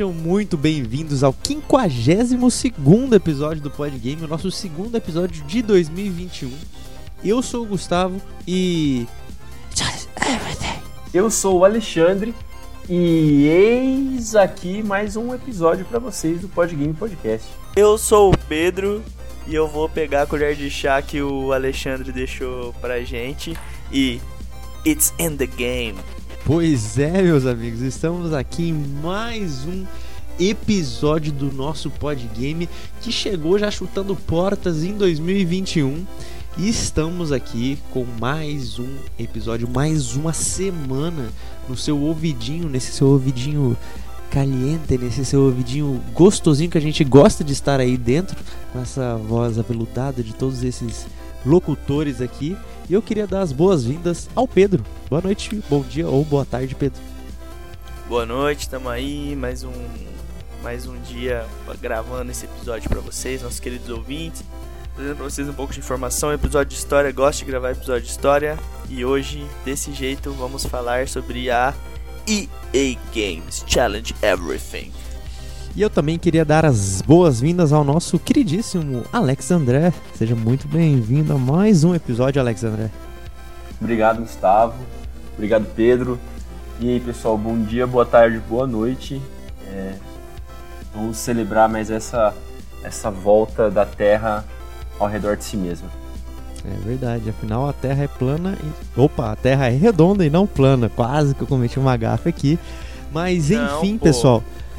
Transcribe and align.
Sejam 0.00 0.14
muito 0.14 0.56
bem-vindos 0.56 1.22
ao 1.22 1.30
52 1.30 3.12
episódio 3.12 3.62
do 3.62 3.70
Podgame, 3.70 4.24
o 4.24 4.28
nosso 4.28 4.50
segundo 4.50 4.96
episódio 4.96 5.44
de 5.44 5.60
2021. 5.60 6.50
Eu 7.22 7.42
sou 7.42 7.64
o 7.64 7.66
Gustavo 7.66 8.18
e. 8.48 9.06
Eu 11.12 11.30
sou 11.30 11.58
o 11.58 11.64
Alexandre 11.66 12.34
e 12.88 13.46
eis 13.46 14.34
aqui 14.34 14.82
mais 14.82 15.16
um 15.16 15.34
episódio 15.34 15.84
para 15.84 15.98
vocês 15.98 16.40
do 16.40 16.48
Podgame 16.48 16.94
Podcast. 16.94 17.46
Eu 17.76 17.98
sou 17.98 18.32
o 18.32 18.38
Pedro 18.48 19.04
e 19.46 19.54
eu 19.54 19.68
vou 19.68 19.86
pegar 19.86 20.22
a 20.22 20.26
colher 20.26 20.56
de 20.56 20.70
chá 20.70 21.02
que 21.02 21.20
o 21.20 21.52
Alexandre 21.52 22.10
deixou 22.10 22.72
pra 22.80 23.04
gente 23.04 23.54
e. 23.92 24.18
It's 24.82 25.12
in 25.18 25.36
the 25.36 25.44
game. 25.44 25.98
Pois 26.44 26.98
é, 26.98 27.22
meus 27.22 27.46
amigos, 27.46 27.80
estamos 27.82 28.32
aqui 28.32 28.70
em 28.70 28.72
mais 28.72 29.64
um 29.66 29.84
episódio 30.38 31.32
do 31.32 31.52
nosso 31.52 31.90
Podgame 31.90 32.68
que 33.00 33.12
chegou 33.12 33.58
já 33.58 33.70
chutando 33.70 34.16
portas 34.16 34.82
em 34.82 34.96
2021. 34.96 36.04
E 36.58 36.68
estamos 36.68 37.30
aqui 37.30 37.78
com 37.90 38.04
mais 38.18 38.78
um 38.78 38.88
episódio, 39.18 39.68
mais 39.68 40.16
uma 40.16 40.32
semana 40.32 41.28
no 41.68 41.76
seu 41.76 42.00
ouvidinho, 42.00 42.68
nesse 42.68 42.92
seu 42.92 43.08
ouvidinho 43.08 43.76
caliente, 44.30 44.98
nesse 44.98 45.24
seu 45.24 45.42
ouvidinho 45.42 46.02
gostosinho 46.14 46.70
que 46.70 46.78
a 46.78 46.82
gente 46.82 47.04
gosta 47.04 47.44
de 47.44 47.52
estar 47.52 47.78
aí 47.78 47.96
dentro, 47.96 48.36
com 48.72 48.80
essa 48.80 49.16
voz 49.16 49.58
aveludada 49.58 50.22
de 50.22 50.34
todos 50.34 50.64
esses 50.64 51.06
locutores 51.44 52.20
aqui. 52.20 52.56
E 52.90 52.92
eu 52.92 53.00
queria 53.00 53.24
dar 53.24 53.42
as 53.42 53.52
boas-vindas 53.52 54.28
ao 54.34 54.48
Pedro. 54.48 54.84
Boa 55.08 55.22
noite, 55.22 55.62
bom 55.70 55.80
dia 55.80 56.08
ou 56.08 56.24
boa 56.24 56.44
tarde, 56.44 56.74
Pedro. 56.74 57.00
Boa 58.08 58.26
noite, 58.26 58.68
tamo 58.68 58.88
aí, 58.88 59.36
mais 59.36 59.62
um 59.62 59.72
mais 60.60 60.88
um 60.88 61.00
dia 61.02 61.46
gravando 61.80 62.32
esse 62.32 62.46
episódio 62.46 62.90
para 62.90 62.98
vocês, 62.98 63.42
nossos 63.42 63.60
queridos 63.60 63.88
ouvintes. 63.88 64.42
Trazendo 64.96 65.14
pra 65.14 65.24
vocês 65.24 65.48
um 65.48 65.52
pouco 65.52 65.72
de 65.72 65.78
informação, 65.78 66.32
episódio 66.32 66.70
de 66.70 66.82
história, 66.82 67.12
gosto 67.12 67.38
de 67.38 67.44
gravar 67.44 67.70
episódio 67.70 68.02
de 68.02 68.10
história. 68.10 68.58
E 68.88 69.04
hoje, 69.04 69.46
desse 69.64 69.92
jeito, 69.92 70.32
vamos 70.32 70.66
falar 70.66 71.06
sobre 71.06 71.48
a 71.48 71.72
EA 72.26 72.98
Games 73.14 73.64
Challenge 73.68 74.12
Everything. 74.20 74.90
E 75.76 75.82
eu 75.82 75.88
também 75.88 76.18
queria 76.18 76.44
dar 76.44 76.66
as 76.66 77.00
boas-vindas 77.00 77.72
ao 77.72 77.84
nosso 77.84 78.18
queridíssimo 78.18 79.04
Alex 79.12 79.50
André. 79.52 79.92
Seja 80.14 80.34
muito 80.34 80.66
bem-vindo 80.66 81.32
a 81.32 81.38
mais 81.38 81.84
um 81.84 81.94
episódio, 81.94 82.40
Alex 82.40 82.64
André. 82.64 82.90
Obrigado, 83.80 84.20
Gustavo. 84.20 84.74
Obrigado, 85.34 85.66
Pedro. 85.76 86.18
E 86.80 86.88
aí, 86.88 87.00
pessoal, 87.00 87.38
bom 87.38 87.56
dia, 87.56 87.86
boa 87.86 88.04
tarde, 88.04 88.40
boa 88.48 88.66
noite. 88.66 89.22
É, 89.68 89.94
vamos 90.92 91.18
celebrar 91.18 91.68
mais 91.68 91.88
essa, 91.88 92.34
essa 92.82 93.10
volta 93.10 93.70
da 93.70 93.86
Terra 93.86 94.44
ao 94.98 95.06
redor 95.06 95.36
de 95.36 95.44
si 95.44 95.56
mesma. 95.56 95.88
É 96.64 96.84
verdade, 96.84 97.30
afinal 97.30 97.68
a 97.68 97.72
Terra 97.72 98.02
é 98.02 98.08
plana 98.08 98.58
e... 98.62 99.00
Opa, 99.00 99.32
a 99.32 99.36
Terra 99.36 99.68
é 99.68 99.70
redonda 99.70 100.26
e 100.26 100.30
não 100.30 100.46
plana. 100.48 100.90
Quase 100.90 101.34
que 101.34 101.42
eu 101.42 101.46
cometi 101.46 101.78
uma 101.78 101.96
gafa 101.96 102.28
aqui. 102.28 102.58
Mas 103.12 103.50
enfim, 103.50 103.92
Não, 103.92 103.98
pô. 103.98 104.04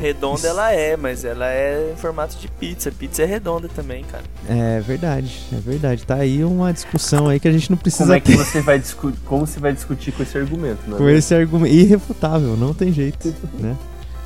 Redonda 0.01 0.47
ela 0.47 0.71
é, 0.71 0.97
mas 0.97 1.23
ela 1.23 1.47
é 1.47 1.91
em 1.93 1.95
formato 1.95 2.35
de 2.37 2.47
pizza. 2.47 2.91
Pizza 2.91 3.21
é 3.21 3.25
redonda 3.25 3.69
também, 3.69 4.03
cara. 4.03 4.23
É 4.49 4.79
verdade, 4.79 5.43
é 5.53 5.57
verdade. 5.57 6.03
Tá 6.03 6.15
aí 6.15 6.43
uma 6.43 6.73
discussão 6.73 7.29
aí 7.29 7.39
que 7.39 7.47
a 7.47 7.51
gente 7.51 7.69
não 7.69 7.77
precisa 7.77 8.05
Como 8.05 8.15
é 8.15 8.19
que 8.19 8.31
ter 8.31 8.37
você 8.37 8.61
vai 8.61 8.79
discutir, 8.79 9.19
como 9.25 9.45
você 9.45 9.59
vai 9.59 9.71
discutir 9.71 10.11
com 10.11 10.23
esse 10.23 10.35
argumento, 10.35 10.89
né? 10.89 10.97
com 10.97 11.07
esse 11.07 11.35
argumento. 11.35 11.75
Irrefutável, 11.75 12.57
não 12.57 12.73
tem 12.73 12.91
jeito, 12.91 13.31
né? 13.59 13.77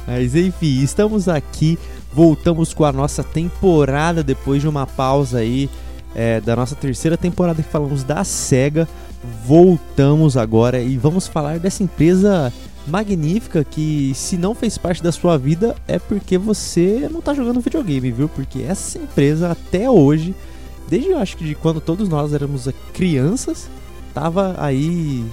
Mas 0.07 0.33
enfim, 0.33 0.81
estamos 0.81 1.27
aqui. 1.27 1.77
Voltamos 2.13 2.73
com 2.73 2.85
a 2.85 2.93
nossa 2.93 3.21
temporada 3.21 4.23
depois 4.23 4.61
de 4.61 4.69
uma 4.69 4.87
pausa 4.87 5.39
aí 5.39 5.69
é, 6.15 6.39
da 6.39 6.55
nossa 6.55 6.73
terceira 6.73 7.17
temporada 7.17 7.61
que 7.61 7.69
falamos 7.69 8.01
da 8.01 8.23
SEGA. 8.23 8.87
Voltamos 9.45 10.37
agora 10.37 10.79
e 10.79 10.97
vamos 10.97 11.27
falar 11.27 11.59
dessa 11.59 11.83
empresa 11.83 12.53
magnífica 12.87 13.63
que 13.63 14.11
se 14.15 14.37
não 14.37 14.53
fez 14.53 14.77
parte 14.77 15.01
da 15.01 15.11
sua 15.11 15.37
vida 15.37 15.75
é 15.87 15.97
porque 15.97 16.37
você 16.37 17.09
não 17.11 17.21
tá 17.21 17.33
jogando 17.33 17.61
videogame, 17.61 18.11
viu? 18.11 18.29
Porque 18.29 18.61
essa 18.61 18.97
empresa 18.99 19.51
até 19.51 19.89
hoje, 19.89 20.35
desde 20.87 21.09
eu 21.09 21.17
acho 21.17 21.37
que 21.37 21.45
de 21.45 21.55
quando 21.55 21.81
todos 21.81 22.07
nós 22.07 22.33
éramos 22.33 22.67
crianças, 22.93 23.69
tava 24.13 24.55
aí 24.57 25.25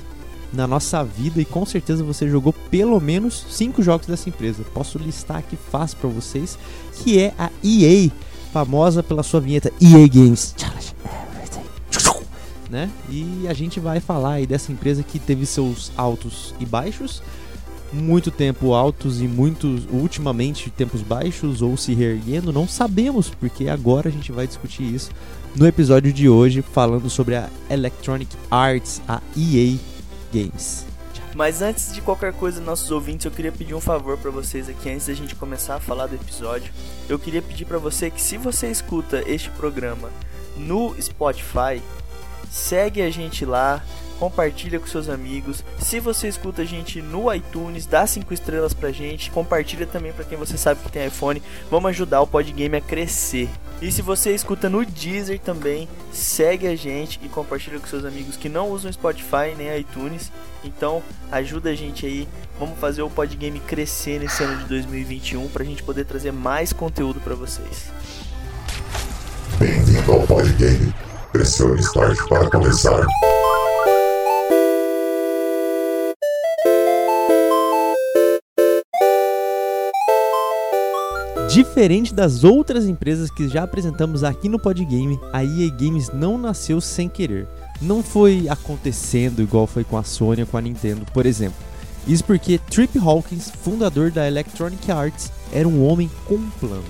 na 0.52 0.66
nossa 0.66 1.02
vida 1.02 1.40
e 1.40 1.44
com 1.44 1.64
certeza 1.64 2.04
você 2.04 2.28
jogou 2.28 2.52
pelo 2.70 3.00
menos 3.00 3.46
cinco 3.50 3.82
jogos 3.82 4.06
dessa 4.06 4.28
empresa. 4.28 4.62
Posso 4.74 4.98
listar 4.98 5.38
aqui 5.38 5.56
fácil 5.56 5.98
para 5.98 6.10
vocês, 6.10 6.58
que 7.02 7.18
é 7.18 7.32
a 7.38 7.50
EA, 7.64 8.10
famosa 8.52 9.02
pela 9.02 9.22
sua 9.22 9.40
vinheta 9.40 9.72
EA 9.80 10.06
Games 10.08 10.54
Challenge. 10.56 10.92
Né? 12.68 12.90
E 13.10 13.46
a 13.48 13.52
gente 13.52 13.78
vai 13.78 14.00
falar 14.00 14.34
aí 14.34 14.46
dessa 14.46 14.72
empresa 14.72 15.02
que 15.02 15.18
teve 15.18 15.44
seus 15.44 15.92
altos 15.94 16.54
e 16.58 16.64
baixos, 16.64 17.22
muito 17.92 18.30
tempo 18.30 18.72
altos 18.72 19.20
e 19.20 19.28
muitos 19.28 19.86
ultimamente 19.90 20.70
tempos 20.70 21.02
baixos 21.02 21.60
ou 21.60 21.76
se 21.76 21.94
reerguendo, 21.94 22.52
não 22.52 22.66
sabemos, 22.66 23.30
porque 23.30 23.68
agora 23.68 24.08
a 24.08 24.12
gente 24.12 24.32
vai 24.32 24.46
discutir 24.46 24.82
isso 24.82 25.10
no 25.54 25.66
episódio 25.66 26.12
de 26.12 26.28
hoje 26.28 26.62
falando 26.62 27.10
sobre 27.10 27.36
a 27.36 27.50
Electronic 27.68 28.34
Arts, 28.50 29.02
a 29.06 29.20
EA 29.36 29.78
Games. 30.32 30.86
Mas 31.34 31.62
antes 31.62 31.94
de 31.94 32.00
qualquer 32.02 32.32
coisa, 32.32 32.60
nossos 32.60 32.90
ouvintes, 32.90 33.24
eu 33.24 33.30
queria 33.30 33.52
pedir 33.52 33.74
um 33.74 33.80
favor 33.80 34.18
pra 34.18 34.30
vocês 34.30 34.68
aqui 34.68 34.90
antes 34.90 35.06
da 35.06 35.14
gente 35.14 35.34
começar 35.34 35.76
a 35.76 35.80
falar 35.80 36.06
do 36.06 36.14
episódio. 36.14 36.72
Eu 37.08 37.18
queria 37.18 37.40
pedir 37.40 37.64
pra 37.64 37.78
você 37.78 38.10
que 38.10 38.20
se 38.20 38.36
você 38.36 38.70
escuta 38.70 39.22
este 39.26 39.48
programa 39.50 40.10
no 40.56 40.94
Spotify, 41.00 41.80
segue 42.52 43.00
a 43.00 43.10
gente 43.10 43.46
lá, 43.46 43.82
compartilha 44.18 44.78
com 44.78 44.86
seus 44.86 45.08
amigos. 45.08 45.64
Se 45.80 45.98
você 45.98 46.28
escuta 46.28 46.62
a 46.62 46.64
gente 46.64 47.00
no 47.00 47.32
iTunes, 47.32 47.86
dá 47.86 48.06
5 48.06 48.32
estrelas 48.34 48.74
pra 48.74 48.92
gente, 48.92 49.30
compartilha 49.30 49.86
também 49.86 50.12
pra 50.12 50.24
quem 50.24 50.36
você 50.36 50.58
sabe 50.58 50.82
que 50.82 50.92
tem 50.92 51.06
iPhone. 51.06 51.42
Vamos 51.70 51.88
ajudar 51.88 52.20
o 52.20 52.26
Podgame 52.26 52.76
a 52.76 52.80
crescer. 52.80 53.48
E 53.80 53.90
se 53.90 54.02
você 54.02 54.32
escuta 54.32 54.68
no 54.68 54.84
Deezer 54.84 55.40
também, 55.40 55.88
segue 56.12 56.68
a 56.68 56.76
gente 56.76 57.18
e 57.22 57.28
compartilha 57.28 57.80
com 57.80 57.86
seus 57.86 58.04
amigos 58.04 58.36
que 58.36 58.48
não 58.48 58.70
usam 58.70 58.92
Spotify 58.92 59.56
nem 59.56 59.76
iTunes. 59.78 60.30
Então, 60.62 61.02
ajuda 61.32 61.70
a 61.70 61.74
gente 61.74 62.06
aí. 62.06 62.28
Vamos 62.60 62.78
fazer 62.78 63.02
o 63.02 63.10
Podgame 63.10 63.58
crescer 63.60 64.20
nesse 64.20 64.44
ano 64.44 64.58
de 64.58 64.64
2021 64.66 65.48
pra 65.48 65.64
gente 65.64 65.82
poder 65.82 66.04
trazer 66.04 66.32
mais 66.32 66.72
conteúdo 66.72 67.18
pra 67.18 67.34
vocês. 67.34 67.90
Bem-vindo 69.58 70.12
ao 70.12 70.20
Podgame. 70.26 70.94
Pressione 71.32 71.80
Start 71.80 72.28
para 72.28 72.50
começar. 72.50 73.06
Diferente 81.48 82.12
das 82.12 82.44
outras 82.44 82.84
empresas 82.84 83.30
que 83.30 83.48
já 83.48 83.62
apresentamos 83.62 84.22
aqui 84.22 84.46
no 84.46 84.58
Podgame, 84.58 85.18
a 85.32 85.42
EA 85.42 85.70
Games 85.70 86.10
não 86.12 86.36
nasceu 86.36 86.82
sem 86.82 87.08
querer. 87.08 87.48
Não 87.80 88.02
foi 88.02 88.46
acontecendo 88.50 89.40
igual 89.40 89.66
foi 89.66 89.84
com 89.84 89.96
a 89.96 90.04
Sony 90.04 90.42
ou 90.42 90.46
com 90.46 90.58
a 90.58 90.60
Nintendo, 90.60 91.06
por 91.14 91.24
exemplo. 91.24 91.58
Isso 92.06 92.24
porque 92.24 92.58
Trip 92.58 92.98
Hawkins, 92.98 93.50
fundador 93.50 94.10
da 94.10 94.28
Electronic 94.28 94.92
Arts, 94.92 95.32
era 95.50 95.66
um 95.66 95.82
homem 95.86 96.10
com 96.26 96.34
um 96.34 96.50
plano. 96.60 96.84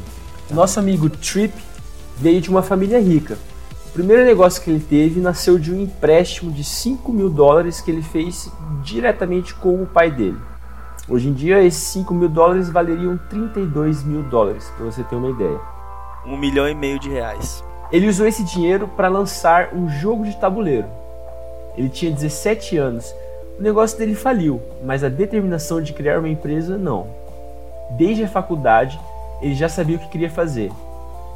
Nosso 0.51 0.81
amigo 0.81 1.09
Trip 1.09 1.55
veio 2.19 2.41
de 2.41 2.51
uma 2.51 2.63
família 2.63 3.01
rica. 3.01 3.39
O 3.93 3.95
primeiro 3.95 4.25
negócio 4.25 4.63
que 4.63 4.71
ele 4.71 4.81
teve 4.81 5.21
nasceu 5.21 5.59
de 5.59 5.71
um 5.71 5.79
empréstimo 5.79 6.51
de 6.51 6.65
5 6.65 7.13
mil 7.13 7.29
dólares 7.29 7.83
que 7.83 7.91
ele 7.91 8.01
fez 8.01 8.51
diretamente 8.83 9.55
com 9.55 9.83
o 9.83 9.87
pai 9.87 10.11
dele. 10.11 10.39
Hoje 11.07 11.29
em 11.29 11.35
dia, 11.35 11.63
esses 11.63 11.83
5 11.89 12.15
mil 12.15 12.31
dólares 12.31 12.71
valeriam 12.71 13.21
32 13.29 14.03
mil 14.03 14.23
dólares, 14.23 14.73
para 14.75 14.87
você 14.87 15.05
ter 15.05 15.15
uma 15.15 15.29
ideia. 15.29 15.61
Um 16.25 16.39
milhão 16.39 16.67
e 16.67 16.75
meio 16.75 16.99
de 16.99 17.11
reais. 17.11 17.63
Ele 17.93 18.09
usou 18.09 18.27
esse 18.27 18.43
dinheiro 18.43 18.89
para 18.89 19.09
lançar 19.09 19.75
um 19.75 19.87
jogo 19.91 20.25
de 20.25 20.41
tabuleiro. 20.41 20.89
Ele 21.77 21.91
tinha 21.91 22.11
17 22.11 22.79
anos. 22.79 23.15
O 23.59 23.63
negócio 23.63 23.99
dele 23.99 24.15
faliu, 24.15 24.59
mas 24.83 25.05
a 25.05 25.11
determinação 25.11 25.83
de 25.83 25.93
criar 25.93 26.19
uma 26.19 26.31
empresa 26.31 26.79
não. 26.79 27.09
Desde 27.99 28.25
a 28.25 28.29
faculdade, 28.29 28.99
ele 29.43 29.55
já 29.55 29.69
sabia 29.69 29.97
o 29.97 30.01
que 30.01 30.09
queria 30.09 30.31
fazer. 30.31 30.73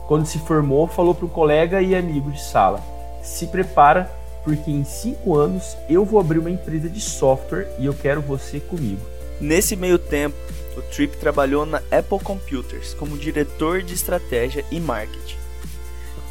Quando 0.06 0.26
se 0.26 0.38
formou, 0.38 0.86
falou 0.86 1.14
para 1.14 1.26
o 1.26 1.30
colega 1.30 1.82
e 1.82 1.94
amigo 1.94 2.30
de 2.30 2.42
sala: 2.42 2.80
se 3.22 3.46
prepara, 3.46 4.10
porque 4.44 4.70
em 4.70 4.84
5 4.84 5.36
anos 5.36 5.76
eu 5.88 6.04
vou 6.04 6.20
abrir 6.20 6.38
uma 6.38 6.50
empresa 6.50 6.88
de 6.88 7.00
software 7.00 7.68
e 7.78 7.86
eu 7.86 7.94
quero 7.94 8.22
você 8.22 8.60
comigo. 8.60 9.04
Nesse 9.40 9.74
meio 9.74 9.98
tempo, 9.98 10.36
o 10.76 10.82
Tripp 10.82 11.16
trabalhou 11.16 11.66
na 11.66 11.78
Apple 11.90 12.20
Computers 12.22 12.94
como 12.94 13.18
diretor 13.18 13.82
de 13.82 13.94
estratégia 13.94 14.64
e 14.70 14.78
marketing. 14.78 15.36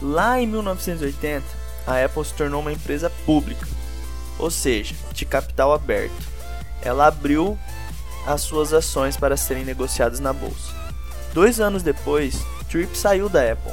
Lá 0.02 0.40
em 0.40 0.48
1980, 0.48 1.46
a 1.86 2.04
Apple 2.04 2.26
se 2.26 2.34
tornou 2.34 2.62
uma 2.62 2.72
empresa 2.72 3.12
pública, 3.26 3.68
ou 4.40 4.50
seja, 4.50 4.96
de 5.12 5.26
capital 5.26 5.74
aberto. 5.74 6.14
Ela 6.82 7.08
abriu 7.08 7.58
as 8.26 8.42
suas 8.42 8.74
ações 8.74 9.18
para 9.18 9.38
serem 9.38 9.66
negociadas 9.66 10.20
na 10.20 10.34
bolsa. 10.34 10.74
Dois 11.34 11.60
anos 11.60 11.84
depois, 11.84 12.40
Tripp 12.76 12.98
saiu 12.98 13.30
da 13.30 13.54
Apple. 13.54 13.72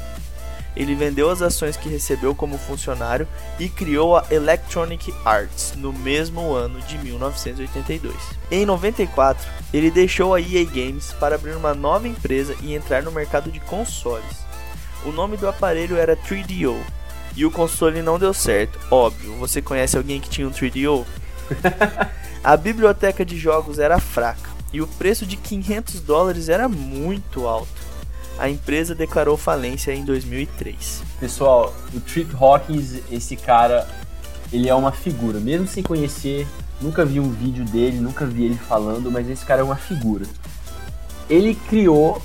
Ele 0.76 0.94
vendeu 0.94 1.28
as 1.28 1.42
ações 1.42 1.76
que 1.76 1.88
recebeu 1.88 2.36
como 2.36 2.56
funcionário 2.56 3.26
e 3.58 3.68
criou 3.68 4.16
a 4.16 4.24
Electronic 4.30 5.12
Arts 5.24 5.74
no 5.76 5.92
mesmo 5.92 6.52
ano 6.52 6.80
de 6.82 6.96
1982. 6.98 8.14
Em 8.48 8.64
94, 8.64 9.44
ele 9.74 9.90
deixou 9.90 10.32
a 10.32 10.40
EA 10.40 10.64
Games 10.64 11.12
para 11.18 11.34
abrir 11.34 11.56
uma 11.56 11.74
nova 11.74 12.06
empresa 12.06 12.54
e 12.62 12.76
entrar 12.76 13.02
no 13.02 13.10
mercado 13.10 13.50
de 13.50 13.58
consoles. 13.58 14.46
O 15.04 15.10
nome 15.10 15.36
do 15.36 15.48
aparelho 15.48 15.96
era 15.96 16.16
3DO 16.16 16.78
e 17.34 17.44
o 17.44 17.50
console 17.50 18.02
não 18.02 18.20
deu 18.20 18.32
certo. 18.32 18.78
Óbvio, 18.88 19.34
você 19.34 19.60
conhece 19.60 19.96
alguém 19.96 20.20
que 20.20 20.30
tinha 20.30 20.46
um 20.46 20.52
3DO? 20.52 21.04
a 22.44 22.56
biblioteca 22.56 23.24
de 23.24 23.36
jogos 23.36 23.80
era 23.80 23.98
fraca 23.98 24.48
e 24.72 24.80
o 24.80 24.86
preço 24.86 25.26
de 25.26 25.36
500 25.36 25.98
dólares 26.02 26.48
era 26.48 26.68
muito 26.68 27.48
alto. 27.48 27.81
A 28.38 28.48
empresa 28.48 28.94
declarou 28.94 29.36
falência 29.36 29.92
em 29.92 30.04
2003. 30.04 31.02
Pessoal, 31.20 31.74
o 31.94 32.00
Trip 32.00 32.34
Hawkins, 32.34 33.00
esse 33.10 33.36
cara, 33.36 33.88
ele 34.52 34.68
é 34.68 34.74
uma 34.74 34.92
figura. 34.92 35.38
Mesmo 35.38 35.66
sem 35.66 35.82
conhecer, 35.82 36.46
nunca 36.80 37.04
vi 37.04 37.20
um 37.20 37.30
vídeo 37.30 37.64
dele, 37.64 38.00
nunca 38.00 38.26
vi 38.26 38.44
ele 38.44 38.56
falando, 38.56 39.10
mas 39.10 39.28
esse 39.28 39.44
cara 39.44 39.60
é 39.60 39.64
uma 39.64 39.76
figura. 39.76 40.26
Ele 41.28 41.54
criou 41.54 42.20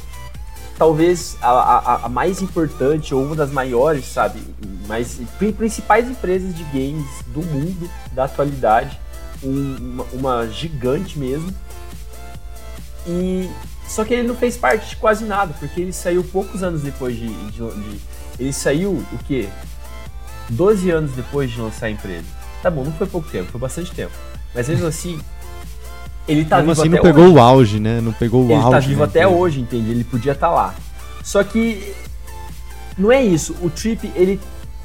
talvez 0.77 1.37
a, 1.41 1.49
a, 1.49 2.05
a, 2.05 2.09
mais 2.09 2.41
importante 2.41 3.13
ou 3.13 3.23
uma 3.23 3.35
das 3.35 3.51
maiores, 3.51 4.05
sabe, 4.05 4.39
mais 4.87 5.19
principais 5.57 6.07
empresas 6.07 6.55
de 6.55 6.63
games 6.65 7.07
do 7.27 7.41
mundo 7.41 7.89
da 8.11 8.25
atualidade, 8.25 8.99
um, 9.43 9.75
uma, 9.75 10.03
uma, 10.13 10.47
gigante 10.47 11.17
mesmo. 11.17 11.53
E 13.07 13.49
só 13.87 14.03
que 14.03 14.13
ele 14.13 14.27
não 14.27 14.35
fez 14.35 14.57
parte 14.57 14.89
de 14.89 14.95
quase 14.97 15.23
nada, 15.25 15.53
porque 15.59 15.81
ele 15.81 15.93
saiu 15.93 16.23
poucos 16.23 16.61
anos 16.61 16.81
depois 16.81 17.15
de, 17.15 17.27
de, 17.27 17.57
de 17.57 17.99
ele 18.39 18.53
saiu 18.53 18.91
o 18.91 19.17
quê? 19.25 19.47
12 20.49 20.89
anos 20.91 21.11
depois 21.11 21.51
de 21.51 21.59
lançar 21.59 21.87
a 21.87 21.89
empresa. 21.89 22.25
Tá 22.61 22.69
bom, 22.69 22.83
não 22.83 22.91
foi 22.93 23.07
pouco 23.07 23.29
tempo, 23.29 23.51
foi 23.51 23.59
bastante 23.59 23.91
tempo. 23.91 24.13
Mas 24.53 24.67
mesmo 24.67 24.87
assim, 24.87 25.19
ele 26.27 26.43
tá 26.45 26.57
Mesmo 26.57 26.73
vivo 26.73 26.81
assim, 26.81 26.89
até 26.89 26.97
não 26.97 27.03
pegou 27.03 27.25
hoje. 27.25 27.33
o 27.33 27.39
auge, 27.39 27.79
né? 27.79 28.01
Não 28.01 28.13
pegou 28.13 28.41
o 28.43 28.45
ele 28.45 28.55
auge. 28.55 28.71
tá 28.71 28.79
vivo 28.79 28.99
né? 28.99 29.05
até 29.05 29.27
hoje, 29.27 29.61
entende? 29.61 29.89
Ele 29.91 30.03
podia 30.03 30.33
estar 30.33 30.49
lá. 30.49 30.75
Só 31.23 31.43
que 31.43 31.93
não 32.97 33.11
é 33.11 33.23
isso. 33.23 33.55
O 33.61 33.69
Trip, 33.69 34.11
ele, 34.15 34.39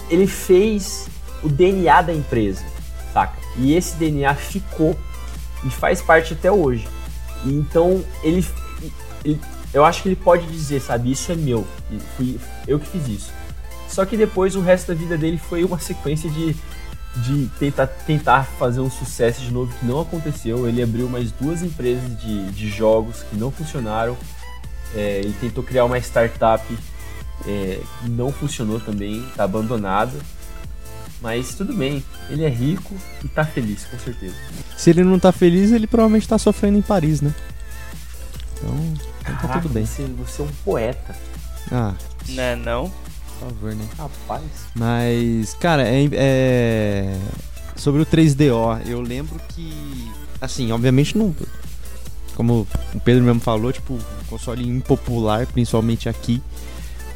ele 0.08 0.26
fez 0.26 1.08
o 1.42 1.48
DNA 1.48 2.02
da 2.02 2.14
empresa, 2.14 2.64
saca? 3.12 3.36
E 3.58 3.74
esse 3.74 3.96
DNA 3.96 4.34
ficou 4.34 4.96
e 5.64 5.70
faz 5.70 6.00
parte 6.00 6.34
até 6.34 6.50
hoje. 6.50 6.86
E 7.44 7.52
então 7.52 8.04
ele, 8.22 8.44
ele- 9.24 9.40
eu 9.72 9.84
acho 9.84 10.02
que 10.02 10.08
ele 10.08 10.16
pode 10.16 10.46
dizer, 10.46 10.80
sabe, 10.80 11.10
isso 11.12 11.32
é 11.32 11.34
meu, 11.34 11.66
fui 12.16 12.38
eu 12.66 12.78
que 12.78 12.86
fiz 12.86 13.08
isso. 13.08 13.32
Só 13.88 14.04
que 14.04 14.16
depois 14.16 14.56
o 14.56 14.60
resto 14.60 14.88
da 14.88 14.94
vida 14.94 15.16
dele 15.18 15.38
foi 15.38 15.64
uma 15.64 15.78
sequência 15.80 16.30
de, 16.30 16.56
de 17.16 17.46
tentar, 17.58 17.86
tentar 17.86 18.44
fazer 18.58 18.80
um 18.80 18.90
sucesso 18.90 19.40
de 19.42 19.50
novo 19.52 19.72
que 19.78 19.84
não 19.84 20.00
aconteceu. 20.00 20.66
Ele 20.68 20.82
abriu 20.82 21.08
mais 21.08 21.30
duas 21.32 21.62
empresas 21.62 22.18
de, 22.20 22.50
de 22.52 22.68
jogos 22.68 23.22
que 23.22 23.36
não 23.36 23.50
funcionaram. 23.50 24.16
É, 24.94 25.18
ele 25.20 25.34
tentou 25.40 25.62
criar 25.62 25.84
uma 25.84 25.98
startup, 25.98 26.64
é, 27.46 27.80
não 28.08 28.32
funcionou 28.32 28.80
também, 28.80 29.24
tá 29.36 29.44
abandonada. 29.44 30.12
Mas 31.20 31.54
tudo 31.54 31.72
bem, 31.72 32.02
ele 32.28 32.44
é 32.44 32.48
rico 32.48 32.94
e 33.24 33.28
tá 33.28 33.44
feliz, 33.44 33.84
com 33.84 33.98
certeza. 33.98 34.34
Se 34.76 34.90
ele 34.90 35.04
não 35.04 35.18
tá 35.20 35.30
feliz, 35.30 35.70
ele 35.70 35.86
provavelmente 35.86 36.26
tá 36.26 36.36
sofrendo 36.36 36.78
em 36.78 36.82
Paris, 36.82 37.20
né? 37.20 37.32
Então, 38.62 38.74
então 39.20 39.34
tá 39.34 39.40
Caraca, 39.40 39.60
tudo 39.60 39.72
bem. 39.72 39.84
Você, 39.84 40.04
você 40.06 40.42
é 40.42 40.44
um 40.44 40.48
poeta. 40.64 41.16
Ah, 41.70 41.94
Né, 42.28 42.54
não? 42.56 42.90
por 43.40 43.48
favor, 43.48 43.74
né? 43.74 43.84
Rapaz. 43.98 44.42
Mas, 44.74 45.54
cara, 45.54 45.82
é, 45.86 46.08
é- 46.12 47.18
sobre 47.76 48.00
o 48.02 48.06
3DO, 48.06 48.78
eu 48.86 49.00
lembro 49.00 49.40
que, 49.48 49.72
assim, 50.40 50.70
obviamente 50.70 51.16
não, 51.18 51.34
como 52.36 52.66
o 52.94 53.00
Pedro 53.00 53.24
mesmo 53.24 53.40
falou, 53.40 53.72
tipo, 53.72 53.94
um 53.94 54.24
console 54.28 54.66
impopular, 54.68 55.46
principalmente 55.48 56.08
aqui. 56.08 56.40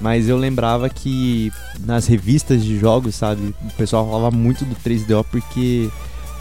Mas 0.00 0.28
eu 0.28 0.36
lembrava 0.36 0.90
que 0.90 1.50
nas 1.80 2.06
revistas 2.06 2.62
de 2.64 2.78
jogos, 2.78 3.14
sabe, 3.14 3.54
o 3.62 3.70
pessoal 3.78 4.04
falava 4.04 4.30
muito 4.30 4.64
do 4.64 4.74
3DO 4.74 5.24
porque 5.24 5.88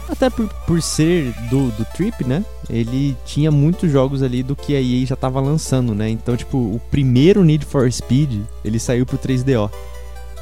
até 0.08 0.30
por, 0.30 0.48
por 0.66 0.82
ser 0.82 1.32
do, 1.50 1.70
do 1.72 1.84
Trip, 1.94 2.24
né? 2.24 2.44
Ele 2.68 3.16
tinha 3.24 3.50
muitos 3.50 3.90
jogos 3.90 4.22
ali 4.22 4.42
do 4.42 4.54
que 4.54 4.74
a 4.74 4.80
EA 4.80 5.06
já 5.06 5.16
tava 5.16 5.40
lançando, 5.40 5.94
né? 5.94 6.08
Então, 6.08 6.36
tipo, 6.36 6.56
o 6.56 6.80
primeiro 6.90 7.44
Need 7.44 7.64
for 7.64 7.90
Speed, 7.90 8.40
ele 8.64 8.78
saiu 8.78 9.04
pro 9.04 9.18
3DO 9.18 9.70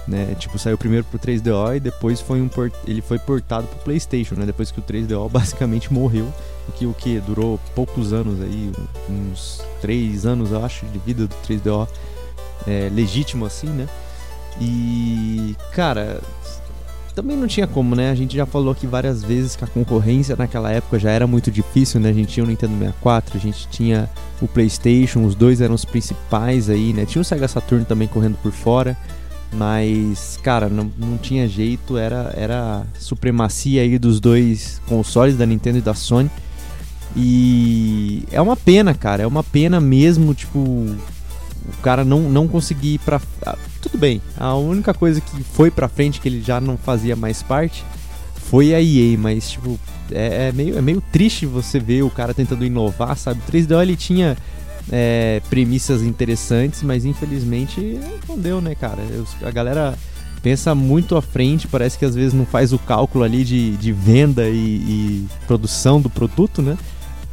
né? 0.06 0.34
Tipo, 0.38 0.58
saiu 0.58 0.76
primeiro 0.76 1.04
pro 1.04 1.18
3DO 1.18 1.76
e 1.76 1.80
depois 1.80 2.20
foi 2.20 2.40
um 2.40 2.48
port... 2.48 2.72
ele 2.86 3.00
foi 3.00 3.18
portado 3.18 3.66
pro 3.66 3.78
PlayStation, 3.80 4.34
né? 4.34 4.46
Depois 4.46 4.70
que 4.70 4.78
o 4.78 4.82
3DO 4.82 5.28
basicamente 5.30 5.92
morreu, 5.92 6.32
o 6.68 6.72
que 6.72 6.86
o 6.86 6.94
que 6.94 7.20
durou 7.20 7.58
poucos 7.74 8.12
anos 8.12 8.40
aí, 8.40 8.72
uns 9.08 9.62
3 9.80 10.26
anos, 10.26 10.52
eu 10.52 10.64
acho, 10.64 10.86
de 10.86 10.98
vida 10.98 11.26
do 11.26 11.34
3DO 11.46 11.88
é, 12.66 12.90
legítimo 12.92 13.46
assim, 13.46 13.68
né? 13.68 13.88
E, 14.60 15.56
cara, 15.72 16.20
também 17.14 17.36
não 17.36 17.46
tinha 17.46 17.66
como, 17.66 17.94
né? 17.94 18.10
A 18.10 18.14
gente 18.14 18.36
já 18.36 18.44
falou 18.44 18.72
aqui 18.72 18.86
várias 18.86 19.22
vezes 19.22 19.54
que 19.54 19.62
a 19.62 19.66
concorrência 19.66 20.34
naquela 20.36 20.70
época 20.70 20.98
já 20.98 21.10
era 21.10 21.26
muito 21.26 21.50
difícil, 21.50 22.00
né? 22.00 22.10
A 22.10 22.12
gente 22.12 22.32
tinha 22.32 22.44
o 22.44 22.46
Nintendo 22.46 22.76
64, 22.76 23.36
a 23.36 23.40
gente 23.40 23.68
tinha 23.68 24.10
o 24.42 24.48
PlayStation, 24.48 25.24
os 25.24 25.34
dois 25.34 25.60
eram 25.60 25.74
os 25.74 25.84
principais 25.84 26.68
aí, 26.68 26.92
né? 26.92 27.06
Tinha 27.06 27.22
o 27.22 27.24
Sega 27.24 27.46
Saturn 27.46 27.84
também 27.84 28.08
correndo 28.08 28.36
por 28.42 28.52
fora. 28.52 28.96
Mas, 29.52 30.36
cara, 30.42 30.68
não, 30.68 30.90
não 30.98 31.16
tinha 31.16 31.46
jeito, 31.46 31.96
era, 31.96 32.34
era 32.36 32.82
supremacia 32.98 33.82
aí 33.82 33.96
dos 34.00 34.18
dois 34.18 34.82
consoles, 34.88 35.36
da 35.36 35.46
Nintendo 35.46 35.78
e 35.78 35.80
da 35.80 35.94
Sony. 35.94 36.28
E 37.16 38.24
é 38.32 38.40
uma 38.40 38.56
pena, 38.56 38.92
cara, 38.92 39.22
é 39.22 39.26
uma 39.26 39.44
pena 39.44 39.80
mesmo, 39.80 40.34
tipo, 40.34 40.88
o 41.66 41.82
cara 41.82 42.04
não, 42.04 42.20
não 42.20 42.46
conseguir 42.46 42.94
ir 42.94 42.98
pra. 42.98 43.20
ah, 43.44 43.56
Tudo 43.80 43.98
bem, 43.98 44.20
a 44.36 44.54
única 44.54 44.92
coisa 44.92 45.20
que 45.20 45.42
foi 45.42 45.70
pra 45.70 45.88
frente, 45.88 46.20
que 46.20 46.28
ele 46.28 46.42
já 46.42 46.60
não 46.60 46.76
fazia 46.76 47.16
mais 47.16 47.42
parte, 47.42 47.84
foi 48.34 48.74
a 48.74 48.80
EA, 48.80 49.16
mas, 49.18 49.50
tipo, 49.50 49.78
é, 50.10 50.48
é 50.48 50.52
meio, 50.52 50.76
é 50.78 50.82
meio 50.82 51.02
triste 51.12 51.46
você 51.46 51.78
ver 51.78 52.02
o 52.02 52.10
cara 52.10 52.34
tentando 52.34 52.64
inovar, 52.64 53.16
sabe? 53.16 53.40
O 53.40 53.52
3DO 53.52 53.82
ele 53.82 53.96
tinha 53.96 54.36
é, 54.90 55.40
premissas 55.48 56.02
interessantes, 56.02 56.82
mas 56.82 57.04
infelizmente 57.04 57.98
não 58.28 58.38
deu, 58.38 58.60
né, 58.60 58.74
cara? 58.74 59.02
A 59.42 59.50
galera 59.50 59.94
pensa 60.42 60.74
muito 60.74 61.16
à 61.16 61.22
frente, 61.22 61.66
parece 61.66 61.98
que 61.98 62.04
às 62.04 62.14
vezes 62.14 62.34
não 62.34 62.44
faz 62.44 62.72
o 62.72 62.78
cálculo 62.78 63.24
ali 63.24 63.44
de, 63.44 63.76
de 63.78 63.92
venda 63.92 64.46
e, 64.46 64.54
e 64.54 65.28
produção 65.46 66.00
do 66.00 66.10
produto, 66.10 66.60
né? 66.60 66.76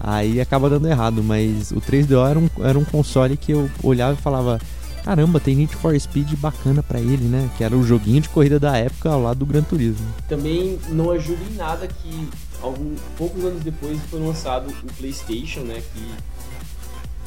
Aí 0.04 0.42
acaba 0.42 0.70
dando 0.70 0.88
errado, 0.88 1.24
mas 1.24 1.72
o 1.72 1.80
3DO 1.80 2.30
era 2.30 2.40
um, 2.40 2.50
era 2.60 2.80
um 2.80 2.84
console 2.84 3.38
que 3.38 3.52
eu 3.52 3.70
olhava 3.84 4.14
e 4.14 4.22
falava: 4.22 4.60
caramba, 5.04 5.40
tem 5.40 5.56
Need 5.56 5.76
for 5.76 6.00
Speed 6.00 6.34
bacana 6.38 6.82
pra 6.82 7.00
ele, 7.00 7.26
né? 7.26 7.50
Que 7.58 7.64
era 7.64 7.76
o 7.76 7.84
joguinho 7.84 8.22
de 8.22 8.30
corrida 8.30 8.60
da 8.60 8.76
época 8.78 9.10
ao 9.10 9.22
lado 9.22 9.40
do 9.40 9.46
Gran 9.46 9.62
Turismo. 9.62 10.06
Também 10.28 10.80
não 10.90 11.12
ajuda 11.12 11.42
em 11.52 11.56
nada 11.56 11.88
que 11.88 12.28
algum, 12.62 12.96
poucos 13.18 13.44
anos 13.44 13.64
depois 13.64 14.00
foi 14.10 14.20
lançado 14.20 14.70
o 14.70 14.94
PlayStation, 14.94 15.62
né? 15.62 15.82
Que 15.94 16.12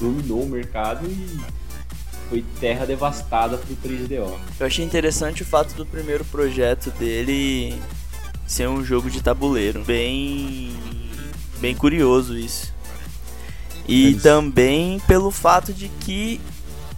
dominou 0.00 0.42
o 0.42 0.48
mercado 0.48 1.06
e 1.06 1.40
foi 2.28 2.44
terra 2.58 2.84
devastada 2.84 3.56
pro 3.56 3.76
3DO. 3.76 4.32
Eu 4.58 4.66
achei 4.66 4.84
interessante 4.84 5.42
o 5.42 5.46
fato 5.46 5.74
do 5.74 5.86
primeiro 5.86 6.24
projeto 6.24 6.90
dele 6.92 7.80
ser 8.46 8.68
um 8.68 8.84
jogo 8.84 9.08
de 9.10 9.22
tabuleiro. 9.22 9.84
Bem. 9.84 10.72
Bem 11.64 11.74
curioso 11.74 12.36
isso. 12.36 12.74
E 13.88 14.08
É 14.08 14.08
isso. 14.10 14.22
também 14.22 15.00
pelo 15.08 15.30
fato 15.30 15.72
de 15.72 15.88
que 15.88 16.38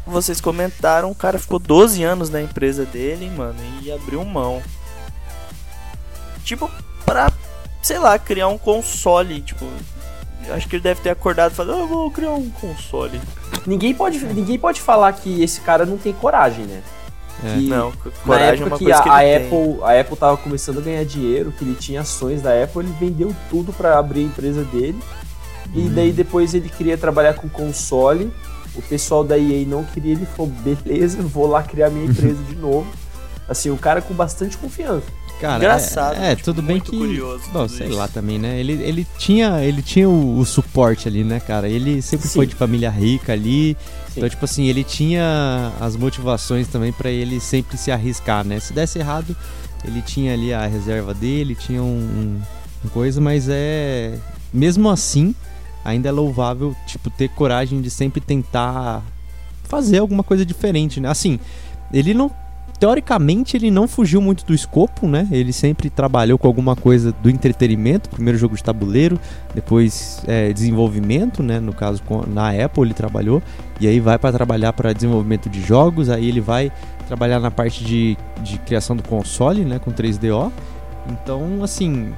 vocês 0.04 0.40
comentaram, 0.40 1.08
o 1.08 1.14
cara 1.14 1.38
ficou 1.38 1.60
12 1.60 2.02
anos 2.02 2.30
na 2.30 2.42
empresa 2.42 2.84
dele, 2.84 3.30
mano, 3.30 3.60
e 3.80 3.92
abriu 3.92 4.24
mão. 4.24 4.60
Tipo, 6.42 6.68
pra, 7.04 7.32
sei 7.80 8.00
lá, 8.00 8.18
criar 8.18 8.48
um 8.48 8.58
console, 8.58 9.40
tipo. 9.40 9.64
Acho 10.50 10.68
que 10.68 10.74
ele 10.74 10.82
deve 10.82 11.00
ter 11.00 11.10
acordado 11.10 11.52
e 11.52 11.54
falado, 11.54 11.76
ah, 11.76 11.80
eu 11.82 11.86
vou 11.86 12.10
criar 12.10 12.32
um 12.32 12.50
console. 12.50 13.20
Ninguém 13.64 13.94
pode, 13.94 14.18
ninguém 14.18 14.58
pode 14.58 14.80
falar 14.80 15.12
que 15.12 15.44
esse 15.44 15.60
cara 15.60 15.86
não 15.86 15.96
tem 15.96 16.12
coragem, 16.12 16.64
né? 16.64 16.82
É. 17.44 17.54
Que 17.54 17.68
Não, 17.68 17.90
na 17.90 18.10
coragem 18.24 18.46
é 18.46 18.52
época 18.54 18.66
uma 18.66 18.78
que 18.78 18.84
coisa 18.84 18.98
a, 18.98 19.02
que 19.02 19.08
a. 19.08 19.36
Apple, 19.36 19.82
a 19.82 20.00
Apple 20.00 20.16
tava 20.16 20.36
começando 20.38 20.78
a 20.78 20.80
ganhar 20.80 21.04
dinheiro, 21.04 21.52
que 21.52 21.64
ele 21.64 21.74
tinha 21.74 22.00
ações 22.00 22.40
da 22.42 22.62
Apple, 22.62 22.82
ele 22.82 22.94
vendeu 22.98 23.34
tudo 23.50 23.72
pra 23.72 23.98
abrir 23.98 24.20
a 24.20 24.24
empresa 24.24 24.64
dele. 24.64 24.98
E 25.74 25.80
Uhum. 25.80 25.94
daí 25.94 26.12
depois 26.12 26.54
ele 26.54 26.68
queria 26.68 26.96
trabalhar 26.96 27.34
com 27.34 27.48
console. 27.48 28.32
O 28.74 28.82
pessoal 28.82 29.24
da 29.24 29.36
EA 29.38 29.66
não 29.66 29.84
queria, 29.84 30.12
ele 30.12 30.26
falou: 30.26 30.50
"Beleza, 30.62 31.20
vou 31.22 31.46
lá 31.46 31.62
criar 31.62 31.90
minha 31.90 32.06
empresa 32.10 32.42
de 32.48 32.54
novo". 32.56 32.86
Assim, 33.48 33.70
o 33.70 33.76
cara 33.76 34.00
com 34.00 34.14
bastante 34.14 34.56
confiança. 34.56 35.06
Cara, 35.40 35.56
Engraçado, 35.56 36.16
É, 36.16 36.32
é, 36.32 36.36
tipo, 36.36 36.46
tudo 36.46 36.62
bem 36.62 36.80
que. 36.80 36.96
curioso 36.96 37.44
Bom, 37.52 37.68
sei 37.68 37.88
isso. 37.88 37.96
lá 37.96 38.08
também, 38.08 38.38
né? 38.38 38.58
Ele, 38.58 38.72
ele 38.72 39.06
tinha, 39.18 39.62
ele 39.62 39.82
tinha 39.82 40.08
o, 40.08 40.38
o 40.38 40.46
suporte 40.46 41.06
ali, 41.06 41.22
né, 41.24 41.40
cara? 41.40 41.68
Ele 41.68 42.00
sempre 42.00 42.26
Sim. 42.26 42.34
foi 42.34 42.46
de 42.46 42.54
família 42.54 42.88
rica 42.90 43.32
ali. 43.34 43.76
Sim. 44.08 44.12
Então, 44.16 44.28
tipo 44.30 44.44
assim, 44.46 44.64
ele 44.66 44.82
tinha 44.82 45.72
as 45.78 45.94
motivações 45.94 46.66
também 46.68 46.90
pra 46.92 47.10
ele 47.10 47.38
sempre 47.38 47.76
se 47.76 47.90
arriscar, 47.92 48.44
né? 48.46 48.58
Se 48.60 48.72
desse 48.72 48.98
errado, 48.98 49.36
ele 49.84 50.00
tinha 50.00 50.32
ali 50.32 50.54
a 50.54 50.66
reserva 50.66 51.12
dele, 51.12 51.54
tinha 51.54 51.82
um, 51.82 51.86
um- 51.86 52.40
um 52.84 52.88
coisa, 52.88 53.20
mas 53.20 53.46
é. 53.50 54.16
Mesmo 54.54 54.88
assim, 54.88 55.34
ainda 55.84 56.08
é 56.08 56.12
louvável, 56.12 56.74
tipo, 56.86 57.10
ter 57.10 57.28
coragem 57.28 57.82
de 57.82 57.90
sempre 57.90 58.22
tentar 58.22 59.02
fazer 59.64 59.98
alguma 59.98 60.22
coisa 60.22 60.46
diferente, 60.46 60.98
né? 60.98 61.10
Assim, 61.10 61.38
ele 61.92 62.14
não. 62.14 62.30
Teoricamente, 62.78 63.56
ele 63.56 63.70
não 63.70 63.88
fugiu 63.88 64.20
muito 64.20 64.44
do 64.44 64.52
escopo, 64.52 65.08
né? 65.08 65.26
Ele 65.30 65.52
sempre 65.52 65.88
trabalhou 65.88 66.36
com 66.36 66.46
alguma 66.46 66.76
coisa 66.76 67.10
do 67.10 67.30
entretenimento. 67.30 68.10
Primeiro 68.10 68.38
jogo 68.38 68.54
de 68.54 68.62
tabuleiro, 68.62 69.18
depois 69.54 70.22
é, 70.26 70.52
desenvolvimento, 70.52 71.42
né? 71.42 71.58
No 71.58 71.72
caso, 71.72 72.02
na 72.26 72.50
Apple 72.50 72.82
ele 72.84 72.94
trabalhou. 72.94 73.42
E 73.80 73.86
aí 73.86 73.98
vai 73.98 74.18
para 74.18 74.30
trabalhar 74.30 74.74
para 74.74 74.92
desenvolvimento 74.92 75.48
de 75.48 75.62
jogos. 75.62 76.10
Aí 76.10 76.28
ele 76.28 76.40
vai 76.40 76.70
trabalhar 77.06 77.40
na 77.40 77.50
parte 77.50 77.82
de, 77.82 78.16
de 78.42 78.58
criação 78.58 78.94
do 78.94 79.02
console, 79.02 79.64
né? 79.64 79.78
Com 79.78 79.90
3DO. 79.90 80.52
Então, 81.08 81.62
assim, 81.62 82.12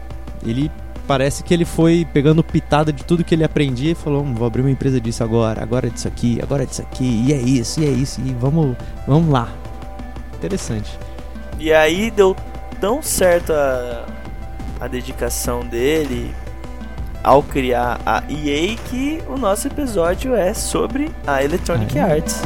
ele 0.44 0.70
parece 1.06 1.44
que 1.44 1.54
ele 1.54 1.64
foi 1.64 2.04
pegando 2.12 2.42
pitada 2.42 2.92
de 2.92 3.04
tudo 3.04 3.22
que 3.22 3.34
ele 3.34 3.44
aprendia 3.44 3.92
e 3.92 3.94
falou: 3.94 4.24
"Hum, 4.24 4.34
vou 4.34 4.46
abrir 4.46 4.62
uma 4.62 4.70
empresa 4.70 5.00
disso 5.00 5.22
agora, 5.22 5.62
agora 5.62 5.86
é 5.86 5.90
disso 5.90 6.08
aqui, 6.08 6.40
agora 6.42 6.64
é 6.64 6.66
disso 6.66 6.82
aqui, 6.82 7.24
e 7.26 7.32
é 7.32 7.36
isso, 7.36 7.80
e 7.80 7.86
é 7.86 7.90
isso, 7.90 8.20
e 8.20 8.32
vamos, 8.34 8.76
vamos 9.06 9.30
lá. 9.30 9.48
Interessante. 10.38 10.99
E 11.59 11.73
aí 11.73 12.11
deu 12.11 12.37
tão 12.80 13.02
certo 13.02 13.52
a, 13.52 14.07
a 14.80 14.87
dedicação 14.87 15.66
dele 15.66 16.33
ao 17.23 17.42
criar 17.42 18.00
a 18.07 18.23
EA 18.28 18.76
que 18.88 19.21
o 19.28 19.37
nosso 19.37 19.66
episódio 19.66 20.35
é 20.35 20.54
sobre 20.54 21.11
a 21.26 21.42
Electronic 21.42 21.99
Ah, 21.99 22.09
é? 22.09 22.12
Arts. 22.14 22.42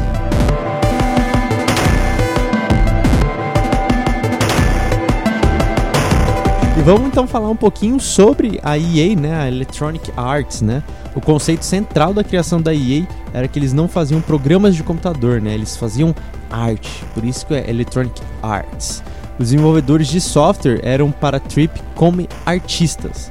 E 6.79 6.81
vamos 6.81 7.07
então 7.07 7.27
falar 7.29 7.51
um 7.51 7.57
pouquinho 7.57 8.01
sobre 8.01 8.59
a 8.63 8.79
EA, 8.79 9.15
né, 9.15 9.37
a 9.37 9.47
Electronic 9.47 10.11
Arts, 10.17 10.63
né? 10.63 10.83
O 11.15 11.21
conceito 11.21 11.65
central 11.65 12.15
da 12.15 12.25
criação 12.25 12.61
da 12.61 12.75
EA 12.75 13.07
era 13.33 13.47
que 13.47 13.59
eles 13.59 13.73
não 13.75 13.87
faziam 13.87 14.21
programas 14.21 14.75
de 14.75 14.83
computador, 14.83 15.41
né? 15.41 15.53
Eles 15.53 15.77
faziam 15.77 16.15
arte, 16.53 17.05
por 17.15 17.25
isso 17.25 17.47
que 17.47 17.55
é 17.55 17.69
Electronic 17.69 18.21
Arts. 18.43 19.03
Os 19.39 19.49
desenvolvedores 19.49 20.09
de 20.09 20.21
software 20.21 20.81
eram 20.83 21.11
para 21.11 21.41
Trip 21.41 21.83
como 21.95 22.29
artistas. 22.45 23.31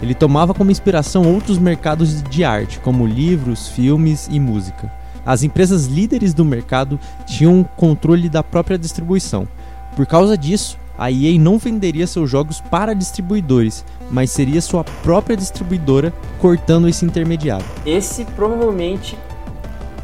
Ele 0.00 0.14
tomava 0.14 0.52
como 0.54 0.70
inspiração 0.70 1.32
outros 1.32 1.58
mercados 1.58 2.22
de 2.24 2.42
arte, 2.42 2.80
como 2.80 3.06
livros, 3.06 3.68
filmes 3.68 4.28
e 4.30 4.40
música. 4.40 4.90
As 5.24 5.44
empresas 5.44 5.86
líderes 5.86 6.34
do 6.34 6.44
mercado 6.44 6.98
tinham 7.26 7.62
controle 7.76 8.28
da 8.28 8.42
própria 8.42 8.76
distribuição. 8.76 9.46
Por 9.94 10.06
causa 10.06 10.36
disso, 10.36 10.76
a 10.98 11.10
EA 11.10 11.38
não 11.38 11.58
venderia 11.58 12.06
seus 12.06 12.28
jogos 12.28 12.60
para 12.60 12.94
distribuidores, 12.94 13.84
mas 14.10 14.30
seria 14.30 14.60
sua 14.60 14.82
própria 14.82 15.36
distribuidora 15.36 16.12
cortando 16.40 16.88
esse 16.88 17.04
intermediário. 17.04 17.64
Esse 17.86 18.24
provavelmente 18.24 19.16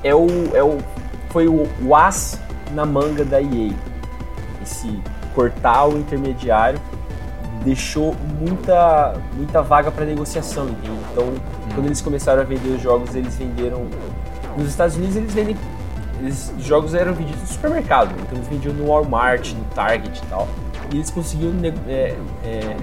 é 0.05 0.15
o, 0.15 0.27
é 0.55 0.63
o 0.63 0.79
foi 1.31 1.47
o, 1.47 1.69
o 1.83 1.95
as 1.95 2.41
na 2.73 2.85
manga 2.85 3.25
da 3.25 3.41
EA. 3.41 3.73
Esse 4.63 5.01
cortar 5.35 5.87
o 5.87 5.99
intermediário 5.99 6.81
deixou 7.65 8.15
muita 8.41 9.15
muita 9.35 9.63
vaga 9.63 9.91
para 9.91 10.05
negociação, 10.05 10.69
entende? 10.69 10.99
Então, 11.13 11.35
quando 11.75 11.87
eles 11.87 12.01
começaram 12.01 12.41
a 12.41 12.45
vender 12.45 12.71
os 12.71 12.83
jogos, 12.83 13.15
eles 13.15 13.37
venderam 13.37 13.87
nos 14.57 14.69
Estados 14.69 14.97
Unidos 14.97 15.17
eles 15.17 15.33
vendem 15.33 15.57
eles, 16.21 16.53
os 16.59 16.65
jogos 16.65 16.95
eram 16.95 17.15
vendidos 17.15 17.41
no 17.43 17.47
supermercado, 17.47 18.13
então 18.21 18.37
eles 18.37 18.49
vendiam 18.49 18.75
no 18.75 18.87
Walmart, 18.87 19.53
no 19.53 19.65
Target 19.67 20.21
e 20.21 20.27
tal. 20.27 20.49
E 20.93 20.97
eles 20.97 21.11
conseguiam 21.11 21.53
é, 21.87 22.17
é, 22.45 22.77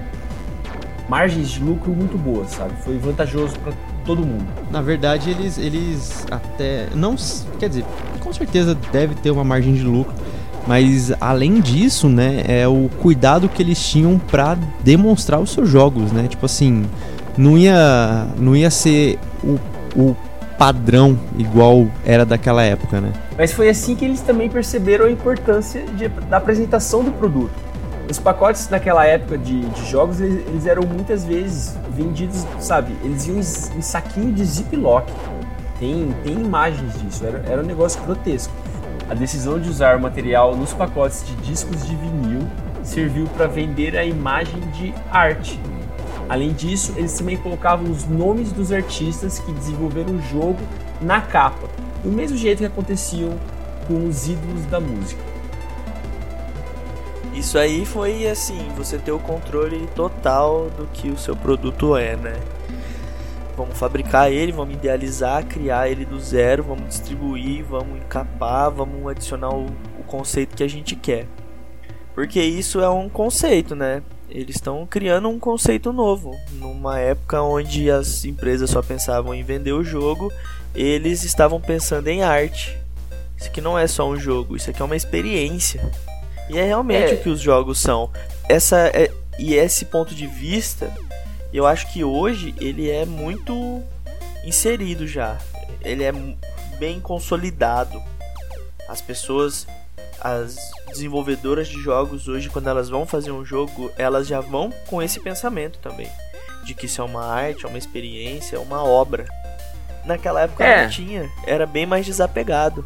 margens 1.08 1.50
de 1.50 1.62
lucro 1.62 1.92
muito 1.92 2.16
boas, 2.16 2.50
sabe? 2.50 2.72
Foi 2.82 2.96
vantajoso 2.98 3.58
para 3.60 3.72
todo 4.04 4.24
mundo. 4.24 4.46
Na 4.70 4.80
verdade, 4.80 5.30
eles, 5.30 5.58
eles 5.58 6.26
até. 6.30 6.88
Não. 6.94 7.14
Quer 7.58 7.68
dizer, 7.68 7.84
com 8.26 8.32
certeza 8.32 8.76
deve 8.90 9.14
ter 9.14 9.30
uma 9.30 9.44
margem 9.44 9.72
de 9.74 9.82
lucro. 9.84 10.12
Mas 10.66 11.12
além 11.20 11.60
disso, 11.60 12.08
né, 12.08 12.42
é 12.48 12.66
o 12.66 12.90
cuidado 13.00 13.48
que 13.48 13.62
eles 13.62 13.78
tinham 13.80 14.18
pra 14.18 14.56
demonstrar 14.82 15.38
os 15.40 15.50
seus 15.52 15.68
jogos, 15.68 16.10
né? 16.10 16.26
Tipo 16.28 16.44
assim, 16.46 16.84
não 17.38 17.56
ia, 17.56 18.26
não 18.36 18.56
ia 18.56 18.68
ser 18.68 19.16
o, 19.44 19.60
o 19.94 20.16
padrão 20.58 21.16
igual 21.38 21.86
era 22.04 22.26
daquela 22.26 22.64
época, 22.64 23.00
né? 23.00 23.12
Mas 23.38 23.52
foi 23.52 23.68
assim 23.68 23.94
que 23.94 24.04
eles 24.04 24.20
também 24.22 24.50
perceberam 24.50 25.04
a 25.04 25.10
importância 25.10 25.84
de- 25.96 26.08
da 26.08 26.38
apresentação 26.38 27.04
do 27.04 27.12
produto. 27.12 27.52
Os 28.10 28.18
pacotes 28.18 28.68
naquela 28.68 29.04
época 29.06 29.38
de, 29.38 29.60
de 29.60 29.88
jogos, 29.88 30.20
eles, 30.20 30.44
eles 30.48 30.66
eram 30.66 30.82
muitas 30.84 31.24
vezes 31.24 31.76
vendidos, 31.94 32.44
sabe? 32.58 32.92
Eles 33.04 33.24
iam 33.28 33.36
em, 33.36 33.78
em 33.78 33.82
saquinho 33.82 34.32
de 34.32 34.44
ziplock. 34.44 35.12
Tem, 35.78 36.14
tem 36.22 36.34
imagens 36.34 37.00
disso, 37.00 37.24
era, 37.24 37.38
era 37.46 37.62
um 37.62 37.66
negócio 37.66 38.02
grotesco. 38.02 38.52
A 39.08 39.14
decisão 39.14 39.60
de 39.60 39.68
usar 39.68 39.96
o 39.96 40.00
material 40.00 40.56
nos 40.56 40.72
pacotes 40.72 41.24
de 41.24 41.34
discos 41.36 41.86
de 41.86 41.94
vinil 41.94 42.48
serviu 42.82 43.26
para 43.36 43.46
vender 43.46 43.96
a 43.96 44.04
imagem 44.04 44.60
de 44.70 44.94
arte. 45.10 45.60
Além 46.28 46.52
disso, 46.52 46.92
eles 46.96 47.16
também 47.16 47.36
colocavam 47.36 47.90
os 47.90 48.04
nomes 48.04 48.50
dos 48.52 48.72
artistas 48.72 49.38
que 49.38 49.52
desenvolveram 49.52 50.16
o 50.16 50.22
jogo 50.22 50.58
na 51.00 51.20
capa, 51.20 51.68
do 52.02 52.10
mesmo 52.10 52.36
jeito 52.36 52.58
que 52.58 52.64
aconteciam 52.64 53.38
com 53.86 54.08
os 54.08 54.26
ídolos 54.26 54.64
da 54.66 54.80
música. 54.80 55.22
Isso 57.32 57.58
aí 57.58 57.84
foi 57.84 58.26
assim, 58.26 58.66
você 58.76 58.98
ter 58.98 59.12
o 59.12 59.18
controle 59.18 59.86
total 59.94 60.70
do 60.76 60.86
que 60.86 61.10
o 61.10 61.18
seu 61.18 61.36
produto 61.36 61.94
é, 61.94 62.16
né? 62.16 62.34
Vamos 63.56 63.78
fabricar 63.78 64.30
ele, 64.30 64.52
vamos 64.52 64.74
idealizar, 64.74 65.44
criar 65.46 65.88
ele 65.88 66.04
do 66.04 66.20
zero, 66.20 66.62
vamos 66.62 66.88
distribuir, 66.88 67.64
vamos 67.64 67.98
encapar, 67.98 68.70
vamos 68.70 69.06
adicionar 69.10 69.48
o, 69.54 69.66
o 69.98 70.02
conceito 70.06 70.54
que 70.54 70.62
a 70.62 70.68
gente 70.68 70.94
quer. 70.94 71.26
Porque 72.14 72.40
isso 72.40 72.80
é 72.80 72.88
um 72.88 73.08
conceito, 73.08 73.74
né? 73.74 74.02
Eles 74.28 74.56
estão 74.56 74.86
criando 74.86 75.28
um 75.28 75.38
conceito 75.38 75.92
novo. 75.92 76.34
Numa 76.52 76.98
época 76.98 77.40
onde 77.42 77.90
as 77.90 78.24
empresas 78.24 78.68
só 78.70 78.82
pensavam 78.82 79.34
em 79.34 79.42
vender 79.42 79.72
o 79.72 79.84
jogo, 79.84 80.30
eles 80.74 81.24
estavam 81.24 81.60
pensando 81.60 82.08
em 82.08 82.22
arte. 82.22 82.76
Isso 83.38 83.48
aqui 83.48 83.60
não 83.60 83.78
é 83.78 83.86
só 83.86 84.08
um 84.08 84.16
jogo, 84.18 84.56
isso 84.56 84.68
aqui 84.68 84.80
é 84.82 84.84
uma 84.84 84.96
experiência. 84.96 85.90
E 86.50 86.58
é 86.58 86.64
realmente 86.64 87.12
É. 87.12 87.14
o 87.14 87.22
que 87.22 87.28
os 87.28 87.40
jogos 87.40 87.78
são. 87.78 88.10
Essa 88.48 88.88
é- 88.88 89.10
e 89.38 89.54
esse 89.54 89.84
ponto 89.86 90.14
de 90.14 90.26
vista, 90.26 90.90
eu 91.52 91.66
acho 91.66 91.92
que 91.92 92.04
hoje 92.04 92.54
ele 92.60 92.90
é 92.90 93.04
muito 93.06 93.82
inserido 94.44 95.06
já. 95.06 95.38
Ele 95.82 96.04
é 96.04 96.12
bem 96.78 97.00
consolidado. 97.00 98.02
As 98.88 99.00
pessoas, 99.00 99.66
as 100.20 100.56
desenvolvedoras 100.88 101.68
de 101.68 101.80
jogos 101.80 102.28
hoje, 102.28 102.48
quando 102.48 102.68
elas 102.68 102.88
vão 102.88 103.06
fazer 103.06 103.32
um 103.32 103.44
jogo, 103.44 103.90
elas 103.96 104.26
já 104.26 104.40
vão 104.40 104.72
com 104.88 105.02
esse 105.02 105.20
pensamento 105.20 105.78
também. 105.78 106.08
De 106.64 106.74
que 106.74 106.86
isso 106.86 107.00
é 107.00 107.04
uma 107.04 107.24
arte, 107.24 107.64
é 107.64 107.68
uma 107.68 107.78
experiência, 107.78 108.56
é 108.56 108.58
uma 108.58 108.82
obra. 108.84 109.26
Naquela 110.04 110.42
época 110.42 110.64
É. 110.64 110.82
não 110.84 110.90
tinha, 110.90 111.28
era 111.46 111.66
bem 111.66 111.84
mais 111.86 112.06
desapegado. 112.06 112.84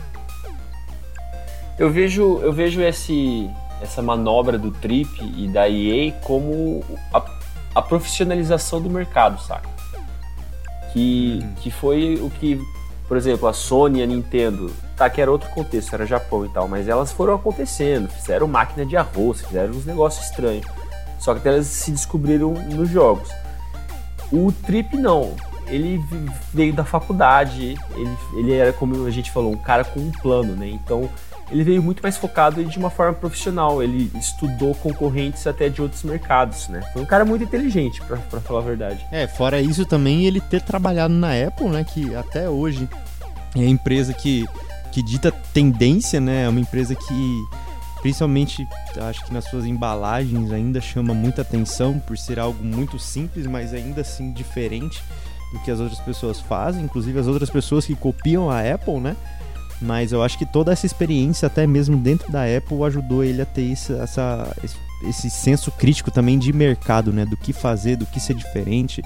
Eu 1.78 1.90
vejo, 1.90 2.38
eu 2.42 2.52
vejo 2.52 2.80
esse, 2.82 3.48
essa 3.82 4.02
manobra 4.02 4.58
do 4.58 4.70
Trip 4.70 5.08
e 5.36 5.48
da 5.48 5.68
EA 5.68 6.12
como 6.22 6.84
a, 7.12 7.20
a 7.74 7.82
profissionalização 7.82 8.80
do 8.80 8.90
mercado, 8.90 9.40
saca? 9.40 9.68
Que, 10.92 11.46
que 11.60 11.70
foi 11.70 12.18
o 12.20 12.30
que, 12.30 12.60
por 13.06 13.16
exemplo, 13.16 13.48
a 13.48 13.52
Sony 13.52 14.02
a 14.02 14.06
Nintendo, 14.06 14.72
tá, 14.96 15.08
que 15.08 15.20
era 15.20 15.30
outro 15.30 15.48
contexto, 15.50 15.94
era 15.94 16.04
Japão 16.04 16.44
e 16.44 16.48
tal, 16.48 16.66
mas 16.66 16.88
elas 16.88 17.12
foram 17.12 17.34
acontecendo, 17.34 18.08
fizeram 18.08 18.48
máquina 18.48 18.84
de 18.84 18.96
arroz, 18.96 19.40
fizeram 19.40 19.72
uns 19.72 19.86
negócios 19.86 20.26
estranhos. 20.26 20.66
Só 21.18 21.34
que 21.34 21.46
elas 21.46 21.66
se 21.66 21.90
descobriram 21.90 22.52
nos 22.52 22.88
jogos. 22.88 23.28
O 24.32 24.50
Trip 24.50 24.96
não. 24.96 25.36
Ele 25.66 26.02
veio 26.52 26.72
da 26.72 26.84
faculdade, 26.84 27.76
ele, 27.94 28.16
ele 28.34 28.54
era, 28.54 28.72
como 28.72 29.06
a 29.06 29.10
gente 29.10 29.30
falou, 29.30 29.52
um 29.52 29.56
cara 29.56 29.84
com 29.84 30.00
um 30.00 30.10
plano, 30.10 30.56
né? 30.56 30.66
Então 30.66 31.08
ele 31.50 31.64
veio 31.64 31.82
muito 31.82 32.02
mais 32.02 32.16
focado 32.16 32.64
de 32.64 32.78
uma 32.78 32.90
forma 32.90 33.12
profissional. 33.12 33.82
Ele 33.82 34.10
estudou 34.18 34.74
concorrentes 34.74 35.46
até 35.46 35.68
de 35.68 35.82
outros 35.82 36.02
mercados, 36.02 36.68
né? 36.68 36.80
Foi 36.92 37.02
um 37.02 37.06
cara 37.06 37.24
muito 37.24 37.44
inteligente, 37.44 38.00
pra, 38.02 38.18
falar 38.40 38.60
a 38.60 38.64
verdade. 38.64 39.04
É, 39.10 39.26
fora 39.26 39.60
isso 39.60 39.84
também 39.84 40.26
ele 40.26 40.40
ter 40.40 40.62
trabalhado 40.62 41.14
na 41.14 41.32
Apple, 41.32 41.68
né, 41.68 41.84
que 41.84 42.14
até 42.14 42.48
hoje 42.48 42.88
é 43.56 43.60
a 43.60 43.68
empresa 43.68 44.12
que, 44.12 44.46
que 44.92 45.02
dita 45.02 45.32
tendência, 45.52 46.20
né, 46.20 46.44
é 46.44 46.48
uma 46.48 46.60
empresa 46.60 46.94
que, 46.94 47.44
Principalmente, 48.00 48.66
acho 48.96 49.24
que 49.26 49.32
nas 49.32 49.44
suas 49.44 49.66
embalagens 49.66 50.50
ainda 50.52 50.80
chama 50.80 51.12
muita 51.12 51.42
atenção 51.42 51.98
por 51.98 52.16
ser 52.16 52.38
algo 52.38 52.64
muito 52.64 52.98
simples, 52.98 53.46
mas 53.46 53.74
ainda 53.74 54.00
assim 54.00 54.32
diferente 54.32 55.02
do 55.52 55.58
que 55.60 55.70
as 55.70 55.80
outras 55.80 56.00
pessoas 56.00 56.40
fazem, 56.40 56.84
inclusive 56.84 57.18
as 57.18 57.26
outras 57.26 57.50
pessoas 57.50 57.84
que 57.84 57.94
copiam 57.94 58.50
a 58.50 58.60
Apple, 58.60 59.00
né? 59.00 59.16
Mas 59.80 60.12
eu 60.12 60.22
acho 60.22 60.36
que 60.36 60.44
toda 60.44 60.72
essa 60.72 60.84
experiência, 60.84 61.46
até 61.46 61.66
mesmo 61.66 61.96
dentro 61.96 62.30
da 62.30 62.44
Apple, 62.44 62.82
ajudou 62.84 63.24
ele 63.24 63.40
a 63.40 63.46
ter 63.46 63.72
esse, 63.72 63.92
essa, 63.94 64.54
esse 65.08 65.30
senso 65.30 65.72
crítico 65.72 66.10
também 66.10 66.38
de 66.38 66.52
mercado, 66.52 67.12
né? 67.12 67.24
Do 67.24 67.36
que 67.36 67.52
fazer, 67.52 67.96
do 67.96 68.04
que 68.04 68.20
ser 68.20 68.34
diferente, 68.34 69.02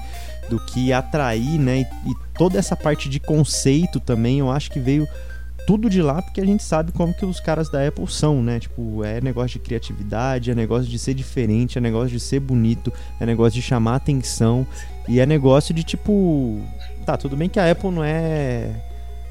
do 0.49 0.59
que 0.59 0.91
atrair, 0.91 1.57
né? 1.57 1.79
E, 2.05 2.11
e 2.11 2.15
toda 2.37 2.59
essa 2.59 2.75
parte 2.75 3.07
de 3.07 3.19
conceito 3.19 3.99
também, 3.99 4.39
eu 4.39 4.51
acho 4.51 4.69
que 4.69 4.79
veio 4.79 5.07
tudo 5.65 5.89
de 5.89 6.01
lá 6.01 6.21
porque 6.21 6.39
a 6.39 6.45
gente 6.45 6.63
sabe 6.63 6.91
como 6.91 7.13
que 7.13 7.25
os 7.25 7.39
caras 7.39 7.69
da 7.69 7.85
Apple 7.87 8.07
são, 8.07 8.43
né? 8.43 8.59
Tipo, 8.59 9.03
é 9.03 9.19
negócio 9.21 9.59
de 9.59 9.65
criatividade, 9.65 10.51
é 10.51 10.55
negócio 10.55 10.89
de 10.89 10.99
ser 10.99 11.13
diferente, 11.13 11.77
é 11.77 11.81
negócio 11.81 12.09
de 12.09 12.19
ser 12.19 12.39
bonito, 12.39 12.93
é 13.19 13.25
negócio 13.25 13.53
de 13.53 13.61
chamar 13.61 13.95
atenção 13.95 14.67
e 15.07 15.19
é 15.19 15.25
negócio 15.25 15.73
de 15.73 15.83
tipo, 15.83 16.61
tá, 17.05 17.17
tudo 17.17 17.35
bem 17.35 17.49
que 17.49 17.59
a 17.59 17.71
Apple 17.71 17.91
não 17.91 18.03
é 18.03 18.69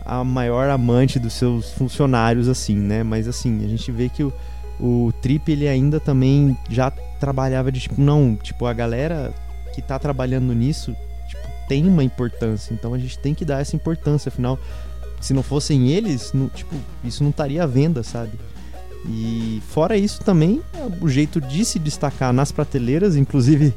a 0.04 0.22
maior 0.22 0.68
amante 0.68 1.18
dos 1.18 1.32
seus 1.32 1.72
funcionários 1.72 2.48
assim, 2.48 2.76
né? 2.76 3.02
Mas 3.02 3.26
assim, 3.26 3.64
a 3.64 3.68
gente 3.68 3.90
vê 3.90 4.08
que 4.08 4.22
o, 4.22 4.32
o 4.78 5.12
Trip 5.22 5.50
ele 5.50 5.66
ainda 5.66 5.98
também 5.98 6.56
já 6.68 6.90
trabalhava 7.18 7.72
de 7.72 7.80
tipo, 7.80 8.00
não, 8.00 8.36
tipo, 8.36 8.66
a 8.66 8.72
galera 8.72 9.32
que 9.74 9.80
tá 9.80 9.98
trabalhando 9.98 10.52
nisso, 10.52 10.94
tipo, 11.28 11.42
tem 11.68 11.86
uma 11.86 12.04
importância, 12.04 12.74
então 12.74 12.92
a 12.92 12.98
gente 12.98 13.18
tem 13.18 13.34
que 13.34 13.44
dar 13.44 13.60
essa 13.60 13.74
importância, 13.74 14.28
afinal 14.28 14.58
se 15.20 15.32
não 15.32 15.42
fossem 15.42 15.88
eles, 15.88 16.32
não, 16.34 16.48
tipo, 16.48 16.74
isso 17.02 17.22
não 17.22 17.30
estaria 17.30 17.62
à 17.62 17.66
venda, 17.66 18.02
sabe? 18.02 18.32
E 19.08 19.62
fora 19.68 19.96
isso 19.96 20.22
também, 20.22 20.62
o 21.00 21.08
jeito 21.08 21.40
de 21.40 21.64
se 21.64 21.78
destacar 21.78 22.32
nas 22.32 22.52
prateleiras, 22.52 23.16
inclusive 23.16 23.74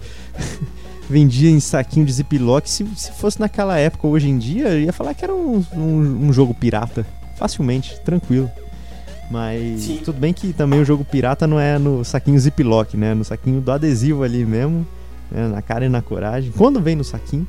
vendia 1.10 1.50
em 1.50 1.60
saquinho 1.60 2.06
de 2.06 2.12
ziplock. 2.12 2.70
Se, 2.70 2.86
se 2.96 3.12
fosse 3.12 3.40
naquela 3.40 3.78
época, 3.78 4.08
hoje 4.08 4.30
em 4.30 4.38
dia, 4.38 4.70
eu 4.70 4.82
ia 4.82 4.94
falar 4.94 5.14
que 5.14 5.24
era 5.24 5.34
um, 5.34 5.64
um, 5.74 6.28
um 6.28 6.34
jogo 6.34 6.54
pirata. 6.54 7.06
Facilmente, 7.38 8.00
tranquilo. 8.02 8.50
Mas 9.30 9.82
Sim. 9.82 10.02
tudo 10.04 10.20
bem 10.20 10.34
que 10.34 10.54
também 10.54 10.80
o 10.80 10.86
jogo 10.86 11.04
pirata 11.04 11.46
não 11.46 11.60
é 11.60 11.78
no 11.78 12.04
saquinho 12.04 12.40
ziplock, 12.40 12.96
né? 12.96 13.14
No 13.14 13.26
saquinho 13.26 13.60
do 13.60 13.72
adesivo 13.72 14.24
ali 14.24 14.46
mesmo, 14.46 14.88
né? 15.30 15.48
na 15.48 15.62
cara 15.62 15.86
e 15.86 15.90
na 15.90 16.02
coragem. 16.02 16.52
Quando 16.52 16.82
vem 16.82 16.96
no 16.96 17.04
saquinho. 17.04 17.48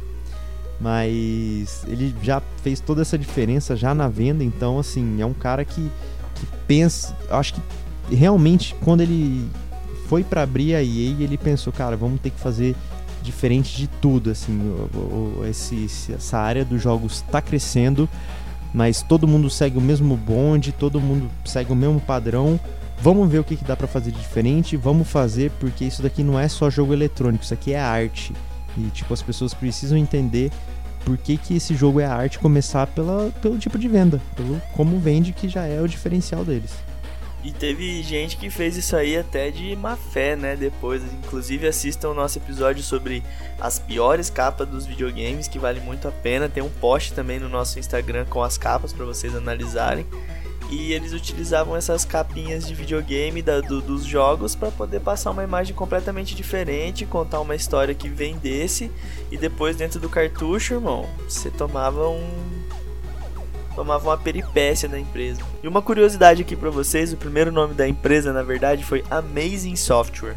Mas 0.80 1.84
ele 1.88 2.14
já 2.22 2.40
fez 2.62 2.78
toda 2.78 3.02
essa 3.02 3.18
diferença 3.18 3.74
já 3.74 3.92
na 3.92 4.06
venda, 4.08 4.44
então 4.44 4.78
assim, 4.78 5.20
é 5.20 5.26
um 5.26 5.32
cara 5.32 5.64
que, 5.64 5.90
que 6.36 6.46
pensa, 6.68 7.16
acho 7.30 7.54
que 7.54 8.14
realmente 8.14 8.76
quando 8.84 9.00
ele 9.00 9.50
foi 10.06 10.22
para 10.22 10.42
abrir 10.42 10.76
a 10.76 10.82
EA, 10.82 11.16
ele 11.18 11.36
pensou, 11.36 11.72
cara, 11.72 11.96
vamos 11.96 12.20
ter 12.20 12.30
que 12.30 12.38
fazer 12.38 12.76
diferente 13.28 13.76
de 13.76 13.86
tudo, 13.86 14.30
assim, 14.30 14.58
o, 14.58 15.40
o, 15.40 15.46
esse, 15.46 15.86
essa 16.12 16.38
área 16.38 16.64
dos 16.64 16.82
jogos 16.82 17.16
está 17.16 17.42
crescendo, 17.42 18.08
mas 18.72 19.02
todo 19.02 19.28
mundo 19.28 19.50
segue 19.50 19.76
o 19.76 19.80
mesmo 19.80 20.16
bonde, 20.16 20.72
todo 20.72 21.00
mundo 21.00 21.30
segue 21.44 21.72
o 21.72 21.76
mesmo 21.76 22.00
padrão. 22.00 22.58
Vamos 23.00 23.30
ver 23.30 23.38
o 23.38 23.44
que, 23.44 23.54
que 23.54 23.64
dá 23.64 23.76
para 23.76 23.86
fazer 23.86 24.10
de 24.10 24.18
diferente, 24.18 24.76
vamos 24.76 25.08
fazer 25.08 25.50
porque 25.60 25.84
isso 25.84 26.02
daqui 26.02 26.22
não 26.22 26.38
é 26.38 26.48
só 26.48 26.68
jogo 26.68 26.92
eletrônico, 26.92 27.44
isso 27.44 27.54
aqui 27.54 27.72
é 27.72 27.80
arte. 27.80 28.32
E 28.76 28.88
tipo, 28.90 29.12
as 29.12 29.22
pessoas 29.22 29.54
precisam 29.54 29.96
entender 29.96 30.50
por 31.04 31.16
que, 31.16 31.36
que 31.36 31.56
esse 31.56 31.74
jogo 31.74 32.00
é 32.00 32.06
arte 32.06 32.38
começar 32.38 32.86
pela, 32.88 33.30
pelo 33.40 33.58
tipo 33.58 33.78
de 33.78 33.88
venda, 33.88 34.20
pelo 34.34 34.60
como 34.72 34.98
vende 34.98 35.32
que 35.32 35.48
já 35.48 35.64
é 35.64 35.80
o 35.80 35.86
diferencial 35.86 36.44
deles. 36.44 36.72
E 37.48 37.52
teve 37.52 38.02
gente 38.02 38.36
que 38.36 38.50
fez 38.50 38.76
isso 38.76 38.94
aí 38.94 39.16
até 39.16 39.50
de 39.50 39.74
má 39.74 39.96
fé, 39.96 40.36
né? 40.36 40.54
Depois, 40.54 41.02
inclusive 41.14 41.66
assistam 41.66 42.10
o 42.10 42.14
nosso 42.14 42.36
episódio 42.36 42.82
sobre 42.82 43.22
as 43.58 43.78
piores 43.78 44.28
capas 44.28 44.68
dos 44.68 44.84
videogames, 44.84 45.48
que 45.48 45.58
vale 45.58 45.80
muito 45.80 46.06
a 46.06 46.10
pena. 46.10 46.46
Tem 46.46 46.62
um 46.62 46.68
post 46.68 47.14
também 47.14 47.40
no 47.40 47.48
nosso 47.48 47.78
Instagram 47.78 48.26
com 48.26 48.42
as 48.42 48.58
capas 48.58 48.92
para 48.92 49.06
vocês 49.06 49.34
analisarem 49.34 50.06
e 50.70 50.92
eles 50.92 51.14
utilizavam 51.14 51.74
essas 51.74 52.04
capinhas 52.04 52.68
de 52.68 52.74
videogame 52.74 53.40
da, 53.40 53.62
do, 53.62 53.80
dos 53.80 54.04
jogos 54.04 54.54
para 54.54 54.70
poder 54.70 55.00
passar 55.00 55.30
uma 55.30 55.42
imagem 55.42 55.74
completamente 55.74 56.34
diferente, 56.34 57.06
contar 57.06 57.40
uma 57.40 57.54
história 57.54 57.94
que 57.94 58.10
vendesse 58.10 58.90
e 59.32 59.38
depois 59.38 59.74
dentro 59.74 59.98
do 59.98 60.10
cartucho, 60.10 60.74
irmão, 60.74 61.08
você 61.26 61.50
tomava 61.50 62.10
um 62.10 62.28
tomava 63.78 64.08
uma 64.08 64.18
peripécia 64.18 64.88
da 64.88 64.98
empresa. 64.98 65.40
E 65.62 65.68
uma 65.68 65.80
curiosidade 65.80 66.42
aqui 66.42 66.56
para 66.56 66.68
vocês, 66.68 67.12
o 67.12 67.16
primeiro 67.16 67.52
nome 67.52 67.74
da 67.74 67.86
empresa 67.86 68.32
na 68.32 68.42
verdade 68.42 68.84
foi 68.84 69.04
Amazing 69.08 69.76
Software. 69.76 70.34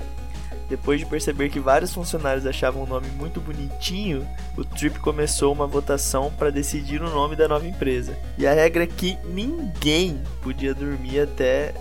Depois 0.69 0.99
de 0.99 1.08
perceber 1.08 1.49
que 1.49 1.60
vários 1.60 1.91
funcionários 1.91 2.45
achavam 2.45 2.84
o 2.84 2.88
nome 2.88 3.08
muito 3.17 3.41
bonitinho, 3.41 4.27
o 4.56 4.63
Trip 4.63 4.99
começou 4.99 5.51
uma 5.51 5.65
votação 5.65 6.32
para 6.38 6.51
decidir 6.51 7.01
o 7.01 7.10
nome 7.10 7.36
da 7.36 7.47
nova 7.47 7.67
empresa. 7.67 8.15
E 8.38 8.45
a 8.45 8.54
regra 8.54 8.84
é 8.84 8.88
que 8.88 9.17
ninguém 9.25 10.21
podia 10.43 10.75
dormir 10.75 11.21
até 11.21 11.73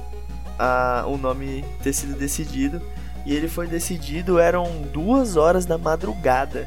a, 0.58 1.04
o 1.06 1.18
nome 1.18 1.62
ter 1.82 1.92
sido 1.92 2.18
decidido. 2.18 2.80
E 3.26 3.34
ele 3.34 3.48
foi 3.48 3.66
decidido, 3.66 4.38
eram 4.38 4.80
duas 4.90 5.36
horas 5.36 5.66
da 5.66 5.76
madrugada 5.76 6.66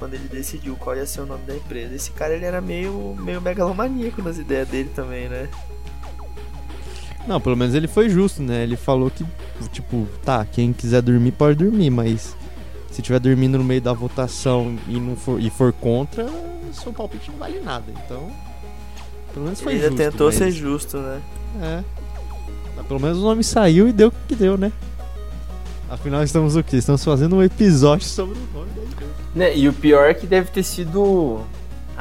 quando 0.00 0.14
ele 0.14 0.26
decidiu 0.28 0.74
qual 0.76 0.96
ia 0.96 1.04
ser 1.04 1.20
o 1.20 1.26
nome 1.26 1.44
da 1.44 1.54
empresa. 1.54 1.94
Esse 1.94 2.10
cara 2.12 2.34
ele 2.34 2.46
era 2.46 2.60
meio, 2.60 3.14
meio 3.20 3.40
megalomaníaco 3.40 4.22
nas 4.22 4.38
ideias 4.38 4.66
dele 4.66 4.90
também, 4.96 5.28
né? 5.28 5.46
Não, 7.28 7.38
pelo 7.38 7.54
menos 7.54 7.74
ele 7.74 7.86
foi 7.86 8.08
justo, 8.08 8.42
né? 8.42 8.62
Ele 8.62 8.76
falou 8.76 9.10
que, 9.10 9.24
tipo, 9.70 10.08
tá, 10.24 10.44
quem 10.46 10.72
quiser 10.72 11.02
dormir 11.02 11.32
pode 11.32 11.62
dormir, 11.62 11.90
mas 11.90 12.34
se 12.90 13.02
tiver 13.02 13.20
dormindo 13.20 13.58
no 13.58 13.64
meio 13.64 13.82
da 13.82 13.92
votação 13.92 14.74
e, 14.88 14.98
não 14.98 15.14
for, 15.14 15.38
e 15.38 15.50
for 15.50 15.70
contra, 15.70 16.26
seu 16.72 16.92
palpite 16.94 17.30
não 17.30 17.38
vale 17.38 17.60
nada. 17.60 17.84
Então, 18.04 18.32
pelo 19.34 19.44
menos 19.44 19.60
foi 19.60 19.74
ele 19.74 19.82
justo. 19.82 20.00
Ele 20.00 20.10
tentou 20.10 20.26
mas... 20.28 20.36
ser 20.36 20.50
justo, 20.50 20.96
né? 20.96 21.20
É. 21.60 21.84
Mas 22.74 22.86
pelo 22.86 23.00
menos 23.00 23.18
o 23.18 23.22
nome 23.22 23.44
saiu 23.44 23.86
e 23.86 23.92
deu 23.92 24.08
o 24.08 24.12
que 24.26 24.34
deu, 24.34 24.56
né? 24.56 24.72
Afinal, 25.90 26.22
estamos 26.22 26.56
o 26.56 26.64
quê? 26.64 26.78
Estamos 26.78 27.04
fazendo 27.04 27.36
um 27.36 27.42
episódio 27.42 28.06
sobre 28.06 28.38
o 28.38 28.58
nome 28.58 28.70
da 28.70 28.82
empresa. 28.82 29.19
Né? 29.34 29.56
E 29.56 29.68
o 29.68 29.72
pior 29.72 30.08
é 30.08 30.14
que 30.14 30.26
deve 30.26 30.50
ter 30.50 30.62
sido 30.62 31.44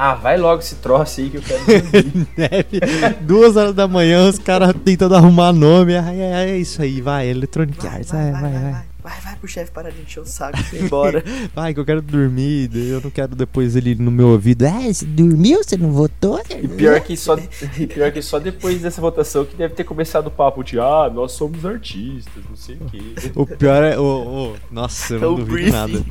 ah, 0.02 0.16
vai 0.16 0.38
logo 0.38 0.62
esse 0.62 0.76
troço 0.76 1.20
aí 1.20 1.30
que 1.30 1.36
eu 1.36 1.42
quero 1.42 1.62
dormir. 1.66 3.16
Duas 3.22 3.58
horas 3.58 3.76
da 3.76 3.86
manhã, 3.86 4.30
os 4.30 4.40
caras 4.40 4.74
tentando 4.86 5.14
arrumar 5.14 5.52
nome. 5.52 5.94
Ai, 5.98 6.22
ai, 6.22 6.50
é 6.52 6.58
isso 6.58 6.82
aí, 6.82 7.02
vai, 7.02 7.28
Electronic 7.28 7.78
vai, 7.78 7.98
Arts, 7.98 8.12
vai, 8.12 8.32
vai, 8.32 8.42
vai. 8.42 8.72
vai. 8.72 8.90
Vai, 9.02 9.22
vai 9.22 9.36
pro 9.38 9.48
chefe 9.48 9.72
parar 9.72 9.92
de 9.92 10.02
encher 10.02 10.20
o 10.20 10.26
saco 10.26 10.58
e 10.72 10.76
ir 10.76 10.84
embora. 10.84 11.24
vai, 11.56 11.74
que 11.74 11.80
eu 11.80 11.86
quero 11.86 12.02
dormir. 12.02 12.70
Eu 12.74 13.02
não 13.02 13.10
quero 13.10 13.34
depois 13.36 13.76
ele 13.76 13.96
no 13.96 14.12
meu 14.12 14.28
ouvido. 14.28 14.66
É, 14.66 14.94
você 14.94 15.06
dormiu? 15.06 15.64
Você 15.64 15.78
não 15.78 15.92
votou? 15.92 16.40
E 16.50 16.68
pior 16.68 17.00
que 17.00 17.18
só, 17.18 17.38
e 17.78 17.88
pior 17.88 18.12
que 18.12 18.22
só 18.22 18.40
depois 18.40 18.82
dessa 18.82 19.02
votação 19.02 19.46
que 19.46 19.56
deve 19.56 19.74
ter 19.74 19.86
começado 19.86 20.28
o 20.28 20.32
papo 20.32 20.64
de 20.64 20.80
ah, 20.80 21.10
nós 21.14 21.32
somos 21.32 21.66
artistas, 21.66 22.44
não 22.50 22.58
sei 22.58 22.76
o 22.76 22.86
quê. 22.86 23.02
O 23.36 23.46
pior 23.46 23.84
é. 23.84 23.98
Oh, 23.98 24.54
oh, 24.54 24.56
nossa, 24.70 25.14
eu 25.14 25.20
não 25.20 25.34
é 25.34 25.36
duvido 25.38 25.72
nada. 25.72 26.06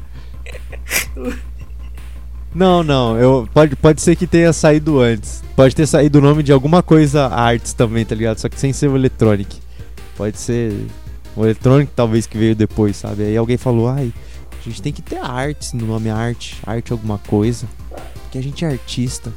Não, 2.54 2.82
não. 2.82 3.16
Eu, 3.18 3.48
pode, 3.52 3.76
pode 3.76 4.00
ser 4.00 4.16
que 4.16 4.26
tenha 4.26 4.52
saído 4.52 5.00
antes. 5.00 5.42
Pode 5.54 5.76
ter 5.76 5.86
saído 5.86 6.18
o 6.18 6.22
nome 6.22 6.42
de 6.42 6.52
alguma 6.52 6.82
coisa 6.82 7.26
arts 7.26 7.72
também, 7.72 8.04
tá 8.04 8.14
ligado? 8.14 8.38
Só 8.38 8.48
que 8.48 8.58
sem 8.58 8.72
ser 8.72 8.88
o 8.88 8.96
Electronic. 8.96 9.58
Pode 10.16 10.38
ser 10.38 10.72
o 11.36 11.44
Electronic 11.44 11.92
talvez 11.94 12.26
que 12.26 12.38
veio 12.38 12.56
depois, 12.56 12.96
sabe? 12.96 13.24
Aí 13.24 13.36
alguém 13.36 13.56
falou, 13.56 13.88
ai, 13.88 14.12
a 14.58 14.64
gente 14.64 14.82
tem 14.82 14.92
que 14.92 15.02
ter 15.02 15.18
arts 15.18 15.72
no 15.72 15.86
nome 15.86 16.10
arte, 16.10 16.56
arte 16.66 16.90
alguma 16.92 17.18
coisa. 17.18 17.66
Porque 18.22 18.38
a 18.38 18.42
gente 18.42 18.64
é 18.64 18.68
artista. 18.68 19.32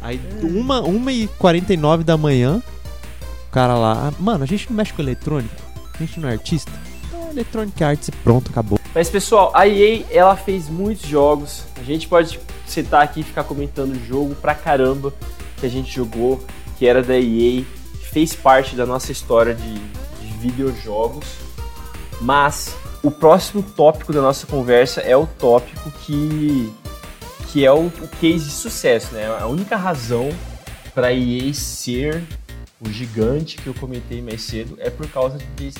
Aí, 0.00 0.20
uma, 0.42 0.80
uma 0.80 1.12
e 1.12 1.28
49 1.38 2.04
da 2.04 2.16
manhã, 2.16 2.62
o 3.48 3.50
cara 3.52 3.74
lá, 3.74 4.12
mano, 4.18 4.42
a 4.42 4.46
gente 4.46 4.68
não 4.68 4.76
mexe 4.76 4.92
com 4.92 5.00
eletrônico, 5.00 5.54
a 5.94 5.98
gente 5.98 6.18
não 6.18 6.28
é 6.28 6.32
artista. 6.32 6.72
Electronic 7.32 7.82
Arts 7.82 8.08
e 8.08 8.12
pronto, 8.12 8.50
acabou. 8.50 8.78
Mas 8.94 9.08
pessoal, 9.08 9.50
a 9.54 9.66
EA 9.66 10.04
ela 10.10 10.36
fez 10.36 10.68
muitos 10.68 11.08
jogos. 11.08 11.64
A 11.80 11.82
gente 11.82 12.06
pode 12.06 12.38
sentar 12.66 13.02
aqui 13.02 13.20
e 13.20 13.22
ficar 13.22 13.44
comentando 13.44 13.94
jogo 14.06 14.34
pra 14.34 14.54
caramba 14.54 15.12
que 15.58 15.66
a 15.66 15.68
gente 15.68 15.92
jogou, 15.94 16.42
que 16.78 16.86
era 16.86 17.02
da 17.02 17.16
EA, 17.16 17.62
que 17.62 18.08
fez 18.10 18.34
parte 18.34 18.76
da 18.76 18.84
nossa 18.84 19.12
história 19.12 19.54
de, 19.54 19.74
de 19.74 20.38
videojogos. 20.40 21.26
Mas 22.20 22.76
o 23.02 23.10
próximo 23.10 23.62
tópico 23.62 24.12
da 24.12 24.20
nossa 24.20 24.46
conversa 24.46 25.00
é 25.00 25.16
o 25.16 25.26
tópico 25.26 25.90
que, 26.04 26.72
que 27.48 27.64
é 27.64 27.72
o, 27.72 27.86
o 27.86 28.08
case 28.20 28.44
de 28.44 28.52
sucesso, 28.52 29.14
né? 29.14 29.26
A 29.40 29.46
única 29.46 29.76
razão 29.76 30.28
para 30.94 31.12
EA 31.12 31.52
ser 31.54 32.22
o 32.80 32.90
gigante 32.90 33.56
que 33.56 33.68
eu 33.68 33.74
comentei 33.74 34.20
mais 34.20 34.42
cedo 34.42 34.76
é 34.78 34.90
por 34.90 35.06
causa 35.08 35.38
desse, 35.56 35.78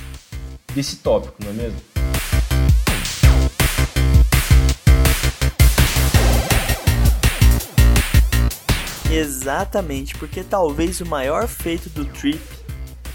desse 0.75 0.97
tópico, 0.97 1.37
não 1.43 1.51
é 1.51 1.53
mesmo? 1.53 1.81
Exatamente, 9.11 10.17
porque 10.17 10.43
talvez 10.43 11.01
o 11.01 11.07
maior 11.07 11.47
feito 11.47 11.91
do 11.91 12.05
Trip 12.07 12.43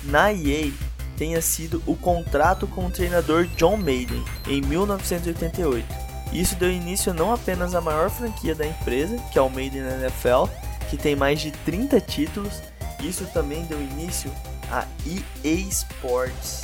na 0.04 0.32
EA 0.32 0.72
tenha 1.18 1.42
sido 1.42 1.82
o 1.88 1.96
contrato 1.96 2.68
com 2.68 2.86
o 2.86 2.92
treinador 2.92 3.48
John 3.58 3.78
Maiden 3.78 4.24
em 4.48 4.62
1988. 4.62 5.86
Isso 6.32 6.56
deu 6.56 6.70
início 6.70 7.14
não 7.14 7.34
apenas 7.34 7.74
à 7.74 7.82
maior 7.82 8.12
franquia 8.12 8.54
da 8.54 8.68
empresa, 8.68 9.18
que 9.32 9.40
é 9.40 9.42
o 9.42 9.50
Maiden 9.50 9.82
NFL, 9.82 10.46
que 10.90 10.98
tem 10.98 11.16
mais 11.16 11.42
de 11.42 11.52
30 11.52 12.00
títulos, 12.02 12.62
isso 13.02 13.26
também 13.34 13.64
deu 13.66 13.82
início 13.82 14.32
à 14.70 14.86
EA 15.06 15.56
Sports, 15.70 16.62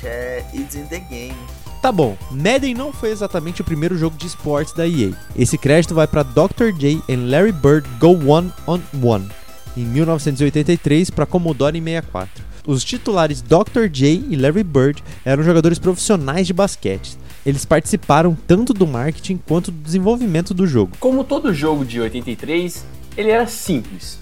que 0.00 0.06
é 0.06 0.44
It's 0.54 0.74
in 0.74 0.86
the 0.86 1.00
Game. 1.00 1.36
Tá 1.82 1.92
bom, 1.92 2.16
Madden 2.30 2.74
não 2.74 2.92
foi 2.92 3.10
exatamente 3.10 3.60
o 3.60 3.64
primeiro 3.64 3.96
jogo 3.96 4.16
de 4.16 4.26
esportes 4.26 4.72
da 4.72 4.86
EA. 4.86 5.12
Esse 5.36 5.56
crédito 5.56 5.94
vai 5.94 6.06
para 6.06 6.22
Dr. 6.22 6.72
J 6.76 7.00
e 7.08 7.16
Larry 7.16 7.52
Bird 7.52 7.88
Go 8.00 8.30
One 8.30 8.52
on 8.66 8.80
One, 9.02 9.28
em 9.76 9.84
1983 9.84 11.10
para 11.10 11.26
Commodore 11.26 11.80
64. 11.80 12.44
Os 12.66 12.82
titulares 12.82 13.40
Dr. 13.40 13.86
J 13.88 14.24
e 14.28 14.34
Larry 14.34 14.64
Bird 14.64 15.02
eram 15.24 15.44
jogadores 15.44 15.78
profissionais 15.78 16.46
de 16.46 16.52
basquete. 16.52 17.16
Eles 17.44 17.64
participaram 17.64 18.36
tanto 18.46 18.74
do 18.74 18.86
marketing 18.86 19.36
quanto 19.46 19.70
do 19.70 19.80
desenvolvimento 19.80 20.52
do 20.52 20.66
jogo. 20.66 20.96
Como 20.98 21.22
todo 21.22 21.54
jogo 21.54 21.84
de 21.84 22.00
83, 22.00 22.84
ele 23.16 23.30
era 23.30 23.46
simples. 23.46 24.18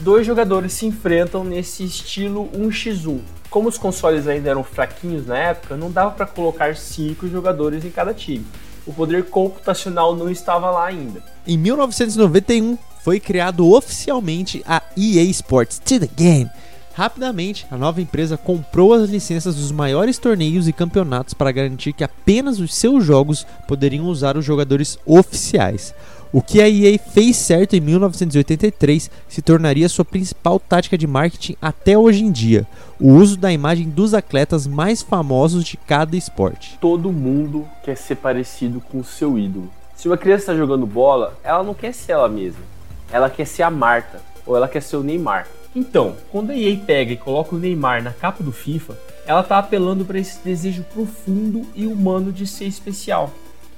Dois 0.00 0.26
jogadores 0.26 0.72
se 0.72 0.86
enfrentam 0.86 1.44
nesse 1.44 1.84
estilo 1.84 2.48
1x1. 2.56 3.20
Como 3.50 3.68
os 3.68 3.76
consoles 3.76 4.26
ainda 4.26 4.48
eram 4.48 4.64
fraquinhos 4.64 5.26
na 5.26 5.36
época, 5.36 5.76
não 5.76 5.90
dava 5.90 6.12
para 6.12 6.24
colocar 6.24 6.74
cinco 6.74 7.28
jogadores 7.28 7.84
em 7.84 7.90
cada 7.90 8.14
time. 8.14 8.46
O 8.86 8.94
poder 8.94 9.26
computacional 9.26 10.16
não 10.16 10.30
estava 10.30 10.70
lá 10.70 10.86
ainda. 10.86 11.22
Em 11.46 11.58
1991, 11.58 12.78
foi 13.04 13.20
criado 13.20 13.70
oficialmente 13.70 14.62
a 14.66 14.82
EA 14.96 15.24
Sports 15.24 15.78
to 15.78 16.00
the 16.00 16.08
Game. 16.16 16.48
Rapidamente, 16.94 17.66
a 17.70 17.76
nova 17.76 18.00
empresa 18.00 18.38
comprou 18.38 18.94
as 18.94 19.10
licenças 19.10 19.54
dos 19.54 19.70
maiores 19.70 20.16
torneios 20.16 20.66
e 20.66 20.72
campeonatos 20.72 21.34
para 21.34 21.52
garantir 21.52 21.92
que 21.92 22.04
apenas 22.04 22.58
os 22.58 22.74
seus 22.74 23.04
jogos 23.04 23.46
poderiam 23.68 24.06
usar 24.06 24.36
os 24.36 24.44
jogadores 24.46 24.98
oficiais. 25.04 25.94
O 26.32 26.40
que 26.40 26.62
a 26.62 26.68
EA 26.68 26.96
fez 26.96 27.36
certo 27.36 27.74
em 27.74 27.80
1983 27.80 29.10
se 29.28 29.42
tornaria 29.42 29.88
sua 29.88 30.04
principal 30.04 30.60
tática 30.60 30.96
de 30.96 31.04
marketing 31.04 31.56
até 31.60 31.98
hoje 31.98 32.22
em 32.22 32.30
dia: 32.30 32.64
o 33.00 33.14
uso 33.14 33.36
da 33.36 33.52
imagem 33.52 33.88
dos 33.88 34.14
atletas 34.14 34.64
mais 34.64 35.02
famosos 35.02 35.64
de 35.64 35.76
cada 35.76 36.16
esporte. 36.16 36.78
Todo 36.80 37.10
mundo 37.10 37.66
quer 37.82 37.96
ser 37.96 38.14
parecido 38.14 38.80
com 38.80 39.00
o 39.00 39.04
seu 39.04 39.36
ídolo. 39.36 39.68
Se 39.96 40.06
uma 40.06 40.16
criança 40.16 40.42
está 40.42 40.54
jogando 40.54 40.86
bola, 40.86 41.36
ela 41.42 41.64
não 41.64 41.74
quer 41.74 41.92
ser 41.92 42.12
ela 42.12 42.28
mesma. 42.28 42.62
Ela 43.10 43.28
quer 43.28 43.44
ser 43.44 43.64
a 43.64 43.70
Marta 43.70 44.22
ou 44.46 44.56
ela 44.56 44.68
quer 44.68 44.82
ser 44.82 44.96
o 44.96 45.02
Neymar. 45.02 45.48
Então, 45.74 46.14
quando 46.30 46.50
a 46.50 46.56
EA 46.56 46.76
pega 46.76 47.12
e 47.12 47.16
coloca 47.16 47.56
o 47.56 47.58
Neymar 47.58 48.04
na 48.04 48.12
capa 48.12 48.42
do 48.42 48.52
FIFA, 48.52 48.96
ela 49.26 49.40
está 49.40 49.58
apelando 49.58 50.04
para 50.04 50.18
esse 50.18 50.38
desejo 50.44 50.84
profundo 50.94 51.66
e 51.74 51.88
humano 51.88 52.32
de 52.32 52.46
ser 52.46 52.66
especial 52.66 53.32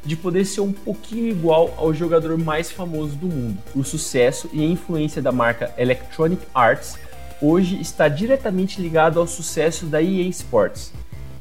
de 0.05 0.17
poder 0.17 0.45
ser 0.45 0.61
um 0.61 0.73
pouquinho 0.73 1.29
igual 1.29 1.73
ao 1.77 1.95
jogador 1.95 2.37
mais 2.37 2.71
famoso 2.71 3.15
do 3.15 3.27
mundo. 3.27 3.59
O 3.75 3.85
sucesso 3.85 4.49
e 4.53 4.61
a 4.63 4.67
influência 4.67 5.23
da 5.23 5.31
marca 5.31 5.73
Electronic 5.79 6.43
Arts 6.55 6.99
hoje 7.41 7.81
está 7.81 8.09
diretamente 8.09 8.81
ligado 8.81 9.19
ao 9.19 9.27
sucesso 9.27 9.87
da 9.87 10.03
EA 10.03 10.29
Sports. 10.29 10.93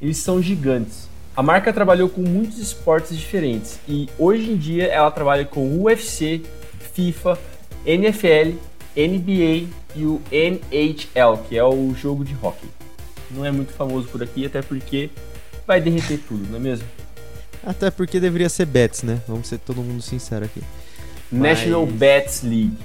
Eles 0.01 0.17
são 0.17 0.41
gigantes. 0.41 1.09
A 1.35 1.41
marca 1.41 1.71
trabalhou 1.71 2.09
com 2.09 2.21
muitos 2.21 2.57
esportes 2.57 3.17
diferentes 3.17 3.79
e 3.87 4.09
hoje 4.19 4.51
em 4.51 4.57
dia 4.57 4.87
ela 4.87 5.09
trabalha 5.09 5.45
com 5.45 5.81
UFC, 5.81 6.41
FIFA, 6.93 7.39
NFL, 7.85 8.57
NBA 8.95 9.67
e 9.95 10.05
o 10.05 10.21
NHL, 10.31 11.37
que 11.47 11.57
é 11.57 11.63
o 11.63 11.93
jogo 11.95 12.25
de 12.25 12.35
hockey. 12.41 12.67
Não 13.29 13.45
é 13.45 13.51
muito 13.51 13.71
famoso 13.73 14.07
por 14.09 14.21
aqui, 14.21 14.45
até 14.45 14.61
porque 14.61 15.09
vai 15.65 15.79
derreter 15.79 16.19
tudo, 16.27 16.45
não 16.49 16.57
é 16.57 16.59
mesmo? 16.59 16.85
Até 17.65 17.91
porque 17.91 18.19
deveria 18.19 18.49
ser 18.49 18.65
Bets, 18.65 19.03
né? 19.03 19.19
Vamos 19.27 19.47
ser 19.47 19.59
todo 19.59 19.81
mundo 19.81 20.01
sincero 20.01 20.45
aqui. 20.45 20.61
National 21.31 21.85
Mas- 21.85 21.95
Bets 21.95 22.41
League. 22.43 22.77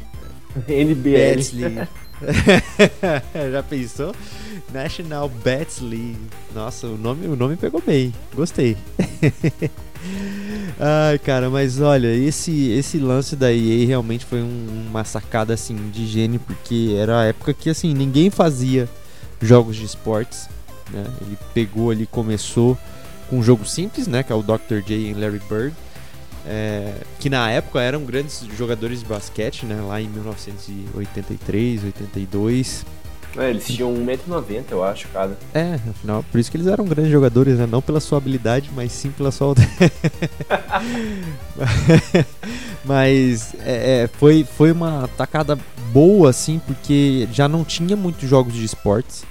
NBL. 0.68 1.12
Bets 1.12 1.52
League. 1.52 1.88
Já 3.52 3.62
pensou? 3.62 4.14
National 4.72 5.28
Bets 5.28 5.80
League. 5.80 6.16
Nossa, 6.54 6.86
o 6.86 6.96
nome, 6.96 7.26
o 7.26 7.36
nome 7.36 7.56
pegou 7.56 7.82
bem. 7.84 8.12
Gostei. 8.34 8.76
Ai, 10.78 11.18
cara, 11.18 11.48
mas 11.50 11.80
olha, 11.80 12.14
esse 12.14 12.70
esse 12.70 12.98
lance 12.98 13.34
da 13.34 13.52
EA 13.52 13.86
realmente 13.86 14.24
foi 14.24 14.40
um- 14.42 14.86
uma 14.88 15.04
sacada 15.04 15.54
assim 15.54 15.74
de 15.90 16.06
gênio, 16.06 16.38
porque 16.40 16.94
era 16.96 17.20
a 17.20 17.24
época 17.24 17.52
que 17.54 17.68
assim 17.70 17.92
ninguém 17.94 18.30
fazia 18.30 18.88
jogos 19.40 19.76
de 19.76 19.84
esportes, 19.84 20.48
né? 20.90 21.04
Ele 21.22 21.36
pegou 21.54 21.90
ali, 21.90 22.06
começou 22.06 22.78
com 23.28 23.38
um 23.38 23.42
jogo 23.42 23.64
simples, 23.64 24.06
né, 24.06 24.22
que 24.22 24.32
é 24.32 24.34
o 24.34 24.42
Dr. 24.42 24.80
J 24.84 24.94
e 24.94 25.14
Larry 25.14 25.40
Bird. 25.48 25.74
é, 26.46 26.94
que 27.18 27.28
na 27.28 27.50
época 27.50 27.80
eram 27.80 28.04
grandes 28.04 28.44
jogadores 28.56 29.00
de 29.00 29.06
basquete, 29.06 29.66
né? 29.66 29.80
Lá 29.80 30.00
em 30.00 30.08
1983, 30.08 31.84
82. 31.84 32.86
É, 33.36 33.50
eles 33.50 33.66
tinham 33.66 33.92
1,90m, 33.92 34.64
eu 34.70 34.82
acho, 34.82 35.08
cada. 35.08 35.36
É, 35.52 35.74
afinal, 35.74 36.24
por 36.30 36.38
isso 36.38 36.50
que 36.50 36.56
eles 36.56 36.66
eram 36.66 36.86
grandes 36.86 37.12
jogadores, 37.12 37.58
né? 37.58 37.66
Não 37.66 37.82
pela 37.82 38.00
sua 38.00 38.16
habilidade, 38.16 38.70
mas 38.74 38.92
sim 38.92 39.10
pela 39.10 39.30
sua. 39.30 39.54
mas 42.82 43.54
é, 43.62 44.04
é, 44.04 44.06
foi, 44.06 44.46
foi 44.56 44.72
uma 44.72 45.06
tacada 45.18 45.58
boa, 45.92 46.30
assim, 46.30 46.58
porque 46.66 47.28
já 47.30 47.46
não 47.46 47.62
tinha 47.62 47.94
muitos 47.94 48.26
jogos 48.28 48.54
de 48.54 48.64
esportes. 48.64 49.24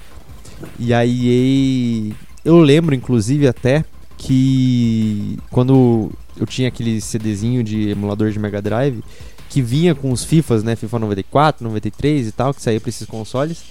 E 0.78 0.94
aí 0.94 2.14
eu 2.46 2.58
lembro, 2.60 2.94
inclusive, 2.94 3.48
até 3.48 3.84
que 4.16 5.36
quando 5.50 6.10
eu 6.38 6.46
tinha 6.46 6.68
aquele 6.68 7.00
CDzinho 7.00 7.62
de 7.64 7.90
emulador 7.90 8.30
de 8.30 8.38
Mega 8.38 8.62
Drive 8.62 9.02
que 9.48 9.60
vinha 9.60 9.94
com 9.94 10.12
os 10.12 10.24
FIFAs, 10.24 10.62
né? 10.62 10.76
FIFA 10.76 11.00
94, 11.00 11.64
93 11.64 12.28
e 12.28 12.32
tal, 12.32 12.54
que 12.54 12.62
saía 12.62 12.80
pra 12.80 12.88
esses 12.88 13.06
consoles. 13.06 13.64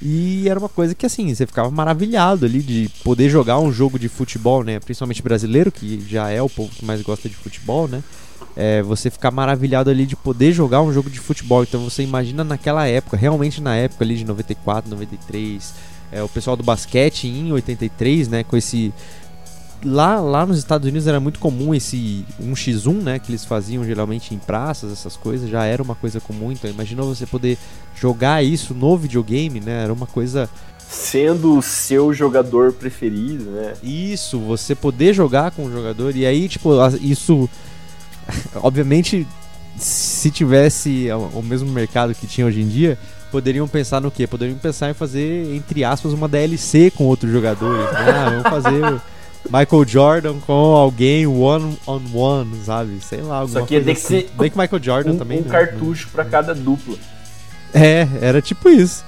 E 0.00 0.48
era 0.48 0.58
uma 0.58 0.68
coisa 0.68 0.94
que 0.94 1.06
assim, 1.06 1.34
você 1.34 1.46
ficava 1.46 1.70
maravilhado 1.70 2.44
ali 2.44 2.60
de 2.60 2.90
poder 3.02 3.28
jogar 3.28 3.58
um 3.58 3.72
jogo 3.72 3.98
de 3.98 4.08
futebol, 4.08 4.62
né? 4.62 4.78
Principalmente 4.78 5.22
brasileiro, 5.22 5.72
que 5.72 6.04
já 6.08 6.30
é 6.30 6.40
o 6.42 6.48
povo 6.48 6.70
que 6.70 6.84
mais 6.84 7.02
gosta 7.02 7.28
de 7.28 7.34
futebol, 7.34 7.88
né? 7.88 8.02
É, 8.54 8.82
você 8.82 9.10
ficar 9.10 9.30
maravilhado 9.30 9.90
ali 9.90 10.04
de 10.04 10.16
poder 10.16 10.52
jogar 10.52 10.82
um 10.82 10.92
jogo 10.92 11.08
de 11.08 11.18
futebol. 11.18 11.62
Então 11.62 11.82
você 11.82 12.02
imagina 12.02 12.44
naquela 12.44 12.86
época, 12.86 13.16
realmente 13.16 13.60
na 13.60 13.74
época 13.74 14.04
ali 14.04 14.16
de 14.16 14.24
94, 14.24 14.90
93, 14.90 15.72
é, 16.10 16.22
o 16.22 16.28
pessoal 16.28 16.56
do 16.56 16.62
basquete 16.62 17.26
em 17.26 17.52
83, 17.52 18.28
né? 18.28 18.44
Com 18.44 18.56
esse. 18.56 18.92
Lá, 19.84 20.18
lá 20.20 20.44
nos 20.44 20.58
Estados 20.58 20.88
Unidos 20.88 21.06
era 21.06 21.20
muito 21.20 21.38
comum 21.38 21.72
esse 21.72 22.24
1x1, 22.42 23.02
né? 23.02 23.18
Que 23.18 23.30
eles 23.30 23.44
faziam 23.44 23.84
geralmente 23.84 24.34
em 24.34 24.38
praças, 24.38 24.90
essas 24.90 25.16
coisas, 25.16 25.48
já 25.48 25.64
era 25.64 25.82
uma 25.82 25.94
coisa 25.94 26.20
comum. 26.20 26.50
Então 26.50 26.68
imagina 26.68 27.02
você 27.02 27.26
poder 27.26 27.56
jogar 27.94 28.44
isso 28.44 28.74
no 28.74 28.96
videogame, 28.96 29.60
né? 29.60 29.84
Era 29.84 29.92
uma 29.92 30.06
coisa. 30.06 30.48
Sendo 30.90 31.58
o 31.58 31.62
seu 31.62 32.14
jogador 32.14 32.72
preferido, 32.72 33.50
né? 33.50 33.74
Isso, 33.82 34.38
você 34.40 34.74
poder 34.74 35.12
jogar 35.12 35.50
com 35.50 35.66
o 35.66 35.70
jogador. 35.70 36.16
E 36.16 36.26
aí, 36.26 36.48
tipo, 36.48 36.70
isso. 37.00 37.48
Obviamente, 38.56 39.26
se 39.76 40.30
tivesse 40.30 41.08
o 41.34 41.42
mesmo 41.42 41.70
mercado 41.70 42.14
que 42.14 42.26
tinha 42.26 42.46
hoje 42.46 42.62
em 42.62 42.68
dia, 42.68 42.98
poderiam 43.30 43.66
pensar 43.68 44.00
no 44.00 44.10
quê? 44.10 44.26
Poderiam 44.26 44.58
pensar 44.58 44.90
em 44.90 44.94
fazer, 44.94 45.54
entre 45.54 45.84
aspas, 45.84 46.12
uma 46.12 46.28
DLC 46.28 46.90
com 46.90 47.04
outros 47.04 47.30
jogadores. 47.32 47.90
Né? 47.92 48.10
Ah, 48.10 48.30
vamos 48.42 48.64
fazer 48.64 49.00
Michael 49.44 49.86
Jordan 49.86 50.38
com 50.40 50.52
alguém 50.52 51.26
one 51.26 51.78
on 51.86 52.00
one, 52.14 52.50
sabe? 52.64 52.98
Sei 53.00 53.20
lá, 53.20 53.38
alguma 53.38 53.60
Só 53.60 53.66
que 53.66 53.74
ia 53.74 53.80
coisa 53.82 53.94
ter 53.94 54.00
que 54.00 54.06
assim. 54.16 54.28
ser 54.28 54.34
Bem 54.38 54.50
que 54.50 54.58
Michael 54.58 54.82
Jordan 54.82 55.12
Um, 55.12 55.18
também. 55.18 55.38
um 55.40 55.42
né? 55.44 55.50
cartucho 55.50 56.08
pra 56.12 56.24
cada 56.24 56.54
dupla. 56.54 56.96
É, 57.72 58.06
era 58.20 58.40
tipo 58.42 58.68
isso. 58.68 59.04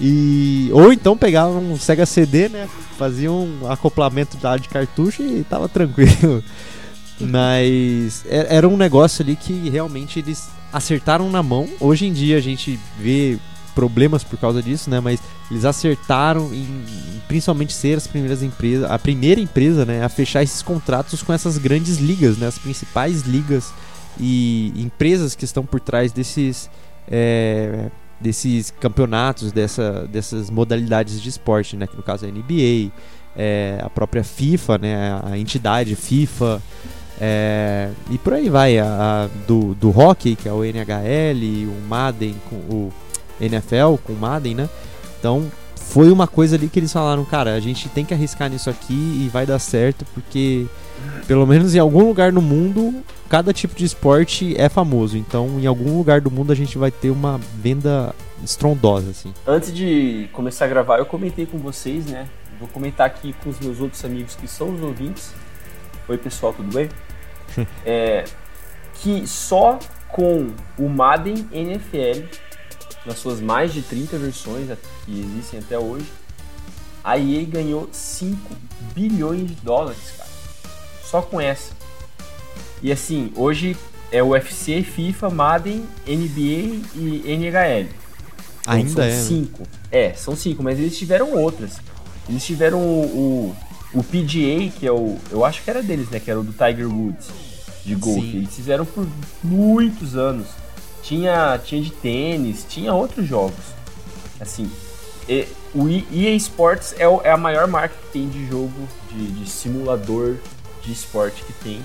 E 0.00 0.68
ou 0.72 0.92
então 0.92 1.16
pegavam 1.16 1.58
um 1.62 1.78
Sega 1.78 2.04
CD, 2.06 2.48
né? 2.48 2.68
Faziam 2.98 3.44
um 3.62 3.70
acoplamento 3.70 4.36
de 4.60 4.68
cartucho 4.68 5.22
e 5.22 5.44
tava 5.48 5.68
tranquilo. 5.68 6.42
Mas 7.20 8.24
é- 8.28 8.56
era 8.56 8.68
um 8.68 8.76
negócio 8.76 9.22
ali 9.22 9.36
que 9.36 9.68
realmente 9.70 10.18
eles 10.18 10.48
acertaram 10.72 11.30
na 11.30 11.42
mão. 11.42 11.68
Hoje 11.78 12.06
em 12.06 12.12
dia 12.12 12.36
a 12.36 12.40
gente 12.40 12.78
vê 12.98 13.38
problemas 13.74 14.22
por 14.22 14.38
causa 14.38 14.62
disso, 14.62 14.88
né? 14.90 15.00
Mas 15.00 15.20
eles 15.50 15.64
acertaram 15.64 16.52
em, 16.52 16.62
em 16.62 17.22
principalmente 17.28 17.72
ser 17.72 17.96
as 17.96 18.06
primeiras 18.06 18.42
empresas, 18.42 18.90
a 18.90 18.98
primeira 18.98 19.40
empresa, 19.40 19.84
né, 19.84 20.04
a 20.04 20.08
fechar 20.08 20.42
esses 20.42 20.62
contratos 20.62 21.22
com 21.22 21.32
essas 21.32 21.58
grandes 21.58 21.98
ligas, 21.98 22.36
né? 22.38 22.46
As 22.46 22.58
principais 22.58 23.22
ligas 23.22 23.72
e 24.18 24.72
empresas 24.76 25.34
que 25.34 25.44
estão 25.44 25.64
por 25.64 25.80
trás 25.80 26.12
desses 26.12 26.70
é, 27.08 27.90
desses 28.20 28.70
campeonatos, 28.70 29.50
dessa, 29.50 30.06
dessas 30.06 30.48
modalidades 30.48 31.20
de 31.20 31.28
esporte, 31.28 31.76
né? 31.76 31.86
Que 31.86 31.96
no 31.96 32.02
caso 32.02 32.24
é 32.24 32.28
a 32.28 32.32
NBA, 32.32 32.92
é, 33.36 33.80
a 33.82 33.90
própria 33.90 34.22
FIFA, 34.22 34.78
né? 34.78 35.20
A 35.24 35.36
entidade 35.36 35.94
FIFA. 35.96 36.62
É, 37.24 37.88
e 38.10 38.18
por 38.18 38.32
aí 38.32 38.50
vai, 38.50 38.80
a, 38.80 38.84
a- 38.84 39.28
do, 39.46 39.74
do 39.74 39.96
hockey, 39.96 40.34
que 40.34 40.48
é 40.48 40.52
o 40.52 40.64
NHL, 40.64 41.68
o 41.68 41.88
Madden, 41.88 42.34
com 42.50 42.56
o 42.56 42.92
NFL 43.40 43.96
com 44.04 44.12
o 44.12 44.16
Madden, 44.16 44.56
né? 44.56 44.68
Então 45.20 45.46
foi 45.76 46.10
uma 46.10 46.26
coisa 46.26 46.56
ali 46.56 46.68
que 46.68 46.80
eles 46.80 46.92
falaram, 46.92 47.24
cara, 47.24 47.54
a 47.54 47.60
gente 47.60 47.88
tem 47.88 48.04
que 48.04 48.12
arriscar 48.12 48.50
nisso 48.50 48.68
aqui 48.68 48.92
e 49.24 49.30
vai 49.32 49.46
dar 49.46 49.60
certo, 49.60 50.04
porque 50.14 50.66
pelo 51.28 51.46
menos 51.46 51.74
em 51.74 51.78
algum 51.78 52.06
lugar 52.08 52.32
no 52.32 52.42
mundo, 52.42 53.02
cada 53.28 53.52
tipo 53.52 53.74
de 53.76 53.84
esporte 53.84 54.54
é 54.60 54.68
famoso. 54.68 55.16
Então, 55.16 55.60
em 55.60 55.66
algum 55.66 55.96
lugar 55.98 56.20
do 56.20 56.30
mundo 56.30 56.50
a 56.52 56.56
gente 56.56 56.76
vai 56.76 56.90
ter 56.90 57.10
uma 57.10 57.38
venda 57.56 58.12
estrondosa, 58.42 59.10
assim. 59.10 59.32
Antes 59.46 59.72
de 59.72 60.28
começar 60.32 60.64
a 60.64 60.68
gravar, 60.68 60.98
eu 60.98 61.06
comentei 61.06 61.46
com 61.46 61.58
vocês, 61.58 62.06
né? 62.06 62.26
Vou 62.58 62.68
comentar 62.68 63.06
aqui 63.06 63.32
com 63.42 63.50
os 63.50 63.60
meus 63.60 63.80
outros 63.80 64.04
amigos 64.04 64.34
que 64.34 64.48
são 64.48 64.74
os 64.74 64.82
ouvintes. 64.82 65.30
Oi, 66.08 66.18
pessoal, 66.18 66.52
tudo 66.52 66.72
bem? 66.72 66.88
é, 67.84 68.24
que 68.94 69.26
só 69.26 69.78
com 70.08 70.50
o 70.78 70.88
Madden 70.88 71.48
NFL, 71.52 72.26
nas 73.06 73.18
suas 73.18 73.40
mais 73.40 73.72
de 73.72 73.82
30 73.82 74.18
versões 74.18 74.68
que 75.04 75.20
existem 75.20 75.60
até 75.60 75.78
hoje, 75.78 76.06
a 77.02 77.18
EA 77.18 77.44
ganhou 77.44 77.88
5 77.90 78.38
bilhões 78.94 79.48
de 79.48 79.54
dólares, 79.56 80.14
cara. 80.16 80.30
Só 81.02 81.20
com 81.20 81.40
essa. 81.40 81.72
E 82.80 82.92
assim, 82.92 83.32
hoje 83.36 83.76
é 84.10 84.22
UFC, 84.22 84.82
FIFA, 84.82 85.30
Madden, 85.30 85.84
NBA 86.06 86.82
e 86.94 87.22
NHL. 87.26 87.88
Então, 88.62 88.74
Ainda 88.74 88.90
são 88.90 89.02
é. 89.02 89.08
Né? 89.08 89.22
cinco. 89.22 89.62
É, 89.90 90.12
são 90.14 90.36
cinco, 90.36 90.62
mas 90.62 90.78
eles 90.78 90.96
tiveram 90.96 91.32
outras. 91.32 91.78
Eles 92.28 92.44
tiveram 92.44 92.78
o, 92.78 93.04
o, 93.04 93.56
o, 93.94 94.02
PGA, 94.02 94.70
que 94.78 94.86
é 94.86 94.92
o. 94.92 95.18
Eu 95.30 95.44
acho 95.44 95.62
que 95.62 95.70
era 95.70 95.82
deles, 95.82 96.08
né? 96.10 96.20
Que 96.20 96.30
era 96.30 96.40
o 96.40 96.44
do 96.44 96.52
Tiger 96.52 96.88
Woods 96.88 97.28
de 97.84 97.94
golfe. 97.94 98.36
Eles 98.36 98.54
fizeram 98.54 98.84
por 98.84 99.06
muitos 99.42 100.16
anos. 100.16 100.48
Tinha, 101.02 101.58
tinha 101.58 101.82
de 101.82 101.90
tênis, 101.90 102.64
tinha 102.68 102.94
outros 102.94 103.26
jogos. 103.26 103.64
Assim, 104.40 104.70
e, 105.28 105.46
o 105.74 105.88
EA 105.88 106.34
Sports 106.36 106.94
é, 106.98 107.08
o, 107.08 107.20
é, 107.22 107.30
a 107.30 107.36
maior 107.36 107.66
marca 107.66 107.94
que 107.94 108.12
tem 108.12 108.28
de 108.28 108.46
jogo, 108.46 108.88
de, 109.10 109.26
de 109.32 109.50
simulador 109.50 110.36
de 110.82 110.92
esporte 110.92 111.44
que 111.44 111.52
tem. 111.52 111.80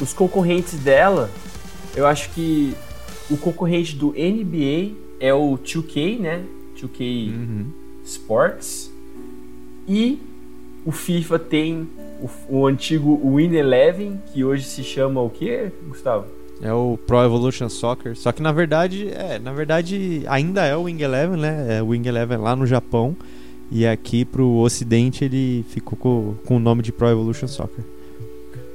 Os 0.00 0.12
concorrentes 0.12 0.78
dela, 0.78 1.30
eu 1.94 2.06
acho 2.06 2.30
que 2.30 2.74
o 3.30 3.36
concorrente 3.36 3.96
do 3.96 4.08
NBA 4.12 4.94
é 5.18 5.32
o 5.32 5.58
2K, 5.58 6.18
né? 6.18 6.44
2K 6.80 7.30
uhum. 7.30 7.72
Sports. 8.04 8.90
E 9.88 10.20
o 10.86 10.92
FIFA 10.92 11.38
tem 11.40 11.88
o, 12.20 12.60
o 12.60 12.66
antigo 12.66 13.20
Win 13.34 13.52
Eleven, 13.54 14.20
que 14.32 14.44
hoje 14.44 14.64
se 14.64 14.84
chama 14.84 15.20
o 15.20 15.28
que, 15.28 15.72
Gustavo? 15.88 16.26
É 16.62 16.72
o 16.72 16.96
Pro 17.06 17.22
Evolution 17.24 17.68
Soccer. 17.68 18.16
Só 18.16 18.30
que 18.30 18.40
na 18.40 18.52
verdade, 18.52 19.10
é, 19.10 19.38
na 19.38 19.52
verdade 19.52 20.22
ainda 20.28 20.64
é 20.64 20.76
o 20.76 20.84
Wing 20.84 21.02
Eleven, 21.02 21.38
né? 21.38 21.78
É 21.78 21.82
o 21.82 21.88
Wing 21.88 22.08
Eleven 22.08 22.38
lá 22.38 22.54
no 22.54 22.66
Japão. 22.66 23.16
E 23.70 23.84
aqui 23.84 24.24
pro 24.24 24.58
ocidente 24.58 25.24
ele 25.24 25.64
ficou 25.68 25.98
com, 25.98 26.34
com 26.46 26.56
o 26.56 26.60
nome 26.60 26.82
de 26.82 26.92
Pro 26.92 27.08
Evolution 27.08 27.48
Soccer. 27.48 27.84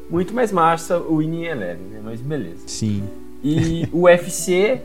Muito 0.09 0.33
mais 0.33 0.51
massa 0.51 0.99
o 0.99 1.19
Win 1.19 1.45
Eleven, 1.45 1.85
né? 1.87 2.01
Mas 2.03 2.19
beleza. 2.19 2.63
Sim. 2.67 3.03
E 3.41 3.87
o 3.91 4.01
UFC, 4.03 4.81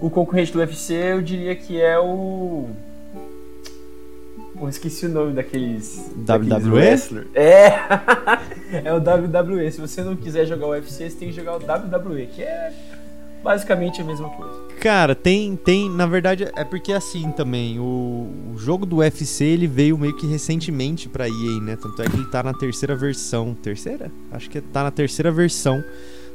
o 0.00 0.08
concorrente 0.08 0.52
do 0.52 0.60
UFC, 0.60 0.94
eu 0.94 1.20
diria 1.20 1.56
que 1.56 1.80
é 1.80 1.98
o 1.98 2.68
Esqueci 4.68 5.06
o 5.06 5.08
nome 5.08 5.32
daqueles. 5.32 6.10
WWE? 6.16 7.26
É! 7.34 7.68
é 8.84 8.92
o 8.92 8.98
WWE. 8.98 9.70
Se 9.70 9.80
você 9.80 10.02
não 10.02 10.16
quiser 10.16 10.46
jogar 10.46 10.66
o 10.66 10.70
UFC, 10.70 11.10
você 11.10 11.16
tem 11.16 11.28
que 11.28 11.34
jogar 11.34 11.56
o 11.56 11.58
WWE, 11.58 12.26
que 12.26 12.42
é 12.42 12.72
basicamente 13.42 14.00
a 14.00 14.04
mesma 14.04 14.28
coisa. 14.30 14.54
Cara, 14.80 15.14
tem, 15.14 15.56
tem, 15.56 15.90
na 15.90 16.06
verdade, 16.06 16.48
é 16.56 16.64
porque 16.64 16.92
assim 16.92 17.30
também, 17.32 17.78
o, 17.78 18.30
o 18.54 18.58
jogo 18.58 18.86
do 18.86 18.96
UFC 18.96 19.44
ele 19.44 19.66
veio 19.66 19.98
meio 19.98 20.16
que 20.16 20.26
recentemente 20.26 21.08
pra 21.08 21.28
EA, 21.28 21.60
né? 21.60 21.76
Tanto 21.80 22.00
é 22.02 22.08
que 22.08 22.16
ele 22.16 22.26
tá 22.26 22.42
na 22.42 22.54
terceira 22.54 22.94
versão. 22.94 23.54
Terceira? 23.54 24.10
Acho 24.30 24.48
que 24.48 24.60
tá 24.60 24.84
na 24.84 24.90
terceira 24.90 25.30
versão 25.30 25.82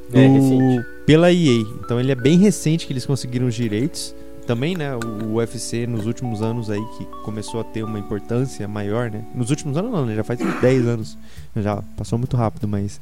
do, 0.09 0.17
é, 0.17 0.27
recente. 0.27 0.85
pela 1.05 1.31
EA. 1.31 1.61
Então 1.83 1.99
ele 1.99 2.11
é 2.11 2.15
bem 2.15 2.37
recente 2.37 2.85
que 2.85 2.93
eles 2.93 3.05
conseguiram 3.05 3.47
os 3.47 3.55
direitos 3.55 4.13
também, 4.47 4.75
né, 4.75 4.95
o 4.95 5.33
UFC 5.36 5.86
nos 5.86 6.07
últimos 6.07 6.41
anos 6.41 6.69
aí 6.69 6.83
que 6.97 7.05
começou 7.23 7.60
a 7.60 7.63
ter 7.63 7.83
uma 7.83 7.99
importância 7.99 8.67
maior, 8.67 9.12
né? 9.12 9.23
Nos 9.36 9.49
últimos 9.49 9.77
anos 9.77 9.91
não, 9.91 10.05
né? 10.05 10.15
Já 10.15 10.23
faz 10.23 10.39
uns 10.39 10.60
10 10.62 10.88
anos. 10.88 11.17
Já 11.55 11.83
passou 11.97 12.17
muito 12.17 12.38
rápido, 12.38 12.67
mas 12.67 12.99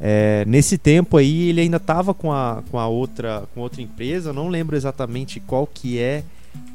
é, 0.00 0.44
nesse 0.46 0.76
tempo 0.76 1.16
aí 1.16 1.50
ele 1.50 1.60
ainda 1.60 1.76
estava 1.76 2.12
com 2.12 2.32
a, 2.32 2.62
com 2.70 2.78
a 2.78 2.88
outra 2.88 3.44
com 3.54 3.60
outra 3.60 3.80
empresa, 3.80 4.30
eu 4.30 4.34
não 4.34 4.48
lembro 4.48 4.74
exatamente 4.74 5.38
qual 5.38 5.64
que 5.64 6.00
é 6.00 6.24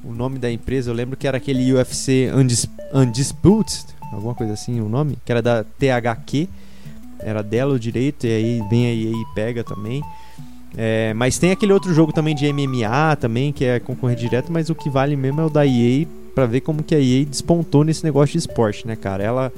o 0.03 0.13
nome 0.13 0.39
da 0.39 0.49
empresa, 0.49 0.89
eu 0.89 0.95
lembro 0.95 1.17
que 1.17 1.27
era 1.27 1.35
aquele 1.35 1.73
UFC 1.73 2.31
Undis, 2.33 2.67
Undisputed, 2.93 3.85
alguma 4.13 4.33
coisa 4.33 4.53
assim 4.53 4.79
o 4.79 4.87
nome, 4.87 5.17
que 5.25 5.31
era 5.31 5.41
da 5.41 5.63
THQ, 5.63 6.47
era 7.19 7.43
dela 7.43 7.73
o 7.73 7.79
direito, 7.79 8.25
e 8.25 8.29
aí 8.29 8.63
vem 8.69 8.85
aí 8.85 9.11
e 9.11 9.25
pega 9.35 9.63
também. 9.63 10.01
É, 10.75 11.13
mas 11.13 11.37
tem 11.37 11.51
aquele 11.51 11.73
outro 11.73 11.93
jogo 11.93 12.11
também 12.11 12.35
de 12.35 12.51
MMA 12.51 13.15
também, 13.19 13.53
que 13.53 13.63
é 13.65 13.79
concorrente 13.79 14.21
direto, 14.21 14.51
mas 14.51 14.69
o 14.69 14.75
que 14.75 14.89
vale 14.89 15.15
mesmo 15.15 15.41
é 15.41 15.45
o 15.45 15.49
da 15.49 15.65
EA, 15.65 16.05
para 16.35 16.45
ver 16.45 16.61
como 16.61 16.83
que 16.83 16.93
a 16.93 16.99
EA 16.99 17.25
despontou 17.25 17.83
nesse 17.83 18.03
negócio 18.03 18.33
de 18.33 18.39
esporte, 18.39 18.85
né, 18.85 18.95
cara? 18.95 19.23
Ela 19.23 19.51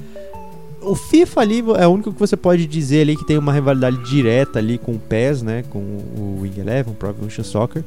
o 0.82 0.94
FIFA 0.94 1.40
ali 1.40 1.62
é 1.78 1.86
o 1.86 1.90
único 1.90 2.12
que 2.12 2.18
você 2.18 2.36
pode 2.36 2.66
dizer 2.66 3.02
ali 3.02 3.16
que 3.16 3.26
tem 3.26 3.36
uma 3.36 3.52
rivalidade 3.52 3.98
direta 4.08 4.58
ali 4.58 4.78
com 4.78 4.92
o 4.92 4.98
PES, 4.98 5.42
né, 5.42 5.64
com 5.68 5.78
o 5.78 6.38
Wing 6.40 6.58
Eleven, 6.58 6.92
o 6.92 6.96
Pro 6.96 7.10
Evolution 7.10 7.44
Soccer, 7.44 7.84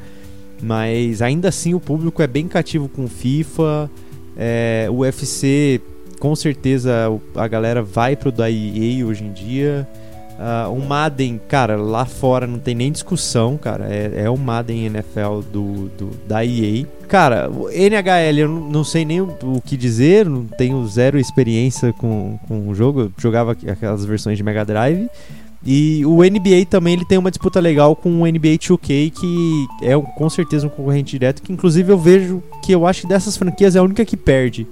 mas 0.61 1.21
ainda 1.21 1.49
assim 1.49 1.73
o 1.73 1.79
público 1.79 2.21
é 2.21 2.27
bem 2.27 2.47
cativo 2.47 2.87
com 2.87 3.05
o 3.05 3.07
FIFA, 3.07 3.89
é, 4.37 4.87
o 4.89 4.97
UFC 4.97 5.81
com 6.19 6.35
certeza 6.35 7.11
a 7.35 7.47
galera 7.47 7.81
vai 7.81 8.15
pro 8.15 8.31
da 8.31 8.49
EA 8.49 9.05
hoje 9.05 9.23
em 9.23 9.33
dia, 9.33 9.87
Uh, 10.33 10.73
o 10.73 10.85
Madden, 10.85 11.39
cara, 11.47 11.75
lá 11.75 12.05
fora 12.05 12.47
não 12.47 12.57
tem 12.57 12.73
nem 12.73 12.91
discussão, 12.91 13.57
cara. 13.57 13.85
É, 13.87 14.23
é 14.23 14.29
o 14.29 14.37
Madden 14.37 14.87
NFL 14.87 15.41
do, 15.51 15.89
do, 15.89 16.09
da 16.27 16.43
EA. 16.43 16.85
Cara, 17.07 17.49
o 17.49 17.69
NHL 17.69 18.39
eu 18.39 18.49
não 18.49 18.83
sei 18.83 19.05
nem 19.05 19.21
o, 19.21 19.29
o, 19.43 19.61
que 19.61 19.77
dizer, 19.77 20.25
não 20.25 20.45
tenho 20.45 20.85
zero 20.87 21.19
experiência 21.19 21.93
com, 21.93 22.39
com 22.47 22.67
o 22.67 22.73
jogo. 22.73 23.01
Eu 23.01 23.11
jogava 23.17 23.51
aquelas 23.51 24.03
versões 24.05 24.37
de 24.37 24.43
Mega 24.43 24.65
Drive. 24.65 25.07
E 25.65 26.05
o 26.05 26.17
NBA 26.23 26.65
também 26.69 26.93
ele 26.93 27.05
tem 27.05 27.17
uma 27.17 27.31
disputa 27.31 27.59
legal 27.59 27.95
com 27.95 28.21
o 28.21 28.27
NBA 28.27 28.57
2K, 28.57 29.11
que 29.11 29.67
é 29.81 29.97
com 29.97 30.29
certeza 30.29 30.67
um 30.67 30.69
concorrente 30.69 31.11
direto. 31.11 31.41
Que 31.41 31.53
inclusive 31.53 31.91
eu 31.91 31.97
vejo 31.97 32.43
que 32.61 32.73
eu 32.73 32.85
acho 32.85 33.01
que 33.01 33.07
dessas 33.07 33.37
franquias 33.37 33.75
é 33.75 33.79
a 33.79 33.83
única 33.83 34.03
que 34.03 34.17
perde. 34.17 34.67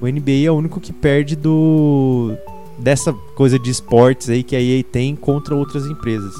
O 0.00 0.06
NBA 0.06 0.44
é 0.44 0.50
o 0.50 0.54
único 0.54 0.78
que 0.78 0.92
perde 0.92 1.34
do 1.34 2.36
dessa 2.78 3.12
coisa 3.34 3.58
de 3.58 3.70
esportes 3.70 4.28
aí 4.28 4.42
que 4.42 4.54
a 4.54 4.60
EA 4.60 4.82
tem 4.84 5.16
contra 5.16 5.54
outras 5.54 5.86
empresas. 5.86 6.34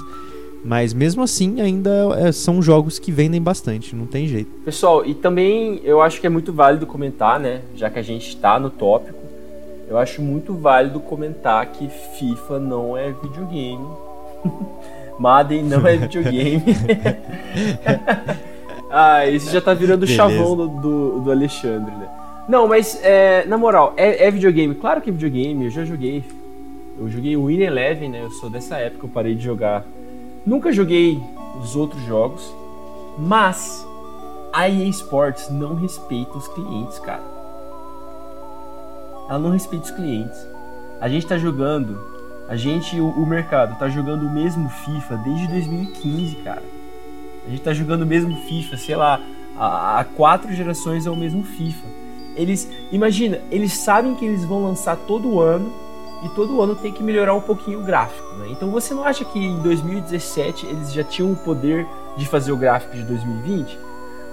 Mas 0.64 0.92
mesmo 0.92 1.22
assim, 1.22 1.61
ainda 1.61 1.90
é, 2.18 2.33
são 2.33 2.61
jogos 2.61 2.99
que 2.99 3.12
vendem 3.12 3.40
bastante, 3.40 3.94
não 3.94 4.05
tem 4.05 4.27
jeito. 4.27 4.51
Pessoal, 4.64 5.07
e 5.07 5.14
também 5.14 5.81
eu 5.85 6.03
acho 6.03 6.20
que 6.20 6.27
é 6.27 6.31
muito 6.31 6.53
válido 6.53 6.87
comentar, 6.87 7.38
né? 7.38 7.62
Já 7.77 7.88
que 7.88 8.01
a 8.01 8.03
gente 8.03 8.29
está 8.29 8.59
no 8.59 8.68
tópico, 8.68 9.16
eu 9.88 9.96
acho 9.96 10.20
muito 10.20 10.55
válido 10.55 10.99
comentar 10.99 11.64
que 11.66 11.88
FIFA 12.18 12.59
não 12.59 12.96
é 12.96 13.12
videogame. 13.12 13.87
Madden 15.18 15.62
não 15.62 15.87
é 15.87 15.96
videogame. 15.96 16.62
ah, 18.90 19.25
isso 19.27 19.53
já 19.53 19.61
tá 19.61 19.72
virando 19.72 20.03
o 20.03 20.07
chavão 20.07 20.57
do, 20.57 20.68
do, 20.68 21.20
do 21.20 21.31
Alexandre, 21.31 21.94
né? 21.94 22.09
Não, 22.49 22.69
mas 22.69 23.01
é, 23.03 23.45
na 23.47 23.59
moral, 23.59 23.93
é, 23.97 24.25
é, 24.25 24.31
videogame? 24.31 24.75
Claro 24.75 25.01
que 25.01 25.11
é 25.11 25.13
videogame, 25.13 25.65
eu 25.65 25.71
já 25.71 25.85
joguei. 25.85 26.25
Eu 26.99 27.09
joguei 27.09 27.37
o 27.37 27.47
Win 27.47 27.61
Eleven, 27.61 28.09
né? 28.09 28.23
Eu 28.23 28.31
sou 28.31 28.49
dessa 28.49 28.77
época, 28.77 29.07
eu 29.07 29.11
parei 29.11 29.35
de 29.35 29.43
jogar. 29.43 29.85
Nunca 30.47 30.73
joguei 30.73 31.21
os 31.61 31.75
outros 31.75 32.01
jogos, 32.05 32.55
mas 33.19 33.85
a 34.53 34.69
EA 34.69 34.89
Sports 34.89 35.51
não 35.51 35.75
respeita 35.75 36.39
os 36.39 36.47
clientes, 36.49 36.99
cara. 37.01 37.23
Ela 39.29 39.41
não 39.41 39.51
respeita 39.51 39.87
os 39.87 39.91
clientes. 39.91 40.39
A 41.01 41.09
gente 41.09 41.27
tá 41.27 41.37
jogando, 41.37 42.01
a 42.49 42.55
gente, 42.55 43.01
o, 43.01 43.09
o 43.09 43.27
mercado, 43.27 43.77
tá 43.77 43.89
jogando 43.89 44.23
o 44.25 44.33
mesmo 44.33 44.69
FIFA 44.69 45.17
desde 45.17 45.49
2015, 45.49 46.37
cara. 46.37 46.63
A 47.45 47.51
gente 47.51 47.63
tá 47.63 47.75
jogando 47.75 48.03
o 48.03 48.07
mesmo 48.07 48.37
FIFA, 48.43 48.77
sei 48.77 48.95
lá, 48.95 49.21
há 49.59 50.05
quatro 50.17 50.53
gerações 50.53 51.07
é 51.07 51.11
o 51.11 51.17
mesmo 51.17 51.43
FIFA. 51.43 51.87
Eles, 52.37 52.68
imagina, 52.92 53.40
eles 53.51 53.72
sabem 53.72 54.14
que 54.14 54.25
eles 54.25 54.44
vão 54.44 54.62
lançar 54.64 54.96
todo 54.96 55.40
ano 55.40 55.72
e 56.25 56.29
todo 56.31 56.61
ano 56.61 56.75
tem 56.75 56.92
que 56.92 57.03
melhorar 57.03 57.35
um 57.35 57.40
pouquinho 57.40 57.81
o 57.81 57.83
gráfico, 57.83 58.35
né? 58.37 58.49
Então 58.51 58.70
você 58.70 58.94
não 58.94 59.05
acha 59.05 59.25
que 59.25 59.38
em 59.38 59.59
2017 59.61 60.66
eles 60.66 60.92
já 60.92 61.05
tinham 61.05 61.33
o 61.33 61.37
poder 61.37 61.87
de 62.16 62.27
fazer 62.27 62.53
o 62.53 62.57
gráfico 62.57 62.96
de 62.96 63.03
2020? 63.03 63.79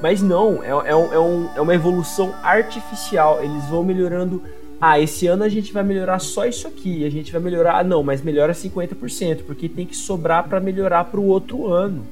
Mas 0.04 0.22
não, 0.22 0.62
é, 0.62 0.70
é, 0.70 0.96
um, 0.96 1.14
é, 1.14 1.20
um, 1.20 1.50
é 1.56 1.62
uma 1.62 1.74
evolução 1.74 2.34
artificial. 2.44 3.42
Eles 3.42 3.64
vão 3.68 3.86
melhorando. 3.86 4.44
Ah, 4.82 5.00
esse 5.00 5.28
ano 5.28 5.46
a 5.46 5.50
gente 5.50 5.72
vai 5.72 5.82
melhorar 5.82 6.20
só 6.20 6.46
isso 6.46 6.68
aqui. 6.68 7.06
A 7.06 7.10
gente 7.10 7.32
vai 7.32 7.40
melhorar. 7.40 7.80
Ah, 7.80 7.84
não, 7.86 8.04
mas 8.04 8.22
melhora 8.22 8.52
50%, 8.52 9.44
porque 9.46 9.70
tem 9.70 9.86
que 9.86 9.96
sobrar 9.96 10.44
para 10.50 10.60
melhorar 10.60 11.06
para 11.06 11.22
o 11.22 11.28
outro 11.28 11.72
ano. 11.72 12.06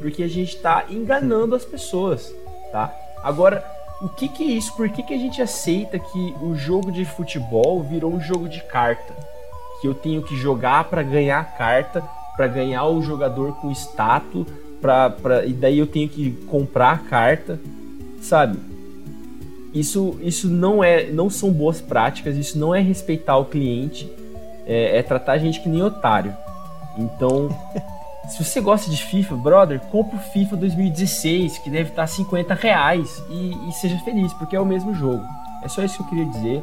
Porque 0.00 0.24
a 0.24 0.28
gente 0.28 0.56
está 0.56 0.86
enganando 0.90 1.54
as 1.54 1.64
pessoas, 1.64 2.34
tá? 2.72 2.92
Agora, 3.22 3.64
o 4.00 4.08
que, 4.08 4.28
que 4.28 4.42
é 4.44 4.46
isso? 4.46 4.74
Por 4.76 4.88
que, 4.88 5.02
que 5.02 5.14
a 5.14 5.18
gente 5.18 5.40
aceita 5.40 5.98
que 5.98 6.34
o 6.42 6.54
jogo 6.54 6.92
de 6.92 7.04
futebol 7.04 7.82
virou 7.82 8.12
um 8.12 8.20
jogo 8.20 8.48
de 8.48 8.60
carta? 8.62 9.14
Que 9.80 9.88
eu 9.88 9.94
tenho 9.94 10.22
que 10.22 10.36
jogar 10.36 10.84
para 10.84 11.02
ganhar 11.02 11.40
a 11.40 11.44
carta, 11.44 12.02
para 12.36 12.46
ganhar 12.46 12.84
o 12.86 13.02
jogador 13.02 13.54
com 13.54 13.70
status, 13.70 14.46
pra, 14.80 15.08
pra, 15.10 15.46
e 15.46 15.52
daí 15.52 15.78
eu 15.78 15.86
tenho 15.86 16.08
que 16.08 16.32
comprar 16.46 16.92
a 16.92 16.98
carta, 16.98 17.58
sabe? 18.20 18.58
Isso, 19.72 20.18
isso 20.22 20.48
não 20.48 20.84
é, 20.84 21.06
não 21.10 21.30
são 21.30 21.50
boas 21.50 21.80
práticas, 21.80 22.36
isso 22.36 22.58
não 22.58 22.74
é 22.74 22.80
respeitar 22.80 23.36
o 23.36 23.46
cliente, 23.46 24.10
é, 24.66 24.98
é 24.98 25.02
tratar 25.02 25.32
a 25.32 25.38
gente 25.38 25.60
que 25.62 25.68
nem 25.68 25.82
otário. 25.82 26.36
Então, 26.98 27.48
se 28.28 28.42
você 28.42 28.60
gosta 28.60 28.90
de 28.90 29.02
FIFA, 29.02 29.36
brother, 29.36 29.80
compra 29.80 30.16
o 30.16 30.20
FIFA 30.20 30.56
2016, 30.56 31.58
que 31.58 31.70
deve 31.70 31.90
estar 31.90 32.06
50 32.06 32.54
reais, 32.54 33.22
e, 33.30 33.68
e, 33.68 33.72
seja 33.72 33.98
feliz, 33.98 34.32
porque 34.34 34.56
é 34.56 34.60
o 34.60 34.66
mesmo 34.66 34.94
jogo. 34.94 35.24
É 35.62 35.68
só 35.68 35.84
isso 35.84 35.96
que 35.96 36.02
eu 36.02 36.06
queria 36.08 36.26
dizer. 36.26 36.62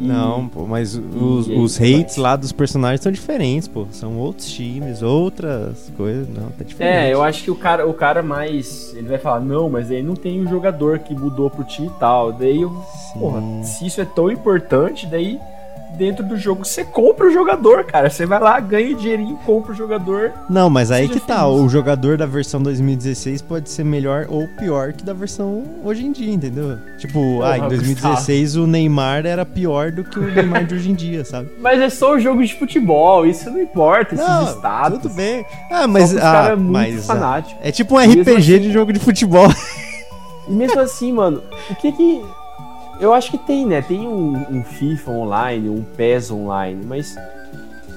E, 0.00 0.06
não, 0.06 0.48
pô, 0.48 0.64
mas 0.64 0.94
os, 0.94 1.48
os 1.48 1.80
hates 1.80 2.16
lá 2.16 2.36
dos 2.36 2.52
personagens 2.52 3.00
são 3.00 3.10
diferentes, 3.10 3.66
pô. 3.66 3.86
São 3.90 4.16
outros 4.16 4.48
times, 4.48 5.02
outras 5.02 5.92
coisas. 5.96 6.28
Não, 6.28 6.50
tá 6.50 6.62
diferente. 6.64 6.96
É, 6.96 7.12
eu 7.12 7.22
acho 7.22 7.42
que 7.42 7.50
o 7.50 7.56
cara, 7.56 7.86
o 7.86 7.92
cara 7.92 8.22
mais. 8.22 8.94
Ele 8.94 9.08
vai 9.08 9.18
falar, 9.18 9.40
não, 9.40 9.68
mas 9.68 9.90
aí 9.90 10.02
não 10.02 10.14
tem 10.14 10.40
um 10.40 10.48
jogador 10.48 11.00
que 11.00 11.14
mudou 11.14 11.50
pro 11.50 11.64
time 11.64 11.88
e 11.88 11.98
tal. 11.98 12.32
Daí 12.32 12.62
eu. 12.62 12.70
Sim. 13.12 13.18
Porra, 13.18 13.42
se 13.64 13.86
isso 13.86 14.00
é 14.00 14.04
tão 14.04 14.30
importante, 14.30 15.04
daí 15.04 15.40
dentro 15.96 16.24
do 16.24 16.36
jogo, 16.36 16.64
você 16.64 16.84
compra 16.84 17.26
o 17.26 17.30
jogador, 17.30 17.84
cara. 17.84 18.10
Você 18.10 18.26
vai 18.26 18.40
lá, 18.40 18.58
ganha 18.60 18.94
dinheirinho, 18.94 19.38
compra 19.44 19.72
o 19.72 19.74
jogador. 19.74 20.32
Não, 20.48 20.68
mas 20.68 20.90
aí 20.90 21.08
que 21.08 21.20
tá. 21.20 21.46
O 21.48 21.68
jogador 21.68 22.16
da 22.16 22.26
versão 22.26 22.62
2016 22.62 23.42
pode 23.42 23.70
ser 23.70 23.84
melhor 23.84 24.26
ou 24.28 24.46
pior 24.48 24.92
que 24.92 25.04
da 25.04 25.12
versão 25.12 25.64
hoje 25.84 26.06
em 26.06 26.12
dia, 26.12 26.32
entendeu? 26.32 26.78
Tipo, 26.98 27.38
Porra, 27.38 27.52
ah, 27.52 27.58
em 27.58 27.68
2016 27.68 28.56
o 28.56 28.66
Neymar 28.66 29.26
era 29.26 29.44
pior 29.44 29.90
do 29.90 30.04
que 30.04 30.18
o 30.18 30.34
Neymar 30.34 30.64
de 30.64 30.74
hoje 30.74 30.90
em 30.90 30.94
dia, 30.94 31.24
sabe? 31.24 31.50
Mas 31.60 31.80
é 31.80 31.90
só 31.90 32.14
um 32.14 32.20
jogo 32.20 32.44
de 32.44 32.54
futebol, 32.54 33.26
isso 33.26 33.50
não 33.50 33.60
importa, 33.60 34.14
esses 34.14 34.26
não, 34.26 34.44
estados. 34.44 35.00
Tudo 35.00 35.14
bem. 35.14 35.44
Ah, 35.70 35.86
mas. 35.86 36.16
Ah, 36.16 36.56
mas 36.56 37.10
ah, 37.10 37.42
é 37.60 37.70
tipo 37.70 37.94
um 37.94 37.98
RPG 37.98 38.30
assim, 38.30 38.58
de 38.60 38.72
jogo 38.72 38.92
de 38.92 38.98
futebol. 38.98 39.48
E 40.48 40.52
mesmo 40.52 40.80
assim, 40.80 41.12
mano, 41.12 41.42
o 41.70 41.74
que 41.74 41.92
que 41.92 42.22
eu 43.00 43.12
acho 43.12 43.30
que 43.30 43.38
tem, 43.38 43.66
né? 43.66 43.82
Tem 43.82 44.06
um, 44.06 44.46
um 44.50 44.64
FIFA 44.64 45.10
online, 45.10 45.68
um 45.68 45.84
PES 45.96 46.30
online, 46.30 46.84
mas 46.84 47.16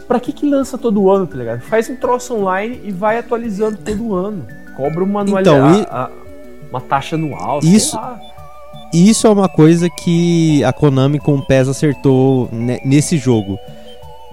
pra 0.07 0.19
que 0.19 0.31
que 0.31 0.49
lança 0.49 0.77
todo 0.77 1.09
ano, 1.09 1.25
tá 1.25 1.37
ligado? 1.37 1.61
Faz 1.61 1.89
um 1.89 1.95
troço 1.95 2.35
online 2.35 2.79
e 2.83 2.91
vai 2.91 3.17
atualizando 3.17 3.77
todo 3.77 4.13
ano. 4.13 4.45
Cobra 4.75 5.03
uma 5.03 5.21
anualidade, 5.21 5.81
então, 5.81 6.09
e... 6.09 6.69
uma 6.69 6.81
taxa 6.81 7.15
anual, 7.15 7.59
isso, 7.63 7.97
Isso 8.93 9.27
é 9.27 9.29
uma 9.29 9.49
coisa 9.49 9.89
que 9.89 10.63
a 10.63 10.73
Konami 10.73 11.19
com 11.19 11.35
o 11.35 11.45
PES 11.45 11.69
acertou 11.69 12.49
nesse 12.51 13.17
jogo 13.17 13.57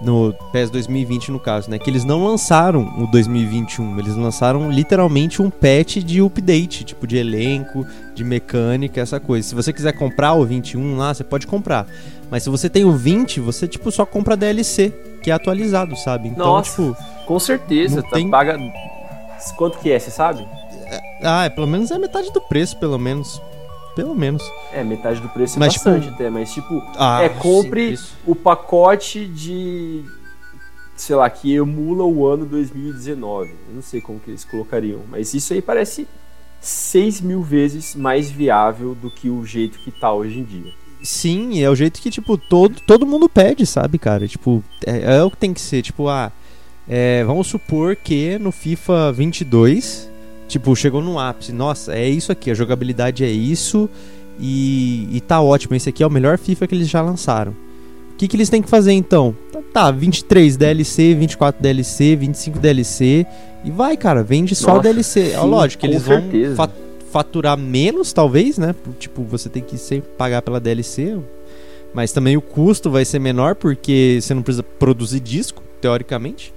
no 0.00 0.32
PES 0.52 0.70
2020 0.70 1.32
no 1.32 1.40
caso, 1.40 1.70
né? 1.70 1.78
Que 1.78 1.90
eles 1.90 2.04
não 2.04 2.24
lançaram 2.24 2.82
o 2.98 3.06
2021, 3.10 3.98
eles 3.98 4.16
lançaram 4.16 4.70
literalmente 4.70 5.42
um 5.42 5.50
patch 5.50 5.96
de 5.96 6.20
update, 6.20 6.84
tipo 6.84 7.06
de 7.06 7.16
elenco, 7.16 7.86
de 8.14 8.22
mecânica, 8.24 9.00
essa 9.00 9.18
coisa. 9.18 9.48
Se 9.48 9.54
você 9.54 9.72
quiser 9.72 9.92
comprar 9.92 10.34
o 10.34 10.44
21 10.44 10.96
lá, 10.96 11.12
você 11.12 11.24
pode 11.24 11.46
comprar. 11.46 11.86
Mas 12.30 12.42
se 12.42 12.50
você 12.50 12.68
tem 12.68 12.84
o 12.84 12.92
20, 12.92 13.40
você 13.40 13.66
tipo 13.66 13.90
só 13.90 14.04
compra 14.06 14.36
DLC, 14.36 14.92
que 15.22 15.30
é 15.30 15.34
atualizado, 15.34 15.96
sabe? 15.96 16.28
Então, 16.28 16.46
Nossa, 16.46 16.70
tipo, 16.70 16.96
com 17.26 17.38
certeza, 17.38 18.02
tá, 18.02 18.10
tem... 18.10 18.30
paga 18.30 18.58
quanto 19.56 19.78
que 19.78 19.90
é, 19.90 19.98
você 19.98 20.10
sabe? 20.10 20.46
Ah, 21.22 21.44
é, 21.44 21.50
pelo 21.50 21.66
menos 21.66 21.90
é 21.90 21.98
metade 21.98 22.32
do 22.32 22.40
preço, 22.40 22.76
pelo 22.78 22.98
menos. 22.98 23.40
Pelo 23.98 24.14
menos. 24.14 24.48
É, 24.72 24.84
metade 24.84 25.20
do 25.20 25.28
preço 25.28 25.56
é 25.56 25.58
mas, 25.58 25.74
bastante 25.74 26.04
tipo... 26.04 26.14
até, 26.14 26.30
mas 26.30 26.52
tipo, 26.52 26.80
ah, 26.96 27.20
é 27.20 27.28
compre 27.28 27.96
sim, 27.96 28.04
o 28.24 28.32
pacote 28.32 29.26
de 29.26 30.04
sei 30.94 31.16
lá, 31.16 31.28
que 31.28 31.52
emula 31.52 32.04
o 32.04 32.24
ano 32.24 32.46
2019. 32.46 33.50
Eu 33.50 33.74
não 33.74 33.82
sei 33.82 34.00
como 34.00 34.20
que 34.20 34.30
eles 34.30 34.44
colocariam, 34.44 35.00
mas 35.10 35.34
isso 35.34 35.52
aí 35.52 35.60
parece 35.60 36.06
6 36.60 37.20
mil 37.22 37.42
vezes 37.42 37.96
mais 37.96 38.30
viável 38.30 38.94
do 38.94 39.10
que 39.10 39.28
o 39.28 39.44
jeito 39.44 39.80
que 39.80 39.90
tá 39.90 40.12
hoje 40.12 40.38
em 40.38 40.44
dia. 40.44 40.72
Sim, 41.02 41.60
é 41.60 41.68
o 41.68 41.74
jeito 41.74 42.00
que, 42.00 42.08
tipo, 42.08 42.38
todo, 42.38 42.80
todo 42.80 43.04
mundo 43.04 43.28
pede, 43.28 43.66
sabe, 43.66 43.98
cara? 43.98 44.28
Tipo, 44.28 44.62
é, 44.86 45.16
é 45.16 45.24
o 45.24 45.30
que 45.30 45.36
tem 45.36 45.52
que 45.52 45.60
ser. 45.60 45.82
Tipo, 45.82 46.06
ah, 46.08 46.30
é, 46.88 47.24
vamos 47.24 47.48
supor 47.48 47.96
que 47.96 48.38
no 48.38 48.52
FIFA 48.52 49.10
22 49.10 50.08
Tipo, 50.48 50.74
chegou 50.74 51.02
no 51.02 51.18
ápice. 51.18 51.52
Nossa, 51.52 51.92
é 51.94 52.08
isso 52.08 52.32
aqui, 52.32 52.50
a 52.50 52.54
jogabilidade 52.54 53.22
é 53.22 53.30
isso 53.30 53.88
e, 54.40 55.06
e 55.12 55.20
tá 55.20 55.40
ótimo. 55.40 55.76
Esse 55.76 55.90
aqui 55.90 56.02
é 56.02 56.06
o 56.06 56.10
melhor 56.10 56.38
FIFA 56.38 56.66
que 56.66 56.74
eles 56.74 56.88
já 56.88 57.02
lançaram. 57.02 57.52
O 57.52 58.16
que, 58.16 58.26
que 58.26 58.34
eles 58.34 58.48
têm 58.48 58.62
que 58.62 58.68
fazer 58.68 58.92
então? 58.92 59.36
Tá, 59.52 59.60
tá 59.72 59.90
23 59.90 60.56
DLC, 60.56 61.14
24 61.14 61.62
DLC, 61.62 62.16
25 62.16 62.58
DLC 62.58 63.26
e 63.62 63.70
vai, 63.70 63.96
cara, 63.96 64.24
vende 64.24 64.56
só 64.56 64.70
Nossa, 64.70 64.82
DLC. 64.82 65.26
Sim, 65.26 65.34
é 65.34 65.40
lógico 65.40 65.80
que 65.82 65.86
eles 65.86 66.02
certeza. 66.02 66.54
vão 66.54 66.70
faturar 67.12 67.56
menos, 67.56 68.12
talvez, 68.12 68.58
né? 68.58 68.74
Tipo, 68.98 69.22
você 69.22 69.48
tem 69.48 69.62
que 69.62 69.78
sempre 69.78 70.10
pagar 70.16 70.42
pela 70.42 70.58
DLC, 70.58 71.16
mas 71.94 72.10
também 72.10 72.36
o 72.36 72.40
custo 72.40 72.90
vai 72.90 73.04
ser 73.04 73.18
menor 73.18 73.54
porque 73.54 74.18
você 74.20 74.34
não 74.34 74.42
precisa 74.42 74.62
produzir 74.62 75.20
disco, 75.20 75.62
teoricamente 75.80 76.52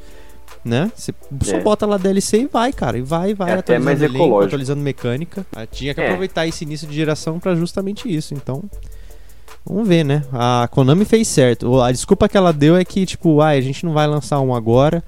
né? 0.63 0.91
Você 0.95 1.13
só 1.43 1.57
é. 1.57 1.61
bota 1.61 1.85
lá 1.85 1.97
DLC 1.97 2.41
e 2.41 2.45
vai, 2.47 2.71
cara. 2.71 2.97
E 2.97 3.01
vai, 3.01 3.33
vai, 3.33 3.51
é 3.51 3.53
atualizando 3.55 4.03
elenco, 4.03 4.39
atualizando 4.39 4.81
mecânica. 4.81 5.45
Ah, 5.55 5.65
tinha 5.65 5.93
que 5.93 6.01
é. 6.01 6.05
aproveitar 6.05 6.47
esse 6.47 6.63
início 6.63 6.87
de 6.87 6.93
geração 6.93 7.39
para 7.39 7.55
justamente 7.55 8.13
isso. 8.13 8.33
Então, 8.33 8.63
vamos 9.65 9.87
ver, 9.87 10.03
né? 10.03 10.23
A 10.31 10.67
Konami 10.71 11.05
fez 11.05 11.27
certo. 11.27 11.81
A 11.81 11.91
desculpa 11.91 12.29
que 12.29 12.37
ela 12.37 12.53
deu 12.53 12.75
é 12.75 12.85
que, 12.85 13.05
tipo, 13.05 13.41
ah, 13.41 13.49
a 13.49 13.61
gente 13.61 13.85
não 13.85 13.93
vai 13.93 14.07
lançar 14.07 14.39
um 14.39 14.53
agora. 14.53 15.03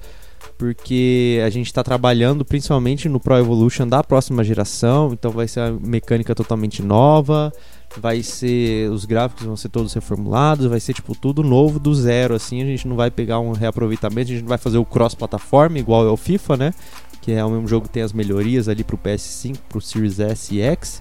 Porque 0.58 1.40
a 1.44 1.50
gente 1.50 1.66
está 1.66 1.82
trabalhando 1.82 2.44
principalmente 2.44 3.08
no 3.08 3.18
Pro 3.18 3.36
Evolution 3.36 3.88
da 3.88 4.04
próxima 4.04 4.44
geração, 4.44 5.12
então 5.12 5.32
vai 5.32 5.48
ser 5.48 5.60
uma 5.60 5.80
mecânica 5.80 6.32
totalmente 6.32 6.80
nova 6.80 7.52
vai 7.96 8.22
ser 8.22 8.90
os 8.90 9.04
gráficos 9.04 9.46
vão 9.46 9.56
ser 9.56 9.68
todos 9.68 9.92
reformulados, 9.92 10.66
vai 10.66 10.80
ser 10.80 10.92
tipo 10.94 11.14
tudo 11.14 11.42
novo 11.42 11.78
do 11.78 11.94
zero 11.94 12.34
assim, 12.34 12.62
a 12.62 12.66
gente 12.66 12.86
não 12.88 12.96
vai 12.96 13.10
pegar 13.10 13.38
um 13.40 13.52
reaproveitamento, 13.52 14.30
a 14.30 14.34
gente 14.34 14.42
não 14.42 14.48
vai 14.48 14.58
fazer 14.58 14.78
o 14.78 14.84
cross 14.84 15.14
plataforma 15.14 15.78
igual 15.78 16.06
é 16.06 16.10
o 16.10 16.16
FIFA, 16.16 16.56
né? 16.56 16.74
Que 17.20 17.32
é 17.32 17.44
o 17.44 17.50
mesmo 17.50 17.66
jogo 17.68 17.86
que 17.86 17.92
tem 17.92 18.02
as 18.02 18.12
melhorias 18.12 18.68
ali 18.68 18.84
pro 18.84 18.98
PS5, 18.98 19.56
pro 19.68 19.80
Series 19.80 20.20
S 20.20 20.54
e 20.54 20.60
X. 20.60 21.00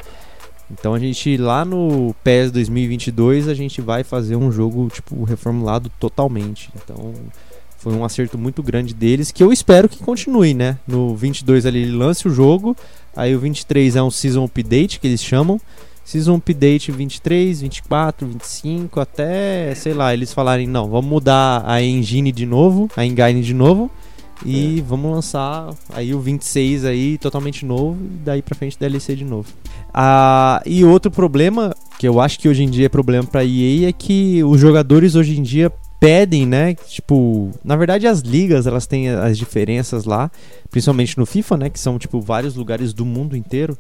Então 0.71 0.93
a 0.93 0.99
gente 0.99 1.35
lá 1.37 1.65
no 1.65 2.15
PES 2.23 2.51
2022 2.51 3.47
a 3.47 3.53
gente 3.53 3.81
vai 3.81 4.03
fazer 4.03 4.35
um 4.35 4.51
jogo 4.51 4.89
tipo 4.89 5.23
reformulado 5.23 5.91
totalmente. 5.99 6.69
Então 6.75 7.13
foi 7.77 7.93
um 7.93 8.05
acerto 8.05 8.37
muito 8.37 8.63
grande 8.63 8.93
deles 8.93 9.29
que 9.29 9.43
eu 9.43 9.51
espero 9.51 9.89
que 9.89 10.01
continue, 10.01 10.53
né? 10.53 10.77
No 10.87 11.15
22 11.15 11.65
ali 11.65 11.81
ele 11.81 11.91
lance 11.91 12.27
o 12.27 12.31
jogo, 12.31 12.77
aí 13.15 13.35
o 13.35 13.39
23 13.39 13.97
é 13.97 14.01
um 14.01 14.09
season 14.09 14.45
update 14.45 14.99
que 14.99 15.07
eles 15.07 15.21
chamam 15.21 15.59
Season 16.03 16.35
Update 16.35 16.91
23, 16.91 17.61
24, 17.61 18.27
25, 18.27 18.99
até, 18.99 19.73
sei 19.75 19.93
lá, 19.93 20.13
eles 20.13 20.33
falarem, 20.33 20.67
não, 20.67 20.89
vamos 20.89 21.09
mudar 21.09 21.63
a 21.65 21.81
engine 21.81 22.31
de 22.31 22.45
novo, 22.45 22.89
a 22.95 23.05
engine 23.05 23.41
de 23.41 23.53
novo, 23.53 23.89
e 24.45 24.79
é. 24.79 24.81
vamos 24.81 25.11
lançar 25.11 25.73
aí 25.93 26.13
o 26.13 26.19
26 26.19 26.83
aí 26.85 27.17
totalmente 27.17 27.65
novo, 27.65 27.97
e 28.03 28.17
daí 28.17 28.41
pra 28.41 28.55
frente 28.55 28.77
DLC 28.77 29.15
de 29.15 29.23
novo. 29.23 29.47
Ah, 29.93 30.61
e 30.65 30.83
outro 30.83 31.09
problema, 31.09 31.73
que 31.97 32.07
eu 32.07 32.19
acho 32.19 32.37
que 32.37 32.49
hoje 32.49 32.63
em 32.63 32.69
dia 32.69 32.87
é 32.87 32.89
problema 32.89 33.25
pra 33.25 33.45
EA, 33.45 33.87
é 33.87 33.93
que 33.93 34.43
os 34.43 34.59
jogadores 34.59 35.15
hoje 35.15 35.39
em 35.39 35.43
dia 35.43 35.71
pedem, 36.03 36.45
né? 36.45 36.75
Tipo, 36.75 37.49
na 37.63 37.77
verdade 37.77 38.05
as 38.05 38.19
ligas 38.19 38.67
elas 38.67 38.85
têm 38.85 39.07
as 39.07 39.37
diferenças 39.37 40.03
lá, 40.03 40.29
principalmente 40.69 41.17
no 41.17 41.25
FIFA, 41.25 41.57
né? 41.57 41.69
Que 41.69 41.79
são 41.79 41.97
tipo 41.97 42.19
vários 42.19 42.55
lugares 42.55 42.93
do 42.93 43.05
mundo 43.05 43.37
inteiro 43.37 43.77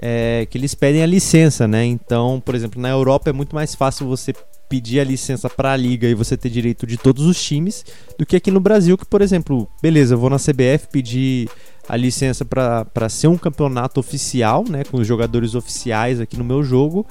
é, 0.00 0.46
que 0.48 0.56
eles 0.56 0.74
pedem 0.74 1.02
a 1.02 1.06
licença, 1.06 1.68
né? 1.68 1.84
Então, 1.84 2.42
por 2.44 2.54
exemplo, 2.54 2.80
na 2.80 2.88
Europa 2.88 3.28
é 3.28 3.32
muito 3.32 3.54
mais 3.54 3.74
fácil 3.74 4.06
você 4.06 4.32
pedir 4.68 5.00
a 5.00 5.04
licença 5.04 5.50
para 5.50 5.72
a 5.72 5.76
liga 5.76 6.08
e 6.08 6.14
você 6.14 6.36
ter 6.36 6.48
direito 6.48 6.86
de 6.86 6.96
todos 6.96 7.26
os 7.26 7.42
times 7.42 7.84
do 8.16 8.24
que 8.24 8.36
aqui 8.36 8.50
no 8.50 8.60
Brasil, 8.60 8.96
que, 8.96 9.04
por 9.04 9.20
exemplo, 9.20 9.68
beleza, 9.82 10.14
eu 10.14 10.18
vou 10.18 10.30
na 10.30 10.38
CBF 10.38 10.88
pedir 10.90 11.50
a 11.88 11.96
licença 11.96 12.44
para 12.44 13.08
ser 13.08 13.26
um 13.26 13.36
campeonato 13.36 13.98
oficial, 13.98 14.64
né, 14.68 14.84
com 14.84 14.98
os 14.98 15.06
jogadores 15.06 15.56
oficiais 15.56 16.20
aqui 16.20 16.36
no 16.36 16.44
meu 16.44 16.62
jogo, 16.62 17.04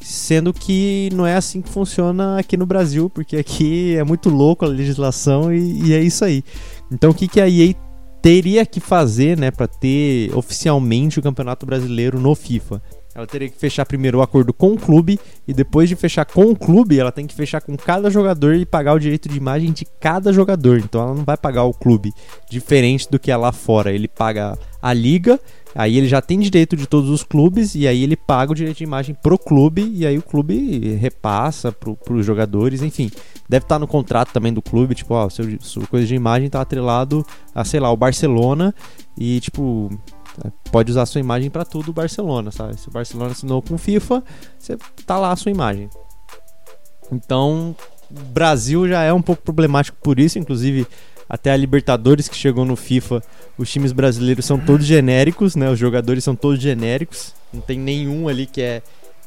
sendo 0.00 0.52
que 0.52 1.10
não 1.12 1.26
é 1.26 1.34
assim 1.34 1.60
que 1.60 1.68
funciona 1.68 2.38
aqui 2.38 2.56
no 2.56 2.64
Brasil, 2.64 3.10
porque 3.10 3.36
aqui 3.36 3.96
é 3.96 4.04
muito 4.04 4.30
louco 4.30 4.64
a 4.64 4.68
legislação 4.68 5.52
e, 5.52 5.88
e 5.88 5.92
é 5.92 6.00
isso 6.00 6.24
aí. 6.24 6.44
Então, 6.90 7.10
o 7.10 7.14
que, 7.14 7.26
que 7.26 7.40
a 7.40 7.48
EA 7.48 7.74
teria 8.22 8.64
que 8.64 8.78
fazer, 8.78 9.36
né, 9.36 9.50
para 9.50 9.66
ter 9.66 10.34
oficialmente 10.34 11.18
o 11.18 11.22
Campeonato 11.22 11.66
Brasileiro 11.66 12.20
no 12.20 12.34
FIFA. 12.36 12.80
Ela 13.14 13.26
teria 13.26 13.48
que 13.48 13.58
fechar 13.58 13.84
primeiro 13.84 14.18
o 14.18 14.22
acordo 14.22 14.54
com 14.54 14.72
o 14.72 14.78
clube 14.78 15.20
e 15.46 15.52
depois 15.52 15.86
de 15.86 15.94
fechar 15.94 16.24
com 16.24 16.44
o 16.44 16.56
clube, 16.56 16.98
ela 16.98 17.12
tem 17.12 17.26
que 17.26 17.34
fechar 17.34 17.60
com 17.60 17.76
cada 17.76 18.08
jogador 18.08 18.54
e 18.54 18.64
pagar 18.64 18.94
o 18.94 18.98
direito 18.98 19.28
de 19.28 19.36
imagem 19.36 19.70
de 19.70 19.84
cada 20.00 20.32
jogador. 20.32 20.78
Então 20.78 21.02
ela 21.02 21.14
não 21.14 21.24
vai 21.24 21.36
pagar 21.36 21.64
o 21.64 21.74
clube 21.74 22.10
diferente 22.48 23.10
do 23.10 23.18
que 23.18 23.30
é 23.30 23.36
lá 23.36 23.52
fora. 23.52 23.92
Ele 23.92 24.08
paga 24.08 24.56
a 24.80 24.94
liga 24.94 25.38
Aí 25.74 25.96
ele 25.96 26.06
já 26.06 26.20
tem 26.20 26.38
direito 26.38 26.76
de 26.76 26.86
todos 26.86 27.08
os 27.08 27.22
clubes 27.22 27.74
e 27.74 27.86
aí 27.86 28.02
ele 28.02 28.16
paga 28.16 28.52
o 28.52 28.54
direito 28.54 28.78
de 28.78 28.84
imagem 28.84 29.14
pro 29.14 29.38
clube 29.38 29.90
e 29.94 30.06
aí 30.06 30.18
o 30.18 30.22
clube 30.22 30.94
repassa 30.96 31.72
pro, 31.72 31.96
pros 31.96 32.26
jogadores, 32.26 32.82
enfim. 32.82 33.10
Deve 33.48 33.64
estar 33.64 33.78
no 33.78 33.86
contrato 33.86 34.32
também 34.32 34.52
do 34.52 34.60
clube, 34.60 34.94
tipo, 34.94 35.14
ó, 35.14 35.28
seu, 35.30 35.46
sua 35.60 35.86
coisa 35.86 36.06
de 36.06 36.14
imagem 36.14 36.50
tá 36.50 36.60
atrelado 36.60 37.24
a, 37.54 37.64
sei 37.64 37.80
lá, 37.80 37.90
o 37.90 37.96
Barcelona 37.96 38.74
e, 39.16 39.40
tipo, 39.40 39.90
pode 40.70 40.90
usar 40.90 41.06
sua 41.06 41.20
imagem 41.20 41.50
para 41.50 41.64
tudo 41.64 41.90
o 41.90 41.94
Barcelona, 41.94 42.50
sabe? 42.50 42.78
Se 42.78 42.88
o 42.88 42.92
Barcelona 42.92 43.32
assinou 43.32 43.62
com 43.62 43.76
FIFA, 43.78 44.22
você 44.58 44.76
tá 45.06 45.18
lá 45.18 45.32
a 45.32 45.36
sua 45.36 45.50
imagem. 45.50 45.88
Então, 47.10 47.74
o 48.10 48.24
Brasil 48.32 48.88
já 48.88 49.02
é 49.02 49.12
um 49.12 49.22
pouco 49.22 49.42
problemático 49.42 49.96
por 50.02 50.18
isso, 50.18 50.38
inclusive 50.38 50.86
até 51.32 51.50
a 51.50 51.56
Libertadores 51.56 52.28
que 52.28 52.36
chegou 52.36 52.66
no 52.66 52.76
FIFA, 52.76 53.22
os 53.56 53.72
times 53.72 53.90
brasileiros 53.90 54.44
são 54.44 54.58
todos 54.58 54.84
genéricos, 54.84 55.56
né? 55.56 55.70
Os 55.70 55.78
jogadores 55.78 56.22
são 56.22 56.36
todos 56.36 56.60
genéricos, 56.60 57.32
não 57.50 57.62
tem 57.62 57.78
nenhum 57.78 58.28
ali 58.28 58.44
que 58.44 58.60
é 58.60 58.82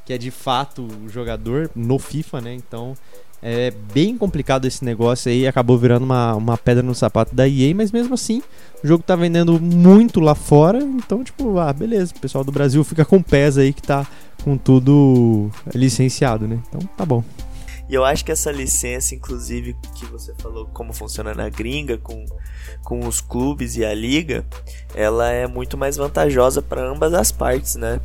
que 0.05 0.13
é 0.13 0.19
de 0.19 0.29
fato 0.29 0.83
o 0.83 1.09
jogador 1.09 1.67
no 1.75 1.97
FIFA, 1.97 2.41
né? 2.41 2.53
Então 2.53 2.95
é 3.41 3.73
bem 3.91 4.15
complicado 4.15 4.65
esse 4.65 4.85
negócio 4.85 5.31
aí, 5.31 5.47
acabou 5.47 5.79
virando 5.79 6.03
uma, 6.03 6.35
uma 6.35 6.55
pedra 6.59 6.83
no 6.83 6.93
sapato 6.93 7.33
da 7.33 7.49
EA, 7.49 7.73
mas 7.73 7.91
mesmo 7.91 8.13
assim, 8.13 8.43
o 8.83 8.87
jogo 8.87 9.03
tá 9.03 9.15
vendendo 9.15 9.59
muito 9.59 10.19
lá 10.19 10.35
fora, 10.35 10.77
então 10.83 11.23
tipo, 11.23 11.57
ah, 11.57 11.73
beleza, 11.73 12.13
o 12.15 12.19
pessoal 12.19 12.43
do 12.43 12.51
Brasil 12.51 12.83
fica 12.83 13.03
com 13.03 13.19
pés 13.19 13.57
aí 13.57 13.73
que 13.73 13.81
tá 13.81 14.05
com 14.43 14.55
tudo 14.55 15.49
licenciado, 15.73 16.47
né? 16.47 16.59
Então 16.69 16.87
tá 16.95 17.03
bom. 17.03 17.23
E 17.87 17.93
eu 17.93 18.03
acho 18.03 18.25
que 18.25 18.31
essa 18.31 18.51
licença, 18.51 19.13
inclusive, 19.13 19.75
que 19.95 20.05
você 20.05 20.33
falou 20.39 20.65
como 20.67 20.91
funciona 20.91 21.33
na 21.33 21.49
gringa, 21.49 21.97
com, 21.97 22.25
com 22.83 23.07
os 23.07 23.21
clubes 23.21 23.75
e 23.77 23.85
a 23.85 23.93
liga, 23.93 24.45
ela 24.93 25.29
é 25.29 25.45
muito 25.45 25.77
mais 25.77 25.97
vantajosa 25.97 26.61
para 26.61 26.81
ambas 26.81 27.13
as 27.13 27.31
partes, 27.31 27.75
né? 27.75 27.99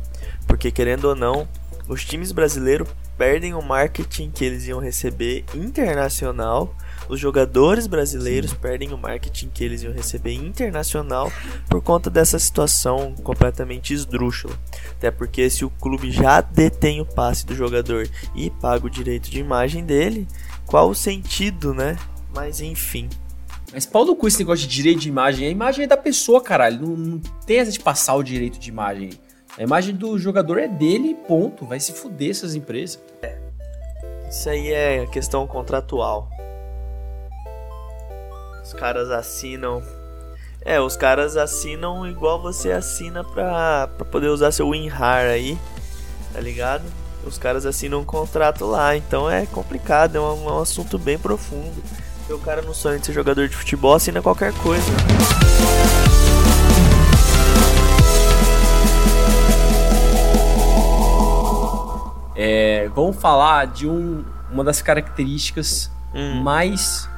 Porque 0.47 0.71
querendo 0.71 1.05
ou 1.05 1.15
não, 1.15 1.47
os 1.87 2.05
times 2.05 2.31
brasileiros 2.31 2.87
perdem 3.17 3.53
o 3.53 3.61
marketing 3.61 4.31
que 4.31 4.45
eles 4.45 4.67
iam 4.67 4.79
receber 4.79 5.45
internacional 5.53 6.75
os 7.09 7.19
jogadores 7.19 7.87
brasileiros 7.87 8.53
perdem 8.53 8.93
o 8.93 8.97
marketing 8.97 9.49
que 9.49 9.63
eles 9.63 9.83
iam 9.83 9.93
receber 9.93 10.33
internacional 10.33 11.31
por 11.69 11.81
conta 11.81 12.09
dessa 12.09 12.39
situação 12.39 13.13
completamente 13.23 13.93
esdrúxula. 13.93 14.57
Até 14.91 15.11
porque 15.11 15.49
se 15.49 15.65
o 15.65 15.69
clube 15.69 16.11
já 16.11 16.41
detém 16.41 17.01
o 17.01 17.05
passe 17.05 17.45
do 17.45 17.55
jogador 17.55 18.09
e 18.35 18.49
paga 18.49 18.85
o 18.85 18.89
direito 18.89 19.29
de 19.29 19.39
imagem 19.39 19.83
dele, 19.83 20.27
qual 20.65 20.89
o 20.89 20.95
sentido, 20.95 21.73
né? 21.73 21.97
Mas 22.33 22.61
enfim. 22.61 23.09
Mas 23.73 23.85
pau 23.85 24.05
do 24.05 24.15
cu 24.15 24.27
esse 24.27 24.39
negócio 24.39 24.67
de 24.67 24.73
direito 24.73 24.99
de 24.99 25.09
imagem. 25.09 25.47
A 25.47 25.49
imagem 25.49 25.85
é 25.85 25.87
da 25.87 25.97
pessoa, 25.97 26.41
caralho. 26.41 26.81
Não, 26.81 26.95
não 26.95 27.19
tem 27.45 27.59
essa 27.59 27.71
de 27.71 27.79
passar 27.79 28.15
o 28.15 28.23
direito 28.23 28.59
de 28.59 28.69
imagem. 28.69 29.11
A 29.57 29.63
imagem 29.63 29.95
do 29.95 30.17
jogador 30.19 30.57
é 30.57 30.67
dele 30.67 31.15
ponto. 31.27 31.65
Vai 31.65 31.79
se 31.79 31.93
fuder 31.93 32.31
essas 32.31 32.53
empresas. 32.53 32.99
É. 33.21 33.37
Isso 34.29 34.49
aí 34.49 34.71
é 34.71 35.05
questão 35.07 35.47
contratual. 35.47 36.29
Os 38.71 38.79
caras 38.79 39.11
assinam. 39.11 39.83
É, 40.61 40.79
os 40.79 40.95
caras 40.95 41.35
assinam 41.35 42.07
igual 42.07 42.41
você 42.41 42.71
assina 42.71 43.21
pra, 43.21 43.89
pra 43.97 44.05
poder 44.05 44.29
usar 44.29 44.53
seu 44.53 44.69
WinRAR 44.69 45.25
aí, 45.25 45.59
tá 46.31 46.39
ligado? 46.39 46.83
Os 47.25 47.37
caras 47.37 47.65
assinam 47.65 47.99
um 47.99 48.05
contrato 48.05 48.65
lá, 48.65 48.95
então 48.95 49.29
é 49.29 49.45
complicado, 49.45 50.15
é 50.15 50.21
um, 50.21 50.49
é 50.49 50.53
um 50.53 50.61
assunto 50.61 50.97
bem 50.97 51.17
profundo. 51.19 51.83
Se 52.25 52.31
o 52.31 52.39
cara 52.39 52.61
não 52.61 52.73
sonha 52.73 52.97
de 52.97 53.07
ser 53.07 53.11
jogador 53.11 53.49
de 53.49 53.57
futebol, 53.57 53.93
assina 53.93 54.21
qualquer 54.21 54.53
coisa. 54.53 54.89
É, 62.37 62.89
vamos 62.95 63.17
falar 63.17 63.67
de 63.67 63.85
um, 63.85 64.23
uma 64.49 64.63
das 64.63 64.81
características 64.81 65.91
hum. 66.15 66.41
mais 66.41 67.10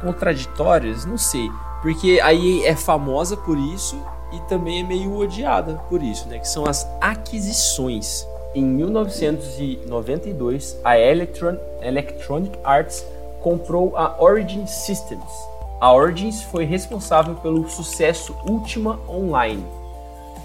contraditórias, 0.00 1.04
não 1.04 1.18
sei. 1.18 1.50
Porque 1.82 2.18
aí 2.22 2.64
é 2.64 2.74
famosa 2.74 3.36
por 3.36 3.58
isso 3.58 4.00
e 4.32 4.40
também 4.48 4.80
é 4.80 4.82
meio 4.82 5.14
odiada 5.16 5.74
por 5.88 6.02
isso, 6.02 6.28
né? 6.28 6.38
Que 6.38 6.48
são 6.48 6.66
as 6.66 6.86
aquisições. 7.00 8.26
Em 8.54 8.64
1992, 8.64 10.78
a 10.82 10.98
Electron, 10.98 11.58
Electronic 11.82 12.58
Arts 12.64 13.04
comprou 13.40 13.96
a 13.96 14.16
Origin 14.20 14.66
Systems. 14.66 15.30
A 15.78 15.92
Origins 15.92 16.42
foi 16.42 16.64
responsável 16.64 17.34
pelo 17.34 17.68
sucesso 17.68 18.34
Ultima 18.48 18.98
Online. 19.08 19.64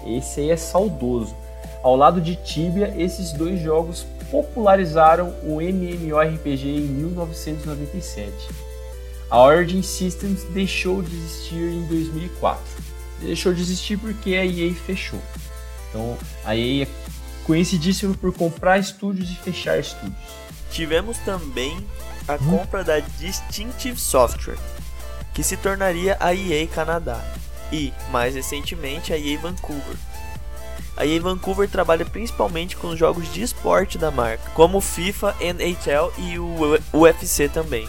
Esse 0.06 0.40
aí 0.40 0.50
é 0.50 0.56
saudoso. 0.56 1.34
Ao 1.82 1.96
lado 1.96 2.20
de 2.20 2.36
Tibia, 2.36 2.94
esses 2.96 3.32
dois 3.32 3.60
jogos 3.60 4.06
popularizaram 4.30 5.34
o 5.42 5.60
MMORPG 5.60 6.68
em 6.68 6.82
1997. 6.82 8.71
A 9.32 9.40
Origin 9.40 9.82
Systems 9.82 10.44
deixou 10.50 11.00
de 11.00 11.16
existir 11.16 11.54
em 11.54 11.86
2004. 11.86 12.62
Deixou 13.22 13.54
de 13.54 13.62
existir 13.62 13.96
porque 13.96 14.34
a 14.34 14.44
EA 14.44 14.74
fechou. 14.74 15.22
Então 15.88 16.18
a 16.44 16.54
EA 16.54 16.84
é 16.84 16.88
conhecidíssima 17.46 18.12
por 18.12 18.34
comprar 18.34 18.76
estúdios 18.76 19.30
e 19.30 19.36
fechar 19.36 19.78
estúdios. 19.78 20.14
Tivemos 20.70 21.16
também 21.20 21.74
a 22.28 22.34
hum? 22.34 22.58
compra 22.58 22.84
da 22.84 23.00
Distinctive 23.00 23.98
Software, 23.98 24.58
que 25.32 25.42
se 25.42 25.56
tornaria 25.56 26.14
a 26.20 26.34
EA 26.34 26.66
Canadá, 26.66 27.18
e, 27.72 27.90
mais 28.10 28.34
recentemente, 28.34 29.14
a 29.14 29.18
EA 29.18 29.38
Vancouver. 29.38 29.96
A 30.94 31.06
EA 31.06 31.22
Vancouver 31.22 31.70
trabalha 31.70 32.04
principalmente 32.04 32.76
com 32.76 32.94
jogos 32.94 33.32
de 33.32 33.40
esporte 33.40 33.96
da 33.96 34.10
marca, 34.10 34.50
como 34.50 34.78
FIFA, 34.78 35.34
NHL 35.40 36.12
e 36.18 36.38
o 36.38 36.78
UFC 36.92 37.48
também. 37.48 37.88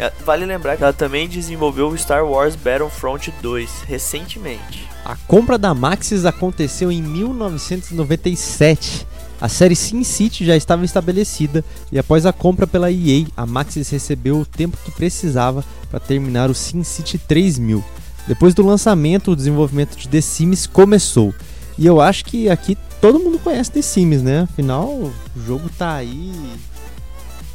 É, 0.00 0.10
vale 0.24 0.46
lembrar 0.46 0.78
que 0.78 0.82
ela 0.82 0.94
também 0.94 1.28
desenvolveu 1.28 1.88
o 1.88 1.98
Star 1.98 2.24
Wars 2.24 2.56
Battlefront 2.56 3.30
2 3.42 3.82
recentemente. 3.86 4.88
A 5.04 5.14
compra 5.14 5.58
da 5.58 5.74
Maxis 5.74 6.24
aconteceu 6.24 6.90
em 6.90 7.02
1997. 7.02 9.06
A 9.38 9.46
série 9.46 9.76
Sin 9.76 10.02
City 10.02 10.46
já 10.46 10.56
estava 10.56 10.86
estabelecida 10.86 11.62
e 11.92 11.98
após 11.98 12.24
a 12.24 12.32
compra 12.32 12.66
pela 12.66 12.90
EA, 12.90 13.26
a 13.36 13.44
Maxis 13.44 13.90
recebeu 13.90 14.38
o 14.38 14.46
tempo 14.46 14.78
que 14.82 14.90
precisava 14.90 15.62
para 15.90 16.00
terminar 16.00 16.48
o 16.48 16.54
Sin 16.54 16.82
City 16.82 17.18
3000. 17.18 17.84
Depois 18.26 18.54
do 18.54 18.64
lançamento, 18.64 19.32
o 19.32 19.36
desenvolvimento 19.36 19.98
de 19.98 20.08
The 20.08 20.22
Sims 20.22 20.66
começou. 20.66 21.34
E 21.76 21.84
eu 21.84 22.00
acho 22.00 22.24
que 22.24 22.48
aqui 22.48 22.74
todo 23.02 23.20
mundo 23.20 23.38
conhece 23.38 23.70
The 23.70 23.82
Sims, 23.82 24.22
né? 24.22 24.48
Afinal, 24.50 24.88
o 24.88 25.12
jogo 25.46 25.68
tá 25.76 25.96
aí 25.96 26.32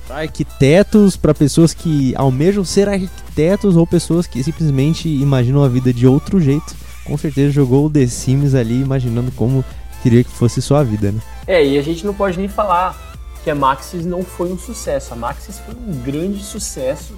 arquitetos, 0.09 1.15
para 1.17 1.33
pessoas 1.33 1.73
que 1.73 2.13
almejam 2.15 2.63
ser 2.63 2.87
arquitetos 2.87 3.75
ou 3.75 3.85
pessoas 3.85 4.27
que 4.27 4.43
simplesmente 4.43 5.07
imaginam 5.07 5.63
a 5.63 5.67
vida 5.67 5.93
de 5.93 6.07
outro 6.07 6.39
jeito. 6.39 6.75
Com 7.03 7.17
certeza 7.17 7.51
jogou 7.51 7.85
o 7.85 7.89
The 7.89 8.07
Sims 8.07 8.55
ali 8.55 8.81
imaginando 8.81 9.31
como 9.31 9.63
queria 10.01 10.23
que 10.23 10.31
fosse 10.31 10.61
sua 10.61 10.83
vida, 10.83 11.11
né? 11.11 11.19
É, 11.47 11.65
e 11.65 11.77
a 11.77 11.81
gente 11.81 12.05
não 12.05 12.13
pode 12.13 12.37
nem 12.37 12.47
falar 12.47 12.95
que 13.43 13.49
a 13.49 13.55
Maxis 13.55 14.05
não 14.05 14.23
foi 14.23 14.51
um 14.51 14.57
sucesso. 14.57 15.13
A 15.13 15.15
Maxis 15.15 15.59
foi 15.59 15.75
um 15.75 16.01
grande 16.01 16.43
sucesso 16.43 17.15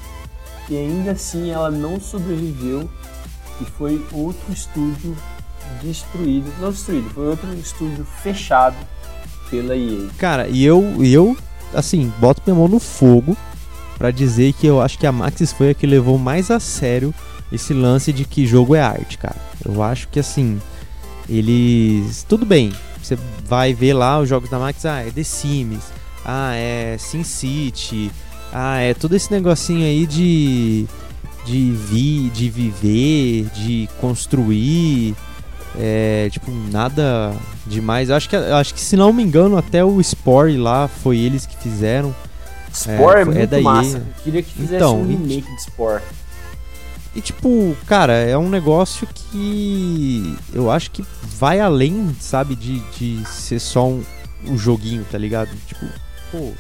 e 0.70 0.76
ainda 0.76 1.12
assim 1.12 1.50
ela 1.52 1.72
não 1.72 2.00
sobreviveu 2.00 2.90
e 3.62 3.66
foi 3.66 4.06
outro 4.12 4.52
estúdio 4.52 5.16
destruído, 5.82 6.52
não 6.60 6.72
destruído, 6.72 7.10
foi 7.10 7.28
outro 7.28 7.54
estúdio 7.56 8.06
fechado 8.22 8.76
pela 9.50 9.76
EA. 9.76 10.08
Cara, 10.18 10.48
e 10.48 10.64
eu, 10.64 11.04
eu 11.04 11.38
assim, 11.74 12.12
boto 12.20 12.42
minha 12.46 12.58
mão 12.58 12.68
no 12.68 12.80
fogo 12.80 13.36
para 13.98 14.12
dizer 14.12 14.54
que 14.54 14.68
eu 14.68 14.82
acho 14.82 14.98
que 14.98 15.08
a 15.08 15.12
Maxis 15.12 15.52
foi 15.52 15.72
a 15.72 15.74
que 15.74 15.88
levou 15.88 16.18
mais 16.18 16.52
a 16.52 16.60
sério 16.60 17.14
esse 17.52 17.74
lance 17.74 18.12
de 18.12 18.26
que 18.26 18.46
jogo 18.46 18.76
é 18.76 18.82
arte, 18.82 19.18
cara. 19.18 19.38
Eu 19.66 19.82
acho 19.82 20.08
que 20.10 20.20
assim, 20.20 20.62
eles. 21.30 22.26
Tudo 22.28 22.46
bem, 22.46 22.72
você 23.02 23.18
vai 23.46 23.74
ver 23.74 23.94
lá 23.94 24.20
os 24.20 24.30
jogos 24.30 24.50
da 24.50 24.60
Maxis, 24.60 24.86
ah, 24.86 25.02
é 25.02 25.10
The 25.10 25.24
Sims, 25.24 25.84
ah, 26.26 26.54
é 26.54 26.98
Sim 27.00 27.24
City, 27.24 28.12
ah, 28.52 28.80
é 28.80 28.94
todo 28.94 29.16
esse 29.16 29.32
negocinho 29.32 29.86
aí 29.86 30.06
de. 30.06 30.86
de, 31.46 31.72
vi, 31.72 32.30
de 32.30 32.50
viver, 32.50 33.50
de 33.56 33.90
construir. 34.00 35.16
É, 35.80 36.30
tipo, 36.32 36.52
nada 36.52 37.34
demais. 37.66 38.10
Eu 38.10 38.16
acho 38.16 38.28
que, 38.28 38.36
acho 38.36 38.74
que, 38.74 38.82
se 38.82 38.96
não 38.96 39.14
me 39.14 39.24
engano, 39.24 39.58
até 39.58 39.84
o 39.84 40.02
Spore 40.02 40.58
lá 40.58 40.88
foi 40.88 41.18
eles 41.18 41.46
que 41.46 41.56
fizeram. 41.58 42.16
Spore 42.74 43.20
é, 43.20 43.22
é 43.22 43.26
muito 43.26 43.38
é 43.38 43.46
daí. 43.48 43.64
massa. 43.64 43.98
Eu 43.98 44.24
queria 44.24 44.42
que 44.42 44.52
fizesse 44.52 44.76
então, 44.76 45.02
um 45.02 45.08
remake 45.08 45.56
de 45.56 45.62
Spore. 45.62 46.02
E 47.16 47.22
tipo, 47.22 47.76
cara, 47.88 48.14
é 48.14 48.38
um 48.38 48.50
negócio 48.50 49.08
que 49.08 50.38
eu 50.54 50.70
acho 50.70 50.92
que 50.92 51.04
vai 51.24 51.60
além, 51.60 52.16
sabe, 52.20 52.56
de, 52.56 52.80
de 52.92 53.26
ser 53.28 53.60
só 53.60 53.88
um, 53.88 54.04
um 54.46 54.58
joguinho, 54.58 55.06
tá 55.12 55.18
ligado? 55.18 55.50
Tipo, 55.66 55.86
pô, 56.32 56.54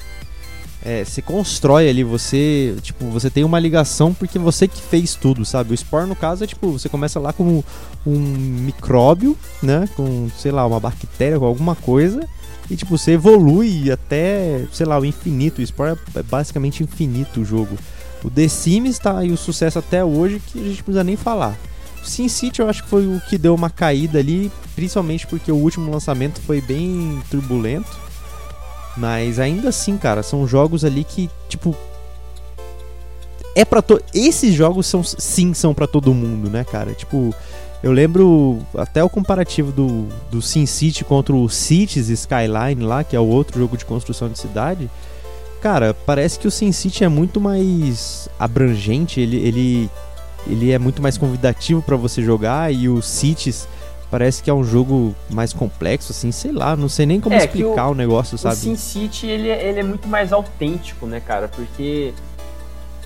é, 0.87 1.03
você 1.03 1.21
constrói 1.21 1.89
ali, 1.89 2.01
você, 2.01 2.77
tipo, 2.81 3.03
você 3.07 3.29
tem 3.29 3.43
uma 3.43 3.59
ligação 3.59 4.13
porque 4.13 4.39
você 4.39 4.69
que 4.69 4.81
fez 4.81 5.15
tudo, 5.15 5.43
sabe? 5.43 5.73
O 5.73 5.77
Spore, 5.77 6.07
no 6.07 6.15
caso, 6.15 6.45
é 6.45 6.47
tipo, 6.47 6.71
você 6.71 6.87
começa 6.87 7.19
lá 7.19 7.33
com 7.33 7.61
um 8.05 8.17
micróbio, 8.17 9.37
né? 9.61 9.89
Com, 9.97 10.29
sei 10.37 10.49
lá, 10.49 10.65
uma 10.65 10.79
bactéria, 10.79 11.37
com 11.37 11.45
alguma 11.45 11.75
coisa. 11.75 12.25
E, 12.71 12.77
tipo, 12.77 12.97
você 12.97 13.11
evolui 13.11 13.91
até, 13.91 14.63
sei 14.71 14.85
lá, 14.85 14.97
o 14.97 15.03
infinito. 15.03 15.61
O 15.61 15.67
Spore 15.67 15.99
é 16.15 16.23
basicamente 16.23 16.83
infinito 16.83 17.41
o 17.41 17.45
jogo. 17.45 17.77
O 18.23 18.29
The 18.29 18.47
Sims 18.47 18.97
tá 18.97 19.17
aí 19.17 19.29
o 19.29 19.35
sucesso 19.35 19.79
até 19.79 20.05
hoje 20.05 20.41
que 20.47 20.57
a 20.57 20.63
gente 20.63 20.77
não 20.77 20.83
precisa 20.85 21.03
nem 21.03 21.17
falar. 21.17 21.57
O 22.01 22.07
Sin 22.07 22.29
City 22.29 22.61
eu 22.61 22.69
acho 22.69 22.83
que 22.83 22.89
foi 22.89 23.05
o 23.05 23.21
que 23.27 23.37
deu 23.37 23.53
uma 23.53 23.69
caída 23.69 24.19
ali, 24.19 24.49
principalmente 24.73 25.27
porque 25.27 25.51
o 25.51 25.57
último 25.57 25.91
lançamento 25.91 26.39
foi 26.39 26.61
bem 26.61 27.21
turbulento. 27.29 28.06
Mas 28.97 29.39
ainda 29.39 29.69
assim, 29.69 29.97
cara, 29.97 30.23
são 30.23 30.47
jogos 30.47 30.83
ali 30.83 31.03
que, 31.03 31.29
tipo. 31.47 31.75
É 33.55 33.63
para 33.63 33.81
to... 33.81 34.01
Esses 34.13 34.53
jogos 34.53 34.85
são 34.87 35.03
sim 35.03 35.53
são 35.53 35.73
para 35.73 35.87
todo 35.87 36.13
mundo, 36.13 36.49
né, 36.49 36.63
cara? 36.63 36.93
Tipo, 36.93 37.33
eu 37.81 37.91
lembro 37.91 38.59
até 38.75 39.03
o 39.03 39.09
comparativo 39.09 39.71
do, 39.71 40.07
do 40.31 40.41
Sin 40.41 40.65
City 40.65 41.03
contra 41.03 41.35
o 41.35 41.47
Cities 41.47 42.09
Skyline 42.09 42.81
lá, 42.81 43.03
que 43.03 43.15
é 43.15 43.19
o 43.19 43.27
outro 43.27 43.59
jogo 43.59 43.77
de 43.77 43.85
construção 43.85 44.29
de 44.29 44.37
cidade. 44.37 44.89
Cara, 45.61 45.93
parece 45.93 46.39
que 46.39 46.47
o 46.47 46.51
Sin 46.51 46.71
City 46.71 47.03
é 47.03 47.07
muito 47.07 47.39
mais 47.41 48.29
abrangente, 48.39 49.19
ele, 49.19 49.37
ele, 49.37 49.89
ele 50.47 50.71
é 50.71 50.77
muito 50.77 51.01
mais 51.01 51.17
convidativo 51.17 51.81
para 51.81 51.95
você 51.95 52.21
jogar 52.21 52.73
e 52.73 52.87
o 52.89 53.01
Cities 53.01 53.67
Parece 54.09 54.41
que 54.41 54.49
é 54.49 54.53
um 54.53 54.63
jogo 54.63 55.13
mais 55.29 55.51
complexo, 55.51 56.13
assim, 56.13 56.31
sei 56.31 56.53
lá, 56.53 56.75
não 56.77 56.87
sei 56.87 57.05
nem 57.05 57.19
como 57.19 57.35
é, 57.35 57.39
explicar 57.39 57.87
o, 57.87 57.91
o, 57.91 57.95
negócio, 57.95 58.37
sabe? 58.37 58.55
O 58.55 58.57
Sin 58.57 58.75
City, 58.77 59.27
ele, 59.27 59.49
é, 59.49 59.67
ele 59.67 59.81
é 59.81 59.83
muito 59.83 60.07
mais 60.07 60.31
autêntico, 60.31 61.05
né, 61.05 61.19
cara? 61.19 61.49
Porque 61.49 62.13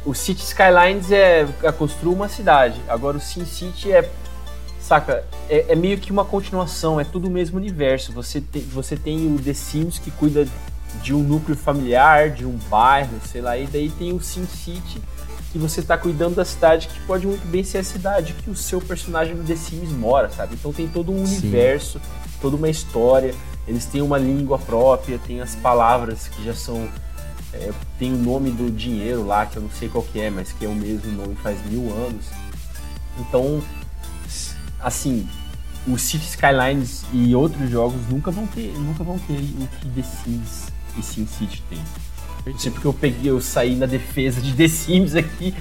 o 0.06 0.14
City 0.14 0.44
Skylines 0.44 1.12
é, 1.12 1.48
é 1.64 1.72
construir 1.72 2.14
uma 2.14 2.30
cidade. 2.30 2.80
Agora 2.88 3.18
o 3.18 3.20
Sin 3.20 3.46
City 3.46 3.92
é, 3.92 4.08
saca, 4.80 5.24
é, 5.50 5.66
é, 5.70 5.76
meio 5.76 5.98
que 5.98 6.12
uma 6.12 6.26
continuação, 6.26 7.00
é 7.00 7.04
tudo 7.04 7.28
o 7.28 7.32
mesmo 7.32 7.58
universo. 7.58 8.12
Você, 8.14 8.42
te, 8.42 8.60
você 8.60 8.96
tem 8.96 9.34
o 9.34 9.40
The 9.40 9.54
Sims 9.54 9.98
que 9.98 10.12
cuida 10.12 10.48
de 11.02 11.14
um 11.14 11.24
núcleo 11.24 11.56
familiar, 11.56 12.30
de 12.30 12.46
um 12.46 12.58
bairro, 12.70 13.20
sei 13.26 13.42
lá, 13.42 13.58
e 13.58 13.66
daí 13.66 13.90
tem 13.90 14.14
o 14.14 14.22
Sin 14.22 14.46
Que 15.52 15.58
você 15.58 15.82
está 15.82 15.98
cuidando 15.98 16.36
da 16.36 16.46
cidade 16.46 16.88
que 16.88 17.00
pode 17.02 17.28
muito 17.28 17.46
bem 17.48 17.64
ser 17.64 17.80
a 17.80 17.84
cidade 17.84 18.34
que 18.34 18.50
o 18.50 18.56
seu 18.56 18.80
personagem 18.80 19.36
no 19.36 19.44
The 19.44 19.56
Sims 19.56 19.92
mora, 19.92 20.30
sabe? 20.30 20.56
Então 20.56 20.72
tem 20.72 20.88
todo 20.88 21.12
um 21.12 21.26
Sim. 21.26 21.38
universo, 21.38 22.00
toda 22.42 22.56
uma 22.56 22.70
história. 22.70 23.36
Eles 23.68 23.86
têm 23.86 24.02
uma 24.02 24.18
língua 24.18 24.58
própria, 24.58 25.20
tem 25.20 25.42
as 25.42 25.56
palavras 25.56 26.28
que 26.28 26.44
já 26.44 26.54
são. 26.54 26.90
É, 27.54 27.72
tem 28.00 28.14
o 28.14 28.18
nome 28.18 28.50
do 28.50 28.72
dinheiro 28.72 29.26
lá, 29.26 29.46
que 29.46 29.58
eu 29.58 29.62
não 29.62 29.70
sei 29.72 29.90
qual 29.90 30.04
que 30.04 30.22
é, 30.22 30.30
mas 30.30 30.54
que 30.54 30.66
é 30.66 30.70
o 30.70 30.76
mesmo 30.76 31.12
nome 31.12 31.36
faz 31.36 31.60
mil 31.70 31.92
anos. 31.94 32.26
Então, 33.20 33.62
assim, 34.80 35.28
o 35.88 35.98
City 35.98 36.26
Skylines 36.26 37.04
e 37.12 37.36
outros 37.36 37.70
jogos 37.70 38.00
nunca 38.10 38.32
vão 38.32 38.48
ter, 38.48 38.74
nunca 38.78 39.04
vão 39.04 39.18
ter 39.20 39.38
o 39.38 39.68
que 39.68 39.90
The 39.90 40.04
Sims 40.04 40.68
e 40.98 41.04
Sim 41.04 41.28
City 41.28 41.64
tem. 41.70 41.80
Não 42.46 42.58
sei 42.58 42.72
porque 42.72 42.88
eu 42.88 42.94
peguei, 42.94 43.30
eu 43.30 43.40
saí 43.40 43.76
na 43.76 43.86
defesa 43.86 44.42
de 44.42 44.54
The 44.54 44.68
Sims 44.68 45.16
aqui. 45.16 45.54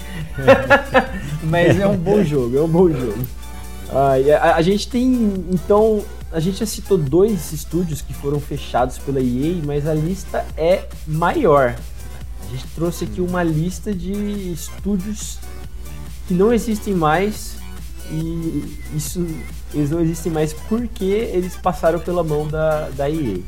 Mas 1.45 1.79
é 1.79 1.87
um 1.87 1.97
bom 1.97 2.25
jogo, 2.25 2.57
é 2.57 2.63
um 2.63 2.69
bom 2.69 2.89
jogo. 2.89 3.27
Ah, 3.91 4.13
a, 4.41 4.57
a, 4.57 4.63
gente 4.63 4.89
tem, 4.89 5.05
então, 5.51 6.03
a 6.33 6.41
gente 6.41 6.59
já 6.59 6.67
citou 6.67 6.97
dois 6.97 7.53
estúdios 7.53 8.01
que 8.01 8.15
foram 8.15 8.41
fechados 8.41 8.99
pela 8.99 9.21
EA, 9.21 9.61
mas 9.65 9.87
a 9.87 9.95
lista 9.95 10.47
é 10.57 10.85
maior. 11.07 11.77
A 12.47 12.51
gente 12.51 12.67
trouxe 12.75 13.05
aqui 13.05 13.21
uma 13.21 13.43
lista 13.43 13.93
de 13.93 14.13
estúdios 14.53 15.39
que 16.29 16.35
não 16.35 16.53
existem 16.53 16.95
mais 16.95 17.57
e 18.13 18.79
isso 18.95 19.27
eles 19.73 19.91
não 19.91 20.01
existem 20.01 20.33
mais 20.33 20.53
porque 20.53 21.05
eles 21.05 21.57
passaram 21.57 22.01
pela 22.01 22.25
mão 22.25 22.47
da, 22.47 22.89
da 22.91 23.11
EA. 23.11 23.39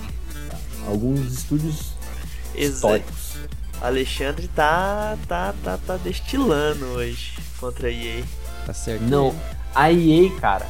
Alguns 0.86 1.20
estúdios 1.32 1.87
históricos. 2.66 3.36
Alexandre 3.80 4.48
tá, 4.48 5.16
tá, 5.28 5.54
tá, 5.62 5.78
tá 5.78 5.96
destilando 5.96 6.84
hoje 6.86 7.34
contra 7.58 7.88
a 7.88 7.90
EA. 7.90 8.22
Tá 8.66 8.74
certo. 8.74 9.02
Não, 9.04 9.34
a 9.74 9.92
EA, 9.92 10.30
cara, 10.40 10.66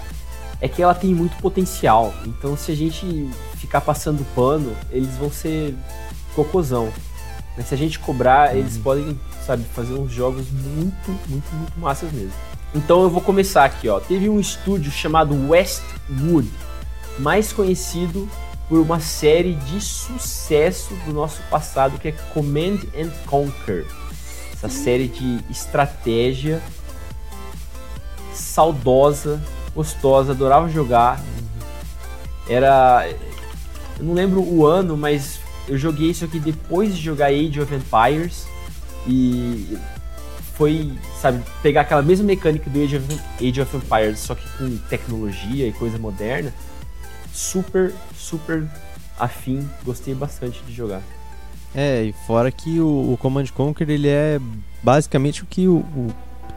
é 0.61 0.69
que 0.69 0.83
ela 0.83 0.95
tem 0.95 1.15
muito 1.15 1.37
potencial. 1.39 2.15
Então 2.27 2.57
se 2.57 2.71
a 2.71 2.77
gente 2.77 3.31
ficar 3.57 3.81
passando 3.81 4.25
pano, 4.35 4.77
eles 4.91 5.17
vão 5.17 5.31
ser 5.31 5.75
cocôzão. 6.35 6.93
Mas 7.57 7.67
se 7.67 7.75
a 7.75 7.79
gente 7.79 7.99
cobrar, 7.99 8.53
uhum. 8.53 8.59
eles 8.59 8.77
podem, 8.77 9.19
sabe, 9.45 9.65
fazer 9.75 9.95
uns 9.95 10.13
jogos 10.13 10.47
muito, 10.51 11.11
muito, 11.29 11.55
muito 11.55 11.81
massas 11.81 12.13
mesmo. 12.13 12.33
Então 12.75 13.03
eu 13.03 13.11
vou 13.11 13.23
começar 13.23 13.65
aqui, 13.65 13.89
ó. 13.89 13.99
Teve 13.99 14.29
um 14.29 14.39
estúdio 14.39 14.93
chamado 14.93 15.35
Westwood, 15.49 16.49
mais 17.19 17.53
conhecido 17.53 18.29
por 18.69 18.79
uma 18.79 19.01
série 19.01 19.55
de 19.55 19.81
sucesso 19.81 20.95
do 21.07 21.13
nosso 21.13 21.43
passado 21.51 21.99
que 21.99 22.09
é 22.09 22.13
Command 22.13 22.81
and 22.97 23.11
Conquer. 23.27 23.87
Essa 24.53 24.69
série 24.69 25.09
de 25.09 25.41
estratégia 25.51 26.61
saudosa, 28.35 29.41
gostosa, 29.75 30.33
adorava 30.33 30.69
jogar. 30.69 31.23
Era 32.49 33.09
eu 33.99 34.05
não 34.05 34.15
lembro 34.15 34.41
o 34.41 34.65
ano, 34.65 34.97
mas 34.97 35.41
eu 35.67 35.77
joguei 35.77 36.11
isso 36.11 36.25
aqui 36.25 36.39
depois 36.39 36.95
de 36.95 37.03
jogar 37.03 37.27
Age 37.27 37.61
of 37.61 37.75
Empires 37.75 38.47
e 39.07 39.77
foi, 40.55 40.93
sabe, 41.21 41.43
pegar 41.63 41.83
aquela 41.83 42.03
mesma 42.03 42.27
mecânica 42.27 42.69
do 42.71 42.83
Age 42.83 42.97
of, 42.97 43.21
Age 43.41 43.61
of 43.61 43.77
Empires, 43.77 44.19
só 44.21 44.35
que 44.35 44.49
com 44.57 44.77
tecnologia 44.89 45.67
e 45.67 45.73
coisa 45.73 45.99
moderna 45.99 46.53
super, 47.33 47.93
super 48.29 48.65
afim, 49.19 49.69
gostei 49.85 50.15
bastante 50.15 50.63
de 50.63 50.73
jogar. 50.73 51.03
É, 51.75 52.05
e 52.05 52.13
fora 52.27 52.51
que 52.51 52.81
o, 52.81 53.13
o 53.13 53.19
Command 53.21 53.47
Conquer 53.55 53.91
ele 53.91 54.09
é 54.09 54.41
basicamente 54.83 55.43
o 55.43 55.47
que 55.47 55.69
o, 55.69 55.79
o, 55.79 56.09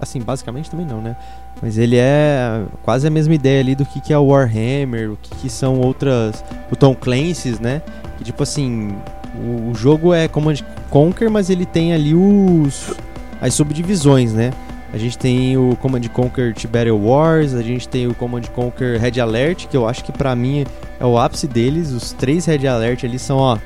Assim, 0.01 0.19
basicamente 0.19 0.67
também 0.71 0.85
não, 0.85 0.99
né? 0.99 1.15
Mas 1.61 1.77
ele 1.77 1.95
é 1.95 2.63
quase 2.81 3.05
a 3.05 3.09
mesma 3.11 3.35
ideia 3.35 3.59
ali 3.59 3.75
do 3.75 3.85
que, 3.85 4.01
que 4.01 4.11
é 4.11 4.17
o 4.17 4.25
Warhammer, 4.25 5.11
o 5.11 5.17
que, 5.21 5.29
que 5.35 5.49
são 5.49 5.79
outras. 5.79 6.43
O 6.71 6.75
Tom 6.75 6.95
Clancy's, 6.95 7.59
né? 7.59 7.83
Que 8.17 8.23
tipo 8.23 8.41
assim. 8.41 8.95
O, 9.35 9.69
o 9.69 9.75
jogo 9.75 10.11
é 10.11 10.27
Command 10.27 10.55
Conquer, 10.89 11.29
mas 11.29 11.51
ele 11.51 11.67
tem 11.67 11.93
ali 11.93 12.15
os. 12.15 12.95
as 13.39 13.53
subdivisões, 13.53 14.33
né? 14.33 14.51
A 14.91 14.97
gente 14.97 15.19
tem 15.19 15.55
o 15.55 15.75
Command 15.75 16.01
Conquer 16.11 16.53
Battle 16.67 16.99
Wars, 16.99 17.53
a 17.53 17.61
gente 17.61 17.87
tem 17.87 18.07
o 18.07 18.15
Command 18.15 18.41
Conquer 18.55 18.99
Red 18.99 19.21
Alert, 19.21 19.67
que 19.67 19.77
eu 19.77 19.87
acho 19.87 20.03
que 20.03 20.11
para 20.11 20.35
mim 20.35 20.65
é 21.01 21.05
o 21.05 21.17
ápice 21.17 21.47
deles. 21.47 21.91
Os 21.91 22.13
três 22.13 22.45
Red 22.45 22.67
Alert 22.67 23.03
ali 23.03 23.17
são, 23.17 23.37
ó, 23.37 23.57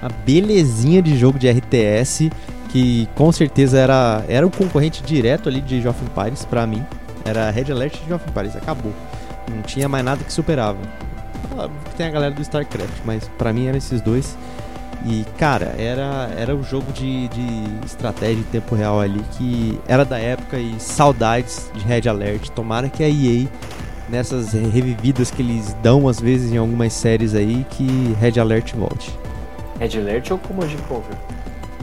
a 0.00 0.08
belezinha 0.24 1.02
de 1.02 1.18
jogo 1.18 1.38
de 1.38 1.50
RTS, 1.50 2.30
que 2.70 3.08
com 3.16 3.30
certeza 3.32 3.78
era, 3.78 4.24
era 4.28 4.46
o 4.46 4.50
concorrente 4.50 5.02
direto 5.02 5.48
ali 5.48 5.60
de 5.60 5.78
Age 5.78 5.88
of 5.88 5.98
Empires 6.04 6.44
pra 6.44 6.66
mim. 6.66 6.84
Era 7.24 7.50
Red 7.50 7.72
Alert 7.72 7.96
e 7.96 8.04
Age 8.04 8.12
of 8.14 8.24
Empires, 8.28 8.56
acabou. 8.56 8.92
Não 9.50 9.62
tinha 9.62 9.88
mais 9.88 10.04
nada 10.04 10.22
que 10.22 10.32
superava. 10.32 10.78
Tem 11.96 12.06
a 12.06 12.10
galera 12.10 12.32
do 12.32 12.40
StarCraft, 12.40 13.00
mas 13.04 13.28
para 13.36 13.52
mim 13.52 13.66
eram 13.66 13.76
esses 13.76 14.00
dois. 14.00 14.38
E, 15.04 15.24
cara, 15.38 15.74
era, 15.78 16.30
era 16.36 16.54
o 16.54 16.62
jogo 16.62 16.92
de, 16.92 17.26
de 17.28 17.86
estratégia 17.86 18.40
em 18.40 18.44
tempo 18.44 18.74
real 18.74 19.00
ali 19.00 19.24
que 19.32 19.80
era 19.88 20.04
da 20.04 20.18
época 20.18 20.58
e 20.58 20.78
saudades 20.78 21.70
de 21.74 21.84
Red 21.84 22.08
Alert. 22.08 22.50
Tomara 22.50 22.88
que 22.88 23.02
a 23.02 23.08
EA, 23.08 23.48
nessas 24.10 24.52
revividas 24.52 25.30
que 25.30 25.42
eles 25.42 25.74
dão 25.82 26.08
às 26.08 26.20
vezes 26.20 26.52
em 26.52 26.56
algumas 26.56 26.92
séries 26.92 27.34
aí, 27.34 27.64
que 27.70 28.14
Red 28.20 28.40
Alert 28.40 28.74
volte. 28.74 29.16
Red 29.78 29.98
Alert 29.98 30.30
ou 30.30 30.38
Command 30.38 30.68
Conquer? 30.88 31.16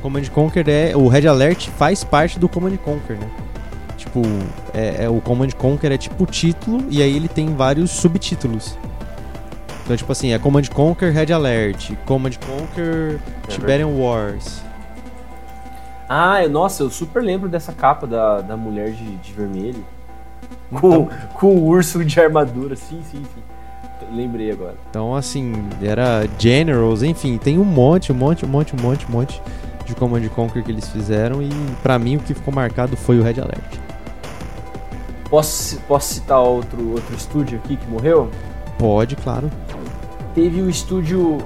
Command 0.01 0.25
Conquer 0.25 0.69
é. 0.69 0.95
O 0.95 1.07
Red 1.07 1.28
Alert 1.28 1.69
faz 1.69 2.03
parte 2.03 2.38
do 2.38 2.47
Command 2.47 2.78
Conquer, 2.78 3.17
né? 3.17 3.30
Tipo, 3.97 4.21
é, 4.73 5.05
é 5.05 5.09
o 5.09 5.19
Command 5.19 5.49
Conquer 5.57 5.91
é 5.91 5.97
tipo 5.97 6.23
o 6.23 6.28
título 6.28 6.86
e 6.89 7.01
aí 7.01 7.15
ele 7.15 7.28
tem 7.28 7.55
vários 7.55 7.91
subtítulos. 7.91 8.78
Então, 9.84 9.95
tipo 9.95 10.11
assim, 10.11 10.34
é 10.34 10.39
Command 10.39 10.65
Conquer 10.73 11.13
Red 11.13 11.32
Alert, 11.32 11.95
Command 12.05 12.32
Conquer 12.45 13.19
é 13.47 13.47
Tiberian 13.47 13.88
Wars. 13.88 14.61
Ah, 16.09 16.47
nossa, 16.47 16.84
eu 16.84 16.89
super 16.89 17.21
lembro 17.21 17.49
dessa 17.49 17.73
capa 17.73 18.05
da, 18.05 18.41
da 18.41 18.55
mulher 18.55 18.91
de, 18.91 19.15
de 19.17 19.34
vermelho. 19.34 19.84
Com, 20.74 21.07
com 21.34 21.55
o 21.55 21.65
urso 21.65 22.03
de 22.03 22.20
armadura, 22.20 22.76
sim, 22.76 23.01
sim, 23.09 23.24
sim. 23.24 23.41
Lembrei 24.13 24.51
agora. 24.51 24.76
Então, 24.89 25.15
assim, 25.15 25.53
era 25.82 26.28
Generals, 26.38 27.03
enfim, 27.03 27.38
tem 27.38 27.57
um 27.57 27.65
monte, 27.65 28.11
um 28.11 28.15
monte, 28.15 28.45
um 28.45 28.49
monte, 28.49 28.76
um 28.76 28.80
monte, 28.80 29.05
um 29.07 29.11
monte 29.11 29.41
de 29.86 29.95
Command 29.95 30.28
Conquer 30.30 30.63
que 30.63 30.72
eles 30.72 30.88
fizeram 30.89 31.41
e 31.41 31.49
para 31.82 31.97
mim 31.97 32.18
o 32.18 32.20
que 32.20 32.34
ficou 32.34 32.53
marcado 32.53 32.95
foi 32.95 33.20
o 33.20 33.24
Red 33.24 33.39
Alert. 33.39 33.80
Posso, 35.30 35.80
posso 35.82 36.13
citar 36.13 36.39
outro, 36.39 36.91
outro 36.91 37.15
estúdio 37.15 37.57
aqui 37.57 37.76
que 37.76 37.88
morreu? 37.88 38.30
Pode, 38.78 39.15
claro 39.15 39.49
teve 40.38 40.61
o 40.61 40.70
estúdio 40.70 41.39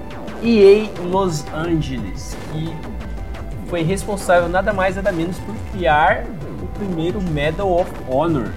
EA 0.43 0.89
Los 1.09 1.45
Angeles, 1.53 2.35
que 2.51 2.75
foi 3.69 3.83
responsável 3.83 4.49
nada 4.49 4.73
mais 4.73 4.97
nada 4.97 5.13
menos 5.13 5.37
por 5.39 5.55
criar 5.71 6.25
o 6.61 6.67
primeiro 6.77 7.21
Medal 7.21 7.71
of 7.71 7.89
Honor. 8.09 8.51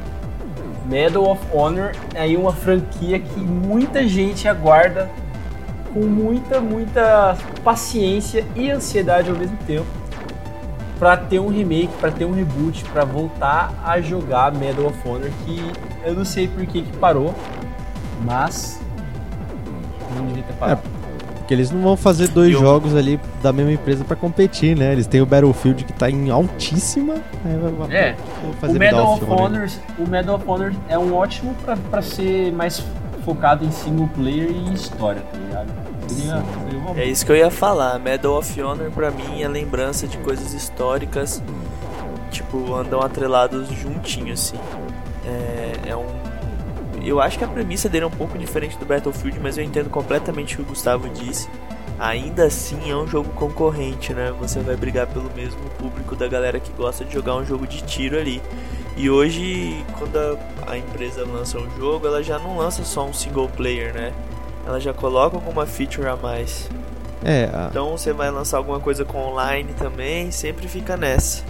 Medal 0.85 1.31
of 1.31 1.41
Honor 1.53 1.93
é 2.15 2.23
aí 2.23 2.37
uma 2.37 2.53
franquia 2.53 3.19
que 3.19 3.41
muita 3.41 4.07
gente 4.07 4.47
aguarda 4.47 5.11
com 5.93 6.01
muita, 6.01 6.61
muita 6.61 7.37
paciência 7.63 8.45
e 8.55 8.71
ansiedade 8.71 9.31
ao 9.31 9.37
mesmo 9.37 9.57
tempo 9.67 9.87
para 10.99 11.17
ter 11.17 11.39
um 11.39 11.49
remake, 11.49 11.91
para 12.01 12.11
ter 12.11 12.25
um 12.25 12.33
reboot, 12.33 12.85
para 12.85 13.05
voltar 13.05 13.73
a 13.85 14.01
jogar 14.01 14.53
Medal 14.53 14.87
of 14.87 15.09
Honor 15.09 15.31
que 15.45 15.73
eu 16.05 16.15
não 16.15 16.25
sei 16.25 16.49
por 16.49 16.65
que 16.67 16.83
que 16.83 16.97
parou, 16.99 17.35
mas 18.23 18.81
não 20.17 20.27
devia 20.27 20.43
ter 20.43 20.53
parado. 20.55 20.83
É, 20.83 21.04
porque 21.45 21.53
eles 21.53 21.71
não 21.71 21.83
vão 21.83 21.95
fazer 21.97 22.29
dois 22.29 22.55
Eu- 22.55 22.61
jogos 22.61 22.97
ali 22.97 23.21
da 23.43 23.53
mesma 23.53 23.71
empresa 23.73 24.03
pra 24.03 24.17
competir, 24.17 24.75
né? 24.75 24.93
Eles 24.93 25.07
têm 25.07 25.21
o 25.21 25.27
Battlefield 25.27 25.85
que 25.85 25.93
tá 25.93 26.09
em 26.11 26.31
altíssima. 26.31 27.17
Vai- 27.45 27.95
É, 27.95 28.17
vou 28.43 28.51
o 28.51 28.55
fazer 28.55 28.79
Medal 28.79 29.15
Medal 29.19 29.35
of 29.37 29.43
Honor. 29.43 29.69
O 29.99 30.09
Medal 30.09 30.37
of 30.37 30.45
Honor 30.49 30.73
é 30.89 30.99
um 30.99 31.15
ótimo 31.15 31.55
pra, 31.63 31.77
pra 31.77 32.01
ser 32.01 32.51
mais 32.51 32.83
focado 33.27 33.63
em 33.63 33.71
single 33.71 34.09
player 34.15 34.51
e 34.51 34.73
história, 34.73 35.21
tá 35.21 35.37
ligado? 35.39 35.85
É 36.97 37.05
isso 37.05 37.27
que 37.27 37.33
eu 37.33 37.37
ia 37.37 37.51
falar. 37.51 37.99
Medal 37.99 38.39
of 38.39 38.63
Honor 38.63 38.91
pra 38.91 39.11
mim 39.11 39.43
é 39.43 39.49
lembrança 39.49 40.07
de 40.07 40.17
coisas 40.19 40.55
históricas, 40.55 41.43
tipo, 42.31 42.75
andam 42.75 43.01
atrelados 43.03 43.69
juntinhos, 43.69 44.41
assim. 44.55 44.57
É, 45.27 45.91
é 45.91 45.97
um. 45.97 46.07
Eu 47.05 47.21
acho 47.21 47.39
que 47.39 47.45
a 47.45 47.49
premissa 47.49 47.89
dele 47.89 48.05
é 48.05 48.07
um 48.09 48.11
pouco 48.11 48.37
diferente 48.39 48.77
do 48.79 48.85
Battlefield, 48.87 49.39
mas 49.41 49.59
eu 49.59 49.65
entendo 49.65 49.91
completamente 49.91 50.55
o 50.55 50.57
que 50.59 50.63
o 50.63 50.67
Gustavo 50.67 51.09
disse. 51.09 51.49
Ainda 51.99 52.45
assim 52.47 52.91
é 52.91 52.97
um 52.97 53.07
jogo 53.07 53.29
concorrente, 53.31 54.13
né? 54.13 54.33
Você 54.41 54.59
vai 54.61 54.75
brigar 54.77 55.07
pelo 55.07 55.31
mesmo 55.35 55.61
público 55.79 56.17
da 56.17 56.27
galera 56.27 56.59
que 56.59 56.73
gosta 56.73 57.05
de 57.05 57.13
jogar 57.15 57.37
um 57.37 57.45
jogo 57.47 57.67
de 57.67 57.83
tiro 57.83 58.19
ali. 58.19 58.43
E 58.97 59.09
hoje, 59.11 59.85
quando 59.99 60.17
a, 60.17 60.73
a 60.73 60.79
empresa 60.79 61.25
lança 61.25 61.59
um 61.59 61.69
jogo, 61.79 62.07
ela 62.07 62.23
já 62.23 62.39
não 62.39 62.57
lança 62.59 62.83
só 62.85 63.05
um 63.07 63.13
single 63.13 63.49
player, 63.49 63.93
né? 63.95 64.13
Ela 64.67 64.81
já 64.81 64.93
coloca 64.93 65.37
alguma 65.37 65.67
feature 65.67 66.07
a 66.09 66.17
mais. 66.17 66.69
É, 67.25 67.49
a- 67.53 67.69
Então 67.71 67.93
você 67.97 68.13
vai 68.13 68.31
lançar 68.31 68.57
alguma 68.59 68.81
coisa 68.81 69.05
com 69.05 69.19
online 69.19 69.73
também, 69.79 70.31
sempre 70.31 70.67
fica 70.69 70.97
nessa. 70.97 71.45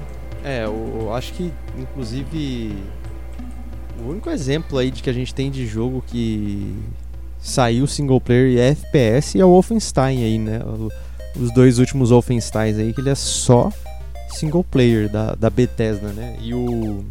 é, 0.44 0.64
eu, 0.64 0.98
eu 1.00 1.14
acho 1.14 1.32
que, 1.32 1.52
inclusive, 1.78 2.76
o 4.04 4.10
único 4.10 4.30
exemplo 4.30 4.78
aí 4.78 4.90
de 4.90 5.02
que 5.02 5.10
a 5.10 5.12
gente 5.12 5.34
tem 5.34 5.50
de 5.50 5.66
jogo 5.66 6.04
que 6.06 6.74
saiu 7.40 7.86
single 7.86 8.20
player 8.20 8.48
e 8.48 8.58
é 8.58 8.68
FPS 8.68 9.38
é 9.38 9.44
o 9.44 9.50
Wolfenstein 9.50 10.24
aí, 10.24 10.38
né? 10.38 10.60
Os 11.36 11.52
dois 11.52 11.78
últimos 11.78 12.10
Wolfensteins 12.10 12.78
aí, 12.78 12.92
que 12.92 13.00
ele 13.00 13.10
é 13.10 13.14
só 13.14 13.70
single 14.30 14.64
player 14.64 15.08
da, 15.08 15.34
da 15.34 15.50
Bethesda, 15.50 16.08
né? 16.08 16.36
E 16.40 16.54
o. 16.54 17.04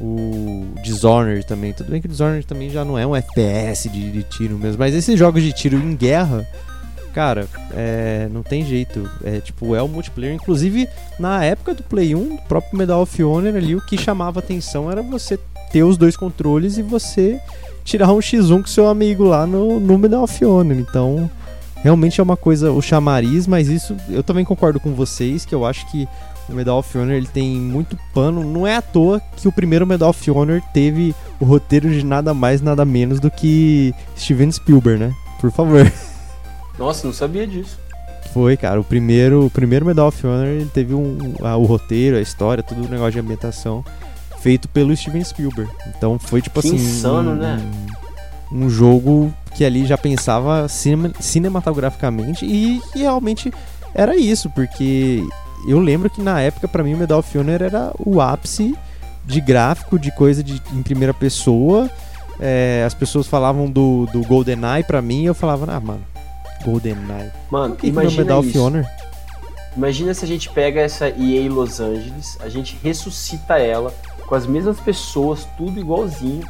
O 0.00 0.74
Dishonored 0.82 1.46
também. 1.46 1.72
Tudo 1.72 1.90
bem 1.90 2.00
que 2.00 2.06
o 2.06 2.10
Dishonored 2.10 2.44
também 2.44 2.70
já 2.70 2.84
não 2.84 2.98
é 2.98 3.06
um 3.06 3.14
FPS 3.14 3.88
de, 3.88 4.10
de 4.10 4.22
tiro 4.24 4.58
mesmo. 4.58 4.78
Mas 4.78 4.94
esses 4.94 5.16
jogos 5.16 5.42
de 5.42 5.52
tiro 5.52 5.76
em 5.76 5.94
guerra, 5.94 6.44
cara, 7.14 7.46
é, 7.72 8.26
não 8.32 8.42
tem 8.42 8.64
jeito. 8.64 9.08
É 9.22 9.38
tipo, 9.38 9.76
é 9.76 9.82
o 9.82 9.86
multiplayer. 9.86 10.34
Inclusive, 10.34 10.88
na 11.20 11.44
época 11.44 11.74
do 11.74 11.84
Play 11.84 12.16
1, 12.16 12.34
o 12.34 12.38
próprio 12.48 12.76
Medal 12.76 13.02
of 13.02 13.22
Honor 13.22 13.54
ali, 13.54 13.76
o 13.76 13.86
que 13.86 13.96
chamava 13.96 14.40
atenção 14.40 14.90
era 14.90 15.02
você 15.02 15.38
ter 15.72 15.82
os 15.82 15.96
dois 15.96 16.16
controles 16.16 16.76
e 16.78 16.82
você 16.82 17.40
tirar 17.84 18.12
um 18.12 18.18
X1 18.18 18.60
com 18.62 18.66
seu 18.68 18.86
amigo 18.88 19.24
lá 19.24 19.46
no, 19.46 19.80
no 19.80 19.98
Medal 19.98 20.22
of 20.24 20.44
Honor. 20.44 20.76
Então, 20.78 21.28
realmente 21.82 22.20
é 22.20 22.22
uma 22.22 22.36
coisa, 22.36 22.70
o 22.70 22.80
chamariz, 22.82 23.46
mas 23.46 23.68
isso 23.68 23.96
eu 24.08 24.22
também 24.22 24.44
concordo 24.44 24.78
com 24.78 24.92
vocês, 24.94 25.44
que 25.44 25.54
eu 25.54 25.64
acho 25.66 25.90
que 25.90 26.06
o 26.48 26.52
Medal 26.52 26.78
of 26.78 26.98
Honor 26.98 27.14
ele 27.14 27.26
tem 27.26 27.56
muito 27.56 27.96
pano. 28.14 28.44
Não 28.44 28.66
é 28.66 28.76
à 28.76 28.82
toa 28.82 29.20
que 29.36 29.48
o 29.48 29.52
primeiro 29.52 29.86
Medal 29.86 30.10
of 30.10 30.30
Honor 30.30 30.60
teve 30.72 31.14
o 31.40 31.44
roteiro 31.44 31.90
de 31.90 32.04
nada 32.04 32.32
mais, 32.34 32.60
nada 32.60 32.84
menos 32.84 33.18
do 33.18 33.30
que 33.30 33.94
Steven 34.16 34.50
Spielberg, 34.52 35.00
né? 35.00 35.12
Por 35.40 35.50
favor. 35.50 35.90
Nossa, 36.78 37.06
não 37.06 37.14
sabia 37.14 37.46
disso. 37.46 37.78
Foi, 38.32 38.56
cara, 38.56 38.80
o 38.80 38.84
primeiro, 38.84 39.44
o 39.46 39.50
primeiro 39.50 39.84
Medal 39.84 40.08
of 40.08 40.26
Honor 40.26 40.46
ele 40.46 40.70
teve 40.72 40.94
um, 40.94 41.34
a- 41.42 41.56
o 41.56 41.64
roteiro, 41.64 42.16
a 42.16 42.20
história, 42.20 42.62
tudo 42.62 42.86
o 42.86 42.88
negócio 42.88 43.12
de 43.12 43.18
ambientação 43.20 43.84
feito 44.42 44.68
pelo 44.68 44.94
Steven 44.96 45.22
Spielberg. 45.24 45.70
Então 45.96 46.18
foi 46.18 46.42
tipo 46.42 46.60
Que 46.60 46.68
assim. 46.68 46.76
insano, 46.76 47.30
um, 47.32 47.34
né? 47.36 47.60
Um 48.50 48.68
jogo 48.68 49.32
que 49.54 49.64
ali 49.64 49.86
já 49.86 49.96
pensava 49.96 50.68
cinema- 50.68 51.12
cinematograficamente 51.20 52.44
e 52.44 52.80
que 52.92 53.00
realmente 53.00 53.52
era 53.94 54.16
isso, 54.16 54.50
porque 54.50 55.22
eu 55.66 55.78
lembro 55.78 56.10
que 56.10 56.20
na 56.20 56.40
época 56.40 56.66
pra 56.66 56.82
mim 56.82 56.94
o 56.94 56.98
Medal 56.98 57.18
of 57.20 57.38
Honor 57.38 57.62
era 57.62 57.92
o 57.98 58.20
ápice 58.20 58.74
de 59.24 59.40
gráfico, 59.40 59.98
de 59.98 60.10
coisa 60.12 60.42
de, 60.42 60.60
em 60.72 60.82
primeira 60.82 61.14
pessoa. 61.14 61.88
É, 62.40 62.82
as 62.86 62.94
pessoas 62.94 63.26
falavam 63.26 63.70
do, 63.70 64.06
do 64.12 64.22
GoldenEye 64.22 64.82
pra 64.82 65.00
mim 65.00 65.22
e 65.22 65.26
eu 65.26 65.34
falava, 65.34 65.66
ah, 65.72 65.78
mano, 65.80 66.02
GoldenEye. 66.64 67.30
Mano, 67.50 67.74
que, 67.76 67.82
que 67.82 67.86
é 67.86 67.90
imagina 67.90 68.22
Medal 68.22 68.40
of 68.40 68.48
isso. 68.48 68.60
Honor? 68.60 68.84
Imagina 69.76 70.12
se 70.12 70.24
a 70.24 70.28
gente 70.28 70.50
pega 70.50 70.80
essa 70.80 71.08
EA 71.08 71.48
Los 71.50 71.80
Angeles, 71.80 72.36
a 72.40 72.48
gente 72.48 72.76
ressuscita 72.82 73.58
ela 73.58 73.94
com 74.32 74.36
as 74.36 74.46
mesmas 74.46 74.80
pessoas, 74.80 75.46
tudo 75.58 75.78
igualzinho. 75.78 76.42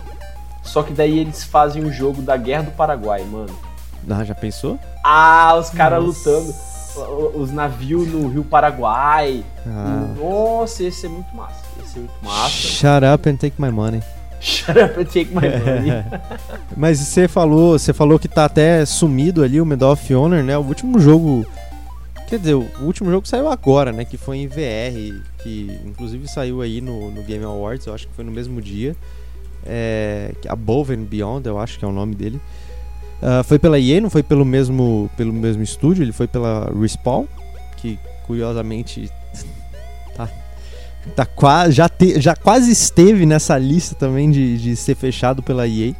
Só 0.62 0.84
que 0.84 0.92
daí 0.92 1.18
eles 1.18 1.42
fazem 1.42 1.84
um 1.84 1.92
jogo 1.92 2.22
da 2.22 2.36
Guerra 2.36 2.62
do 2.62 2.70
Paraguai, 2.70 3.24
mano. 3.24 3.52
Ah, 4.08 4.22
já 4.22 4.36
pensou? 4.36 4.78
Ah, 5.02 5.56
os 5.58 5.68
caras 5.70 6.00
lutando, 6.00 6.54
o- 6.96 7.40
os 7.40 7.50
navios 7.50 8.06
no 8.06 8.28
Rio 8.28 8.44
Paraguai. 8.44 9.44
Ah. 9.66 10.06
Nossa, 10.16 10.84
esse 10.84 11.06
é 11.06 11.08
muito 11.08 11.34
massa. 11.34 11.56
Esse 11.84 11.96
é 11.96 11.98
muito 12.02 12.14
massa. 12.22 12.50
Shut 12.50 13.04
up 13.12 13.28
and 13.28 13.34
take 13.34 13.60
my 13.60 13.72
money. 13.72 14.00
Shut 14.38 14.78
up 14.80 15.00
and 15.00 15.04
take 15.06 15.34
my 15.34 15.40
money. 15.40 16.04
Mas 16.76 17.00
você 17.00 17.26
falou, 17.26 17.76
você 17.76 17.92
falou 17.92 18.16
que 18.16 18.28
tá 18.28 18.44
até 18.44 18.86
sumido 18.86 19.42
ali 19.42 19.60
o 19.60 19.66
Medal 19.66 19.90
of 19.90 20.14
Honor, 20.14 20.44
né? 20.44 20.56
O 20.56 20.60
último 20.62 21.00
jogo, 21.00 21.44
quer 22.32 22.38
dizer, 22.38 22.54
o 22.54 22.66
último 22.80 23.10
jogo 23.10 23.28
saiu 23.28 23.46
agora, 23.46 23.92
né? 23.92 24.06
Que 24.06 24.16
foi 24.16 24.38
em 24.38 24.46
VR, 24.46 25.20
que 25.42 25.78
inclusive 25.84 26.26
saiu 26.26 26.62
aí 26.62 26.80
no, 26.80 27.10
no 27.10 27.22
Game 27.22 27.44
Awards, 27.44 27.86
eu 27.86 27.92
acho 27.92 28.08
que 28.08 28.14
foi 28.14 28.24
no 28.24 28.32
mesmo 28.32 28.58
dia. 28.58 28.96
É, 29.66 30.32
Above 30.48 30.94
and 30.94 31.02
Beyond, 31.02 31.46
eu 31.46 31.58
acho 31.58 31.78
que 31.78 31.84
é 31.84 31.88
o 31.88 31.92
nome 31.92 32.14
dele. 32.14 32.40
Ah, 33.20 33.42
foi 33.42 33.58
pela 33.58 33.78
EA, 33.78 34.00
não 34.00 34.08
foi 34.08 34.22
pelo 34.22 34.46
mesmo, 34.46 35.10
pelo 35.14 35.30
mesmo 35.30 35.62
estúdio, 35.62 36.02
ele 36.02 36.12
foi 36.12 36.26
pela 36.26 36.72
Respawn, 36.74 37.26
que 37.76 37.98
curiosamente 38.26 39.10
tá, 40.16 40.30
tá 41.14 41.26
quase, 41.26 41.72
já, 41.72 41.86
te- 41.86 42.18
já 42.18 42.34
quase 42.34 42.72
esteve 42.72 43.26
nessa 43.26 43.58
lista 43.58 43.94
também 43.94 44.30
de, 44.30 44.56
de 44.56 44.74
ser 44.74 44.94
fechado 44.94 45.42
pela 45.42 45.68
EA. 45.68 45.92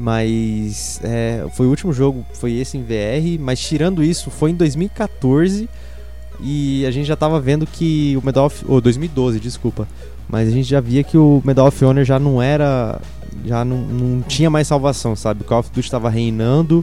Mas 0.00 0.98
é, 1.04 1.46
foi 1.52 1.66
o 1.66 1.68
último 1.68 1.92
jogo, 1.92 2.24
foi 2.32 2.54
esse 2.54 2.78
em 2.78 2.82
VR. 2.82 3.38
Mas 3.38 3.60
tirando 3.60 4.02
isso, 4.02 4.30
foi 4.30 4.50
em 4.50 4.54
2014 4.54 5.68
e 6.40 6.86
a 6.86 6.90
gente 6.90 7.06
já 7.06 7.14
tava 7.14 7.38
vendo 7.38 7.66
que 7.66 8.16
o 8.16 8.24
Medal 8.24 8.46
of. 8.46 8.64
Ou 8.66 8.80
2012, 8.80 9.38
desculpa. 9.38 9.86
Mas 10.26 10.48
a 10.48 10.50
gente 10.50 10.66
já 10.66 10.80
via 10.80 11.04
que 11.04 11.18
o 11.18 11.42
Medal 11.44 11.66
of 11.66 11.84
Honor 11.84 12.02
já 12.02 12.18
não 12.18 12.40
era. 12.40 12.98
Já 13.44 13.62
não, 13.62 13.76
não 13.76 14.22
tinha 14.22 14.48
mais 14.48 14.66
salvação, 14.66 15.14
sabe? 15.14 15.42
O 15.42 15.44
Call 15.44 15.58
of 15.58 15.68
Duty 15.68 15.80
estava 15.80 16.08
reinando. 16.08 16.82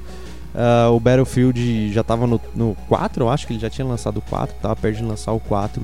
ah, 0.54 0.92
o 0.92 1.00
Battlefield 1.00 1.92
já 1.92 2.04
tava 2.04 2.28
no, 2.28 2.40
no 2.56 2.78
4, 2.88 3.24
eu 3.24 3.30
acho 3.30 3.48
que 3.48 3.54
ele 3.54 3.60
já 3.60 3.70
tinha 3.70 3.86
lançado 3.86 4.18
o 4.18 4.22
4, 4.22 4.56
tava 4.62 4.76
perto 4.76 4.98
de 4.98 5.04
lançar 5.04 5.32
o 5.32 5.40
4. 5.40 5.82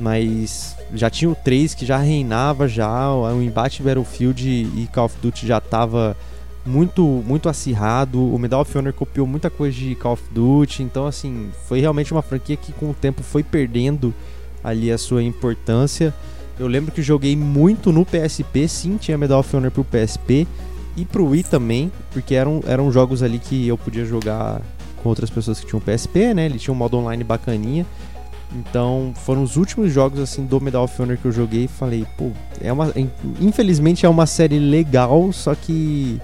Mas 0.00 0.76
já 0.94 1.08
tinha 1.08 1.30
o 1.30 1.34
3 1.34 1.74
que 1.74 1.86
já 1.86 1.98
reinava 1.98 2.66
já, 2.66 3.08
o 3.12 3.40
embate 3.40 3.84
Battlefield 3.84 4.48
e 4.48 4.88
Call 4.92 5.04
of 5.04 5.16
Duty 5.22 5.46
já 5.46 5.60
tava 5.60 6.16
muito 6.64 7.02
muito 7.26 7.48
acirrado. 7.48 8.22
O 8.22 8.38
Medal 8.38 8.60
of 8.60 8.78
Honor 8.78 8.92
copiou 8.92 9.26
muita 9.26 9.50
coisa 9.50 9.76
de 9.76 9.94
Call 9.94 10.12
of 10.12 10.22
Duty, 10.30 10.82
então 10.82 11.06
assim, 11.06 11.50
foi 11.66 11.80
realmente 11.80 12.12
uma 12.12 12.22
franquia 12.22 12.56
que 12.56 12.72
com 12.72 12.90
o 12.90 12.94
tempo 12.94 13.22
foi 13.22 13.42
perdendo 13.42 14.14
ali 14.62 14.90
a 14.90 14.98
sua 14.98 15.22
importância. 15.22 16.14
Eu 16.58 16.66
lembro 16.66 16.92
que 16.92 17.02
joguei 17.02 17.34
muito 17.34 17.92
no 17.92 18.04
PSP, 18.04 18.68
sim, 18.68 18.96
tinha 18.96 19.18
Medal 19.18 19.40
of 19.40 19.56
Honor 19.56 19.70
pro 19.70 19.84
PSP 19.84 20.46
e 20.96 21.04
pro 21.04 21.26
Wii 21.26 21.44
também, 21.44 21.90
porque 22.12 22.34
eram, 22.34 22.62
eram 22.66 22.92
jogos 22.92 23.22
ali 23.22 23.38
que 23.38 23.66
eu 23.66 23.78
podia 23.78 24.04
jogar 24.04 24.60
com 25.02 25.08
outras 25.08 25.30
pessoas 25.30 25.58
que 25.58 25.66
tinham 25.66 25.80
PSP, 25.80 26.34
né? 26.34 26.46
Ele 26.46 26.58
tinha 26.58 26.72
um 26.72 26.76
modo 26.76 26.98
online 26.98 27.24
bacaninha. 27.24 27.86
Então, 28.54 29.14
foram 29.24 29.42
os 29.42 29.56
últimos 29.56 29.90
jogos 29.90 30.20
assim 30.20 30.44
do 30.44 30.60
Medal 30.60 30.84
of 30.84 31.02
Honor 31.02 31.16
que 31.16 31.24
eu 31.24 31.32
joguei 31.32 31.64
e 31.64 31.68
falei, 31.68 32.06
pô, 32.18 32.30
é 32.60 32.70
uma 32.70 32.92
infelizmente 33.40 34.04
é 34.04 34.08
uma 34.08 34.26
série 34.26 34.58
legal, 34.58 35.32
só 35.32 35.54
que 35.54 36.20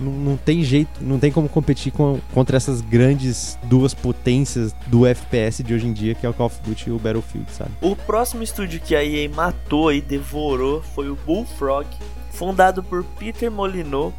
não, 0.00 0.12
não 0.12 0.36
tem 0.36 0.62
jeito, 0.62 0.90
não 1.00 1.18
tem 1.18 1.30
como 1.30 1.48
competir 1.48 1.92
com, 1.92 2.18
contra 2.32 2.56
essas 2.56 2.80
grandes 2.80 3.58
duas 3.64 3.94
potências 3.94 4.74
do 4.86 5.06
FPS 5.06 5.62
de 5.62 5.74
hoje 5.74 5.86
em 5.86 5.92
dia, 5.92 6.14
que 6.14 6.26
é 6.26 6.28
o 6.28 6.34
Call 6.34 6.46
of 6.46 6.60
Duty 6.62 6.88
e 6.88 6.92
o 6.92 6.98
Battlefield, 6.98 7.50
sabe? 7.52 7.70
O 7.80 7.94
próximo 7.94 8.42
estúdio 8.42 8.80
que 8.80 8.94
a 8.94 9.04
EA 9.04 9.28
matou 9.28 9.92
e 9.92 10.00
devorou 10.00 10.82
foi 10.82 11.10
o 11.10 11.16
Bullfrog, 11.16 11.86
fundado 12.30 12.82
por 12.82 13.04
Peter 13.18 13.50
Molyneux, 13.50 14.12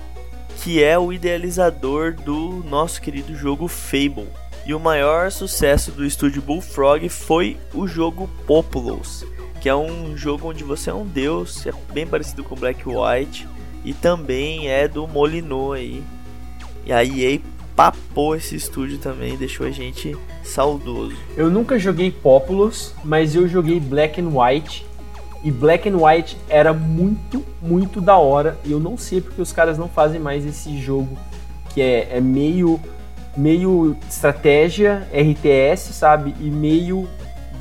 que 0.64 0.84
é 0.84 0.98
o 0.98 1.12
idealizador 1.12 2.14
do 2.14 2.64
nosso 2.70 3.02
querido 3.02 3.36
jogo 3.36 3.68
Fable. 3.68 4.28
E 4.66 4.76
o 4.76 4.80
maior 4.80 5.32
sucesso 5.32 5.92
do 5.92 6.06
estúdio 6.06 6.42
Bullfrog 6.42 7.10
foi 7.10 7.58
o 7.74 7.88
jogo 7.88 8.30
Populous, 8.46 9.26
que 9.60 9.68
é 9.68 9.76
um 9.76 10.16
jogo 10.16 10.50
onde 10.50 10.64
você 10.64 10.92
é 10.92 10.94
um 10.94 11.06
deus, 11.06 11.66
é 11.66 11.74
bem 11.92 12.06
parecido 12.06 12.44
com 12.44 12.56
Black 12.56 12.84
White 12.88 13.48
e 13.84 13.94
também 13.94 14.70
é 14.70 14.88
do 14.88 15.08
Molyneux 15.08 15.74
aí. 15.74 16.04
E 16.86 16.94
a 16.94 17.04
EA 17.04 17.40
papou 17.76 18.36
esse 18.36 18.56
estúdio 18.56 18.98
também, 18.98 19.38
deixou 19.38 19.66
a 19.66 19.72
gente 19.72 20.16
saudoso. 20.44 21.16
Eu 21.36 21.50
nunca 21.50 21.80
joguei 21.80 22.12
Populous, 22.12 22.94
mas 23.04 23.36
eu 23.36 23.48
joguei 23.48 23.80
Black 23.80 24.22
and 24.22 24.30
White. 24.30 24.86
E 25.44 25.50
Black 25.50 25.90
and 25.90 25.98
White 25.98 26.38
era 26.48 26.74
muito, 26.74 27.44
muito 27.62 28.00
da 28.00 28.18
hora. 28.18 28.58
E 28.64 28.72
eu 28.72 28.80
não 28.80 28.98
sei 28.98 29.22
porque 29.22 29.42
os 29.42 29.52
caras 29.52 29.78
não 29.78 29.88
fazem 29.88 30.20
mais 30.20 30.46
esse 30.46 30.80
jogo 30.80 31.18
que 31.74 31.82
é, 31.82 32.18
é 32.18 32.22
meio, 32.22 32.80
meio 33.36 33.96
estratégia, 34.08 35.08
RTS, 35.12 35.94
sabe? 35.94 36.36
E 36.40 36.50
meio 36.50 37.08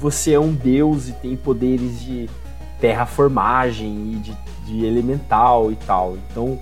você 0.01 0.33
é 0.33 0.41
um 0.41 0.53
deus 0.53 1.09
e 1.09 1.13
tem 1.13 1.37
poderes 1.37 2.03
de 2.03 2.29
terraformagem 2.81 4.13
e 4.13 4.17
de, 4.17 4.37
de 4.71 4.85
elemental 4.87 5.71
e 5.73 5.77
tal. 5.77 6.17
Então, 6.31 6.59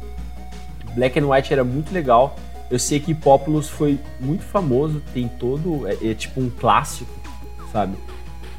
Black 0.95 1.19
and 1.19 1.27
White 1.29 1.53
era 1.53 1.63
muito 1.65 1.93
legal. 1.93 2.37
Eu 2.71 2.79
sei 2.79 3.01
que 3.01 3.15
Populous 3.15 3.69
foi 3.69 3.99
muito 4.21 4.45
famoso, 4.45 5.03
tem 5.15 5.29
todo. 5.29 5.87
É, 5.87 6.11
é 6.11 6.15
tipo 6.15 6.41
um 6.41 6.51
clássico, 6.51 7.11
sabe? 7.73 7.97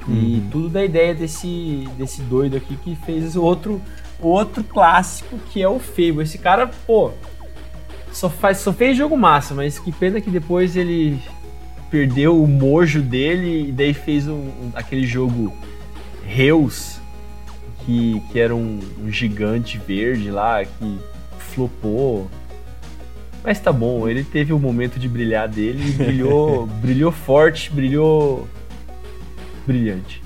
E 0.08 0.12
Uhum. 0.12 0.48
tudo 0.50 0.70
da 0.70 0.84
ideia 0.84 1.14
desse, 1.14 1.88
desse 1.98 2.22
doido 2.24 2.56
aqui 2.58 2.76
que 2.78 2.96
fez 2.96 3.36
outro, 3.36 3.80
outro 4.20 4.64
clássico 4.64 5.38
que 5.52 5.62
é 5.62 5.68
o 5.70 5.78
Fable. 5.80 6.22
Esse 6.24 6.38
cara, 6.40 6.68
pô, 6.88 7.12
só, 8.12 8.30
faz, 8.30 8.58
só 8.60 8.74
fez 8.74 8.98
jogo 8.98 9.16
massa, 9.16 9.54
mas 9.54 9.78
que 9.78 9.92
pena 9.92 10.20
que 10.22 10.32
depois 10.32 10.76
ele 10.76 11.20
perdeu 11.92 12.42
o 12.42 12.48
mojo 12.48 13.02
dele 13.02 13.70
e 13.70 13.72
daí 13.72 13.94
fez 13.94 14.28
um, 14.28 14.34
um- 14.34 14.72
aquele 14.74 15.06
jogo 15.06 15.54
Reus, 16.26 16.99
que, 17.90 18.22
que 18.32 18.40
era 18.40 18.56
um, 18.56 18.80
um 19.04 19.12
gigante 19.12 19.80
verde 19.80 20.30
lá, 20.30 20.64
que 20.64 21.00
flopou. 21.40 22.30
Mas 23.44 23.60
tá 23.60 23.74
bom, 23.74 24.08
ele 24.08 24.24
teve 24.24 24.54
o 24.54 24.60
momento 24.60 25.00
de 25.00 25.10
brilhar 25.10 25.48
dele 25.48 25.90
e 25.90 25.92
brilhou, 25.94 26.68
brilhou 26.82 27.12
forte, 27.12 27.72
brilhou 27.72 28.48
brilhante. 29.66 30.22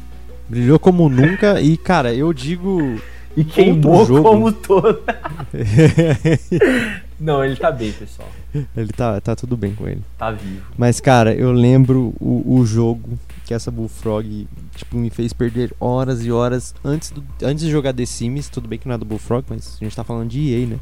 Brilhou 0.50 0.78
como 0.78 1.08
nunca 1.08 1.62
e, 1.62 1.78
cara, 1.78 2.14
eu 2.14 2.34
digo. 2.34 3.00
E 3.36 3.44
queimou 3.44 4.06
jogo. 4.06 4.24
como 4.24 4.52
todo. 4.52 5.02
Não, 7.20 7.44
ele 7.44 7.56
tá 7.56 7.72
bem, 7.72 7.92
pessoal. 7.92 8.30
ele 8.76 8.92
tá, 8.92 9.22
tá 9.22 9.36
tudo 9.36 9.56
bem 9.56 9.74
com 9.74 9.88
ele. 9.88 10.02
Tá 10.18 10.30
vivo. 10.32 10.66
Mas, 10.78 11.00
cara, 11.00 11.34
eu 11.34 11.52
lembro 11.52 12.14
o, 12.20 12.60
o 12.60 12.66
jogo 12.66 13.18
que 13.46 13.54
essa 13.54 13.70
Bullfrog, 13.70 14.48
tipo, 14.76 14.98
me 14.98 15.10
fez 15.10 15.34
perder 15.34 15.74
horas 15.80 16.24
e 16.26 16.32
horas 16.32 16.74
antes, 16.84 17.12
do, 17.12 17.24
antes 17.42 17.64
de 17.66 17.72
jogar 17.72 17.94
The 17.94 18.06
Sims. 18.06 18.50
Tudo 18.50 18.68
bem 18.68 18.80
que 18.80 18.88
não 18.88 18.96
é 18.96 18.98
do 18.98 19.06
Bullfrog, 19.06 19.46
mas 19.50 19.78
a 19.80 19.84
gente 19.84 19.96
tá 19.96 20.04
falando 20.04 20.30
de 20.30 20.54
EA, 20.54 20.68
né? 20.68 20.80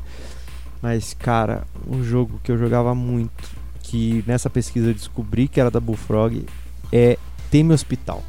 Mas, 0.81 1.13
cara, 1.13 1.65
um 1.87 2.03
jogo 2.03 2.39
que 2.43 2.51
eu 2.51 2.57
jogava 2.57 2.95
muito, 2.95 3.49
que 3.81 4.23
nessa 4.25 4.49
pesquisa 4.49 4.89
eu 4.89 4.93
descobri 4.93 5.47
que 5.47 5.59
era 5.59 5.69
da 5.69 5.79
Bullfrog, 5.79 6.45
é 6.91 7.17
Teme 7.49 7.73
Hospital. 7.73 8.23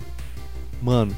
Mano, 0.82 1.14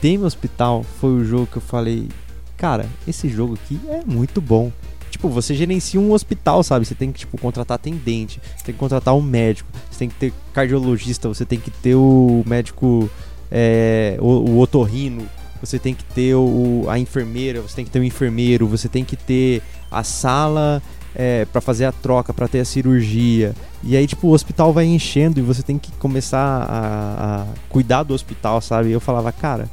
Teme 0.00 0.24
Hospital 0.24 0.82
foi 0.82 1.10
o 1.10 1.24
jogo 1.24 1.46
que 1.46 1.56
eu 1.56 1.62
falei, 1.62 2.08
cara, 2.56 2.86
esse 3.06 3.28
jogo 3.28 3.54
aqui 3.54 3.80
é 3.88 4.02
muito 4.04 4.40
bom. 4.40 4.72
Tipo, 5.20 5.28
você 5.28 5.54
gerencia 5.54 6.00
um 6.00 6.12
hospital, 6.12 6.62
sabe? 6.62 6.86
Você 6.86 6.94
tem 6.94 7.12
que, 7.12 7.18
tipo, 7.18 7.36
contratar 7.36 7.74
atendente, 7.74 8.40
você 8.56 8.64
tem 8.64 8.72
que 8.72 8.78
contratar 8.78 9.14
um 9.14 9.20
médico, 9.20 9.68
você 9.90 9.98
tem 9.98 10.08
que 10.08 10.14
ter 10.14 10.32
cardiologista, 10.54 11.28
você 11.28 11.44
tem 11.44 11.60
que 11.60 11.70
ter 11.70 11.94
o 11.94 12.42
médico, 12.46 13.10
é, 13.52 14.16
o, 14.18 14.28
o 14.28 14.58
otorrino, 14.60 15.28
você 15.60 15.78
tem 15.78 15.92
que 15.92 16.04
ter 16.04 16.34
o, 16.34 16.86
a 16.88 16.98
enfermeira, 16.98 17.60
você 17.60 17.76
tem 17.76 17.84
que 17.84 17.90
ter 17.90 17.98
o 17.98 18.04
enfermeiro, 18.04 18.66
você 18.66 18.88
tem 18.88 19.04
que 19.04 19.14
ter 19.14 19.62
a 19.90 20.02
sala 20.02 20.82
é, 21.14 21.44
para 21.44 21.60
fazer 21.60 21.84
a 21.84 21.92
troca, 21.92 22.32
para 22.32 22.48
ter 22.48 22.60
a 22.60 22.64
cirurgia. 22.64 23.54
E 23.84 23.98
aí, 23.98 24.06
tipo, 24.06 24.26
o 24.28 24.30
hospital 24.30 24.72
vai 24.72 24.86
enchendo 24.86 25.38
e 25.38 25.42
você 25.42 25.62
tem 25.62 25.76
que 25.76 25.92
começar 25.92 26.38
a, 26.38 27.42
a 27.42 27.46
cuidar 27.68 28.04
do 28.04 28.14
hospital, 28.14 28.62
sabe? 28.62 28.90
Eu 28.90 29.00
falava, 29.00 29.30
cara, 29.32 29.68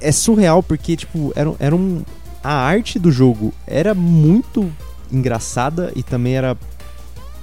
é 0.00 0.10
surreal 0.10 0.64
porque, 0.64 0.96
tipo, 0.96 1.32
era, 1.36 1.54
era 1.60 1.76
um. 1.76 2.02
A 2.46 2.52
arte 2.52 2.96
do 2.96 3.10
jogo 3.10 3.52
era 3.66 3.92
muito 3.92 4.72
engraçada 5.10 5.92
e 5.96 6.02
também 6.04 6.36
era. 6.36 6.56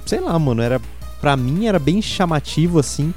Sei 0.06 0.18
lá, 0.18 0.38
mano, 0.38 0.62
era. 0.62 0.80
Pra 1.20 1.36
mim 1.36 1.66
era 1.66 1.78
bem 1.78 2.00
chamativo, 2.00 2.78
assim. 2.78 3.12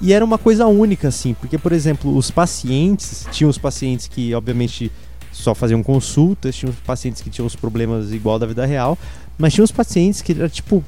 E 0.00 0.12
era 0.12 0.24
uma 0.24 0.38
coisa 0.38 0.68
única, 0.68 1.08
assim, 1.08 1.34
porque, 1.34 1.58
por 1.58 1.72
exemplo, 1.72 2.16
os 2.16 2.30
pacientes. 2.30 3.26
Tinham 3.32 3.50
os 3.50 3.58
pacientes 3.58 4.06
que, 4.06 4.32
obviamente, 4.32 4.92
só 5.32 5.52
faziam 5.52 5.82
consultas, 5.82 6.54
tinha 6.54 6.70
os 6.70 6.76
pacientes 6.76 7.20
que 7.20 7.28
tinham 7.28 7.44
os 7.44 7.56
problemas 7.56 8.12
igual 8.12 8.38
da 8.38 8.46
vida 8.46 8.64
real, 8.64 8.96
mas 9.36 9.52
tinha 9.52 9.64
os 9.64 9.72
pacientes 9.72 10.22
que 10.22 10.30
era 10.30 10.48
tipo. 10.48 10.84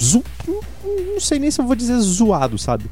Zo- 0.00 0.24
não 0.84 1.20
sei 1.20 1.38
nem 1.38 1.50
se 1.50 1.60
eu 1.60 1.66
vou 1.66 1.74
dizer 1.74 1.98
zoado, 1.98 2.58
sabe? 2.58 2.84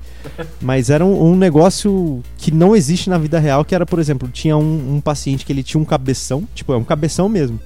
Mas 0.60 0.90
era 0.90 1.04
um, 1.04 1.32
um 1.32 1.36
negócio 1.36 2.22
que 2.38 2.50
não 2.50 2.74
existe 2.74 3.10
na 3.10 3.18
vida 3.18 3.38
real, 3.38 3.64
que 3.64 3.74
era, 3.74 3.84
por 3.84 3.98
exemplo, 3.98 4.28
tinha 4.28 4.56
um, 4.56 4.96
um 4.96 5.00
paciente 5.00 5.44
que 5.44 5.52
ele 5.52 5.62
tinha 5.62 5.80
um 5.80 5.84
cabeção, 5.84 6.46
tipo, 6.54 6.72
é 6.72 6.76
um 6.76 6.84
cabeção 6.84 7.28
mesmo. 7.28 7.60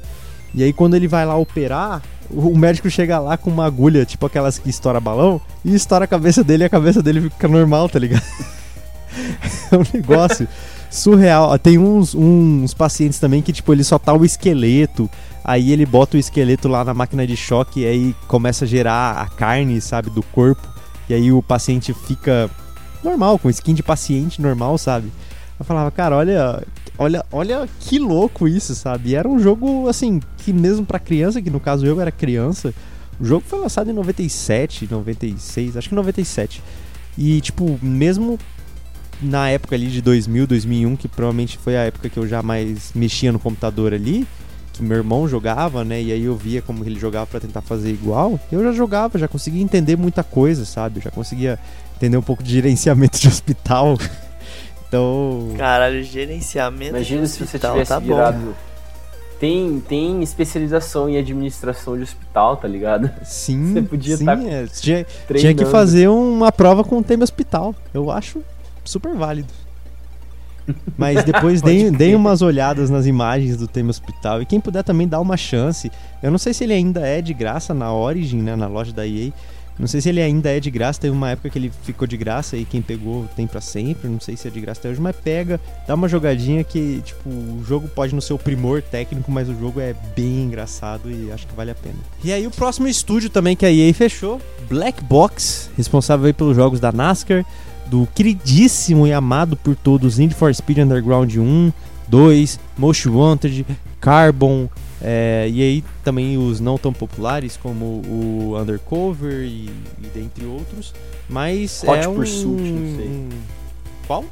E 0.55 0.63
aí 0.63 0.73
quando 0.73 0.95
ele 0.95 1.07
vai 1.07 1.25
lá 1.25 1.37
operar, 1.37 2.03
o, 2.31 2.57
médico 2.57 2.91
chega 2.91 3.19
lá 3.19 3.37
com 3.37 3.51
uma 3.51 3.65
agulha, 3.65 4.05
tipo 4.05 4.27
aquelas 4.27 4.59
que 4.59 4.69
estoura 4.69 5.01
balão, 5.01 5.41
e 5.65 5.75
estoura 5.75 6.05
a 6.05 6.09
cabeça 6.09 6.43
dele 6.43 6.65
e 6.65 6.67
a 6.67 6.71
cabeça 6.71 7.03
dele 7.03 7.23
fica 7.23 7.49
normal, 7.49 7.89
tá 7.89 7.99
ligado? 7.99 8.23
é 9.71 9.77
um 9.77 9.85
negócio 9.95 10.49
surreal. 10.91 11.59
Tem 11.59 11.79
uns, 11.79 12.15
uns 12.15 12.75
pacientes 12.75 13.19
também 13.19 13.43
que, 13.43 13.53
tipo, 13.53 13.73
ele 13.73 13.85
só 13.85 13.99
tá 13.99 14.13
o 14.13 14.25
esqueleto, 14.25 15.09
aí 15.45 15.73
ele 15.73 15.87
bota 15.87 16.17
o 16.17 16.21
esqueleto 16.21 16.69
lá 16.69 16.85
na 16.85 16.95
máquina 16.95 17.27
de 17.27 17.37
choque 17.37 17.81
e 17.81 17.87
aí 17.87 18.17
começa 18.27 18.65
a 18.65 18.69
gerar 18.69 19.21
a 19.21 19.27
carne, 19.27 19.81
sabe, 19.81 20.11
do 20.11 20.23
corpo. 20.23 20.67
E 21.09 21.15
aí 21.15 21.33
o 21.33 21.43
paciente 21.43 21.95
fica 21.95 22.51
normal, 23.03 23.39
com 23.39 23.49
skin 23.49 23.75
de 23.75 23.83
paciente 23.83 24.43
normal, 24.43 24.77
sabe? 24.77 25.11
Eu 25.59 25.65
falava, 25.65 25.91
cara, 25.91 26.17
olha, 26.17 26.63
olha, 26.99 27.25
olha 27.33 27.69
que 27.81 27.99
louco 27.99 28.47
isso, 28.47 28.75
sabe? 28.75 29.11
E 29.11 29.15
era 29.15 29.29
um 29.29 29.39
jogo, 29.39 29.89
assim, 29.89 30.21
que 30.39 30.53
mesmo 30.53 30.85
pra 30.85 30.99
criança, 30.99 31.41
que 31.41 31.51
no 31.51 31.59
caso 31.61 31.87
eu 31.87 32.01
era 32.01 32.13
criança, 32.13 32.75
o 33.21 33.25
jogo 33.25 33.45
foi 33.47 33.59
lançado 33.59 33.91
em 33.91 33.95
97, 33.95 34.89
96, 34.91 35.77
acho 35.77 35.89
que 35.89 35.95
97. 35.95 36.63
E, 37.17 37.41
tipo, 37.41 37.79
mesmo 37.83 38.39
na 39.21 39.51
época 39.51 39.75
ali 39.75 39.89
de 39.89 40.01
2000, 40.01 40.47
2001, 40.47 40.97
que 40.97 41.09
provavelmente 41.09 41.59
foi 41.59 41.77
a 41.77 41.83
época 41.83 42.09
que 42.09 42.17
eu 42.17 42.29
já 42.29 42.43
mais 42.43 42.93
mexia 42.95 43.33
no 43.33 43.39
computador 43.39 43.93
ali, 43.93 44.27
meu 44.81 44.97
irmão 44.99 45.29
jogava, 45.29 45.85
né? 45.85 46.01
E 46.01 46.13
aí 46.13 46.25
eu 46.25 46.37
via 46.37 46.63
como 46.63 46.85
ele 46.85 46.99
jogava 46.99 47.27
pra 47.27 47.41
tentar 47.41 47.63
fazer 47.63 47.91
igual. 47.91 48.39
Eu 48.51 48.63
já 48.63 48.73
jogava, 48.73 49.19
já 49.19 49.29
conseguia 49.29 49.63
entender 49.63 49.97
muita 49.97 50.23
coisa, 50.23 50.65
sabe? 50.65 50.99
Eu 50.99 51.03
já 51.03 51.11
conseguia 51.11 51.59
entender 51.97 52.17
um 52.17 52.23
pouco 52.23 52.43
de 52.43 52.53
gerenciamento 52.53 53.19
de 53.19 53.29
hospital. 53.29 53.97
Então, 54.89 55.53
Caralho, 55.59 56.03
gerenciamento 56.03 56.97
Imagina 56.97 57.21
de 57.21 57.29
se 57.29 57.37
você 57.37 57.45
hospital, 57.45 57.73
tivesse 57.73 57.89
tá 57.91 58.01
bom. 58.01 58.07
virado. 58.07 58.57
Tem, 59.39 59.81
tem 59.87 60.23
especialização 60.23 61.09
em 61.11 61.19
administração 61.19 61.95
de 61.95 62.05
hospital, 62.05 62.57
tá 62.57 62.67
ligado? 62.67 63.11
sim, 63.23 63.75
Você 63.75 63.83
podia 63.83 64.17
sim, 64.17 64.25
tá 64.25 64.33
é, 64.33 64.67
tinha, 64.67 65.07
tinha 65.37 65.55
que 65.55 65.67
fazer 65.67 66.09
uma 66.09 66.51
prova 66.51 66.83
com 66.83 66.99
o 66.99 67.05
tema 67.05 67.23
hospital. 67.23 67.75
Eu 67.93 68.11
acho 68.11 68.43
super 68.83 69.15
válido. 69.15 69.53
Mas 70.97 71.25
depois 71.25 71.61
deem, 71.63 71.91
deem 71.93 72.15
umas 72.15 72.43
olhadas 72.43 72.91
nas 72.91 73.07
imagens 73.07 73.57
do 73.57 73.67
tema 73.67 73.91
hospital. 73.91 74.43
E 74.43 74.47
quem 74.47 74.61
puder 74.61 74.83
também 74.83 75.07
dar 75.07 75.21
uma 75.21 75.37
chance. 75.37 75.91
Eu 76.23 76.31
não 76.31 76.39
sei 76.39 76.53
se 76.53 76.65
ele 76.65 76.73
ainda 76.73 77.01
é 77.01 77.21
de 77.23 77.33
graça 77.33 77.73
na 77.73 77.93
Origin, 77.93 78.43
né, 78.43 78.57
na 78.57 78.67
loja 78.67 78.93
da 78.93 79.07
EA. 79.07 79.33
Não 79.79 79.87
sei 79.87 80.01
se 80.01 80.09
ele 80.09 80.21
ainda 80.21 80.51
é 80.51 80.59
de 80.59 80.71
graça. 80.71 81.01
Teve 81.01 81.15
uma 81.15 81.31
época 81.31 81.51
que 81.51 81.59
ele 81.59 81.71
ficou 81.83 82.07
de 82.07 82.17
graça 82.17 82.57
e 82.57 82.65
quem 82.65 82.83
pegou 82.83 83.27
tem 83.37 83.47
pra 83.47 83.61
sempre. 83.61 84.09
Não 84.09 84.19
sei 84.19 84.37
se 84.37 84.49
é 84.49 84.51
de 84.51 84.61
graça 84.61 84.81
até 84.81 84.89
hoje, 84.91 85.01
mas 85.01 85.15
pega, 85.15 85.61
dá 85.87 85.95
uma 85.95 86.09
jogadinha 86.09 86.65
que, 86.65 87.01
tipo, 87.05 87.29
o 87.29 87.63
jogo 87.65 87.87
pode 87.89 88.13
não 88.13 88.21
ser 88.21 88.33
o 88.33 88.39
primor 88.39 88.83
técnico, 88.83 89.31
mas 89.31 89.49
o 89.49 89.57
jogo 89.57 89.81
é 89.81 89.95
bem 90.17 90.45
engraçado 90.45 91.11
e 91.11 91.31
acho 91.31 91.47
que 91.47 91.55
vale 91.55 91.71
a 91.71 91.75
pena. 91.75 91.97
E 92.25 92.33
aí 92.33 92.47
o 92.47 92.51
próximo 92.51 92.89
estúdio 92.89 93.31
também 93.31 93.55
que 93.55 93.65
a 93.65 93.73
EA 93.73 93.95
fechou, 93.95 94.41
Black 94.69 95.03
Box, 95.05 95.71
responsável 95.77 96.27
aí 96.27 96.33
pelos 96.33 96.57
jogos 96.57 96.81
da 96.81 96.91
NASCAR, 96.91 97.45
do 97.91 98.07
queridíssimo 98.15 99.07
e 99.07 99.13
amado 99.13 99.57
por 99.57 99.75
todos 99.77 100.19
Need 100.19 100.35
for 100.35 100.55
Speed 100.55 100.79
Underground 100.79 101.35
1, 101.37 101.73
2, 102.09 102.61
Most 102.77 103.09
Wanted, 103.09 103.67
Carbon, 104.01 104.69
é, 105.01 105.49
e 105.51 105.63
aí 105.63 105.85
também 106.03 106.37
os 106.37 106.61
não 106.61 106.77
tão 106.79 106.93
populares 106.93 107.57
como 107.57 107.85
o 108.07 108.57
Undercover 108.59 109.43
e, 109.45 109.71
e 110.03 110.07
dentre 110.15 110.45
outros, 110.45 110.93
mas 111.29 111.83
Hot 111.87 111.99
é 112.05 112.09
um, 112.09 112.15
Pursuit, 112.15 112.47
não 112.71 112.97
sei. 112.97 113.07
um- 113.09 113.29
Qual? 114.07 114.25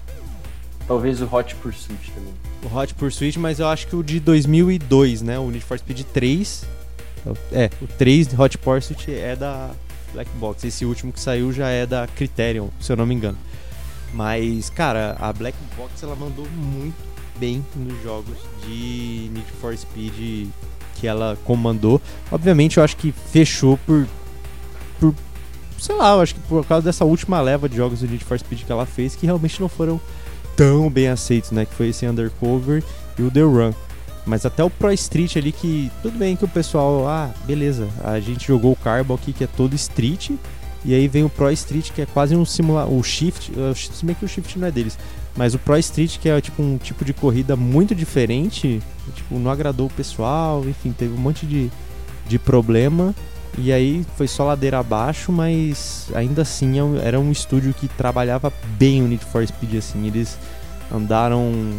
Talvez 0.88 1.20
o 1.20 1.28
Hot 1.30 1.54
Pursuit 1.56 2.12
também. 2.14 2.32
O 2.64 2.76
Hot 2.78 2.94
Pursuit, 2.94 3.38
mas 3.38 3.58
eu 3.58 3.66
acho 3.68 3.86
que 3.88 3.96
o 3.96 4.02
de 4.02 4.18
2002, 4.20 5.20
né? 5.22 5.38
O 5.38 5.50
Need 5.50 5.64
for 5.64 5.78
Speed 5.78 6.02
3. 6.12 6.64
É, 7.52 7.68
o 7.82 7.86
3 7.86 8.38
Hot 8.38 8.56
Pursuit 8.58 9.10
é 9.12 9.34
da 9.34 9.70
Black 10.16 10.30
Box. 10.38 10.66
Esse 10.66 10.84
último 10.86 11.12
que 11.12 11.20
saiu 11.20 11.52
já 11.52 11.68
é 11.68 11.84
da 11.84 12.06
Criterion, 12.06 12.68
se 12.80 12.90
eu 12.90 12.96
não 12.96 13.06
me 13.06 13.14
engano. 13.14 13.36
Mas, 14.14 14.70
cara, 14.70 15.14
a 15.20 15.30
Black 15.32 15.56
Box 15.76 16.02
ela 16.02 16.16
mandou 16.16 16.46
muito 16.50 16.96
bem 17.38 17.64
nos 17.76 18.02
jogos 18.02 18.36
de 18.64 19.30
Need 19.30 19.52
for 19.60 19.76
Speed 19.76 20.48
que 20.94 21.06
ela 21.06 21.36
comandou. 21.44 22.00
Obviamente, 22.32 22.78
eu 22.78 22.82
acho 22.84 22.96
que 22.96 23.12
fechou 23.12 23.76
por, 23.84 24.08
por 24.98 25.14
sei 25.78 25.94
lá, 25.94 26.14
eu 26.14 26.22
acho 26.22 26.34
que 26.34 26.40
por 26.40 26.64
causa 26.64 26.86
dessa 26.86 27.04
última 27.04 27.38
leva 27.42 27.68
de 27.68 27.76
jogos 27.76 28.00
do 28.00 28.08
Need 28.08 28.24
for 28.24 28.38
Speed 28.38 28.64
que 28.64 28.72
ela 28.72 28.86
fez, 28.86 29.14
que 29.14 29.26
realmente 29.26 29.60
não 29.60 29.68
foram 29.68 30.00
tão 30.56 30.88
bem 30.88 31.08
aceitos, 31.08 31.50
né? 31.50 31.66
Que 31.66 31.74
foi 31.74 31.88
esse 31.88 32.06
Undercover 32.06 32.82
e 33.18 33.22
o 33.22 33.30
The 33.30 33.42
Run. 33.42 33.74
Mas 34.26 34.44
até 34.44 34.62
o 34.62 34.68
Pro 34.68 34.92
Street 34.92 35.36
ali 35.36 35.52
que. 35.52 35.90
Tudo 36.02 36.18
bem 36.18 36.34
que 36.34 36.44
o 36.44 36.48
pessoal. 36.48 37.06
Ah, 37.08 37.30
beleza. 37.46 37.88
A 38.02 38.18
gente 38.18 38.46
jogou 38.46 38.72
o 38.72 38.76
Carbo 38.76 39.14
aqui 39.14 39.32
que 39.32 39.44
é 39.44 39.46
todo 39.46 39.74
Street. 39.74 40.30
E 40.84 40.94
aí 40.94 41.06
vem 41.06 41.24
o 41.24 41.30
Pro 41.30 41.50
Street 41.52 41.92
que 41.92 42.02
é 42.02 42.06
quase 42.06 42.34
um 42.34 42.44
simulador. 42.44 42.92
O 42.92 43.02
Shift. 43.02 43.52
Se 43.74 44.04
bem 44.04 44.16
que 44.16 44.24
o 44.24 44.28
Shift 44.28 44.58
não 44.58 44.66
é 44.66 44.70
deles. 44.72 44.98
Mas 45.36 45.54
o 45.54 45.58
Pro 45.58 45.78
Street 45.78 46.18
que 46.18 46.28
é 46.28 46.40
tipo 46.40 46.60
um 46.60 46.76
tipo 46.76 47.04
de 47.04 47.12
corrida 47.12 47.54
muito 47.54 47.94
diferente. 47.94 48.82
Tipo, 49.14 49.38
não 49.38 49.50
agradou 49.50 49.86
o 49.86 49.90
pessoal. 49.90 50.64
Enfim, 50.66 50.92
teve 50.92 51.14
um 51.14 51.18
monte 51.18 51.46
de, 51.46 51.70
de 52.26 52.38
problema. 52.38 53.14
E 53.58 53.72
aí 53.72 54.04
foi 54.16 54.26
só 54.26 54.44
ladeira 54.44 54.78
abaixo, 54.78 55.32
mas 55.32 56.08
ainda 56.14 56.42
assim 56.42 56.78
é 56.78 57.06
era 57.06 57.18
um 57.18 57.32
estúdio 57.32 57.72
que 57.72 57.88
trabalhava 57.88 58.52
bem 58.76 59.02
o 59.02 59.08
Need 59.08 59.24
for 59.24 59.46
Speed 59.46 59.76
assim. 59.76 60.06
Eles 60.06 60.36
andaram 60.92 61.72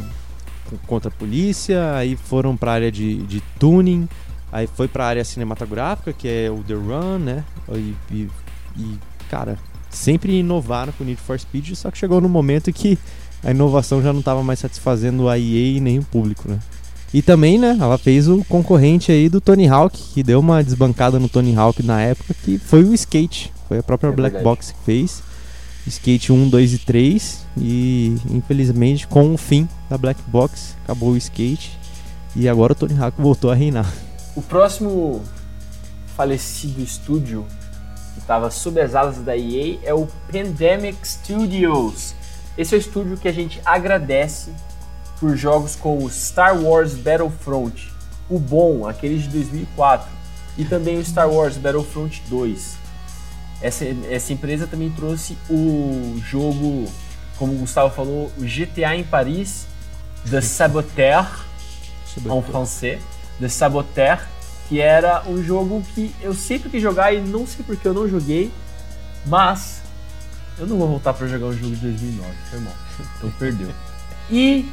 contra 0.86 1.10
a 1.10 1.12
polícia, 1.12 1.96
aí 1.96 2.16
foram 2.16 2.56
para 2.56 2.72
a 2.72 2.74
área 2.76 2.92
de, 2.92 3.18
de 3.24 3.42
tuning, 3.60 4.08
aí 4.52 4.68
foi 4.68 4.88
para 4.88 5.06
a 5.06 5.08
área 5.08 5.26
cinematográfica, 5.26 6.14
que 6.14 6.28
é 6.28 6.50
o 6.50 6.64
The 6.64 6.74
Run, 6.74 7.20
né? 7.20 7.44
E, 7.74 7.96
e, 8.12 8.30
e, 8.78 8.98
cara, 9.30 9.58
sempre 9.90 10.40
inovaram 10.40 10.94
com 10.94 11.04
o 11.04 11.08
Need 11.08 11.22
for 11.22 11.40
Speed, 11.40 11.74
só 11.76 11.92
que 11.92 11.98
chegou 11.98 12.22
no 12.22 12.30
momento 12.30 12.72
que 12.72 12.98
a 13.44 13.52
inovação 13.52 14.02
já 14.02 14.12
não 14.12 14.20
estava 14.20 14.44
mais 14.44 14.60
satisfazendo 14.60 15.30
a 15.30 15.38
EA 15.38 15.78
e 15.78 15.80
nem 15.80 16.00
o 16.00 16.04
público, 16.04 16.50
né? 16.50 16.60
E 17.14 17.22
também, 17.22 17.58
né, 17.58 17.78
ela 17.80 17.98
fez 17.98 18.28
o 18.28 18.44
concorrente 18.46 19.12
aí 19.12 19.30
do 19.30 19.40
Tony 19.40 19.68
Hawk, 19.68 19.98
que 20.14 20.22
deu 20.22 20.40
uma 20.40 20.62
desbancada 20.62 21.18
no 21.18 21.30
Tony 21.30 21.56
Hawk 21.56 21.82
na 21.82 22.02
época, 22.02 22.34
que 22.44 22.58
foi 22.58 22.84
o 22.84 22.94
Skate. 22.94 23.54
Foi 23.68 23.78
a 23.78 23.84
própria 23.84 24.10
é 24.10 24.12
Black 24.12 24.34
verdade. 24.34 24.44
Box 24.44 24.74
que 24.74 24.86
fez. 24.86 25.24
Skate 25.88 26.32
1, 26.32 26.50
2 26.50 26.74
e 26.74 26.78
3. 26.80 27.46
E 27.58 28.18
infelizmente, 28.30 29.08
com 29.08 29.34
o 29.34 29.38
fim 29.38 29.68
da 29.90 29.98
Black 29.98 30.22
Box, 30.28 30.76
acabou 30.84 31.12
o 31.12 31.18
skate. 31.18 31.78
E 32.36 32.48
agora 32.48 32.74
o 32.74 32.76
Tony 32.76 33.00
Hawk 33.00 33.20
voltou 33.20 33.50
a 33.50 33.56
reinar. 33.56 33.92
O 34.36 34.42
próximo 34.42 35.24
falecido 36.16 36.82
estúdio 36.82 37.46
que 38.14 38.20
estava 38.20 38.50
sob 38.50 38.82
as 38.82 38.96
asas 38.96 39.24
da 39.24 39.38
EA 39.38 39.78
é 39.84 39.94
o 39.94 40.08
Pandemic 40.32 40.98
Studios. 41.08 42.16
Esse 42.58 42.74
é 42.74 42.78
o 42.78 42.80
estúdio 42.80 43.18
que 43.18 43.28
a 43.28 43.32
gente 43.32 43.62
agradece 43.64 44.52
por 45.20 45.36
jogos 45.36 45.76
como 45.76 46.10
Star 46.10 46.60
Wars 46.60 46.94
Battlefront, 46.96 47.92
o 48.30 48.40
bom, 48.40 48.88
aquele 48.88 49.20
de 49.20 49.28
2004, 49.30 50.08
e 50.58 50.66
também 50.66 50.98
o 50.98 51.06
Star 51.06 51.30
Wars 51.30 51.58
Battlefront 51.58 52.22
2. 52.30 52.77
Essa, 53.62 53.86
essa 54.10 54.34
empresa 54.34 54.68
também 54.68 54.90
trouxe 54.92 55.38
o 55.50 56.20
jogo, 56.24 56.92
como 57.38 57.54
o 57.54 57.58
Gustavo 57.58 57.94
falou, 57.94 58.32
o 58.38 58.42
GTA 58.42 58.96
em 58.96 59.04
Paris, 59.04 59.66
The 60.30 60.42
Saboteur, 60.42 61.26
em 62.18 62.42
francês, 62.44 63.02
The 63.40 63.50
Saboteur, 63.50 64.28
que 64.70 64.80
era 64.80 65.24
um 65.28 65.42
jogo 65.42 65.82
que 65.96 66.14
eu 66.22 66.34
sempre 66.34 66.70
quis 66.70 66.82
jogar 66.82 67.14
e 67.14 67.22
não 67.22 67.48
sei 67.48 67.64
porque 67.66 67.88
eu 67.88 67.94
não 67.94 68.08
joguei, 68.08 68.52
mas 69.26 69.82
eu 70.58 70.68
não 70.68 70.78
vou 70.78 70.88
voltar 70.88 71.14
para 71.14 71.28
jogar 71.28 71.48
um 71.48 71.54
jogo 71.54 71.76
de 71.76 71.82
2009, 71.82 72.32
foi 72.50 72.60
mal, 72.60 72.74
então 73.18 73.32
perdeu. 73.40 73.70
E 74.30 74.70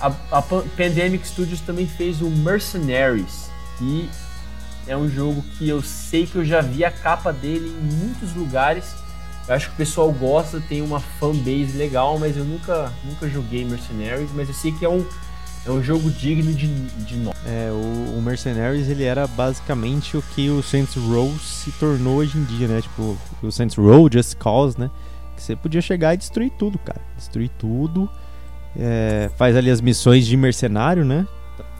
a, 0.00 0.12
a 0.30 0.42
Pandemic 0.42 1.26
Studios 1.26 1.60
também 1.60 1.86
fez 1.86 2.20
o 2.20 2.30
Mercenaries, 2.30 3.50
que 3.78 4.08
é 4.86 4.96
um 4.96 5.08
jogo 5.08 5.42
que 5.56 5.68
eu 5.68 5.82
sei 5.82 6.26
que 6.26 6.36
eu 6.36 6.44
já 6.44 6.60
vi 6.60 6.84
a 6.84 6.90
capa 6.90 7.32
dele 7.32 7.68
em 7.68 7.94
muitos 7.94 8.34
lugares. 8.34 8.94
Eu 9.48 9.54
acho 9.54 9.68
que 9.68 9.74
o 9.74 9.76
pessoal 9.76 10.10
gosta, 10.12 10.60
tem 10.60 10.82
uma 10.82 11.00
fanbase 11.00 11.76
legal, 11.76 12.18
mas 12.18 12.36
eu 12.36 12.44
nunca, 12.44 12.92
nunca 13.04 13.28
joguei 13.28 13.64
Mercenaries, 13.64 14.30
mas 14.34 14.48
eu 14.48 14.54
sei 14.54 14.72
que 14.72 14.84
é 14.84 14.88
um, 14.88 15.04
é 15.64 15.70
um 15.70 15.82
jogo 15.82 16.10
digno 16.10 16.52
de, 16.52 16.68
de 17.04 17.16
nós. 17.16 17.36
É, 17.44 17.70
o, 17.70 18.18
o, 18.18 18.22
Mercenaries 18.22 18.88
ele 18.88 19.04
era 19.04 19.26
basicamente 19.26 20.16
o 20.16 20.22
que 20.34 20.48
o 20.50 20.62
Saints 20.62 20.94
Row 20.94 21.32
se 21.38 21.70
tornou 21.72 22.16
hoje 22.16 22.38
em 22.38 22.44
dia, 22.44 22.68
né? 22.68 22.80
Tipo, 22.80 23.16
o 23.42 23.52
Saints 23.52 23.76
Row, 23.76 24.08
Just 24.12 24.36
Cause, 24.36 24.78
né? 24.78 24.90
Que 25.36 25.42
você 25.42 25.54
podia 25.54 25.80
chegar 25.80 26.14
e 26.14 26.16
destruir 26.16 26.50
tudo, 26.58 26.78
cara. 26.78 27.00
Destruir 27.16 27.50
tudo. 27.58 28.08
É, 28.76 29.30
faz 29.36 29.56
ali 29.56 29.70
as 29.70 29.80
missões 29.80 30.26
de 30.26 30.36
mercenário, 30.36 31.04
né? 31.04 31.26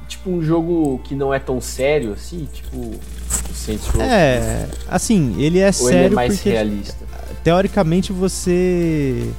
Tipo 0.07 0.31
um 0.31 0.43
jogo 0.43 1.01
que 1.05 1.15
não 1.15 1.33
é 1.33 1.39
tão 1.39 1.61
sério 1.61 2.13
assim, 2.13 2.49
tipo 2.53 2.77
o 2.77 3.55
Saints 3.55 3.87
Row. 3.89 4.03
É, 4.03 4.69
assim, 4.89 5.41
ele 5.41 5.59
é 5.59 5.67
Ou 5.67 5.73
sério 5.73 5.99
ele 5.99 6.07
é 6.07 6.11
mais 6.11 6.35
porque 6.35 6.51
realista. 6.51 7.05
teoricamente 7.43 8.13
você 8.13 9.31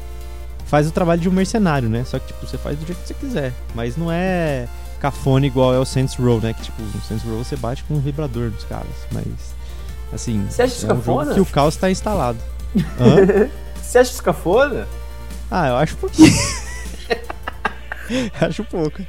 faz 0.65 0.87
o 0.87 0.91
trabalho 0.91 1.21
de 1.21 1.29
um 1.29 1.31
mercenário, 1.31 1.89
né? 1.89 2.03
Só 2.03 2.19
que 2.19 2.27
tipo, 2.27 2.45
você 2.45 2.57
faz 2.57 2.77
do 2.77 2.85
jeito 2.85 3.01
que 3.01 3.07
você 3.07 3.13
quiser, 3.13 3.53
mas 3.73 3.97
não 3.97 4.11
é 4.11 4.67
cafone 4.99 5.47
igual 5.47 5.73
é 5.73 5.79
o 5.79 5.85
Saints 5.85 6.15
Row, 6.15 6.41
né? 6.41 6.53
Que 6.53 6.63
tipo, 6.63 6.81
no 6.81 7.01
Saints 7.01 7.25
Row 7.25 7.43
você 7.43 7.55
bate 7.55 7.83
com 7.83 7.95
um 7.95 7.99
vibrador 7.99 8.51
nos 8.51 8.63
caras, 8.63 8.87
mas 9.11 9.25
assim, 10.11 10.45
você 10.49 10.63
acha 10.63 10.85
é 10.85 10.85
um 10.85 10.95
cafona? 10.95 11.33
que 11.33 11.39
o 11.39 11.45
caos 11.45 11.75
está 11.75 11.89
instalado. 11.89 12.39
você 13.81 13.99
acha 13.99 14.21
cafona? 14.21 14.87
Ah, 15.49 15.69
eu 15.69 15.75
acho 15.77 15.95
pouquinho. 15.97 16.31
acho 18.41 18.63
pouco. 18.65 19.01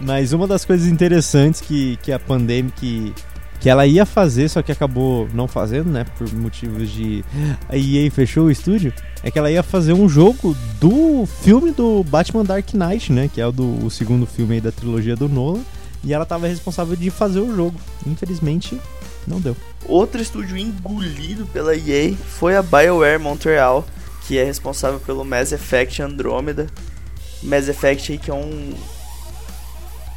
Mas 0.00 0.32
uma 0.32 0.46
das 0.46 0.64
coisas 0.64 0.86
interessantes 0.88 1.60
que, 1.60 1.96
que 2.02 2.12
a 2.12 2.18
Pandemic 2.18 3.12
que 3.64 3.70
ela 3.70 3.86
ia 3.86 4.04
fazer, 4.04 4.50
só 4.50 4.60
que 4.60 4.70
acabou 4.70 5.26
não 5.32 5.48
fazendo, 5.48 5.88
né, 5.88 6.04
por 6.18 6.30
motivos 6.34 6.90
de 6.90 7.24
a 7.66 7.74
EA 7.74 8.10
fechou 8.10 8.44
o 8.44 8.50
estúdio, 8.50 8.92
é 9.22 9.30
que 9.30 9.38
ela 9.38 9.50
ia 9.50 9.62
fazer 9.62 9.94
um 9.94 10.06
jogo 10.06 10.54
do 10.78 11.24
filme 11.24 11.70
do 11.70 12.04
Batman 12.04 12.44
Dark 12.44 12.74
Knight, 12.74 13.10
né, 13.10 13.30
que 13.32 13.40
é 13.40 13.46
o 13.46 13.50
do 13.50 13.86
o 13.86 13.90
segundo 13.90 14.26
filme 14.26 14.56
aí 14.56 14.60
da 14.60 14.70
trilogia 14.70 15.16
do 15.16 15.30
Nolan, 15.30 15.62
e 16.02 16.12
ela 16.12 16.24
estava 16.24 16.46
responsável 16.46 16.94
de 16.94 17.08
fazer 17.08 17.40
o 17.40 17.56
jogo. 17.56 17.80
Infelizmente, 18.06 18.78
não 19.26 19.40
deu. 19.40 19.56
Outro 19.86 20.20
estúdio 20.20 20.58
engolido 20.58 21.46
pela 21.46 21.74
EA 21.74 22.14
foi 22.14 22.56
a 22.56 22.62
BioWare 22.62 23.18
Montreal, 23.18 23.86
que 24.26 24.36
é 24.36 24.44
responsável 24.44 25.00
pelo 25.00 25.24
Mass 25.24 25.52
Effect 25.52 26.02
Andromeda. 26.02 26.66
Mass 27.42 27.66
Effect 27.66 28.12
aí 28.12 28.18
que 28.18 28.30
é 28.30 28.34
um 28.34 28.74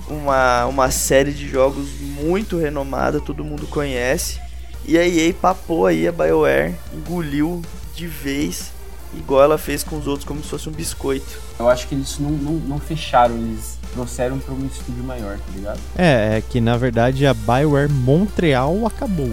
uma, 0.10 0.66
uma 0.66 0.92
série 0.92 1.32
de 1.32 1.48
jogos 1.48 1.88
muito 2.00 2.58
renomada, 2.58 3.20
todo 3.20 3.44
mundo 3.44 3.68
conhece. 3.68 4.40
E 4.86 4.98
a 4.98 5.06
EA 5.06 5.34
papou 5.34 5.86
aí 5.86 6.08
a 6.08 6.12
BioWare, 6.12 6.76
engoliu 6.94 7.62
de 7.94 8.08
vez, 8.08 8.72
igual 9.14 9.44
ela 9.44 9.58
fez 9.58 9.84
com 9.84 9.98
os 9.98 10.08
outros, 10.08 10.26
como 10.26 10.42
se 10.42 10.50
fosse 10.50 10.70
um 10.70 10.72
biscoito. 10.72 11.42
Eu 11.60 11.68
acho 11.68 11.88
que 11.88 11.96
eles 11.96 12.18
não, 12.20 12.30
não, 12.30 12.54
não 12.54 12.80
fecharam, 12.80 13.36
eles 13.36 13.78
trouxeram 13.94 14.40
para 14.40 14.54
um 14.54 14.66
estúdio 14.66 15.04
maior, 15.04 15.38
tá 15.38 15.52
ligado? 15.54 15.80
É, 15.98 16.38
é 16.38 16.42
que 16.42 16.62
na 16.62 16.78
verdade 16.78 17.26
a 17.26 17.34
BioWare 17.34 17.90
Montreal 17.90 18.86
acabou, 18.86 19.32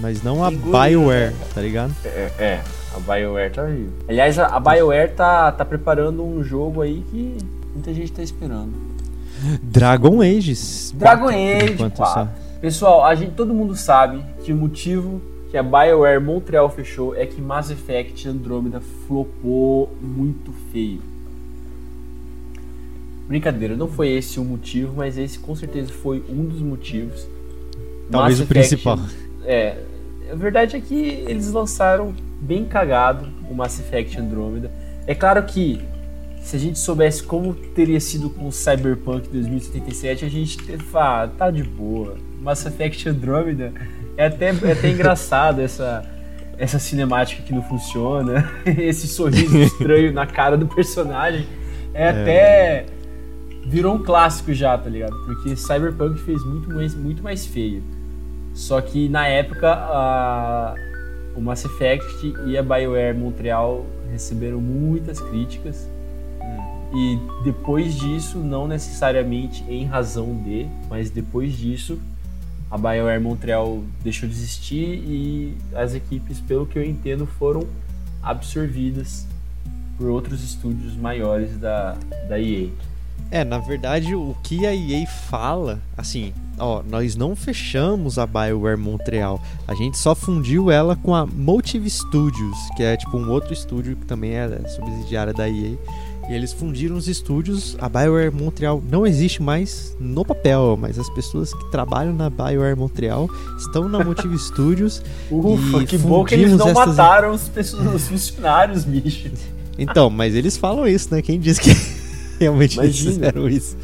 mas 0.00 0.22
não 0.22 0.44
a 0.44 0.52
Engoliu, 0.52 1.00
BioWare, 1.00 1.30
né? 1.30 1.46
tá 1.54 1.60
ligado? 1.62 1.94
É, 2.04 2.30
é, 2.38 2.60
a 2.94 2.98
BioWare 2.98 3.52
tá 3.52 3.62
viva. 3.64 3.92
Aliás, 4.08 4.38
a, 4.38 4.46
a 4.48 4.60
BioWare 4.60 5.12
tá, 5.14 5.52
tá 5.52 5.64
preparando 5.64 6.22
um 6.22 6.42
jogo 6.44 6.82
aí 6.82 7.02
que 7.10 7.38
muita 7.72 7.94
gente 7.94 8.12
tá 8.12 8.22
esperando. 8.22 8.89
Dragon 9.62 10.20
Ages. 10.20 10.92
Dragon 10.96 11.28
Age. 11.28 11.76
Pessoal, 12.60 13.04
a 13.04 13.14
gente, 13.14 13.32
todo 13.32 13.54
mundo 13.54 13.74
sabe 13.74 14.22
que 14.44 14.52
o 14.52 14.56
motivo 14.56 15.20
que 15.50 15.56
a 15.56 15.62
BioWare 15.62 16.20
Montreal 16.20 16.70
fechou 16.70 17.14
é 17.16 17.26
que 17.26 17.40
Mass 17.40 17.70
Effect 17.70 18.28
Andromeda 18.28 18.80
flopou 19.06 19.92
muito 20.00 20.52
feio. 20.70 21.02
Brincadeira, 23.26 23.76
não 23.76 23.88
foi 23.88 24.10
esse 24.10 24.38
o 24.38 24.44
motivo, 24.44 24.94
mas 24.96 25.18
esse 25.18 25.38
com 25.38 25.54
certeza 25.56 25.92
foi 25.92 26.22
um 26.28 26.44
dos 26.44 26.60
motivos. 26.60 27.26
Talvez 28.10 28.38
Mass 28.38 28.48
o 28.48 28.52
Effect, 28.52 28.68
principal. 28.68 28.98
É, 29.44 29.78
a 30.30 30.34
verdade 30.34 30.76
é 30.76 30.80
que 30.80 30.94
eles 30.94 31.50
lançaram 31.50 32.14
bem 32.40 32.64
cagado 32.64 33.28
o 33.50 33.54
Mass 33.54 33.80
Effect 33.80 34.18
Andromeda. 34.20 34.70
É 35.06 35.14
claro 35.14 35.42
que 35.44 35.80
se 36.40 36.56
a 36.56 36.58
gente 36.58 36.78
soubesse 36.78 37.22
como 37.22 37.54
teria 37.54 38.00
sido 38.00 38.30
com 38.30 38.48
o 38.48 38.52
Cyberpunk 38.52 39.28
2077, 39.28 40.24
a 40.24 40.28
gente 40.28 40.58
ah, 40.94 41.28
tá 41.36 41.50
de 41.50 41.62
boa. 41.62 42.16
Mass 42.40 42.64
Effect 42.64 43.08
Andromeda 43.08 43.72
é 44.16 44.26
até, 44.26 44.46
é 44.46 44.72
até 44.72 44.88
engraçado 44.88 45.60
essa, 45.60 46.04
essa 46.58 46.78
cinemática 46.78 47.42
que 47.42 47.52
não 47.52 47.62
funciona, 47.62 48.50
esse 48.64 49.06
sorriso 49.06 49.56
estranho 49.60 50.12
na 50.12 50.26
cara 50.26 50.56
do 50.56 50.66
personagem. 50.66 51.46
É, 51.92 52.04
é, 52.04 52.08
até. 52.08 52.86
Virou 53.66 53.94
um 53.94 54.02
clássico 54.02 54.54
já, 54.54 54.76
tá 54.76 54.88
ligado? 54.88 55.14
Porque 55.26 55.54
Cyberpunk 55.54 56.18
fez 56.20 56.42
muito 56.44 56.72
mais, 56.74 56.94
muito 56.94 57.22
mais 57.22 57.46
feio. 57.46 57.82
Só 58.54 58.80
que 58.80 59.08
na 59.08 59.28
época 59.28 59.70
a, 59.72 60.74
o 61.36 61.40
Mass 61.40 61.64
Effect 61.64 62.34
e 62.46 62.56
a 62.56 62.62
BioWare 62.62 63.14
Montreal 63.16 63.86
receberam 64.10 64.60
muitas 64.60 65.20
críticas. 65.20 65.88
E 66.92 67.18
depois 67.44 67.94
disso, 67.94 68.38
não 68.38 68.66
necessariamente 68.66 69.64
em 69.68 69.84
razão 69.86 70.34
de, 70.42 70.66
mas 70.88 71.08
depois 71.08 71.56
disso, 71.56 72.00
a 72.70 72.76
BioWare 72.76 73.20
Montreal 73.20 73.82
deixou 74.02 74.28
de 74.28 74.34
existir 74.34 75.02
e 75.04 75.56
as 75.74 75.94
equipes, 75.94 76.40
pelo 76.40 76.66
que 76.66 76.78
eu 76.78 76.84
entendo, 76.84 77.26
foram 77.26 77.66
absorvidas 78.22 79.26
por 79.96 80.08
outros 80.08 80.42
estúdios 80.42 80.96
maiores 80.96 81.56
da, 81.58 81.96
da 82.28 82.40
EA. 82.40 82.68
É, 83.30 83.44
na 83.44 83.58
verdade, 83.58 84.14
o 84.14 84.34
que 84.42 84.66
a 84.66 84.74
EA 84.74 85.06
fala, 85.06 85.80
assim, 85.96 86.32
ó, 86.58 86.82
nós 86.82 87.14
não 87.14 87.36
fechamos 87.36 88.18
a 88.18 88.26
BioWare 88.26 88.78
Montreal. 88.78 89.40
A 89.68 89.74
gente 89.74 89.98
só 89.98 90.14
fundiu 90.14 90.70
ela 90.70 90.96
com 90.96 91.14
a 91.14 91.24
Motive 91.24 91.88
Studios, 91.88 92.56
que 92.76 92.82
é 92.82 92.96
tipo 92.96 93.16
um 93.16 93.30
outro 93.30 93.52
estúdio 93.52 93.96
que 93.96 94.06
também 94.06 94.32
é 94.32 94.48
subsidiária 94.68 95.32
da 95.32 95.48
EA. 95.48 95.76
E 96.30 96.32
eles 96.32 96.52
fundiram 96.52 96.94
os 96.94 97.08
estúdios. 97.08 97.76
A 97.80 97.88
BioWare 97.88 98.32
Montreal 98.32 98.80
não 98.88 99.04
existe 99.04 99.42
mais 99.42 99.96
no 99.98 100.24
papel, 100.24 100.78
mas 100.80 100.96
as 100.96 101.10
pessoas 101.10 101.52
que 101.52 101.70
trabalham 101.72 102.14
na 102.14 102.30
BioWare 102.30 102.76
Montreal 102.76 103.28
estão 103.58 103.88
na 103.88 104.04
Motive 104.04 104.38
Studios. 104.38 105.02
Ufa, 105.28 105.84
que 105.84 105.98
bom 105.98 106.24
que 106.24 106.36
eles 106.36 106.52
não 106.52 106.68
essas... 106.68 106.86
mataram 106.86 107.32
os, 107.32 107.48
pessoas, 107.48 107.94
os 107.94 108.06
funcionários, 108.06 108.84
bicho. 108.84 109.28
Então, 109.76 110.08
mas 110.08 110.36
eles 110.36 110.56
falam 110.56 110.86
isso, 110.86 111.12
né? 111.12 111.20
Quem 111.20 111.40
disse 111.40 111.60
que 111.62 111.99
realmente 112.40 112.74
Imagina. 112.74 113.12
fizeram 113.12 113.48
isso. 113.48 113.76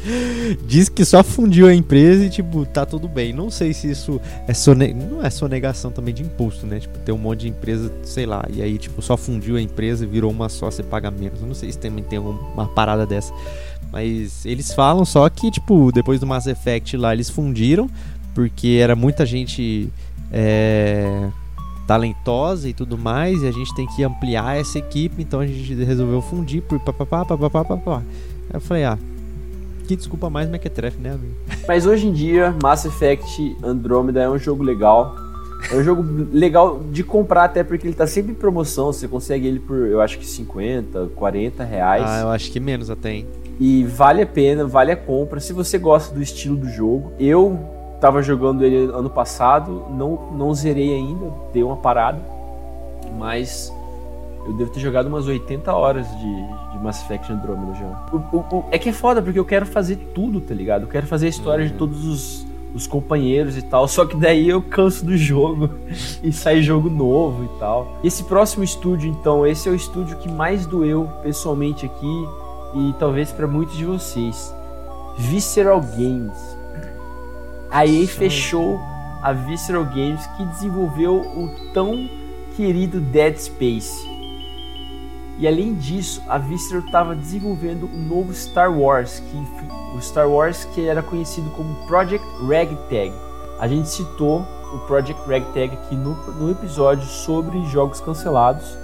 Diz 0.65 0.89
que 0.89 1.05
só 1.05 1.23
fundiu 1.23 1.67
a 1.67 1.73
empresa 1.73 2.25
e, 2.25 2.29
tipo, 2.29 2.65
tá 2.65 2.85
tudo 2.85 3.07
bem. 3.07 3.31
Não 3.31 3.51
sei 3.51 3.73
se 3.73 3.91
isso 3.91 4.19
é 4.47 4.53
sone... 4.53 4.93
não 4.93 5.23
é 5.23 5.29
sonegação 5.29 5.91
também 5.91 6.13
de 6.13 6.23
imposto, 6.23 6.65
né? 6.65 6.79
Tipo, 6.79 6.97
ter 6.99 7.11
um 7.11 7.17
monte 7.17 7.41
de 7.41 7.49
empresa, 7.49 7.91
sei 8.03 8.25
lá, 8.25 8.43
e 8.51 8.61
aí, 8.61 8.77
tipo, 8.77 9.01
só 9.01 9.15
fundiu 9.15 9.55
a 9.55 9.61
empresa 9.61 10.03
e 10.03 10.07
virou 10.07 10.31
uma 10.31 10.49
só, 10.49 10.71
você 10.71 10.81
paga 10.81 11.11
menos. 11.11 11.39
Eu 11.39 11.47
não 11.47 11.55
sei 11.55 11.71
se 11.71 11.77
também 11.77 12.03
tem 12.03 12.17
uma 12.17 12.67
parada 12.67 13.05
dessa. 13.05 13.31
Mas 13.91 14.45
eles 14.45 14.73
falam 14.73 15.05
só 15.05 15.29
que, 15.29 15.51
tipo, 15.51 15.91
depois 15.91 16.19
do 16.19 16.25
Mass 16.25 16.47
Effect 16.47 16.97
lá, 16.97 17.13
eles 17.13 17.29
fundiram, 17.29 17.89
porque 18.33 18.79
era 18.81 18.95
muita 18.95 19.25
gente. 19.25 19.89
É 20.31 21.29
talentosa 21.87 22.67
e 22.67 22.73
tudo 22.73 22.97
mais, 22.97 23.41
e 23.41 23.47
a 23.47 23.51
gente 23.51 23.73
tem 23.73 23.87
que 23.87 24.03
ampliar 24.03 24.59
essa 24.59 24.77
equipe, 24.77 25.21
então 25.21 25.39
a 25.39 25.47
gente 25.47 25.73
resolveu 25.73 26.21
fundir 26.21 26.61
por 26.61 26.77
papapá, 26.81 27.23
papapá, 27.23 27.63
papapá. 27.63 28.03
Aí 28.49 28.55
eu 28.55 28.61
falei, 28.61 28.83
ah, 28.85 28.97
que 29.87 29.95
desculpa 29.95 30.29
mais 30.29 30.49
Mequetrefe, 30.49 30.99
né, 30.99 31.11
amigo? 31.11 31.33
Mas 31.67 31.85
hoje 31.85 32.07
em 32.07 32.13
dia, 32.13 32.55
Mass 32.61 32.85
Effect 32.85 33.57
Andromeda 33.63 34.21
é 34.21 34.29
um 34.29 34.37
jogo 34.37 34.63
legal. 34.63 35.15
É 35.71 35.75
um 35.75 35.83
jogo 35.83 36.05
legal 36.31 36.81
de 36.91 37.03
comprar, 37.03 37.45
até 37.45 37.63
porque 37.63 37.87
ele 37.87 37.95
tá 37.95 38.05
sempre 38.05 38.31
em 38.31 38.35
promoção. 38.35 38.93
Você 38.93 39.07
consegue 39.07 39.47
ele 39.47 39.59
por, 39.59 39.77
eu 39.77 40.01
acho 40.01 40.19
que 40.19 40.25
50, 40.25 41.09
40 41.15 41.63
reais. 41.63 42.03
Ah, 42.05 42.21
eu 42.21 42.29
acho 42.29 42.51
que 42.51 42.59
menos 42.59 42.89
até, 42.89 43.11
hein? 43.11 43.27
E 43.59 43.83
vale 43.83 44.21
a 44.21 44.25
pena, 44.25 44.65
vale 44.65 44.91
a 44.91 44.95
compra. 44.95 45.39
Se 45.39 45.51
você 45.51 45.77
gosta 45.77 46.13
do 46.13 46.21
estilo 46.21 46.55
do 46.55 46.69
jogo, 46.69 47.11
eu 47.19 47.59
tava 47.99 48.21
jogando 48.21 48.63
ele 48.63 48.91
ano 48.91 49.09
passado, 49.09 49.85
não, 49.89 50.31
não 50.33 50.53
zerei 50.53 50.93
ainda, 50.93 51.25
dei 51.51 51.63
uma 51.63 51.77
parada. 51.77 52.19
Mas 53.17 53.73
eu 54.47 54.53
devo 54.53 54.71
ter 54.71 54.79
jogado 54.79 55.07
umas 55.07 55.27
80 55.27 55.73
horas 55.73 56.07
de, 56.17 56.71
de 56.71 56.79
Mass 56.81 57.03
Effect 57.03 57.31
Andromeda 57.31 57.73
já. 57.75 58.05
O, 58.13 58.37
o, 58.37 58.39
o, 58.39 58.65
é 58.71 58.79
que 58.79 58.89
é 58.89 58.93
foda, 58.93 59.21
porque 59.21 59.37
eu 59.37 59.43
quero 59.43 59.65
fazer 59.65 59.97
tudo, 60.15 60.39
tá 60.39 60.53
ligado? 60.53 60.83
Eu 60.83 60.87
quero 60.87 61.05
fazer 61.05 61.25
a 61.25 61.29
história 61.29 61.65
uhum. 61.65 61.71
de 61.71 61.77
todos 61.77 62.05
os, 62.05 62.47
os 62.73 62.87
companheiros 62.87 63.57
e 63.57 63.61
tal. 63.61 63.87
Só 63.89 64.05
que 64.05 64.15
daí 64.15 64.47
eu 64.47 64.61
canso 64.61 65.05
do 65.05 65.17
jogo 65.17 65.69
e 66.23 66.31
sai 66.31 66.61
jogo 66.61 66.89
novo 66.89 67.43
e 67.43 67.59
tal. 67.59 67.99
Esse 68.03 68.23
próximo 68.23 68.63
estúdio, 68.63 69.09
então, 69.09 69.45
esse 69.45 69.67
é 69.67 69.71
o 69.71 69.75
estúdio 69.75 70.17
que 70.17 70.31
mais 70.31 70.65
doeu 70.65 71.09
pessoalmente 71.21 71.85
aqui 71.85 72.25
e 72.75 72.93
talvez 72.97 73.31
para 73.33 73.47
muitos 73.47 73.77
de 73.77 73.83
vocês. 73.83 74.53
Visceral 75.17 75.81
Games. 75.81 76.57
A 77.69 77.85
EA 77.85 78.07
fechou 78.07 78.79
a 79.21 79.33
Visceral 79.33 79.83
Games 79.83 80.25
que 80.37 80.45
desenvolveu 80.45 81.17
o 81.17 81.73
tão 81.73 82.09
querido 82.55 83.01
Dead 83.01 83.35
Space. 83.37 84.16
E 85.39 85.47
além 85.47 85.75
disso, 85.75 86.21
a 86.27 86.37
Visceral 86.37 86.83
estava 86.83 87.15
desenvolvendo 87.15 87.85
um 87.85 88.07
novo 88.07 88.33
Star 88.33 88.71
Wars, 88.75 89.19
que 89.19 89.95
o 89.95 90.01
Star 90.01 90.27
Wars 90.27 90.65
que 90.73 90.85
era 90.85 91.03
conhecido 91.03 91.49
como 91.51 91.75
Project 91.85 92.25
Ragtag. 92.41 93.13
A 93.59 93.67
gente 93.67 93.87
citou 93.87 94.41
o 94.73 94.79
Project 94.87 95.21
Ragtag 95.27 95.75
aqui 95.75 95.95
no, 95.95 96.15
no 96.33 96.51
episódio 96.51 97.05
sobre 97.05 97.63
jogos 97.67 98.01
cancelados. 98.01 98.77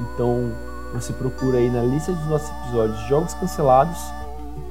Então 0.00 0.52
você 0.94 1.12
procura 1.12 1.58
aí 1.58 1.70
na 1.70 1.82
lista 1.82 2.12
dos 2.12 2.26
nossos 2.26 2.50
episódios 2.62 2.98
jogos 3.08 3.34
cancelados 3.34 3.98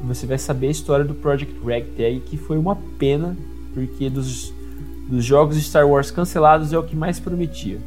e 0.03 0.07
você 0.07 0.25
vai 0.25 0.39
saber 0.39 0.67
a 0.67 0.71
história 0.71 1.05
do 1.05 1.13
Project 1.13 1.55
Ragtag, 1.63 2.21
que 2.21 2.37
foi 2.37 2.57
uma 2.57 2.75
pena, 2.97 3.37
porque 3.75 4.09
dos, 4.09 4.51
dos 5.07 5.23
jogos 5.23 5.55
Star 5.57 5.87
Wars 5.87 6.09
cancelados 6.09 6.73
é 6.73 6.77
o 6.77 6.83
que 6.83 6.95
mais 6.95 7.19
prometia. 7.19 7.79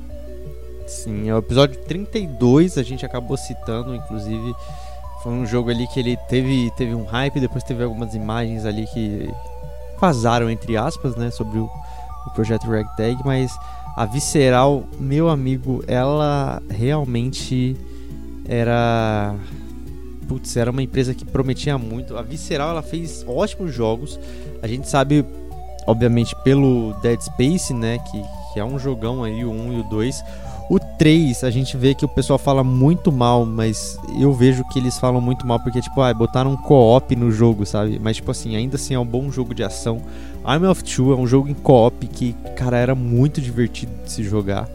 Sim, 0.89 1.29
é 1.29 1.35
o 1.35 1.39
episódio 1.39 1.79
32, 1.85 2.79
a 2.79 2.83
gente 2.83 3.05
acabou 3.05 3.37
citando, 3.37 3.95
inclusive. 3.95 4.55
Foi 5.23 5.33
um 5.33 5.45
jogo 5.45 5.71
ali 5.71 5.87
que 5.87 6.01
ele 6.01 6.17
teve, 6.29 6.71
teve 6.77 6.95
um 6.95 7.05
hype, 7.05 7.41
depois 7.41 7.63
teve 7.63 7.85
algumas 7.85 8.15
imagens 8.15 8.65
ali 8.65 8.87
que 8.87 9.29
vazaram, 10.01 10.49
entre 10.49 10.79
aspas, 10.79 11.15
né, 11.15 11.31
sobre 11.31 11.59
o, 11.59 11.71
o 12.27 12.31
projeto 12.31 12.71
Ragtag, 12.71 13.21
mas 13.25 13.53
a 13.95 14.07
Visceral, 14.07 14.85
meu 14.99 15.29
amigo, 15.29 15.85
ela 15.87 16.63
realmente 16.71 17.77
era. 18.49 19.35
Putz, 20.27 20.57
era 20.57 20.71
uma 20.71 20.83
empresa 20.83 21.13
que 21.13 21.25
prometia 21.25 21.77
muito. 21.77 22.17
A 22.17 22.23
Visceral 22.23 22.71
ela 22.71 22.83
fez 22.83 23.25
ótimos 23.29 23.75
jogos. 23.75 24.19
A 24.63 24.67
gente 24.67 24.89
sabe, 24.89 25.27
obviamente, 25.87 26.35
pelo 26.45 26.95
Dead 27.03 27.21
Space, 27.21 27.75
né? 27.75 27.99
Que, 27.99 28.23
que 28.55 28.61
é 28.61 28.65
um 28.65 28.79
jogão 28.79 29.25
aí, 29.25 29.45
o 29.45 29.51
1 29.51 29.73
e 29.75 29.81
o 29.81 29.83
2. 29.85 30.25
O 30.71 30.79
3, 30.79 31.45
a 31.45 31.51
gente 31.51 31.79
vê 31.79 31.95
que 31.95 32.05
o 32.05 32.09
pessoal 32.09 32.39
fala 32.39 32.63
muito 32.63 33.11
mal, 33.11 33.47
mas 33.47 33.99
eu 34.21 34.35
vejo 34.35 34.63
que 34.69 34.79
eles 34.79 34.99
falam 34.99 35.19
muito 35.19 35.47
mal 35.47 35.59
porque, 35.59 35.81
tipo, 35.81 36.03
ah, 36.03 36.13
botaram 36.13 36.53
um 36.53 36.57
co-op 36.59 37.17
no 37.17 37.31
jogo, 37.31 37.65
sabe? 37.65 37.99
Mas, 37.99 38.17
tipo 38.17 38.31
assim, 38.31 38.55
ainda 38.55 38.77
assim 38.77 38.93
é 38.93 38.99
um 38.99 39.07
bom 39.07 39.31
jogo 39.31 39.55
de 39.55 39.65
ação. 39.65 40.03
Army 40.45 40.67
of 40.67 40.85
Two 40.85 41.13
é 41.13 41.17
um 41.17 41.27
jogo 41.27 41.49
em 41.49 41.55
co-op 41.55 42.07
que, 42.07 42.35
cara, 42.55 42.77
era 42.77 42.95
muito 42.95 43.41
divertido 43.41 43.93
de 44.05 44.13
se 44.13 44.23
jogar. 44.23 44.69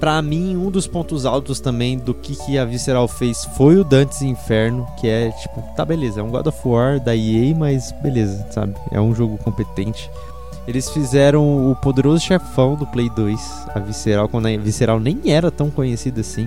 Pra 0.00 0.20
mim, 0.20 0.56
um 0.56 0.70
dos 0.70 0.86
pontos 0.86 1.24
altos 1.24 1.60
também 1.60 1.96
do 1.96 2.12
que, 2.12 2.34
que 2.34 2.58
a 2.58 2.64
Visceral 2.64 3.06
fez 3.06 3.44
foi 3.56 3.76
o 3.76 3.84
Dantes 3.84 4.22
Inferno, 4.22 4.86
que 4.98 5.08
é, 5.08 5.30
tipo, 5.30 5.62
tá 5.76 5.84
beleza, 5.84 6.20
é 6.20 6.22
um 6.22 6.30
God 6.30 6.46
of 6.46 6.58
War 6.64 7.00
da 7.00 7.16
EA, 7.16 7.54
mas 7.56 7.92
beleza, 8.00 8.46
sabe? 8.50 8.74
É 8.92 9.00
um 9.00 9.14
jogo 9.14 9.38
competente. 9.38 10.10
Eles 10.68 10.90
fizeram 10.90 11.70
o 11.70 11.74
poderoso 11.74 12.22
chefão 12.22 12.74
do 12.74 12.86
Play 12.86 13.08
2, 13.08 13.68
a 13.74 13.78
Visceral, 13.78 14.28
quando 14.28 14.48
a 14.48 14.56
Visceral 14.58 15.00
nem 15.00 15.18
era 15.24 15.50
tão 15.50 15.70
conhecida 15.70 16.20
assim. 16.20 16.46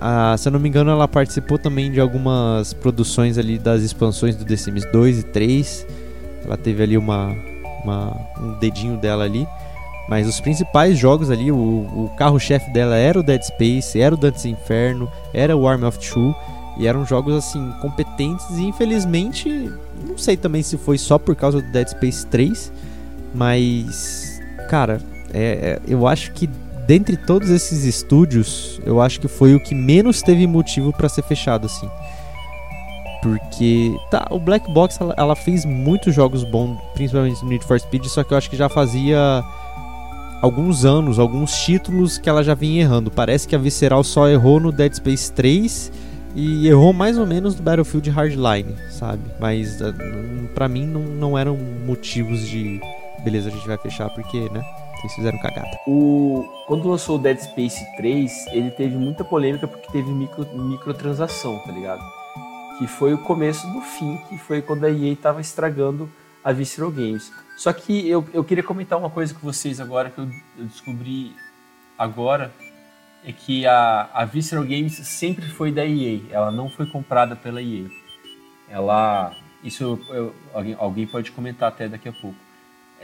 Ah, 0.00 0.36
se 0.38 0.46
eu 0.46 0.52
não 0.52 0.60
me 0.60 0.68
engano, 0.68 0.92
ela 0.92 1.08
participou 1.08 1.58
também 1.58 1.90
de 1.90 1.98
algumas 1.98 2.72
produções 2.72 3.36
ali 3.36 3.58
das 3.58 3.82
expansões 3.82 4.36
do 4.36 4.44
The 4.44 4.56
Sims 4.56 4.84
2 4.92 5.18
e 5.18 5.22
3. 5.24 5.86
Ela 6.44 6.56
teve 6.56 6.80
ali 6.80 6.96
uma, 6.96 7.34
uma 7.82 8.16
um 8.40 8.56
dedinho 8.60 8.96
dela 8.98 9.24
ali. 9.24 9.48
Mas 10.08 10.28
os 10.28 10.38
principais 10.38 10.96
jogos 10.96 11.28
ali, 11.28 11.50
o, 11.50 11.56
o 11.56 12.12
carro-chefe 12.16 12.72
dela 12.72 12.94
era 12.94 13.18
o 13.18 13.22
Dead 13.22 13.42
Space, 13.42 14.00
era 14.00 14.14
o 14.14 14.18
Dantes 14.18 14.44
Inferno, 14.44 15.10
era 15.32 15.56
o 15.56 15.66
Army 15.66 15.86
of 15.86 15.98
Two. 15.98 16.32
E 16.78 16.86
eram 16.86 17.04
jogos 17.04 17.34
assim 17.34 17.72
competentes 17.80 18.48
e 18.50 18.62
infelizmente, 18.62 19.72
não 20.06 20.16
sei 20.16 20.36
também 20.36 20.62
se 20.62 20.76
foi 20.76 20.98
só 20.98 21.18
por 21.18 21.34
causa 21.34 21.60
do 21.60 21.72
Dead 21.72 21.88
Space 21.88 22.24
3, 22.26 22.72
mas, 23.34 24.40
cara, 24.68 25.00
é, 25.32 25.42
é, 25.42 25.80
eu 25.88 26.06
acho 26.06 26.32
que 26.32 26.48
dentre 26.86 27.16
todos 27.16 27.50
esses 27.50 27.84
estúdios, 27.84 28.80
eu 28.84 29.00
acho 29.00 29.20
que 29.20 29.28
foi 29.28 29.54
o 29.54 29.60
que 29.60 29.74
menos 29.74 30.22
teve 30.22 30.46
motivo 30.46 30.92
para 30.92 31.08
ser 31.08 31.22
fechado 31.22 31.66
assim. 31.66 31.88
Porque, 33.22 33.96
tá, 34.10 34.26
o 34.30 34.38
Black 34.38 34.70
Box 34.72 34.98
ela, 35.00 35.14
ela, 35.16 35.34
fez 35.34 35.64
muitos 35.64 36.14
jogos 36.14 36.44
bons, 36.44 36.78
principalmente 36.92 37.42
no 37.42 37.48
Need 37.48 37.64
for 37.64 37.80
Speed, 37.80 38.04
só 38.04 38.22
que 38.22 38.32
eu 38.32 38.38
acho 38.38 38.50
que 38.50 38.56
já 38.56 38.68
fazia 38.68 39.42
alguns 40.42 40.84
anos, 40.84 41.18
alguns 41.18 41.54
títulos 41.64 42.18
que 42.18 42.28
ela 42.28 42.44
já 42.44 42.54
vinha 42.54 42.82
errando. 42.82 43.10
Parece 43.10 43.48
que 43.48 43.56
a 43.56 43.58
Visceral 43.58 44.04
só 44.04 44.28
errou 44.28 44.60
no 44.60 44.70
Dead 44.70 44.92
Space 44.92 45.32
3 45.32 45.90
e 46.36 46.68
errou 46.68 46.92
mais 46.92 47.16
ou 47.16 47.26
menos 47.26 47.56
no 47.56 47.62
Battlefield 47.62 48.10
Hardline, 48.10 48.74
sabe? 48.90 49.22
Mas 49.40 49.80
eh, 49.80 49.94
para 50.54 50.68
mim 50.68 50.84
não, 50.84 51.00
não 51.00 51.38
eram 51.38 51.56
motivos 51.56 52.46
de 52.46 52.78
beleza, 53.24 53.48
a 53.48 53.52
gente 53.52 53.66
vai 53.66 53.78
fechar 53.78 54.10
porque, 54.10 54.48
né? 54.50 54.62
Vocês 54.96 55.14
fizeram 55.14 55.38
cagada. 55.38 55.80
O... 55.86 56.44
Quando 56.66 56.88
lançou 56.88 57.16
o 57.16 57.18
Dead 57.18 57.38
Space 57.38 57.84
3, 57.96 58.46
ele 58.48 58.70
teve 58.70 58.96
muita 58.96 59.24
polêmica 59.24 59.66
porque 59.66 59.90
teve 59.90 60.10
micro... 60.10 60.46
microtransação, 60.54 61.58
tá 61.60 61.72
ligado? 61.72 62.02
Que 62.78 62.86
foi 62.86 63.14
o 63.14 63.18
começo 63.18 63.66
do 63.72 63.80
fim, 63.80 64.18
que 64.28 64.36
foi 64.38 64.60
quando 64.62 64.84
a 64.84 64.90
EA 64.90 65.16
tava 65.16 65.40
estragando 65.40 66.08
a 66.44 66.52
Visceral 66.52 66.90
Games. 66.90 67.32
Só 67.56 67.72
que 67.72 68.08
eu, 68.08 68.24
eu 68.32 68.44
queria 68.44 68.62
comentar 68.62 68.98
uma 68.98 69.10
coisa 69.10 69.32
com 69.32 69.40
vocês 69.40 69.80
agora 69.80 70.10
que 70.10 70.18
eu, 70.18 70.28
eu 70.58 70.64
descobri 70.66 71.34
agora 71.98 72.52
é 73.24 73.32
que 73.32 73.66
a, 73.66 74.10
a 74.12 74.24
Visceral 74.26 74.64
Games 74.64 74.94
sempre 74.94 75.48
foi 75.48 75.72
da 75.72 75.84
EA, 75.86 76.20
ela 76.30 76.50
não 76.50 76.68
foi 76.68 76.86
comprada 76.86 77.34
pela 77.34 77.62
EA. 77.62 77.88
Ela, 78.68 79.34
isso 79.62 79.98
eu, 80.10 80.34
alguém, 80.52 80.76
alguém 80.78 81.06
pode 81.06 81.32
comentar 81.32 81.68
até 81.68 81.88
daqui 81.88 82.08
a 82.08 82.12
pouco. 82.12 82.43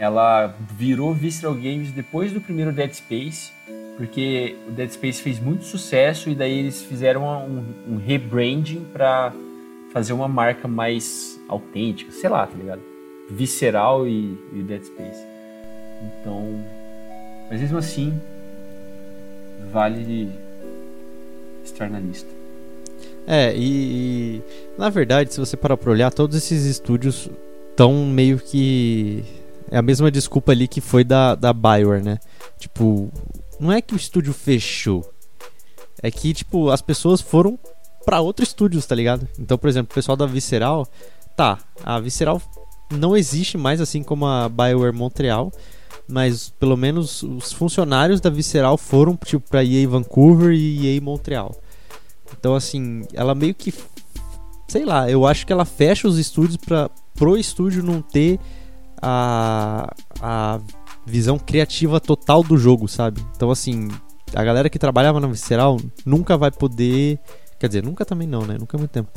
Ela 0.00 0.54
virou 0.78 1.12
Visceral 1.12 1.54
Games 1.54 1.92
depois 1.92 2.32
do 2.32 2.40
primeiro 2.40 2.72
Dead 2.72 2.90
Space, 2.90 3.52
porque 3.98 4.56
o 4.66 4.70
Dead 4.70 4.90
Space 4.90 5.20
fez 5.20 5.38
muito 5.38 5.64
sucesso 5.64 6.30
e 6.30 6.34
daí 6.34 6.58
eles 6.58 6.82
fizeram 6.82 7.22
um, 7.22 7.92
um 7.94 7.96
rebranding 7.98 8.86
para 8.94 9.30
fazer 9.92 10.14
uma 10.14 10.26
marca 10.26 10.66
mais 10.66 11.38
autêntica, 11.46 12.10
sei 12.12 12.30
lá, 12.30 12.46
tá 12.46 12.56
ligado? 12.56 12.80
Visceral 13.28 14.08
e, 14.08 14.38
e 14.54 14.62
Dead 14.62 14.82
Space. 14.84 15.22
Então, 16.02 16.64
mas 17.50 17.60
mesmo 17.60 17.76
assim, 17.76 18.18
vale 19.70 20.30
estar 21.62 21.90
na 21.90 22.00
lista. 22.00 22.30
É, 23.26 23.54
e, 23.54 23.60
e, 23.60 24.42
na 24.78 24.88
verdade, 24.88 25.34
se 25.34 25.38
você 25.38 25.58
parar 25.58 25.76
pra 25.76 25.90
olhar, 25.90 26.10
todos 26.10 26.34
esses 26.36 26.64
estúdios 26.64 27.28
estão 27.70 28.06
meio 28.06 28.38
que. 28.38 29.22
É 29.70 29.78
a 29.78 29.82
mesma 29.82 30.10
desculpa 30.10 30.52
ali 30.52 30.66
que 30.66 30.80
foi 30.80 31.04
da, 31.04 31.34
da 31.34 31.52
Bioware, 31.52 32.02
né? 32.02 32.18
Tipo, 32.58 33.10
não 33.58 33.70
é 33.70 33.80
que 33.80 33.94
o 33.94 33.96
estúdio 33.96 34.32
fechou. 34.32 35.08
É 36.02 36.10
que, 36.10 36.32
tipo, 36.32 36.70
as 36.70 36.82
pessoas 36.82 37.20
foram 37.20 37.58
para 38.04 38.20
outros 38.20 38.48
estúdios, 38.48 38.86
tá 38.86 38.94
ligado? 38.94 39.28
Então, 39.38 39.58
por 39.58 39.68
exemplo, 39.68 39.92
o 39.92 39.94
pessoal 39.94 40.16
da 40.16 40.26
Visceral, 40.26 40.86
tá, 41.36 41.58
a 41.84 42.00
Visceral 42.00 42.40
não 42.90 43.16
existe 43.16 43.56
mais 43.56 43.80
assim 43.80 44.02
como 44.02 44.26
a 44.26 44.48
BioWare 44.48 44.92
Montreal, 44.92 45.52
mas 46.08 46.50
pelo 46.58 46.76
menos 46.76 47.22
os 47.22 47.52
funcionários 47.52 48.20
da 48.20 48.30
Visceral 48.30 48.76
foram 48.76 49.16
tipo 49.16 49.48
para 49.48 49.64
EA 49.64 49.88
Vancouver 49.88 50.52
e 50.52 50.96
EA 50.96 51.00
Montreal. 51.00 51.54
Então 52.36 52.54
assim, 52.54 53.02
ela 53.12 53.34
meio 53.34 53.54
que 53.54 53.72
sei 54.66 54.84
lá, 54.84 55.10
eu 55.10 55.26
acho 55.26 55.46
que 55.46 55.52
ela 55.52 55.64
fecha 55.64 56.08
os 56.08 56.18
estúdios 56.18 56.56
para 56.56 56.90
pro 57.14 57.36
estúdio 57.36 57.82
não 57.82 58.00
ter 58.00 58.38
a 59.02 59.92
a 60.20 60.60
visão 61.06 61.38
criativa 61.38 62.00
total 62.00 62.42
do 62.42 62.56
jogo, 62.56 62.86
sabe? 62.88 63.24
Então 63.34 63.50
assim, 63.50 63.88
a 64.34 64.44
galera 64.44 64.68
que 64.68 64.78
trabalhava 64.78 65.20
na 65.20 65.28
Visceral 65.28 65.78
nunca 66.04 66.36
vai 66.36 66.50
poder 66.50 67.18
Quer 67.60 67.66
dizer, 67.68 67.82
nunca 67.82 68.06
também 68.06 68.26
não, 68.26 68.46
né? 68.46 68.56
Nunca 68.58 68.74
é 68.74 68.78
muito 68.78 68.90
tempo. 68.90 69.10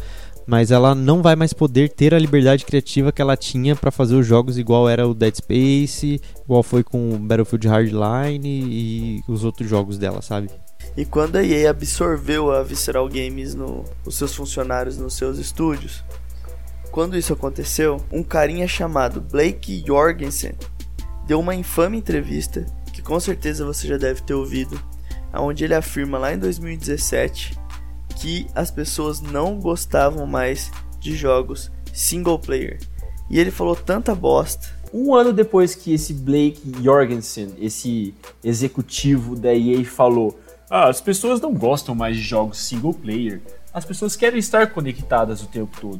Mas 0.45 0.69
ela 0.69 0.93
não 0.93 1.21
vai 1.21 1.33
mais 1.33 1.53
poder 1.53 1.89
ter 1.89 2.13
a 2.13 2.19
liberdade 2.19 2.65
criativa 2.65 3.09
que 3.09 3.21
ela 3.21 3.37
tinha 3.37 3.73
para 3.73 3.89
fazer 3.89 4.15
os 4.15 4.27
jogos 4.27 4.57
igual 4.57 4.89
era 4.89 5.07
o 5.07 5.13
Dead 5.13 5.33
Space, 5.33 6.19
igual 6.43 6.61
foi 6.61 6.83
com 6.83 7.17
Battlefield 7.25 7.65
Hardline 7.69 8.49
e 8.49 9.21
os 9.29 9.45
outros 9.45 9.69
jogos 9.69 9.97
dela, 9.97 10.21
sabe? 10.21 10.49
E 10.97 11.05
quando 11.05 11.37
a 11.37 11.43
EA 11.43 11.69
absorveu 11.69 12.51
a 12.51 12.61
Visceral 12.61 13.07
Games 13.07 13.55
no, 13.55 13.85
os 14.05 14.15
seus 14.15 14.35
funcionários 14.35 14.97
nos 14.97 15.13
seus 15.13 15.37
estúdios, 15.37 16.03
quando 16.93 17.17
isso 17.17 17.33
aconteceu, 17.33 17.99
um 18.11 18.21
carinha 18.21 18.67
chamado 18.67 19.19
Blake 19.19 19.83
Jorgensen 19.83 20.53
deu 21.25 21.39
uma 21.39 21.55
infame 21.55 21.97
entrevista 21.97 22.67
que 22.93 23.01
com 23.01 23.19
certeza 23.19 23.65
você 23.65 23.87
já 23.87 23.97
deve 23.97 24.21
ter 24.21 24.35
ouvido, 24.35 24.79
onde 25.33 25.63
ele 25.63 25.73
afirma 25.73 26.19
lá 26.19 26.35
em 26.35 26.37
2017 26.37 27.57
que 28.21 28.45
as 28.53 28.69
pessoas 28.69 29.21
não 29.21 29.59
gostavam 29.59 30.27
mais 30.27 30.69
de 30.99 31.15
jogos 31.15 31.71
single 31.91 32.37
player. 32.37 32.79
E 33.27 33.39
ele 33.39 33.49
falou 33.49 33.75
tanta 33.75 34.13
bosta. 34.13 34.67
Um 34.93 35.15
ano 35.15 35.33
depois 35.33 35.73
que 35.73 35.95
esse 35.95 36.13
Blake 36.13 36.61
Jorgensen, 36.79 37.55
esse 37.59 38.13
executivo 38.43 39.35
da 39.35 39.51
EA, 39.51 39.83
falou: 39.83 40.39
ah, 40.69 40.89
as 40.89 41.01
pessoas 41.01 41.41
não 41.41 41.55
gostam 41.55 41.95
mais 41.95 42.15
de 42.15 42.21
jogos 42.21 42.59
single 42.59 42.93
player, 42.93 43.41
as 43.73 43.83
pessoas 43.83 44.15
querem 44.15 44.37
estar 44.37 44.67
conectadas 44.67 45.41
o 45.41 45.47
tempo 45.47 45.75
todo. 45.81 45.99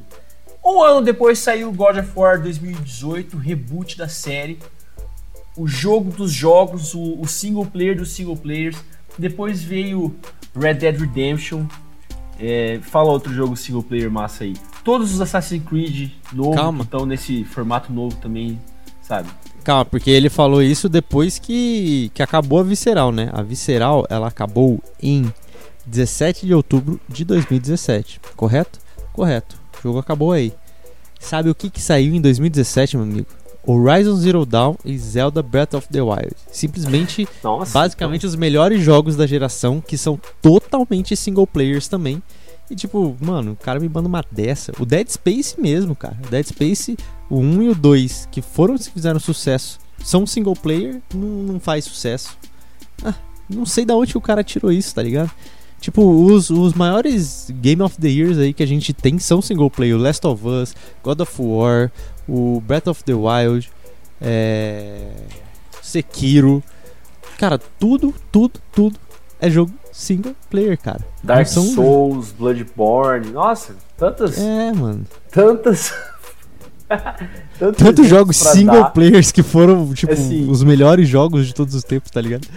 Um 0.64 0.82
ano 0.82 1.02
depois 1.02 1.40
saiu 1.40 1.72
God 1.74 1.98
of 1.98 2.12
War 2.16 2.42
2018, 2.42 3.36
reboot 3.36 3.98
da 3.98 4.08
série, 4.08 4.58
o 5.58 5.68
jogo 5.68 6.10
dos 6.10 6.32
jogos, 6.32 6.94
o, 6.94 7.20
o 7.20 7.28
single 7.28 7.66
player 7.66 7.98
dos 7.98 8.12
single 8.12 8.38
players. 8.38 8.78
Depois 9.18 9.62
veio 9.62 10.16
Red 10.56 10.76
Dead 10.76 10.98
Redemption, 10.98 11.66
é, 12.40 12.80
fala 12.82 13.12
outro 13.12 13.34
jogo 13.34 13.58
single 13.58 13.84
player 13.84 14.10
massa 14.10 14.46
aí. 14.46 14.54
Todos 14.84 15.14
os 15.14 15.20
Assassin's 15.20 15.64
Creed 15.64 16.12
novos 16.32 16.86
estão 16.86 17.06
nesse 17.06 17.44
formato 17.44 17.92
novo 17.92 18.16
também, 18.18 18.60
sabe? 19.02 19.30
Calma, 19.64 19.86
porque 19.86 20.10
ele 20.10 20.30
falou 20.30 20.62
isso 20.62 20.88
depois 20.90 21.40
que, 21.40 22.10
que 22.14 22.24
acabou 22.24 22.60
a 22.60 22.64
Visceral, 22.64 23.12
né? 23.12 23.30
A 23.34 23.42
Visceral, 23.42 24.06
ela 24.10 24.28
acabou 24.28 24.82
em 25.02 25.32
17 25.86 26.46
de 26.46 26.54
outubro 26.54 27.00
de 27.08 27.24
2017, 27.26 28.20
correto? 28.36 28.80
Correto. 29.14 29.63
O 29.84 29.90
jogo 29.90 30.00
acabou 30.00 30.32
aí. 30.32 30.54
Sabe 31.20 31.50
o 31.50 31.56
que, 31.56 31.70
que 31.70 31.82
saiu 31.82 32.16
em 32.16 32.22
2017, 32.22 32.96
meu 32.96 33.06
amigo? 33.06 33.28
Horizon 33.66 34.16
Zero 34.16 34.46
Dawn 34.46 34.76
e 34.84 34.98
Zelda 34.98 35.42
Breath 35.42 35.74
of 35.74 35.88
the 35.90 36.02
Wild. 36.02 36.36
Simplesmente, 36.52 37.28
Nossa, 37.44 37.72
basicamente 37.72 38.26
os 38.26 38.36
melhores 38.36 38.82
jogos 38.82 39.16
da 39.16 39.26
geração 39.26 39.82
que 39.82 39.98
são 39.98 40.20
totalmente 40.42 41.16
single 41.16 41.48
players 41.48 41.88
também. 41.88 42.22
E 42.70 42.76
tipo, 42.76 43.16
mano, 43.22 43.52
o 43.52 43.56
cara 43.56 43.80
me 43.80 43.90
manda 43.90 44.08
uma 44.08 44.24
dessa. 44.32 44.72
O 44.80 44.86
Dead 44.86 45.08
Space 45.10 45.60
mesmo, 45.60 45.96
cara. 45.96 46.18
O 46.26 46.30
Dead 46.30 46.46
Space, 46.46 46.98
o 47.30 47.40
1 47.40 47.64
e 47.64 47.70
o 47.70 47.76
2, 47.76 48.30
que 48.32 48.42
foram 48.42 48.78
que 48.78 48.90
fizeram 48.90 49.20
sucesso, 49.20 49.80
são 50.04 50.26
single 50.26 50.56
player, 50.56 51.02
não, 51.14 51.28
não 51.28 51.60
faz 51.60 51.86
sucesso. 51.86 52.38
Ah, 53.04 53.14
não 53.50 53.66
sei 53.66 53.86
da 53.86 53.96
onde 53.96 54.18
o 54.18 54.22
cara 54.22 54.44
tirou 54.44 54.72
isso, 54.72 54.96
tá 54.96 55.04
ligado? 55.04 55.32
Tipo, 55.84 56.02
os, 56.02 56.50
os 56.50 56.74
maiores 56.74 57.52
Game 57.56 57.82
of 57.82 58.00
the 58.00 58.08
Years 58.08 58.38
aí 58.38 58.54
que 58.54 58.64
a 58.64 58.66
gente 58.66 58.94
tem 58.94 59.20
são 59.20 59.42
single 59.42 59.70
player. 59.70 59.98
Last 59.98 60.26
of 60.26 60.48
Us, 60.48 60.74
God 61.04 61.20
of 61.20 61.34
War, 61.38 61.92
o 62.26 62.64
Breath 62.66 62.88
of 62.88 63.04
the 63.04 63.14
Wild, 63.14 63.70
é... 64.22 65.12
Sekiro. 65.82 66.64
Cara, 67.38 67.60
tudo, 67.78 68.16
tudo, 68.32 68.62
tudo 68.72 68.98
é 69.42 69.50
jogo 69.50 69.74
single 69.92 70.34
player, 70.50 70.80
cara. 70.80 71.02
Dark 71.22 71.48
são... 71.48 71.66
Souls, 71.66 72.32
Bloodborne, 72.32 73.32
nossa, 73.32 73.76
tantas. 73.98 74.38
É, 74.38 74.72
mano. 74.72 75.06
Tantas. 75.30 75.94
Tantos 77.78 78.08
jogos 78.08 78.38
single 78.38 78.84
dar. 78.84 78.92
players 78.92 79.34
que 79.34 79.44
foram, 79.44 79.94
tipo, 79.94 80.14
assim. 80.14 80.50
os 80.50 80.64
melhores 80.64 81.10
jogos 81.10 81.46
de 81.46 81.54
todos 81.54 81.76
os 81.76 81.84
tempos, 81.84 82.10
tá 82.10 82.22
ligado? 82.22 82.48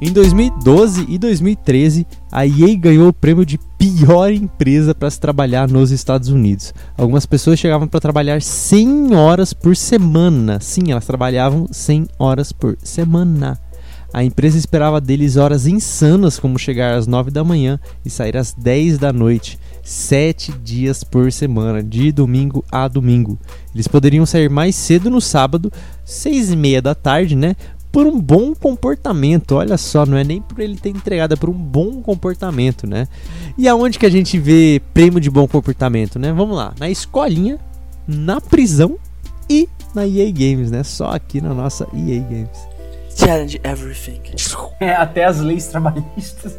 Em 0.00 0.12
2012 0.12 1.06
e 1.08 1.18
2013, 1.18 2.06
a 2.30 2.46
EA 2.46 2.76
ganhou 2.78 3.08
o 3.08 3.12
prêmio 3.12 3.44
de 3.44 3.58
pior 3.76 4.30
empresa 4.30 4.94
para 4.94 5.10
se 5.10 5.18
trabalhar 5.18 5.68
nos 5.68 5.90
Estados 5.90 6.28
Unidos. 6.28 6.72
Algumas 6.96 7.26
pessoas 7.26 7.58
chegavam 7.58 7.88
para 7.88 7.98
trabalhar 7.98 8.40
100 8.40 9.16
horas 9.16 9.52
por 9.52 9.74
semana. 9.76 10.60
Sim, 10.60 10.92
elas 10.92 11.04
trabalhavam 11.04 11.66
100 11.72 12.06
horas 12.16 12.52
por 12.52 12.78
semana. 12.80 13.58
A 14.14 14.22
empresa 14.22 14.56
esperava 14.56 15.00
deles 15.00 15.36
horas 15.36 15.66
insanas, 15.66 16.38
como 16.38 16.60
chegar 16.60 16.94
às 16.94 17.08
9 17.08 17.32
da 17.32 17.42
manhã 17.42 17.78
e 18.04 18.08
sair 18.08 18.36
às 18.36 18.54
10 18.54 18.98
da 18.98 19.12
noite, 19.12 19.58
7 19.82 20.52
dias 20.62 21.02
por 21.02 21.30
semana, 21.32 21.82
de 21.82 22.12
domingo 22.12 22.64
a 22.70 22.86
domingo. 22.86 23.36
Eles 23.74 23.88
poderiam 23.88 24.24
sair 24.24 24.48
mais 24.48 24.76
cedo 24.76 25.10
no 25.10 25.20
sábado, 25.20 25.72
6 26.04 26.52
e 26.52 26.56
meia 26.56 26.80
da 26.80 26.94
tarde, 26.94 27.34
né? 27.34 27.54
Por 27.98 28.06
um 28.06 28.20
bom 28.20 28.54
comportamento. 28.54 29.56
Olha 29.56 29.76
só, 29.76 30.06
não 30.06 30.16
é 30.16 30.22
nem 30.22 30.40
por 30.40 30.60
ele 30.60 30.76
ter 30.76 30.90
entregado, 30.90 31.34
é 31.34 31.36
por 31.36 31.50
um 31.50 31.52
bom 31.52 32.00
comportamento, 32.00 32.86
né? 32.86 33.08
E 33.58 33.66
aonde 33.66 33.98
que 33.98 34.06
a 34.06 34.08
gente 34.08 34.38
vê 34.38 34.80
prêmio 34.94 35.20
de 35.20 35.28
bom 35.28 35.48
comportamento, 35.48 36.16
né? 36.16 36.32
Vamos 36.32 36.56
lá, 36.56 36.72
na 36.78 36.88
escolinha, 36.88 37.58
na 38.06 38.40
prisão 38.40 38.96
e 39.50 39.68
na 39.92 40.06
EA 40.06 40.30
Games, 40.30 40.70
né? 40.70 40.84
Só 40.84 41.10
aqui 41.10 41.40
na 41.40 41.52
nossa 41.52 41.88
EA 41.92 42.20
Games. 42.20 42.68
Challenge 43.16 43.60
everything. 43.64 44.20
É, 44.78 44.94
até 44.94 45.24
as 45.24 45.40
leis 45.40 45.66
trabalhistas. 45.66 46.56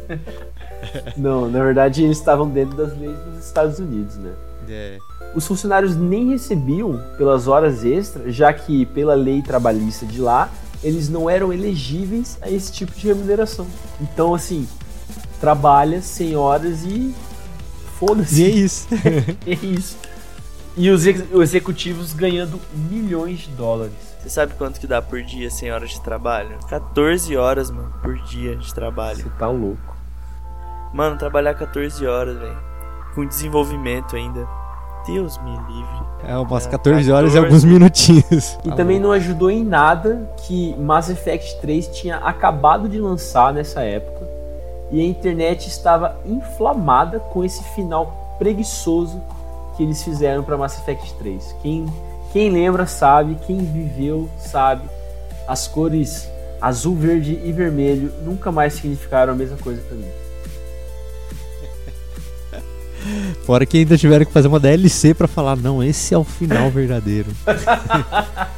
não, 1.16 1.50
na 1.50 1.64
verdade 1.64 2.04
eles 2.04 2.18
estavam 2.18 2.50
dentro 2.50 2.76
das 2.76 2.94
leis 2.98 3.16
dos 3.18 3.46
Estados 3.46 3.78
Unidos, 3.78 4.14
né? 4.16 4.32
É. 4.68 4.98
Os 5.34 5.46
funcionários 5.46 5.96
nem 5.96 6.28
recebiam 6.28 7.02
pelas 7.16 7.48
horas 7.48 7.82
extras, 7.82 8.34
já 8.34 8.52
que 8.52 8.84
pela 8.84 9.14
lei 9.14 9.40
trabalhista 9.40 10.04
de 10.04 10.20
lá 10.20 10.50
eles 10.82 11.08
não 11.08 11.28
eram 11.28 11.52
elegíveis 11.52 12.38
a 12.40 12.50
esse 12.50 12.72
tipo 12.72 12.92
de 12.92 13.06
remuneração. 13.06 13.66
Então, 14.00 14.34
assim, 14.34 14.66
trabalha 15.40 16.00
100 16.00 16.36
horas 16.36 16.84
e 16.84 17.14
foda-se. 17.98 18.42
E 18.42 18.44
é 18.44 18.48
isso. 18.48 18.88
é 19.46 19.66
isso. 19.66 19.98
E 20.76 20.90
os 20.90 21.04
executivos 21.04 22.12
ganhando 22.12 22.60
milhões 22.72 23.40
de 23.40 23.50
dólares. 23.50 23.92
Você 24.20 24.30
sabe 24.30 24.54
quanto 24.54 24.78
que 24.78 24.86
dá 24.86 25.02
por 25.02 25.22
dia 25.22 25.50
100 25.50 25.72
horas 25.72 25.90
de 25.90 26.00
trabalho? 26.00 26.58
14 26.68 27.36
horas, 27.36 27.70
mano, 27.70 27.92
por 28.02 28.16
dia 28.24 28.56
de 28.56 28.72
trabalho. 28.72 29.18
Você 29.18 29.30
tá 29.30 29.48
louco. 29.48 29.96
Mano, 30.94 31.16
trabalhar 31.16 31.54
14 31.54 32.06
horas, 32.06 32.38
velho. 32.38 32.58
com 33.14 33.26
desenvolvimento 33.26 34.16
ainda. 34.16 34.46
Deus 35.06 35.38
me 35.38 35.50
livre. 35.50 36.00
É 36.26 36.36
umas 36.36 36.66
É, 36.66 36.70
14 36.70 37.10
horas 37.10 37.32
e 37.32 37.34
14. 37.34 37.38
alguns 37.38 37.64
minutinhos. 37.64 38.58
E 38.64 38.72
também 38.72 39.00
não 39.00 39.12
ajudou 39.12 39.50
em 39.50 39.64
nada 39.64 40.30
que 40.46 40.74
Mass 40.76 41.08
Effect 41.08 41.60
3 41.60 41.88
tinha 41.88 42.16
acabado 42.16 42.88
de 42.88 43.00
lançar 43.00 43.52
nessa 43.52 43.80
época 43.82 44.28
e 44.90 45.00
a 45.00 45.04
internet 45.04 45.68
estava 45.68 46.16
inflamada 46.26 47.20
com 47.20 47.44
esse 47.44 47.62
final 47.74 48.36
preguiçoso 48.38 49.20
que 49.76 49.82
eles 49.82 50.02
fizeram 50.02 50.42
para 50.42 50.56
Mass 50.56 50.78
Effect 50.78 51.14
3. 51.14 51.56
Quem, 51.62 51.86
quem 52.32 52.50
lembra 52.50 52.86
sabe, 52.86 53.36
quem 53.46 53.58
viveu 53.58 54.28
sabe. 54.38 54.82
As 55.46 55.66
cores 55.66 56.28
azul, 56.60 56.94
verde 56.94 57.40
e 57.42 57.52
vermelho 57.52 58.12
nunca 58.22 58.52
mais 58.52 58.74
significaram 58.74 59.32
a 59.32 59.36
mesma 59.36 59.56
coisa 59.56 59.80
para 59.82 59.96
mim. 59.96 60.08
Fora 63.44 63.66
que 63.66 63.78
ainda 63.78 63.96
tiveram 63.96 64.24
que 64.24 64.32
fazer 64.32 64.48
uma 64.48 64.60
DLC 64.60 65.14
pra 65.14 65.28
falar, 65.28 65.56
não, 65.56 65.82
esse 65.82 66.14
é 66.14 66.18
o 66.18 66.24
final 66.24 66.70
verdadeiro. 66.70 67.28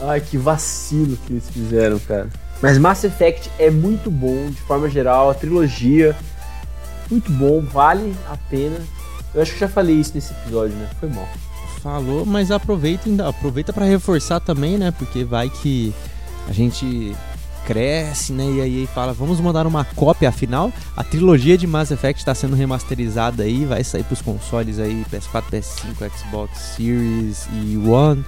Ai, 0.00 0.20
que 0.20 0.36
vacilo 0.36 1.16
que 1.26 1.32
eles 1.32 1.48
fizeram, 1.48 1.98
cara. 2.00 2.28
Mas 2.60 2.78
Mass 2.78 3.04
Effect 3.04 3.50
é 3.58 3.70
muito 3.70 4.10
bom, 4.10 4.50
de 4.50 4.60
forma 4.62 4.88
geral, 4.88 5.30
a 5.30 5.34
trilogia, 5.34 6.16
muito 7.10 7.30
bom, 7.32 7.60
vale 7.60 8.14
a 8.28 8.36
pena. 8.36 8.76
Eu 9.34 9.42
acho 9.42 9.52
que 9.52 9.56
eu 9.56 9.68
já 9.68 9.68
falei 9.68 9.96
isso 9.96 10.12
nesse 10.14 10.32
episódio, 10.32 10.76
né? 10.76 10.88
Foi 11.00 11.08
mal. 11.08 11.28
Falou, 11.82 12.24
mas 12.24 12.50
aproveita 12.50 13.08
ainda, 13.08 13.28
aproveita 13.28 13.72
para 13.72 13.84
reforçar 13.84 14.40
também, 14.40 14.78
né? 14.78 14.92
Porque 14.92 15.24
vai 15.24 15.50
que 15.50 15.92
a 16.48 16.52
gente 16.52 17.16
cresce, 17.66 18.32
né? 18.32 18.44
E 18.44 18.60
aí 18.60 18.88
fala, 18.92 19.12
vamos 19.12 19.40
mandar 19.40 19.66
uma 19.66 19.84
cópia, 19.84 20.28
afinal, 20.28 20.72
a 20.96 21.04
trilogia 21.04 21.56
de 21.56 21.66
Mass 21.66 21.90
Effect 21.90 22.20
está 22.20 22.34
sendo 22.34 22.56
remasterizada 22.56 23.42
aí, 23.42 23.64
vai 23.64 23.82
sair 23.84 24.04
pros 24.04 24.22
consoles 24.22 24.78
aí, 24.78 25.04
PS4, 25.12 25.44
PS5, 25.50 26.10
Xbox 26.16 26.58
Series 26.76 27.48
e 27.52 27.76
One. 27.76 28.24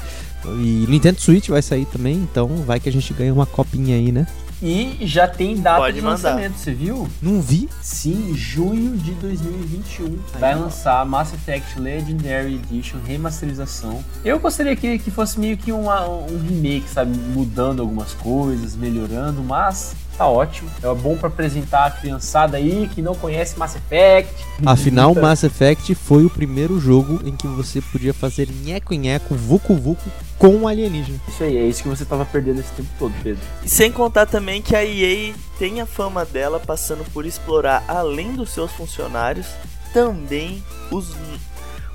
E 0.47 0.87
Nintendo 0.89 1.21
Switch 1.21 1.49
vai 1.49 1.63
sair 1.63 1.87
também, 1.87 2.17
então 2.17 2.49
vai 2.67 2.79
que 2.79 2.89
a 2.89 2.93
gente 2.93 3.13
ganha 3.15 3.33
uma 3.33 3.47
copinha 3.47 3.97
aí, 3.97 4.13
né? 4.13 4.27
E 4.67 4.97
já 5.07 5.29
tem 5.29 5.59
data 5.59 5.77
Pode 5.81 5.97
de 5.97 6.01
mandar. 6.01 6.13
lançamento, 6.31 6.55
você 6.57 6.73
viu? 6.73 7.07
Não 7.21 7.43
vi. 7.43 7.69
Sim, 7.83 8.33
junho 8.35 8.97
de 8.97 9.13
2021 9.13 10.19
vai 10.41 10.55
lançar 10.55 11.05
Mass 11.05 11.35
Effect 11.35 11.79
Legendary 11.79 12.55
Edition 12.55 12.97
remasterização. 13.07 14.03
Eu 14.25 14.39
gostaria 14.41 14.75
que, 14.75 14.99
que 14.99 15.11
fosse 15.11 15.39
meio 15.39 15.59
que 15.59 15.71
uma- 15.71 16.09
um 16.09 16.39
remake, 16.39 16.89
sabe? 16.89 17.15
Mudando 17.35 17.83
algumas 17.83 18.15
coisas, 18.15 18.75
melhorando, 18.75 19.43
mas 19.43 19.95
tá 20.17 20.27
ótimo. 20.27 20.71
É 20.83 20.95
bom 20.95 21.17
pra 21.17 21.29
apresentar 21.29 21.87
a 21.87 21.91
criançada 21.91 22.57
aí 22.57 22.89
que 22.95 23.03
não 23.03 23.15
conhece 23.15 23.59
Mass 23.59 23.77
Effect. 23.77 24.33
Afinal, 24.65 25.15
Mass 25.15 25.43
Effect 25.45 25.95
foi 25.95 26.25
o 26.25 26.31
primeiro 26.31 26.79
jogo 26.79 27.21
em 27.25 27.37
que 27.37 27.47
você 27.47 27.81
podia 27.81 28.15
fazer 28.15 28.49
nheco-nheco, 28.49 29.35
vucu-vucu 29.35 30.11
com 30.39 30.49
um 30.49 30.69
alienígena. 30.69 31.21
Isso 31.29 31.43
aí, 31.43 31.57
é 31.57 31.67
isso 31.67 31.83
que 31.83 31.89
você 31.89 32.05
tava 32.05 32.25
perdendo 32.25 32.61
esse 32.61 32.73
tempo 32.73 32.89
todo, 32.99 33.15
Pedro. 33.23 33.43
E 33.65 33.69
sem 33.69 33.91
contar 33.91 34.27
também 34.27 34.61
que 34.61 34.75
a 34.75 34.85
EA 34.85 35.35
tem 35.59 35.81
a 35.81 35.87
fama 35.87 36.25
dela 36.25 36.61
passando 36.61 37.05
por 37.13 37.25
explorar, 37.25 37.85
além 37.89 38.33
dos 38.33 38.51
seus 38.51 38.73
funcionários, 38.73 39.47
também 39.93 40.63
os, 40.91 41.15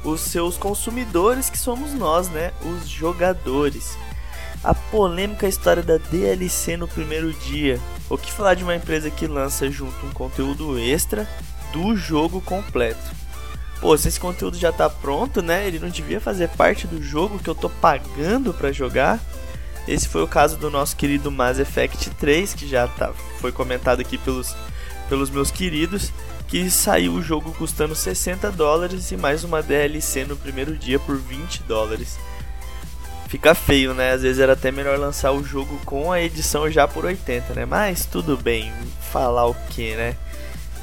os 0.04 0.22
seus 0.22 0.58
consumidores, 0.58 1.50
que 1.50 1.58
somos 1.58 1.94
nós, 1.94 2.30
né? 2.30 2.52
Os 2.64 2.88
jogadores. 2.88 3.98
A 4.62 4.74
polêmica 4.74 5.48
história 5.48 5.82
da 5.82 5.98
DLC 5.98 6.76
no 6.76 6.88
primeiro 6.88 7.32
dia. 7.32 7.80
O 8.10 8.18
que 8.18 8.32
falar 8.32 8.56
de 8.56 8.64
uma 8.64 8.76
empresa 8.76 9.10
que 9.10 9.26
lança 9.26 9.72
junto 9.72 10.06
um 10.06 10.12
conteúdo 10.12 10.78
extra 10.78 11.28
do 11.72 11.96
jogo 11.96 12.42
completo? 12.42 13.00
Pô, 13.80 13.98
se 13.98 14.10
esse 14.10 14.20
conteúdo 14.20 14.58
já 14.58 14.74
tá 14.74 14.90
pronto, 14.90 15.42
né? 15.42 15.66
Ele 15.66 15.80
não 15.80 15.88
devia 15.88 16.20
fazer 16.20 16.50
parte 16.50 16.86
do 16.86 17.02
jogo 17.02 17.40
que 17.40 17.50
eu 17.50 17.56
tô 17.56 17.70
pagando 17.70 18.54
pra 18.54 18.74
jogar. 18.74 19.18
Esse 19.88 20.10
foi 20.10 20.22
o 20.22 20.28
caso 20.28 20.58
do 20.58 20.70
nosso 20.70 20.96
querido 20.98 21.32
Mass 21.32 21.58
Effect 21.58 22.10
3, 22.12 22.54
que 22.54 22.68
já 22.68 22.86
tá, 22.86 23.14
foi 23.40 23.54
comentado 23.54 24.02
aqui 24.02 24.18
pelos, 24.18 24.54
pelos 25.08 25.30
meus 25.30 25.50
queridos, 25.50 26.12
que 26.50 26.70
saiu 26.70 27.14
o 27.14 27.22
jogo 27.22 27.54
custando 27.54 27.96
60 27.96 28.52
dólares 28.52 29.10
e 29.12 29.18
mais 29.18 29.46
uma 29.46 29.64
DLC 29.64 30.26
no 30.26 30.36
primeiro 30.36 30.76
dia 30.76 31.00
por 31.00 31.18
20 31.18 31.64
dólares. 31.64 32.18
Fica 33.30 33.54
feio, 33.54 33.94
né? 33.94 34.14
Às 34.14 34.24
vezes 34.24 34.40
era 34.40 34.54
até 34.54 34.72
melhor 34.72 34.98
lançar 34.98 35.32
o 35.32 35.44
jogo 35.44 35.80
com 35.86 36.12
a 36.12 36.20
edição 36.20 36.70
já 36.70 36.88
por 36.88 37.06
80, 37.06 37.54
né? 37.54 37.64
Mas 37.64 38.04
tudo 38.06 38.36
bem, 38.36 38.74
falar 39.12 39.46
o 39.46 39.54
que, 39.70 39.96
né? 39.96 40.16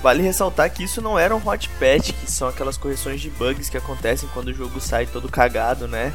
Vale 0.01 0.23
ressaltar 0.23 0.73
que 0.73 0.85
isso 0.85 1.03
não 1.03 1.19
era 1.19 1.35
um 1.35 1.45
hot 1.45 1.69
patch, 1.81 2.13
que 2.13 2.31
são 2.31 2.47
aquelas 2.47 2.77
correções 2.77 3.21
de 3.21 3.29
bugs 3.31 3.69
que 3.69 3.77
acontecem 3.77 4.29
quando 4.33 4.49
o 4.49 4.55
jogo 4.55 4.81
sai 4.81 5.07
todo 5.07 5.29
cagado, 5.29 5.89
né? 5.89 6.13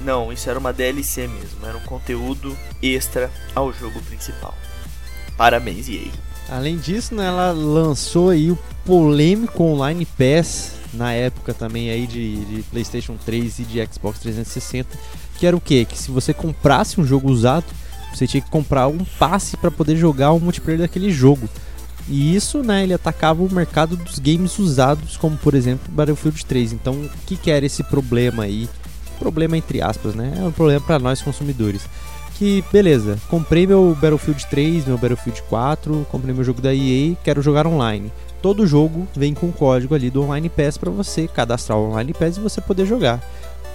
Não, 0.00 0.32
isso 0.32 0.48
era 0.48 0.58
uma 0.58 0.72
DLC 0.72 1.28
mesmo, 1.28 1.66
era 1.66 1.76
um 1.76 1.82
conteúdo 1.82 2.56
extra 2.82 3.30
ao 3.54 3.70
jogo 3.70 4.00
principal. 4.00 4.54
Parabéns, 5.36 5.90
EA. 5.90 6.10
Além 6.48 6.78
disso, 6.78 7.14
né, 7.14 7.26
ela 7.26 7.52
lançou 7.52 8.30
aí 8.30 8.50
o 8.50 8.58
polêmico 8.86 9.62
Online 9.62 10.06
Pass 10.06 10.72
na 10.92 11.12
época 11.12 11.54
também 11.54 11.90
aí 11.90 12.06
de, 12.06 12.44
de 12.44 12.62
PlayStation 12.64 13.16
3 13.24 13.58
e 13.60 13.64
de 13.64 13.86
Xbox 13.86 14.18
360, 14.20 14.98
que 15.40 15.46
era 15.46 15.56
o 15.56 15.60
quê? 15.60 15.86
Que 15.86 15.98
se 15.98 16.10
você 16.10 16.34
comprasse 16.34 17.00
um 17.00 17.04
jogo 17.04 17.30
usado, 17.30 17.64
você 18.12 18.26
tinha 18.26 18.42
que 18.42 18.50
comprar 18.50 18.86
um 18.88 19.04
passe 19.18 19.56
para 19.56 19.70
poder 19.70 19.96
jogar 19.96 20.32
o 20.32 20.38
multiplayer 20.38 20.82
daquele 20.82 21.10
jogo. 21.10 21.48
E 22.06 22.36
isso, 22.36 22.62
né, 22.62 22.82
ele 22.82 22.92
atacava 22.92 23.42
o 23.42 23.50
mercado 23.50 23.96
dos 23.96 24.18
games 24.18 24.58
usados, 24.58 25.16
como 25.16 25.38
por 25.38 25.54
exemplo 25.54 25.90
Battlefield 25.90 26.44
3. 26.44 26.74
Então, 26.74 26.92
o 26.92 27.10
que, 27.26 27.36
que 27.36 27.50
era 27.50 27.64
esse 27.64 27.82
problema 27.82 28.42
aí? 28.42 28.68
Problema 29.18 29.56
entre 29.56 29.80
aspas, 29.80 30.14
né? 30.14 30.34
É 30.36 30.42
um 30.42 30.52
problema 30.52 30.80
para 30.80 30.98
nós 30.98 31.22
consumidores 31.22 31.82
que, 32.40 32.64
beleza, 32.72 33.18
comprei 33.28 33.66
meu 33.66 33.94
Battlefield 34.00 34.46
3, 34.46 34.86
meu 34.86 34.96
Battlefield 34.96 35.42
4, 35.42 36.06
comprei 36.10 36.34
meu 36.34 36.42
jogo 36.42 36.62
da 36.62 36.74
EA, 36.74 37.14
quero 37.22 37.42
jogar 37.42 37.66
online. 37.66 38.10
Todo 38.40 38.66
jogo 38.66 39.06
vem 39.14 39.34
com 39.34 39.50
o 39.50 39.52
código 39.52 39.94
ali 39.94 40.08
do 40.08 40.22
Online 40.22 40.48
Pass 40.48 40.78
para 40.78 40.90
você 40.90 41.28
cadastrar 41.28 41.76
o 41.76 41.90
Online 41.90 42.14
Pass 42.14 42.38
e 42.38 42.40
você 42.40 42.62
poder 42.62 42.86
jogar. 42.86 43.22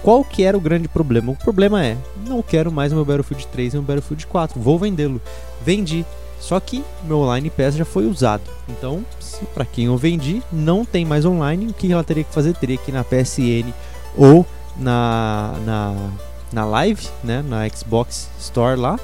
Qual 0.06 0.22
que 0.22 0.44
era 0.44 0.56
o 0.56 0.60
grande 0.60 0.86
problema? 0.86 1.32
O 1.32 1.36
problema 1.36 1.84
é, 1.84 1.96
não 2.28 2.40
quero 2.40 2.70
mais 2.70 2.92
meu 2.92 3.04
Battlefield 3.04 3.44
3 3.48 3.74
e 3.74 3.76
meu 3.76 3.82
Battlefield 3.82 4.24
4, 4.28 4.60
vou 4.60 4.78
vendê-lo. 4.78 5.20
Vendi. 5.64 6.06
Só 6.38 6.60
que 6.60 6.84
meu 7.02 7.22
Online 7.22 7.50
Pass 7.50 7.74
já 7.74 7.84
foi 7.84 8.06
usado. 8.06 8.44
Então, 8.68 9.04
para 9.52 9.64
quem 9.64 9.86
eu 9.86 9.96
vendi 9.96 10.44
não 10.52 10.84
tem 10.84 11.04
mais 11.04 11.24
online, 11.24 11.66
o 11.66 11.74
que 11.74 11.92
ela 11.92 12.04
teria 12.04 12.22
que 12.22 12.32
fazer? 12.32 12.54
Teria 12.54 12.76
que 12.76 12.92
ir 12.92 12.94
na 12.94 13.02
PSN 13.02 13.72
ou 14.16 14.46
na, 14.76 15.56
na, 15.64 16.10
na 16.52 16.64
Live, 16.64 17.08
né, 17.24 17.42
na 17.42 17.68
Xbox 17.68 18.30
Store 18.38 18.78
lá, 18.78 19.00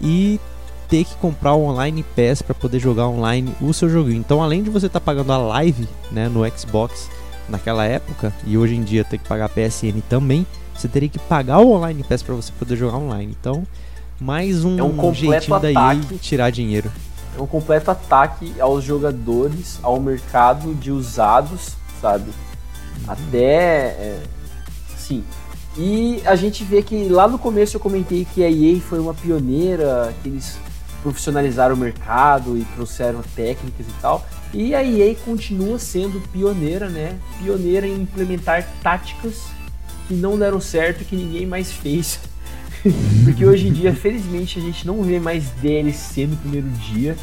e 0.00 0.40
ter 0.88 1.04
que 1.04 1.14
comprar 1.16 1.52
o 1.52 1.64
Online 1.64 2.02
Pass 2.16 2.40
para 2.40 2.54
poder 2.54 2.78
jogar 2.78 3.06
online 3.06 3.54
o 3.60 3.74
seu 3.74 3.90
joguinho. 3.90 4.20
Então, 4.20 4.42
além 4.42 4.62
de 4.62 4.70
você 4.70 4.86
estar 4.86 5.00
pagando 5.00 5.30
a 5.30 5.36
Live, 5.36 5.86
né, 6.10 6.26
no 6.26 6.40
Xbox 6.58 7.10
naquela 7.48 7.84
época 7.84 8.32
e 8.46 8.56
hoje 8.56 8.74
em 8.74 8.82
dia 8.82 9.04
ter 9.04 9.18
que 9.18 9.28
pagar 9.28 9.48
PSN 9.48 10.00
também, 10.08 10.46
você 10.74 10.86
teria 10.86 11.08
que 11.08 11.18
pagar 11.18 11.58
o 11.58 11.72
Online 11.72 12.04
Pass 12.04 12.22
para 12.22 12.34
você 12.34 12.52
poder 12.58 12.76
jogar 12.76 12.98
online. 12.98 13.36
Então, 13.38 13.66
mais 14.20 14.64
um, 14.64 14.78
É 14.78 14.82
um 14.82 15.14
jeitinho 15.14 15.58
da 15.58 15.70
EA 15.70 16.00
tirar 16.20 16.50
dinheiro. 16.50 16.90
É 17.36 17.40
um 17.40 17.46
completo 17.46 17.90
ataque 17.90 18.52
aos 18.60 18.84
jogadores, 18.84 19.78
ao 19.82 20.00
mercado 20.00 20.74
de 20.74 20.90
usados, 20.90 21.76
sabe? 22.00 22.30
Até. 23.06 23.46
É, 23.98 24.22
sim. 24.96 25.24
E 25.76 26.20
a 26.24 26.34
gente 26.34 26.64
vê 26.64 26.82
que 26.82 27.08
lá 27.08 27.28
no 27.28 27.38
começo 27.38 27.76
eu 27.76 27.80
comentei 27.80 28.26
que 28.34 28.42
a 28.42 28.50
EA 28.50 28.80
foi 28.80 28.98
uma 28.98 29.14
pioneira, 29.14 30.12
que 30.22 30.28
eles 30.28 30.58
profissionalizaram 31.02 31.74
o 31.74 31.78
mercado 31.78 32.56
e 32.56 32.64
trouxeram 32.74 33.20
técnicas 33.36 33.86
e 33.86 33.92
tal. 34.00 34.24
E 34.52 34.74
a 34.74 34.82
EA 34.82 35.14
continua 35.24 35.78
sendo 35.78 36.20
pioneira, 36.32 36.88
né? 36.88 37.16
Pioneira 37.42 37.86
em 37.86 37.94
implementar 38.02 38.66
táticas 38.82 39.44
que 40.06 40.14
não 40.14 40.38
deram 40.38 40.60
certo, 40.60 41.04
que 41.04 41.14
ninguém 41.14 41.46
mais 41.46 41.70
fez. 41.70 42.18
Porque 43.24 43.44
hoje 43.44 43.68
em 43.68 43.72
dia, 43.72 43.94
felizmente, 43.94 44.58
a 44.58 44.62
gente 44.62 44.86
não 44.86 45.02
vê 45.02 45.20
mais 45.20 45.44
DLC 45.62 46.26
no 46.26 46.36
primeiro 46.36 46.68
dia. 46.68 47.16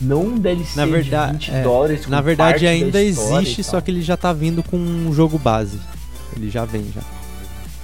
Não 0.00 0.22
um 0.22 0.38
DLC 0.38 0.76
Na 0.76 0.86
verdade- 0.86 1.38
de 1.38 1.46
20 1.50 1.56
é, 1.56 1.62
dólares. 1.62 2.04
com 2.04 2.10
Na 2.10 2.20
verdade, 2.20 2.66
ainda 2.66 3.02
existe, 3.02 3.60
e 3.60 3.64
só 3.64 3.80
que 3.80 3.90
ele 3.90 4.02
já 4.02 4.16
tá 4.16 4.32
vindo 4.32 4.62
com 4.62 4.76
um 4.76 5.12
jogo 5.12 5.38
base. 5.38 5.78
Ele 6.36 6.50
já 6.50 6.64
vem 6.64 6.84
já. 6.94 7.02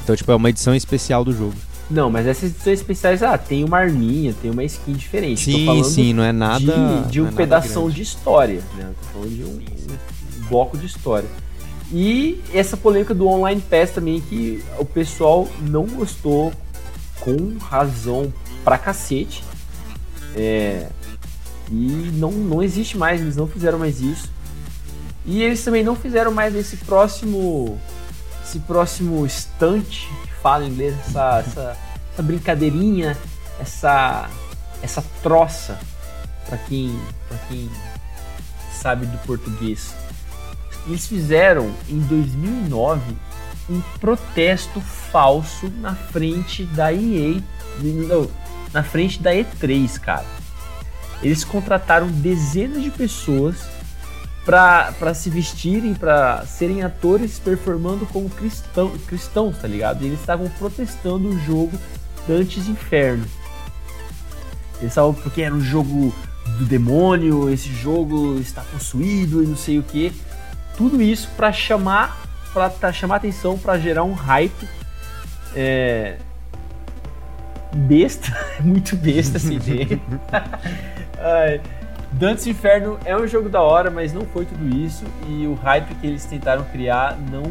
Então, 0.02 0.16
tipo, 0.16 0.30
é 0.30 0.34
uma 0.34 0.48
edição 0.50 0.74
especial 0.74 1.24
do 1.24 1.32
jogo. 1.32 1.54
Não, 1.88 2.10
mas 2.10 2.26
essas 2.26 2.50
edições 2.50 2.80
especiais, 2.80 3.22
ah, 3.22 3.38
tem 3.38 3.62
uma 3.62 3.78
arminha, 3.78 4.34
tem 4.42 4.50
uma 4.50 4.64
skin 4.64 4.92
diferente. 4.92 5.44
Sim, 5.44 5.84
sim, 5.84 6.12
não 6.12 6.24
é 6.24 6.32
nada. 6.32 6.58
de, 7.04 7.12
de 7.12 7.20
um 7.20 7.28
é 7.28 7.30
grande. 7.30 7.94
de 7.94 8.02
história, 8.02 8.60
né? 8.76 8.92
Tô 9.00 9.20
falando 9.20 9.36
de 9.36 9.44
um, 9.44 9.56
um 9.56 10.48
bloco 10.48 10.76
de 10.76 10.86
história. 10.86 11.28
E 11.92 12.42
essa 12.52 12.76
polêmica 12.76 13.14
do 13.14 13.28
Online 13.28 13.60
Pass 13.60 13.90
também, 13.90 14.20
que 14.20 14.64
o 14.78 14.84
pessoal 14.84 15.48
não 15.60 15.86
gostou 15.86 16.52
com 17.20 17.56
razão 17.58 18.32
pra 18.64 18.76
cacete. 18.76 19.44
É, 20.34 20.88
e 21.70 22.10
não, 22.14 22.32
não 22.32 22.62
existe 22.62 22.98
mais, 22.98 23.20
eles 23.20 23.36
não 23.36 23.46
fizeram 23.46 23.78
mais 23.78 24.00
isso. 24.00 24.28
E 25.24 25.42
eles 25.42 25.62
também 25.62 25.84
não 25.84 25.94
fizeram 25.94 26.32
mais 26.32 26.54
esse 26.56 26.76
próximo. 26.78 27.78
Esse 28.44 28.60
próximo 28.60 29.26
estante 29.26 30.08
fala 30.46 30.64
inglês, 30.64 30.94
essa, 31.08 31.40
essa, 31.40 31.76
essa 32.12 32.22
brincadeirinha, 32.22 33.18
essa, 33.58 34.30
essa 34.80 35.04
troça, 35.20 35.76
para 36.46 36.56
quem, 36.56 36.96
quem 37.48 37.68
sabe 38.70 39.06
do 39.06 39.18
português. 39.26 39.92
Eles 40.86 41.04
fizeram 41.04 41.74
em 41.88 41.98
2009 41.98 43.16
um 43.68 43.80
protesto 43.98 44.80
falso 44.80 45.68
na 45.80 45.96
frente 45.96 46.62
da 46.64 46.92
EA, 46.92 47.42
não, 48.06 48.30
na 48.72 48.84
frente 48.84 49.20
da 49.20 49.32
E3, 49.32 49.98
cara. 49.98 50.26
Eles 51.24 51.42
contrataram 51.42 52.06
dezenas 52.06 52.84
de 52.84 52.90
pessoas 52.92 53.66
para 54.46 55.12
se 55.12 55.28
vestirem, 55.28 55.92
para 55.92 56.46
serem 56.46 56.82
atores 56.82 57.38
performando 57.38 58.06
como 58.06 58.30
cristão, 58.30 58.96
cristãos, 59.06 59.58
tá 59.58 59.66
ligado? 59.66 60.02
E 60.02 60.06
eles 60.06 60.20
estavam 60.20 60.48
protestando 60.50 61.28
o 61.28 61.38
jogo 61.40 61.76
Dantes 62.28 62.68
Inferno. 62.68 63.26
Eles 64.78 64.92
estavam 64.92 65.12
porque 65.12 65.42
era 65.42 65.54
um 65.54 65.60
jogo 65.60 66.14
do 66.58 66.64
demônio, 66.64 67.50
esse 67.50 67.68
jogo 67.74 68.38
está 68.38 68.62
possuído 68.62 69.42
e 69.42 69.46
não 69.46 69.56
sei 69.56 69.80
o 69.80 69.82
que. 69.82 70.12
Tudo 70.76 71.02
isso 71.02 71.28
para 71.36 71.52
chamar 71.52 72.24
para 72.78 72.90
chamar 72.92 73.16
atenção, 73.16 73.58
para 73.58 73.78
gerar 73.78 74.04
um 74.04 74.14
hype. 74.14 74.68
É... 75.54 76.16
Besta, 77.74 78.34
muito 78.64 78.96
besta 78.96 79.36
essa 79.38 79.52
ideia. 79.52 80.00
Dantes 82.16 82.46
Inferno 82.46 82.98
é 83.04 83.14
um 83.14 83.26
jogo 83.26 83.46
da 83.46 83.60
hora, 83.60 83.90
mas 83.90 84.10
não 84.10 84.22
foi 84.22 84.46
tudo 84.46 84.74
isso. 84.74 85.04
E 85.28 85.46
o 85.46 85.52
hype 85.52 85.94
que 85.96 86.06
eles 86.06 86.24
tentaram 86.24 86.64
criar 86.64 87.14
não, 87.30 87.42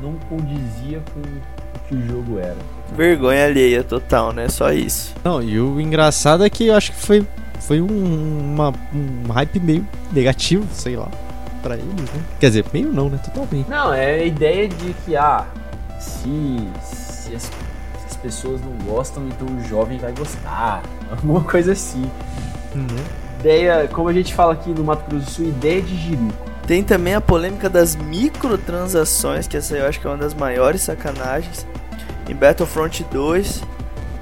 não 0.00 0.14
condizia 0.30 1.02
com 1.12 1.20
o 1.20 1.80
que 1.86 1.94
o 1.94 2.06
jogo 2.06 2.38
era. 2.38 2.56
Vergonha 2.96 3.44
alheia 3.44 3.84
total, 3.84 4.32
né? 4.32 4.48
Só 4.48 4.72
isso. 4.72 5.14
Não, 5.22 5.42
e 5.42 5.60
o 5.60 5.78
engraçado 5.78 6.42
é 6.42 6.48
que 6.48 6.68
eu 6.68 6.74
acho 6.74 6.92
que 6.92 6.98
foi, 6.98 7.26
foi 7.60 7.82
um, 7.82 8.54
uma, 8.54 8.72
um 8.94 9.30
hype 9.30 9.60
meio 9.60 9.86
negativo, 10.10 10.66
sei 10.72 10.96
lá, 10.96 11.08
para 11.62 11.74
eles, 11.76 12.10
né? 12.10 12.22
Quer 12.40 12.46
dizer, 12.46 12.64
meio 12.72 12.90
não, 12.90 13.10
né? 13.10 13.20
Totalmente. 13.22 13.68
Não, 13.68 13.92
é 13.92 14.20
a 14.20 14.24
ideia 14.24 14.66
de 14.68 14.94
que, 15.04 15.16
ah, 15.16 15.44
se, 16.00 16.66
se, 16.80 17.34
as, 17.34 17.42
se 17.42 17.50
as 18.06 18.16
pessoas 18.16 18.58
não 18.62 18.72
gostam, 18.90 19.28
então 19.28 19.46
o 19.54 19.68
jovem 19.68 19.98
vai 19.98 20.12
gostar. 20.12 20.82
Alguma 21.12 21.44
coisa 21.44 21.72
assim. 21.72 22.10
Uhum 22.74 23.27
ideia, 23.38 23.88
como 23.88 24.08
a 24.08 24.12
gente 24.12 24.34
fala 24.34 24.52
aqui 24.52 24.70
no 24.70 24.82
Mato 24.82 25.08
Grosso 25.08 25.24
do 25.24 25.30
Sul, 25.30 25.48
ideia 25.48 25.80
de 25.80 25.96
jirico. 25.96 26.48
Tem 26.66 26.82
também 26.82 27.14
a 27.14 27.20
polêmica 27.20 27.68
das 27.68 27.96
microtransações, 27.96 29.46
que 29.46 29.56
essa 29.56 29.76
eu 29.76 29.86
acho 29.86 30.00
que 30.00 30.06
é 30.06 30.10
uma 30.10 30.16
das 30.16 30.34
maiores 30.34 30.82
sacanagens. 30.82 31.66
Em 32.28 32.34
Battlefront 32.34 33.04
2, 33.04 33.62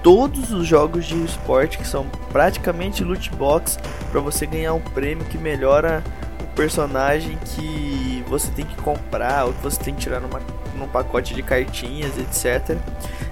todos 0.02 0.52
os 0.52 0.66
jogos 0.66 1.06
de 1.06 1.16
esporte 1.24 1.78
que 1.78 1.86
são 1.86 2.06
praticamente 2.30 3.02
loot 3.02 3.30
box 3.30 3.78
para 4.12 4.20
você 4.20 4.47
ganhar 4.47 4.74
um 4.74 4.80
prêmio 4.80 5.24
que 5.24 5.36
melhora 5.36 6.05
o 6.40 6.47
personagem 6.55 7.36
que 7.44 8.22
você 8.28 8.48
tem 8.52 8.64
que 8.64 8.76
comprar 8.76 9.47
ou 9.47 9.52
que 9.52 9.62
você 9.62 9.82
tem 9.82 9.94
que 9.94 10.02
tirar 10.02 10.20
numa, 10.20 10.40
num 10.76 10.88
pacote 10.88 11.34
de 11.34 11.42
cartinhas, 11.42 12.12
etc. 12.18 12.78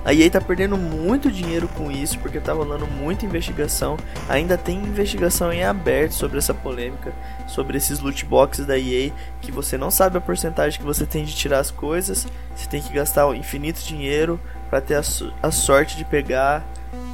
A 0.04 0.12
EA 0.12 0.30
tá 0.30 0.40
perdendo 0.40 0.76
muito 0.76 1.30
dinheiro 1.30 1.68
com 1.68 1.90
isso 1.90 2.18
porque 2.18 2.40
tá 2.40 2.52
rolando 2.52 2.86
muita 2.86 3.24
investigação. 3.24 3.96
Ainda 4.28 4.58
tem 4.58 4.78
investigação 4.78 5.52
em 5.52 5.64
aberto 5.64 6.12
sobre 6.12 6.38
essa 6.38 6.52
polêmica, 6.52 7.12
sobre 7.46 7.76
esses 7.76 8.00
loot 8.00 8.24
boxes 8.24 8.66
da 8.66 8.78
EA, 8.78 9.10
que 9.40 9.52
você 9.52 9.78
não 9.78 9.90
sabe 9.90 10.18
a 10.18 10.20
porcentagem 10.20 10.78
que 10.78 10.84
você 10.84 11.06
tem 11.06 11.24
de 11.24 11.34
tirar 11.34 11.60
as 11.60 11.70
coisas, 11.70 12.26
você 12.54 12.68
tem 12.68 12.82
que 12.82 12.92
gastar 12.92 13.34
infinito 13.34 13.82
dinheiro 13.82 14.40
para 14.68 14.80
ter 14.80 14.96
a, 14.96 15.02
a 15.42 15.50
sorte 15.50 15.96
de 15.96 16.04
pegar 16.04 16.64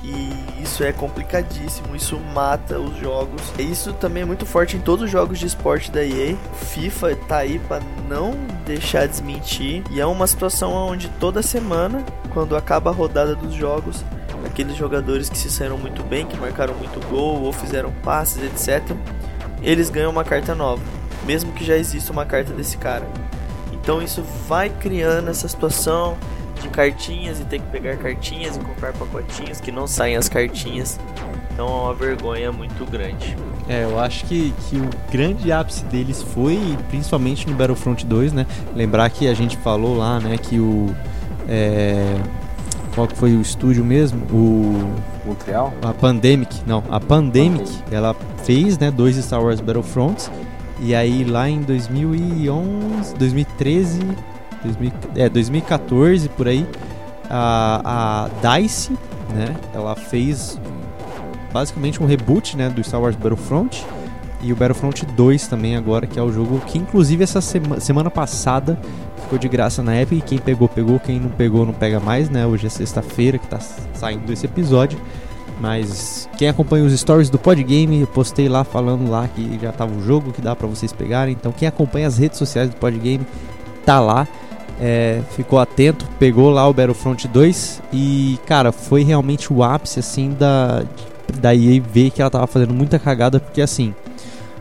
e 0.02 0.62
isso 0.62 0.82
é 0.82 0.92
complicadíssimo, 0.92 1.94
isso 1.94 2.18
mata 2.34 2.78
os 2.78 2.96
jogos. 2.98 3.42
E 3.58 3.62
isso 3.62 3.92
também 3.92 4.22
é 4.22 4.26
muito 4.26 4.46
forte 4.46 4.76
em 4.76 4.80
todos 4.80 5.04
os 5.04 5.10
jogos 5.10 5.38
de 5.38 5.46
esporte 5.46 5.90
da 5.90 6.04
EA. 6.04 6.36
FIFA 6.54 7.16
tá 7.28 7.36
aí 7.38 7.58
para 7.58 7.82
não 8.08 8.34
deixar 8.64 9.06
desmentir. 9.06 9.82
E 9.90 10.00
é 10.00 10.06
uma 10.06 10.26
situação 10.26 10.72
onde 10.72 11.08
toda 11.20 11.42
semana, 11.42 12.04
quando 12.32 12.56
acaba 12.56 12.90
a 12.90 12.94
rodada 12.94 13.34
dos 13.34 13.54
jogos, 13.54 14.04
aqueles 14.46 14.74
jogadores 14.74 15.28
que 15.28 15.36
se 15.36 15.50
saíram 15.50 15.76
muito 15.76 16.02
bem, 16.02 16.26
que 16.26 16.36
marcaram 16.36 16.74
muito 16.74 17.00
gol 17.08 17.42
ou 17.42 17.52
fizeram 17.52 17.92
passes, 18.02 18.42
etc., 18.42 18.96
eles 19.62 19.90
ganham 19.90 20.10
uma 20.10 20.24
carta 20.24 20.54
nova, 20.54 20.82
mesmo 21.26 21.52
que 21.52 21.64
já 21.64 21.76
exista 21.76 22.12
uma 22.12 22.24
carta 22.24 22.54
desse 22.54 22.78
cara. 22.78 23.06
Então 23.72 24.00
isso 24.00 24.22
vai 24.48 24.70
criando 24.70 25.28
essa 25.28 25.46
situação 25.46 26.16
de 26.60 26.68
cartinhas 26.68 27.40
e 27.40 27.44
ter 27.44 27.58
que 27.58 27.66
pegar 27.66 27.96
cartinhas 27.96 28.56
e 28.56 28.60
comprar 28.60 28.92
pacotinhos 28.92 29.60
que 29.60 29.72
não 29.72 29.86
saem 29.86 30.16
as 30.16 30.28
cartinhas. 30.28 30.98
Então 31.52 31.66
é 31.66 31.82
uma 31.82 31.94
vergonha 31.94 32.52
muito 32.52 32.88
grande. 32.90 33.36
É, 33.68 33.84
eu 33.84 33.98
acho 33.98 34.24
que, 34.26 34.52
que 34.68 34.76
o 34.76 34.88
grande 35.10 35.52
ápice 35.52 35.84
deles 35.84 36.22
foi, 36.22 36.58
principalmente 36.88 37.48
no 37.48 37.54
Battlefront 37.54 38.04
2, 38.06 38.32
né? 38.32 38.46
Lembrar 38.74 39.10
que 39.10 39.28
a 39.28 39.34
gente 39.34 39.56
falou 39.56 39.96
lá, 39.96 40.18
né, 40.20 40.38
que 40.38 40.58
o. 40.58 40.94
É, 41.48 42.16
qual 42.94 43.06
que 43.06 43.16
foi 43.16 43.36
o 43.36 43.40
estúdio 43.40 43.84
mesmo? 43.84 44.24
O. 44.32 44.92
Montreal? 45.26 45.72
A 45.82 45.92
Pandemic, 45.92 46.62
não, 46.66 46.82
a 46.90 46.98
Pandemic, 46.98 47.70
ela 47.90 48.16
fez, 48.44 48.78
né, 48.78 48.90
dois 48.90 49.16
Star 49.16 49.42
Wars 49.42 49.60
Battlefronts. 49.60 50.30
E 50.80 50.94
aí 50.94 51.24
lá 51.24 51.48
em 51.48 51.60
2011, 51.60 53.14
2013 53.16 54.00
2000, 54.62 54.92
é, 55.16 55.28
2014 55.28 56.28
por 56.30 56.48
aí, 56.48 56.66
a, 57.28 58.28
a 58.42 58.58
DICE, 58.58 58.92
né, 59.34 59.54
ela 59.74 59.94
fez 59.94 60.60
basicamente 61.52 62.02
um 62.02 62.06
reboot, 62.06 62.56
né, 62.56 62.68
do 62.68 62.82
Star 62.82 63.00
Wars 63.00 63.16
Battlefront 63.16 63.84
e 64.42 64.52
o 64.52 64.56
Battlefront 64.56 65.04
2 65.04 65.46
também 65.46 65.76
agora, 65.76 66.06
que 66.06 66.18
é 66.18 66.22
o 66.22 66.32
jogo 66.32 66.60
que 66.66 66.78
inclusive 66.78 67.22
essa 67.22 67.40
sema, 67.40 67.78
semana 67.78 68.10
passada 68.10 68.78
ficou 69.22 69.38
de 69.38 69.48
graça 69.48 69.82
na 69.82 70.00
Epic, 70.00 70.24
quem 70.24 70.38
pegou 70.38 70.68
pegou, 70.68 70.98
quem 70.98 71.20
não 71.20 71.30
pegou 71.30 71.66
não 71.66 71.72
pega 71.72 72.00
mais, 72.00 72.28
né? 72.30 72.46
Hoje 72.46 72.66
é 72.66 72.70
sexta-feira 72.70 73.38
que 73.38 73.46
tá 73.46 73.60
saindo 73.94 74.32
esse 74.32 74.46
episódio. 74.46 74.98
Mas 75.60 76.26
quem 76.38 76.48
acompanha 76.48 76.86
os 76.86 76.98
stories 76.98 77.28
do 77.28 77.38
Podgame, 77.38 78.00
eu 78.00 78.06
postei 78.06 78.48
lá 78.48 78.64
falando 78.64 79.10
lá 79.10 79.28
que 79.28 79.58
já 79.60 79.70
tava 79.70 79.94
o 79.94 80.02
jogo, 80.02 80.32
que 80.32 80.40
dá 80.40 80.56
para 80.56 80.66
vocês 80.66 80.90
pegarem. 80.90 81.36
Então 81.38 81.52
quem 81.52 81.68
acompanha 81.68 82.08
as 82.08 82.16
redes 82.16 82.38
sociais 82.38 82.70
do 82.70 82.76
Podgame 82.76 83.26
tá 83.84 84.00
lá 84.00 84.26
é, 84.80 85.20
ficou 85.36 85.58
atento, 85.58 86.06
pegou 86.18 86.50
lá 86.50 86.66
o 86.66 86.72
Battlefront 86.72 87.28
2 87.28 87.82
e, 87.92 88.38
cara, 88.46 88.72
foi 88.72 89.04
realmente 89.04 89.52
o 89.52 89.62
ápice, 89.62 90.00
assim, 90.00 90.30
da, 90.30 90.84
da 91.38 91.54
EA 91.54 91.80
ver 91.80 92.10
que 92.10 92.22
ela 92.22 92.30
tava 92.30 92.46
fazendo 92.46 92.72
muita 92.72 92.98
cagada, 92.98 93.38
porque, 93.38 93.60
assim, 93.60 93.94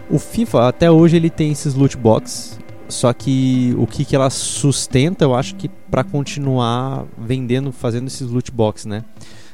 o 0.09 0.19
FIFA, 0.19 0.67
até 0.67 0.91
hoje, 0.91 1.15
ele 1.15 1.29
tem 1.29 1.51
esses 1.51 1.73
loot 1.73 1.95
box, 1.95 2.59
só 2.89 3.13
que 3.13 3.73
o 3.77 3.87
que, 3.87 4.03
que 4.03 4.15
ela 4.15 4.29
sustenta, 4.29 5.23
eu 5.23 5.33
acho 5.33 5.55
que 5.55 5.69
para 5.69 6.03
continuar 6.03 7.05
vendendo, 7.17 7.71
fazendo 7.71 8.07
esses 8.07 8.27
loot 8.29 8.51
box, 8.51 8.87
né? 8.87 9.05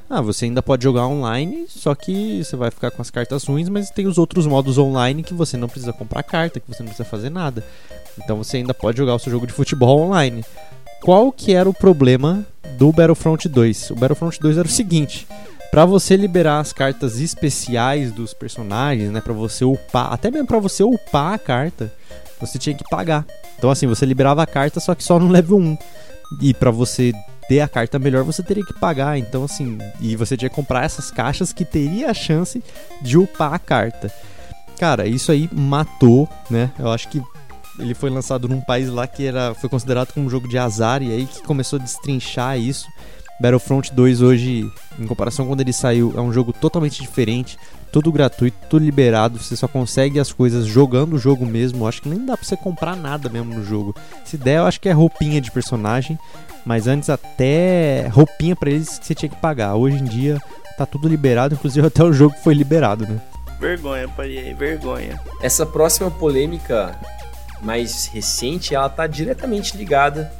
Ah, 0.09 0.21
você 0.21 0.45
ainda 0.45 0.61
pode 0.61 0.83
jogar 0.83 1.07
online, 1.07 1.65
só 1.67 1.95
que 1.95 2.43
você 2.43 2.55
vai 2.55 2.69
ficar 2.69 2.91
com 2.91 3.01
as 3.01 3.09
cartas 3.09 3.43
ruins, 3.43 3.69
mas 3.69 3.89
tem 3.89 4.05
os 4.05 4.17
outros 4.17 4.45
modos 4.45 4.77
online 4.77 5.23
que 5.23 5.33
você 5.33 5.57
não 5.57 5.67
precisa 5.67 5.91
comprar 5.91 6.21
carta, 6.21 6.59
que 6.59 6.67
você 6.67 6.83
não 6.83 6.89
precisa 6.89 7.09
fazer 7.09 7.29
nada. 7.29 7.63
Então 8.23 8.37
você 8.37 8.57
ainda 8.57 8.73
pode 8.73 8.97
jogar 8.97 9.15
o 9.15 9.19
seu 9.19 9.31
jogo 9.31 9.47
de 9.47 9.53
futebol 9.53 10.01
online. 10.01 10.43
Qual 11.01 11.31
que 11.31 11.53
era 11.53 11.69
o 11.69 11.73
problema 11.73 12.45
do 12.77 12.91
Battlefront 12.91 13.47
2? 13.47 13.91
O 13.91 13.95
Battlefront 13.95 14.39
2 14.39 14.57
era 14.57 14.67
o 14.67 14.71
seguinte: 14.71 15.27
para 15.71 15.85
você 15.85 16.15
liberar 16.15 16.59
as 16.59 16.71
cartas 16.71 17.19
especiais 17.19 18.11
dos 18.11 18.33
personagens, 18.33 19.11
né, 19.11 19.21
para 19.21 19.33
você 19.33 19.65
upar, 19.65 20.13
até 20.13 20.31
mesmo 20.31 20.47
para 20.47 20.59
você 20.59 20.83
upar 20.83 21.33
a 21.33 21.37
carta, 21.37 21.91
você 22.39 22.57
tinha 22.57 22.75
que 22.75 22.83
pagar. 22.89 23.25
Então 23.57 23.69
assim, 23.69 23.85
você 23.87 24.05
liberava 24.05 24.41
a 24.41 24.47
carta 24.47 24.79
só 24.79 24.95
que 24.95 25.03
só 25.03 25.19
no 25.19 25.27
level 25.27 25.57
1. 25.57 25.77
E 26.41 26.53
para 26.53 26.71
você 26.71 27.13
ter 27.47 27.61
a 27.61 27.67
carta 27.67 27.99
melhor, 27.99 28.23
você 28.23 28.41
teria 28.41 28.65
que 28.65 28.73
pagar. 28.79 29.17
Então 29.17 29.43
assim, 29.43 29.77
e 29.99 30.15
você 30.15 30.37
tinha 30.37 30.49
que 30.49 30.55
comprar 30.55 30.85
essas 30.85 31.11
caixas 31.11 31.51
que 31.53 31.65
teria 31.65 32.09
a 32.09 32.13
chance 32.13 32.63
de 33.01 33.17
upar 33.17 33.53
a 33.53 33.59
carta. 33.59 34.11
Cara, 34.79 35.07
isso 35.07 35.31
aí 35.31 35.49
matou, 35.53 36.27
né? 36.49 36.71
Eu 36.79 36.91
acho 36.91 37.07
que 37.07 37.21
ele 37.79 37.93
foi 37.93 38.09
lançado 38.09 38.47
num 38.47 38.61
país 38.61 38.89
lá 38.89 39.07
que 39.07 39.25
era, 39.25 39.53
foi 39.53 39.69
considerado 39.69 40.13
como 40.13 40.25
um 40.25 40.29
jogo 40.29 40.47
de 40.47 40.57
azar 40.57 41.01
e 41.01 41.11
aí 41.11 41.25
que 41.25 41.41
começou 41.43 41.79
a 41.79 41.81
destrinchar 41.81 42.57
isso. 42.57 42.87
Battlefront 43.39 43.93
2 43.93 44.21
hoje, 44.21 44.71
em 44.97 45.05
comparação 45.05 45.45
com 45.45 45.51
quando 45.51 45.61
ele 45.61 45.73
saiu, 45.73 46.13
é 46.15 46.21
um 46.21 46.31
jogo 46.31 46.53
totalmente 46.53 47.01
diferente, 47.01 47.57
tudo 47.91 48.11
gratuito, 48.11 48.57
tudo 48.69 48.85
liberado, 48.85 49.37
você 49.37 49.55
só 49.55 49.67
consegue 49.67 50.19
as 50.19 50.31
coisas 50.31 50.65
jogando 50.65 51.13
o 51.13 51.19
jogo 51.19 51.45
mesmo. 51.45 51.83
Eu 51.83 51.87
acho 51.87 52.01
que 52.01 52.09
nem 52.09 52.25
dá 52.25 52.37
pra 52.37 52.45
você 52.45 52.55
comprar 52.55 52.95
nada 52.95 53.29
mesmo 53.29 53.53
no 53.53 53.63
jogo. 53.63 53.93
Se 54.23 54.37
der, 54.37 54.57
eu 54.57 54.65
acho 54.65 54.79
que 54.79 54.87
é 54.87 54.93
roupinha 54.93 55.41
de 55.41 55.51
personagem, 55.51 56.17
mas 56.65 56.87
antes 56.87 57.09
até 57.09 58.07
roupinha 58.07 58.55
para 58.55 58.69
eles 58.69 58.97
que 58.97 59.05
você 59.05 59.15
tinha 59.15 59.29
que 59.29 59.35
pagar. 59.35 59.75
Hoje 59.75 59.97
em 59.97 60.05
dia 60.05 60.41
tá 60.77 60.85
tudo 60.85 61.07
liberado, 61.07 61.55
inclusive 61.55 61.85
até 61.87 62.03
o 62.03 62.13
jogo 62.13 62.35
foi 62.41 62.53
liberado, 62.53 63.05
né? 63.05 63.19
Vergonha, 63.59 64.07
parei, 64.07 64.53
vergonha. 64.53 65.19
Essa 65.41 65.65
próxima 65.65 66.11
polêmica 66.11 66.97
mais 67.61 68.07
recente, 68.07 68.75
ela 68.75 68.87
está 68.87 69.07
diretamente 69.07 69.75
ligada 69.75 70.31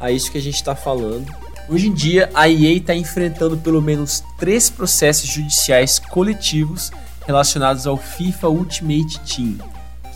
a 0.00 0.10
isso 0.10 0.30
que 0.30 0.38
a 0.38 0.42
gente 0.42 0.56
está 0.56 0.74
falando. 0.74 1.26
Hoje 1.68 1.88
em 1.88 1.92
dia, 1.92 2.30
a 2.32 2.48
EA 2.48 2.76
está 2.76 2.94
enfrentando 2.94 3.58
pelo 3.58 3.82
menos 3.82 4.22
três 4.38 4.70
processos 4.70 5.28
judiciais 5.28 5.98
coletivos 5.98 6.90
relacionados 7.26 7.86
ao 7.86 7.96
FIFA 7.96 8.48
Ultimate 8.48 9.20
Team, 9.20 9.58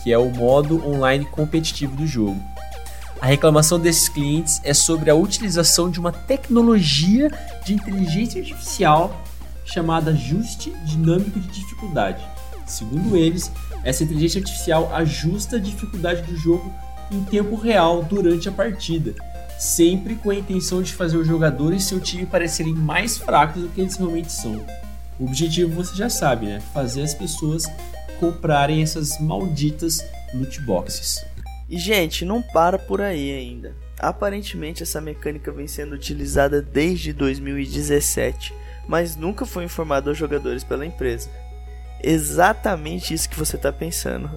que 0.01 0.11
é 0.11 0.17
o 0.17 0.31
modo 0.31 0.83
online 0.87 1.25
competitivo 1.25 1.95
do 1.95 2.07
jogo. 2.07 2.41
A 3.21 3.27
reclamação 3.27 3.79
desses 3.79 4.09
clientes 4.09 4.59
é 4.63 4.73
sobre 4.73 5.09
a 5.09 5.15
utilização 5.15 5.89
de 5.89 5.99
uma 5.99 6.11
tecnologia 6.11 7.31
de 7.63 7.73
inteligência 7.73 8.41
artificial 8.41 9.21
chamada 9.63 10.11
ajuste 10.11 10.71
dinâmico 10.85 11.39
de 11.39 11.47
dificuldade. 11.47 12.21
Segundo 12.65 13.15
eles, 13.15 13.51
essa 13.83 14.03
inteligência 14.03 14.39
artificial 14.39 14.93
ajusta 14.95 15.57
a 15.57 15.59
dificuldade 15.59 16.21
do 16.21 16.37
jogo 16.37 16.73
em 17.11 17.23
tempo 17.23 17.55
real 17.55 18.03
durante 18.03 18.47
a 18.47 18.51
partida, 18.51 19.13
sempre 19.59 20.15
com 20.15 20.29
a 20.29 20.35
intenção 20.35 20.81
de 20.81 20.93
fazer 20.93 21.17
os 21.17 21.27
jogadores 21.27 21.83
e 21.83 21.87
seu 21.87 21.99
time 21.99 22.25
parecerem 22.25 22.73
mais 22.73 23.17
fracos 23.17 23.61
do 23.61 23.69
que 23.69 23.81
eles 23.81 23.97
realmente 23.97 24.31
são. 24.31 24.65
O 25.19 25.25
objetivo 25.25 25.73
você 25.73 25.95
já 25.95 26.09
sabe, 26.09 26.47
né? 26.47 26.61
Fazer 26.73 27.03
as 27.03 27.13
pessoas 27.13 27.63
comprarem 28.19 28.81
essas 28.81 29.19
malditas 29.19 30.03
loot 30.33 30.59
boxes. 30.61 31.23
E 31.69 31.77
gente, 31.77 32.25
não 32.25 32.41
para 32.41 32.79
por 32.79 33.01
aí 33.01 33.33
ainda. 33.33 33.75
Aparentemente 33.99 34.83
essa 34.83 34.99
mecânica 34.99 35.51
vem 35.51 35.67
sendo 35.67 35.93
utilizada 35.95 36.61
desde 36.61 37.13
2017, 37.13 38.53
mas 38.87 39.15
nunca 39.15 39.45
foi 39.45 39.63
informado 39.63 40.09
aos 40.09 40.17
jogadores 40.17 40.63
pela 40.63 40.85
empresa 40.85 41.29
exatamente 42.03 43.13
isso 43.13 43.29
que 43.29 43.39
você 43.39 43.55
está 43.55 43.71
pensando. 43.71 44.29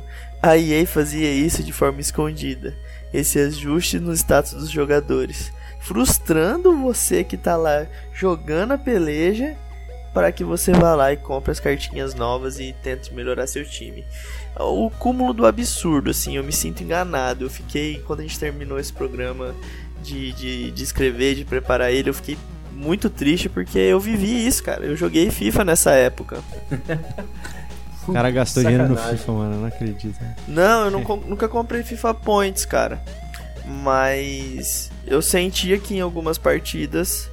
A 0.43 0.57
EA 0.57 0.87
fazia 0.87 1.31
isso 1.31 1.63
de 1.63 1.73
forma 1.73 2.01
escondida, 2.01 2.77
esse 3.13 3.39
ajuste 3.39 3.99
no 3.99 4.13
status 4.13 4.53
dos 4.53 4.71
jogadores, 4.71 5.53
frustrando 5.81 6.77
você 6.77 7.25
que 7.25 7.35
está 7.37 7.57
lá 7.57 7.87
jogando 8.13 8.73
a 8.73 8.79
peleja 8.79 9.57
para 10.17 10.33
que 10.33 10.43
você 10.43 10.73
vá 10.73 10.95
lá 10.95 11.13
e 11.13 11.17
compre 11.19 11.53
as 11.53 11.61
cartinhas 11.61 12.15
novas 12.15 12.59
e 12.59 12.75
tente 12.83 13.13
melhorar 13.13 13.47
seu 13.47 13.69
time. 13.69 14.03
O 14.59 14.89
cúmulo 14.89 15.35
do 15.35 15.45
absurdo, 15.45 16.11
assim, 16.11 16.39
eu 16.39 16.45
me 16.45 16.53
sinto 16.53 16.83
enganado. 16.83 17.45
Eu 17.45 17.51
fiquei, 17.51 17.99
quando 18.07 18.21
a 18.21 18.23
gente 18.23 18.39
terminou 18.39 18.79
esse 18.79 18.91
programa 18.93 19.55
de, 20.03 20.33
de, 20.33 20.71
de 20.71 20.83
escrever, 20.83 21.35
de 21.35 21.45
preparar 21.45 21.93
ele, 21.93 22.09
eu 22.09 22.15
fiquei 22.15 22.39
muito 22.73 23.11
triste 23.11 23.51
porque 23.51 23.79
eu 23.79 24.01
vivi 24.01 24.47
isso, 24.47 24.63
cara. 24.63 24.87
Eu 24.87 24.97
joguei 24.97 25.31
FIFA 25.31 25.65
nessa 25.65 25.93
época. 25.93 26.43
O 28.09 28.13
cara 28.13 28.31
gastou 28.31 28.63
dinheiro 28.63 28.89
no 28.89 28.97
FIFA, 28.97 29.33
mano, 29.33 29.55
eu 29.55 29.61
não 29.61 29.67
acredito. 29.67 30.15
Não, 30.47 30.85
eu 30.87 30.91
não, 30.91 31.01
nunca 31.27 31.49
comprei 31.49 31.83
FIFA 31.83 32.15
Points, 32.15 32.65
cara. 32.65 33.01
Mas 33.65 34.91
eu 35.07 35.21
sentia 35.21 35.79
que 35.79 35.97
em 35.97 36.01
algumas 36.01 36.39
partidas 36.39 37.29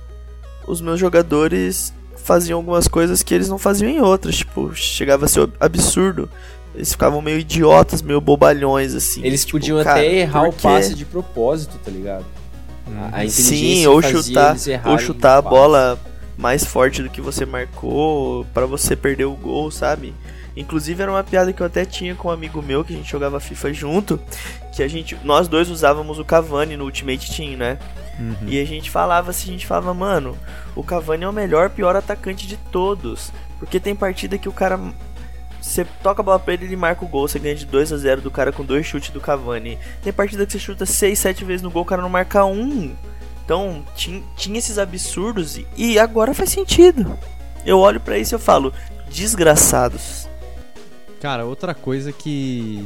os 0.67 0.81
meus 0.81 0.99
jogadores 0.99 1.93
faziam 2.15 2.57
algumas 2.57 2.87
coisas 2.87 3.21
que 3.21 3.33
eles 3.33 3.49
não 3.49 3.57
faziam 3.57 3.89
em 3.89 3.99
outras. 3.99 4.37
Tipo, 4.37 4.73
chegava 4.73 5.25
a 5.25 5.27
ser 5.27 5.49
absurdo. 5.59 6.29
Eles 6.73 6.91
ficavam 6.91 7.21
meio 7.21 7.37
idiotas, 7.37 8.01
meio 8.01 8.19
bobalhões, 8.19 8.95
assim. 8.95 9.23
Eles 9.23 9.45
tipo, 9.45 9.59
podiam 9.59 9.83
cara, 9.83 9.99
até 9.99 10.15
errar 10.15 10.45
porque... 10.45 10.67
o 10.67 10.71
passe 10.71 10.95
de 10.95 11.05
propósito, 11.05 11.77
tá 11.83 11.91
ligado? 11.91 12.25
A, 13.11 13.21
a 13.21 13.29
Sim, 13.29 13.85
ou 13.87 14.01
chutar, 14.01 14.55
ou 14.85 14.97
chutar 14.97 15.37
a 15.37 15.41
bola 15.41 15.99
mais 16.37 16.65
forte 16.65 17.03
do 17.03 17.09
que 17.09 17.21
você 17.21 17.45
marcou 17.45 18.45
para 18.53 18.65
você 18.65 18.95
perder 18.95 19.25
o 19.25 19.35
gol, 19.35 19.69
sabe? 19.69 20.13
Inclusive 20.55 21.01
era 21.01 21.11
uma 21.11 21.23
piada 21.23 21.51
que 21.51 21.61
eu 21.61 21.65
até 21.65 21.83
tinha 21.83 22.15
com 22.15 22.27
um 22.27 22.31
amigo 22.31 22.61
meu 22.61 22.83
que 22.83 22.93
a 22.93 22.97
gente 22.97 23.09
jogava 23.09 23.39
FIFA 23.39 23.73
junto, 23.73 24.19
que 24.71 24.83
a 24.83 24.87
gente, 24.87 25.17
nós 25.23 25.47
dois 25.47 25.69
usávamos 25.69 26.19
o 26.19 26.25
Cavani 26.25 26.77
no 26.77 26.85
Ultimate 26.85 27.35
Team, 27.35 27.57
né? 27.57 27.79
Uhum. 28.19 28.47
E 28.47 28.61
a 28.61 28.65
gente 28.65 28.91
falava 28.91 29.31
assim, 29.31 29.49
a 29.49 29.51
gente 29.53 29.65
falava, 29.65 29.93
mano, 29.93 30.37
o 30.75 30.83
Cavani 30.83 31.23
é 31.23 31.27
o 31.27 31.33
melhor, 31.33 31.69
pior 31.71 31.95
atacante 31.95 32.45
de 32.47 32.57
todos, 32.57 33.31
porque 33.57 33.79
tem 33.79 33.95
partida 33.95 34.37
que 34.37 34.47
o 34.47 34.53
cara 34.53 34.79
você 35.63 35.85
toca 36.03 36.21
a 36.21 36.25
bola 36.25 36.39
pra 36.39 36.53
ele, 36.53 36.65
ele 36.65 36.75
marca 36.75 37.05
o 37.05 37.07
gol, 37.07 37.25
você 37.25 37.39
ganha 37.39 37.55
de 37.55 37.65
2 37.65 37.93
a 37.93 37.97
0 37.97 38.21
do 38.21 38.29
cara 38.29 38.51
com 38.51 38.65
dois 38.65 38.85
chutes 38.85 39.11
do 39.11 39.21
Cavani. 39.21 39.79
Tem 40.03 40.11
partida 40.11 40.45
que 40.45 40.51
você 40.51 40.59
chuta 40.59 40.85
6, 40.85 41.17
7 41.17 41.45
vezes 41.45 41.61
no 41.61 41.71
gol, 41.71 41.83
o 41.83 41.85
cara 41.85 42.01
não 42.01 42.09
marca 42.09 42.43
um. 42.43 42.93
Então, 43.45 43.83
tinha, 43.95 44.21
tinha 44.35 44.59
esses 44.59 44.77
absurdos 44.77 45.57
e, 45.57 45.65
e 45.77 45.97
agora 45.97 46.33
faz 46.33 46.49
sentido. 46.49 47.17
Eu 47.65 47.79
olho 47.79 47.99
para 47.99 48.17
isso 48.17 48.33
e 48.33 48.35
eu 48.35 48.39
falo, 48.39 48.73
desgraçados. 49.09 50.27
Cara, 51.23 51.45
outra 51.45 51.73
coisa 51.73 52.11
que 52.11 52.85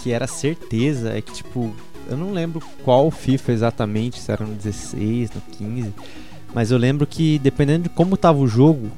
que 0.00 0.12
era 0.12 0.28
certeza 0.28 1.12
é 1.12 1.20
que 1.20 1.32
tipo, 1.32 1.74
eu 2.08 2.16
não 2.16 2.30
lembro 2.30 2.62
qual 2.84 3.10
FIFA 3.10 3.52
exatamente, 3.52 4.20
se 4.20 4.30
era 4.30 4.46
no 4.46 4.54
16, 4.54 5.32
no 5.34 5.40
15, 5.40 5.92
mas 6.54 6.70
eu 6.70 6.78
lembro 6.78 7.04
que 7.04 7.36
dependendo 7.40 7.82
de 7.82 7.88
como 7.88 8.16
tava 8.16 8.38
o 8.38 8.46
jogo, 8.46 8.92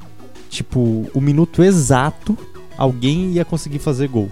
tipo, 0.51 1.09
o 1.15 1.23
minuto 1.23 1.63
exato 1.65 2.37
alguém 2.77 3.31
ia 3.31 3.47
conseguir 3.47 3.79
fazer 3.79 4.09
gol. 4.09 4.31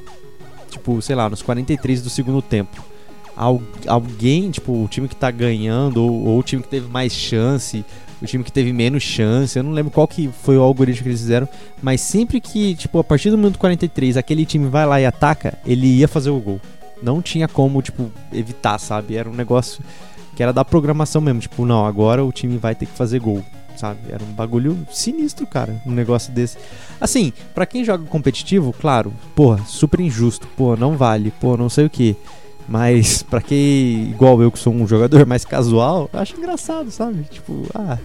Tipo, 0.69 1.01
sei 1.01 1.17
lá, 1.17 1.31
nos 1.31 1.41
43 1.41 2.03
do 2.03 2.11
segundo 2.11 2.43
tempo. 2.43 2.85
Al 3.35 3.63
alguém, 3.87 4.51
tipo, 4.51 4.85
o 4.85 4.89
time 4.89 5.09
que 5.09 5.17
tá 5.17 5.31
ganhando 5.31 6.03
ou, 6.03 6.27
ou 6.27 6.39
o 6.39 6.43
time 6.43 6.63
que 6.63 6.69
teve 6.69 6.87
mais 6.87 7.15
chance 7.15 7.83
o 8.25 8.29
time 8.29 8.45
que 8.45 8.53
teve 8.53 8.73
menos 8.73 9.03
chance. 9.03 9.59
Eu 9.59 9.63
não 9.63 9.73
lembro 9.73 9.91
qual 9.91 10.09
que 10.09 10.29
foi 10.43 10.57
o 10.57 10.63
algoritmo 10.63 11.03
que 11.03 11.09
eles 11.09 11.21
fizeram, 11.21 11.49
mas 11.83 12.01
sempre 12.01 12.41
que, 12.41 12.75
tipo, 12.75 12.99
a 12.99 13.05
partir 13.05 13.31
do 13.31 13.39
minuto 13.39 13.59
43, 13.59 14.17
aquele 14.17 14.45
time 14.45 14.69
vai 14.69 14.87
lá 14.87 15.01
e 15.01 15.07
ataca, 15.07 15.59
ele 15.65 15.87
ia 15.87 16.09
fazer 16.09 16.31
o 16.31 16.41
gol. 16.41 16.61
Não 17.03 17.21
tinha 17.21 17.47
como, 17.47 17.83
tipo, 17.83 18.11
evitar, 18.33 18.79
sabe? 18.79 19.17
Era 19.17 19.29
um 19.29 19.35
negócio 19.35 19.83
que 20.35 20.43
era 20.43 20.53
da 20.53 20.65
programação 20.65 21.21
mesmo, 21.21 21.41
tipo, 21.41 21.65
não, 21.65 21.87
agora 21.87 22.25
o 22.25 22.33
time 22.33 22.59
vai 22.59 22.75
ter 22.75 22.87
que 22.87 22.93
fazer 22.93 23.21
gol, 23.21 23.45
sabe? 23.77 24.01
Era 24.09 24.25
um 24.25 24.33
bagulho 24.33 24.77
sinistro, 24.91 25.47
cara, 25.47 25.81
um 25.87 25.93
negócio 25.93 26.33
desse. 26.33 26.59
Assim, 27.01 27.33
para 27.55 27.67
quem 27.67 27.85
joga 27.85 28.05
competitivo, 28.07 28.73
claro, 28.73 29.13
porra, 29.35 29.65
super 29.65 30.01
injusto, 30.01 30.49
pô, 30.57 30.77
não 30.77 30.97
vale, 30.97 31.33
pô, 31.41 31.57
não 31.57 31.69
sei 31.69 31.87
o 31.87 31.91
que. 31.91 32.17
Mas 32.69 33.23
pra 33.23 33.41
quem, 33.41 34.11
igual 34.11 34.41
eu 34.41 34.51
que 34.51 34.59
sou 34.59 34.73
um 34.73 34.87
jogador 34.87 35.25
mais 35.27 35.45
casual, 35.45 36.09
eu 36.13 36.21
acho 36.21 36.37
engraçado, 36.37 36.91
sabe? 36.91 37.25
Tipo, 37.31 37.67
ah. 37.75 37.99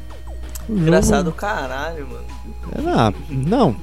Engraçado 0.70 1.32
caralho, 1.32 2.08
mano. 2.08 2.26
Ah, 2.88 3.14
não. 3.30 3.76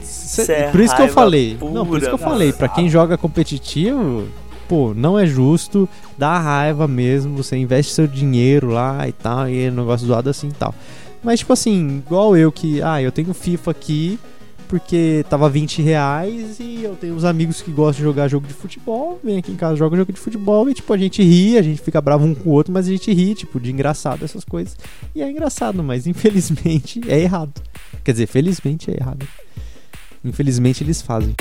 Cê, 0.00 0.52
é 0.52 0.70
por 0.70 0.80
isso 0.80 0.94
que 0.94 1.02
eu 1.02 1.08
falei. 1.08 1.56
Pura, 1.56 1.72
não, 1.72 1.86
por 1.86 1.98
isso 1.98 2.08
que 2.08 2.14
eu 2.14 2.18
falei, 2.18 2.52
para 2.52 2.68
quem 2.68 2.88
joga 2.88 3.18
competitivo, 3.18 4.28
pô, 4.68 4.92
não 4.94 5.18
é 5.18 5.26
justo, 5.26 5.88
dá 6.16 6.38
raiva 6.38 6.86
mesmo, 6.86 7.36
você 7.36 7.56
investe 7.56 7.92
seu 7.92 8.06
dinheiro 8.06 8.68
lá 8.68 9.08
e 9.08 9.12
tal, 9.12 9.48
e 9.48 9.64
é 9.64 9.70
um 9.70 9.74
negócio 9.74 10.06
zoado 10.06 10.30
assim 10.30 10.48
e 10.48 10.52
tal. 10.52 10.74
Mas 11.22 11.40
tipo 11.40 11.52
assim, 11.52 12.02
igual 12.06 12.36
eu 12.36 12.52
que, 12.52 12.80
ah, 12.82 13.02
eu 13.02 13.10
tenho 13.10 13.34
FIFA 13.34 13.70
aqui, 13.72 14.18
porque 14.68 15.24
tava 15.28 15.48
20 15.48 15.82
reais 15.82 16.60
e 16.60 16.82
eu 16.84 16.94
tenho 16.94 17.14
uns 17.14 17.24
amigos 17.24 17.62
que 17.62 17.70
gostam 17.70 17.98
de 17.98 18.02
jogar 18.02 18.28
jogo 18.28 18.46
de 18.46 18.52
futebol, 18.52 19.18
vem 19.24 19.38
aqui 19.38 19.50
em 19.50 19.56
casa, 19.56 19.76
joga 19.76 19.96
jogo 19.96 20.12
de 20.12 20.20
futebol 20.20 20.68
e 20.68 20.74
tipo, 20.74 20.92
a 20.92 20.96
gente 20.96 21.22
ri, 21.22 21.56
a 21.56 21.62
gente 21.62 21.80
fica 21.80 22.00
bravo 22.00 22.24
um 22.24 22.34
com 22.34 22.50
o 22.50 22.52
outro, 22.52 22.72
mas 22.72 22.86
a 22.86 22.90
gente 22.90 23.12
ri, 23.12 23.34
tipo, 23.34 23.58
de 23.58 23.72
engraçado 23.72 24.24
essas 24.24 24.44
coisas. 24.44 24.76
E 25.14 25.22
é 25.22 25.30
engraçado, 25.30 25.82
mas 25.82 26.06
infelizmente 26.06 27.00
é 27.08 27.18
errado. 27.18 27.60
Quer 28.04 28.12
dizer, 28.12 28.26
felizmente 28.26 28.90
é 28.90 28.94
errado. 28.94 29.26
Infelizmente 30.24 30.84
eles 30.84 31.00
fazem. 31.00 31.34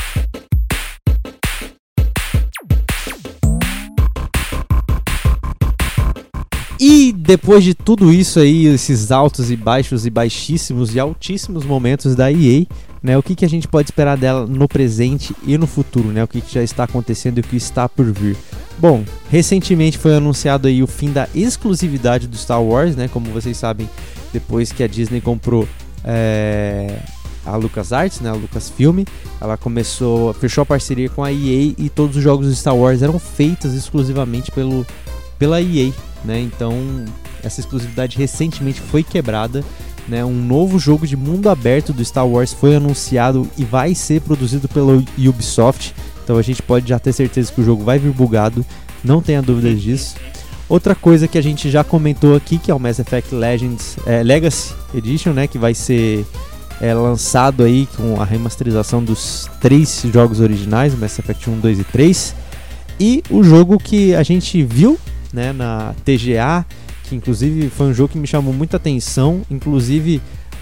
E 6.79 7.11
depois 7.11 7.63
de 7.63 7.73
tudo 7.73 8.11
isso 8.11 8.39
aí, 8.39 8.67
esses 8.67 9.11
altos 9.11 9.49
e 9.49 9.55
baixos 9.55 10.05
e 10.05 10.09
baixíssimos 10.09 10.93
e 10.93 10.99
altíssimos 10.99 11.65
momentos 11.65 12.15
da 12.15 12.31
EA, 12.31 12.65
né, 13.01 13.17
o 13.17 13.23
que, 13.23 13.35
que 13.35 13.45
a 13.45 13.49
gente 13.49 13.67
pode 13.67 13.89
esperar 13.89 14.17
dela 14.17 14.45
no 14.45 14.67
presente 14.67 15.35
e 15.45 15.57
no 15.57 15.67
futuro, 15.67 16.09
né, 16.09 16.23
o 16.23 16.27
que, 16.27 16.41
que 16.41 16.53
já 16.53 16.63
está 16.63 16.83
acontecendo 16.83 17.37
e 17.37 17.41
o 17.41 17.43
que 17.43 17.55
está 17.55 17.87
por 17.87 18.05
vir. 18.11 18.35
Bom, 18.77 19.03
recentemente 19.29 19.97
foi 19.97 20.15
anunciado 20.15 20.67
aí 20.67 20.83
o 20.83 20.87
fim 20.87 21.11
da 21.11 21.27
exclusividade 21.33 22.27
do 22.27 22.37
Star 22.37 22.61
Wars, 22.61 22.95
né, 22.95 23.07
como 23.07 23.31
vocês 23.31 23.57
sabem, 23.57 23.89
depois 24.31 24.71
que 24.71 24.83
a 24.83 24.87
Disney 24.87 25.21
comprou 25.21 25.67
é, 26.03 26.99
a 27.45 27.55
LucasArts, 27.55 28.19
né, 28.19 28.29
a 28.29 28.33
Lucasfilm, 28.33 29.03
ela 29.39 29.57
começou, 29.57 30.33
fechou 30.33 30.61
a 30.61 30.65
parceria 30.65 31.09
com 31.09 31.23
a 31.23 31.31
EA 31.31 31.73
e 31.77 31.89
todos 31.93 32.17
os 32.17 32.23
jogos 32.23 32.47
do 32.47 32.53
Star 32.53 32.75
Wars 32.75 33.01
eram 33.01 33.17
feitos 33.17 33.73
exclusivamente 33.73 34.51
pelo, 34.51 34.85
pela 35.39 35.61
EA, 35.61 35.91
né? 36.23 36.39
Então 36.39 37.05
essa 37.43 37.59
exclusividade 37.59 38.17
recentemente 38.17 38.81
foi 38.81 39.03
quebrada. 39.03 39.63
Né, 40.07 40.23
um 40.23 40.33
novo 40.33 40.79
jogo 40.79 41.05
de 41.05 41.17
mundo 41.17 41.49
aberto 41.49 41.91
do 41.91 42.03
Star 42.03 42.25
Wars 42.25 42.53
foi 42.53 42.77
anunciado 42.77 43.45
e 43.57 43.65
vai 43.65 43.93
ser 43.93 44.21
produzido 44.21 44.69
pela 44.69 45.03
Ubisoft. 45.17 45.93
Então 46.23 46.37
a 46.37 46.41
gente 46.41 46.61
pode 46.61 46.87
já 46.87 46.97
ter 46.97 47.11
certeza 47.11 47.51
que 47.51 47.59
o 47.59 47.63
jogo 47.63 47.83
vai 47.83 47.99
vir 47.99 48.13
bugado, 48.13 48.65
não 49.03 49.21
tenha 49.21 49.41
dúvidas 49.41 49.81
disso. 49.81 50.15
Outra 50.69 50.95
coisa 50.95 51.27
que 51.27 51.37
a 51.37 51.41
gente 51.41 51.69
já 51.69 51.83
comentou 51.83 52.37
aqui, 52.37 52.57
que 52.57 52.71
é 52.71 52.73
o 52.73 52.79
Mass 52.79 52.99
Effect 52.99 53.35
Legends 53.35 53.97
é, 54.05 54.23
Legacy 54.23 54.73
Edition, 54.93 55.33
né, 55.33 55.45
que 55.45 55.57
vai 55.57 55.73
ser 55.73 56.25
é, 56.79 56.93
lançado 56.93 57.63
aí 57.63 57.87
com 57.97 58.21
a 58.21 58.25
remasterização 58.25 59.03
dos 59.03 59.49
três 59.59 60.03
jogos 60.13 60.39
originais, 60.39 60.97
Mass 60.97 61.19
Effect 61.19 61.49
1, 61.49 61.59
2 61.59 61.79
e 61.79 61.83
3. 61.83 62.35
E 62.99 63.23
o 63.29 63.43
jogo 63.43 63.77
que 63.77 64.15
a 64.15 64.23
gente 64.23 64.63
viu 64.63 64.97
né, 65.33 65.53
na 65.53 65.93
TGA, 66.03 66.65
que 67.03 67.15
inclusive 67.15 67.69
foi 67.69 67.87
um 67.87 67.93
jogo 67.93 68.13
que 68.13 68.17
me 68.17 68.27
chamou 68.27 68.53
muita 68.53 68.77
atenção, 68.77 69.41
inclusive 69.49 70.21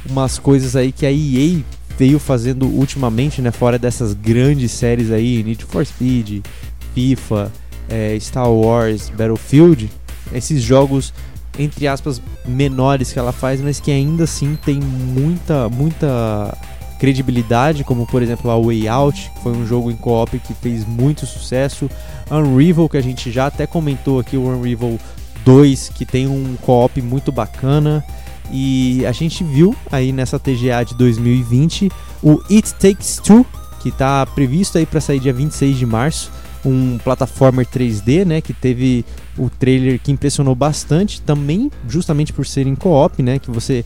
umas 0.09 0.37
coisas 0.37 0.75
aí 0.75 0.91
que 0.91 1.05
a 1.05 1.11
EA 1.11 1.61
veio 1.97 2.19
fazendo 2.19 2.67
ultimamente, 2.67 3.41
né, 3.41 3.51
fora 3.51 3.79
dessas 3.79 4.13
grandes 4.13 4.71
séries 4.71 5.11
aí, 5.11 5.43
Need 5.43 5.65
for 5.65 5.85
Speed, 5.85 6.45
FIFA, 6.93 7.51
é, 7.89 8.17
Star 8.19 8.51
Wars, 8.51 9.09
Battlefield, 9.09 9.89
esses 10.33 10.61
jogos 10.61 11.13
entre 11.57 11.87
aspas 11.87 12.21
menores 12.45 13.13
que 13.13 13.19
ela 13.19 13.31
faz, 13.31 13.61
mas 13.61 13.79
que 13.79 13.91
ainda 13.91 14.25
assim 14.25 14.57
tem 14.65 14.79
muita 14.79 15.69
muita 15.69 16.57
credibilidade, 16.95 17.83
como 17.83 18.05
por 18.05 18.21
exemplo 18.21 18.49
a 18.49 18.59
Way 18.59 18.87
Out, 18.87 19.31
que 19.35 19.39
foi 19.41 19.51
um 19.51 19.65
jogo 19.65 19.91
em 19.91 19.95
co-op 19.95 20.37
que 20.39 20.53
fez 20.53 20.85
muito 20.85 21.25
sucesso, 21.25 21.89
Unravel 22.29 22.89
que 22.89 22.97
a 22.97 23.01
gente 23.01 23.31
já 23.31 23.47
até 23.47 23.67
comentou 23.67 24.19
aqui 24.19 24.37
o 24.37 24.47
Unravel 24.47 24.99
2, 25.43 25.89
que 25.89 26.05
tem 26.05 26.27
um 26.27 26.55
co-op 26.61 27.01
muito 27.01 27.31
bacana. 27.31 28.03
E 28.51 29.05
a 29.05 29.11
gente 29.11 29.43
viu 29.43 29.75
aí 29.91 30.11
nessa 30.11 30.39
TGA 30.39 30.83
de 30.83 30.95
2020 30.95 31.91
o 32.21 32.41
It 32.49 32.73
Takes 32.75 33.17
Two, 33.17 33.45
que 33.81 33.89
está 33.89 34.25
previsto 34.25 34.77
aí 34.77 34.85
para 34.85 35.01
sair 35.01 35.19
dia 35.19 35.33
26 35.33 35.77
de 35.77 35.85
março, 35.85 36.31
um 36.63 36.97
plataformer 36.97 37.65
3D, 37.65 38.25
né, 38.25 38.41
que 38.41 38.53
teve 38.53 39.05
o 39.37 39.49
trailer 39.49 39.99
que 39.99 40.11
impressionou 40.11 40.55
bastante, 40.55 41.21
também 41.21 41.69
justamente 41.87 42.33
por 42.33 42.45
ser 42.45 42.65
em 42.65 42.75
co-op, 42.75 43.21
né, 43.21 43.37
que 43.37 43.51
você 43.51 43.85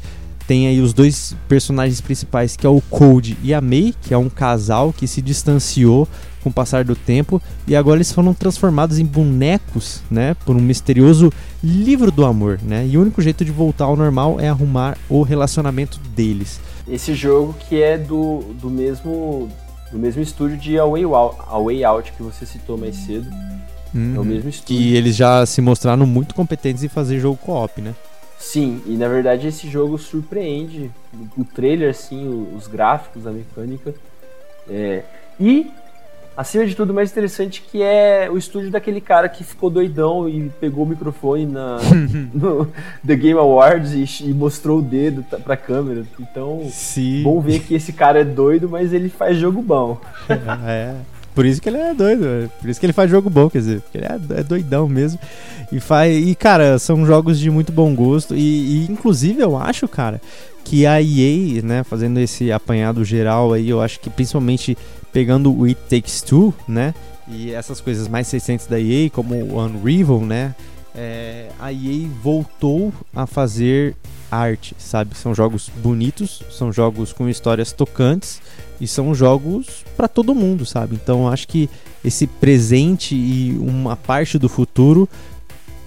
tem 0.50 0.66
aí 0.66 0.82
os 0.82 0.94
dois 0.94 1.36
personagens 1.48 2.02
principais, 2.02 2.56
que 2.56 2.66
é 2.66 2.70
o 2.70 2.82
Code 2.82 3.38
e 3.44 3.54
a 3.54 3.62
May, 3.62 3.94
que 4.02 4.16
é 4.16 4.18
um 4.18 4.28
casal 4.28 4.92
que 4.92 5.06
se 5.06 5.22
distanciou 5.22 6.08
com 6.42 6.50
o 6.50 6.52
passar 6.52 6.84
do 6.84 6.96
tempo 6.96 7.40
e 7.68 7.76
agora 7.76 7.98
eles 7.98 8.12
foram 8.12 8.34
transformados 8.34 8.98
em 8.98 9.06
bonecos, 9.06 10.02
né, 10.10 10.36
por 10.48 10.56
um 10.56 10.60
misterioso 10.60 11.32
livro 11.64 12.10
do 12.10 12.26
amor, 12.26 12.60
né? 12.64 12.88
E 12.88 12.98
o 12.98 13.02
único 13.02 13.22
jeito 13.22 13.46
de 13.46 13.52
voltar 13.52 13.86
ao 13.86 13.96
normal 13.96 14.40
é 14.40 14.50
arrumar 14.50 14.98
o 15.08 15.22
relacionamento 15.22 16.00
deles. 16.16 16.60
Esse 16.88 17.14
jogo 17.14 17.54
que 17.54 17.80
é 17.80 17.96
do, 17.96 18.40
do 18.60 18.72
mesmo 18.72 19.50
do 19.92 20.00
mesmo 20.00 20.20
estúdio 20.20 20.58
de 20.58 20.80
A 20.80 20.86
Way 20.86 21.04
Out, 21.04 21.38
A 21.48 21.60
Way 21.60 21.84
Out 21.84 22.12
que 22.14 22.24
você 22.24 22.44
citou 22.48 22.76
mais 22.76 22.96
cedo. 22.96 23.30
Uhum. 23.94 24.14
É 24.16 24.20
o 24.20 24.26
mesmo 24.26 24.50
estúdio. 24.50 24.78
Que 24.78 24.96
eles 24.96 25.16
já 25.16 25.46
se 25.46 25.62
mostraram 25.62 26.08
muito 26.08 26.34
competentes 26.34 26.84
em 26.84 26.88
fazer 26.88 27.20
jogo 27.20 27.38
co-op, 27.38 27.80
né? 27.84 27.94
Sim, 28.40 28.82
e 28.86 28.96
na 28.96 29.10
verdade 29.10 29.48
esse 29.48 29.70
jogo 29.70 29.98
surpreende. 29.98 30.90
O 31.38 31.44
trailer, 31.44 31.90
assim, 31.90 32.48
os 32.56 32.68
gráficos, 32.68 33.28
a 33.28 33.32
mecânica. 33.32 33.94
É... 34.68 35.04
E 35.38 35.70
acima 36.38 36.66
de 36.66 36.74
tudo, 36.74 36.92
o 36.92 36.94
mais 36.94 37.12
interessante 37.12 37.62
que 37.62 37.84
é 37.84 38.30
o 38.32 38.38
estúdio 38.38 38.72
daquele 38.72 39.02
cara 39.02 39.28
que 39.28 39.44
ficou 39.44 39.70
doidão 39.70 40.28
e 40.30 40.50
pegou 40.62 40.86
o 40.86 40.88
microfone 40.88 41.46
na, 41.46 41.80
no 42.34 42.66
The 43.06 43.16
Game 43.18 43.38
Awards 43.38 43.92
e, 43.92 44.30
e, 44.30 44.34
mostrou 44.34 44.80
o 44.80 44.82
dedo 44.82 45.22
pra 45.44 45.58
câmera. 45.58 46.06
Então, 46.18 46.66
Sim. 46.72 47.24
bom 47.24 47.42
ver 47.42 47.60
que 47.60 47.76
esse 47.76 47.92
cara 47.92 48.22
é 48.22 48.24
doido, 48.24 48.70
mas 48.70 48.94
ele 48.94 49.10
faz 49.10 49.38
jogo 49.38 49.62
bom. 49.62 50.00
é. 50.66 50.96
Por 51.34 51.46
isso 51.46 51.62
que 51.62 51.70
ele 51.70 51.78
é 51.78 51.94
doido, 51.94 52.26
é. 52.26 52.48
por 52.60 52.70
isso 52.70 52.80
que 52.80 52.86
ele 52.86 52.94
faz 52.94 53.10
jogo 53.10 53.30
bom, 53.30 53.50
quer 53.50 53.60
dizer, 53.60 53.82
ele 53.94 54.06
é, 54.06 54.40
é 54.40 54.44
doidão 54.44 54.88
mesmo. 54.88 55.20
E 55.72 55.80
faz. 55.80 56.28
E, 56.28 56.36
cara, 56.36 56.80
são 56.80 57.06
jogos 57.06 57.40
de 57.40 57.50
muito 57.50 57.72
bom 57.72 57.94
gosto. 57.96 58.36
E, 58.36 58.40
e, 58.40 58.92
inclusive 58.92 59.42
eu 59.42 59.58
acho, 59.58 59.88
cara, 59.88 60.20
que 60.64 60.86
a 60.86 61.02
EA, 61.02 61.62
né, 61.64 61.84
fazendo 61.84 62.20
esse 62.20 62.52
apanhado 62.52 63.04
geral 63.06 63.54
aí, 63.54 63.70
eu 63.70 63.82
acho 63.82 64.00
que 64.00 64.10
principalmente 64.10 64.78
pegando 65.12 65.56
o 65.56 65.66
It 65.66 65.80
Takes 65.90 66.22
Two, 66.22 66.54
né? 66.68 66.94
E 67.28 67.52
essas 67.52 67.80
coisas 67.80 68.08
mais 68.08 68.30
recentes 68.32 68.66
da 68.66 68.80
EA, 68.80 69.10
como 69.10 69.36
o 69.36 69.64
Unravel, 69.64 70.22
né? 70.22 70.56
É, 70.96 71.50
a 71.60 71.72
EA 71.72 72.08
voltou 72.22 72.92
a 73.16 73.28
fazer 73.28 73.96
arte, 74.32 74.76
sabe? 74.78 75.16
São 75.16 75.34
jogos 75.34 75.70
bonitos, 75.78 76.44
são 76.52 76.72
jogos 76.72 77.14
com 77.14 77.30
histórias 77.30 77.72
tocantes 77.72 78.42
e 78.80 78.88
são 78.88 79.14
jogos 79.14 79.84
para 79.98 80.08
todo 80.08 80.36
mundo, 80.36 80.66
sabe? 80.66 80.96
Então 80.96 81.28
acho 81.28 81.48
que 81.48 81.70
esse 82.04 82.26
presente 82.28 83.16
e 83.16 83.58
uma 83.60 83.96
parte 83.96 84.38
do 84.38 84.48
futuro 84.48 85.08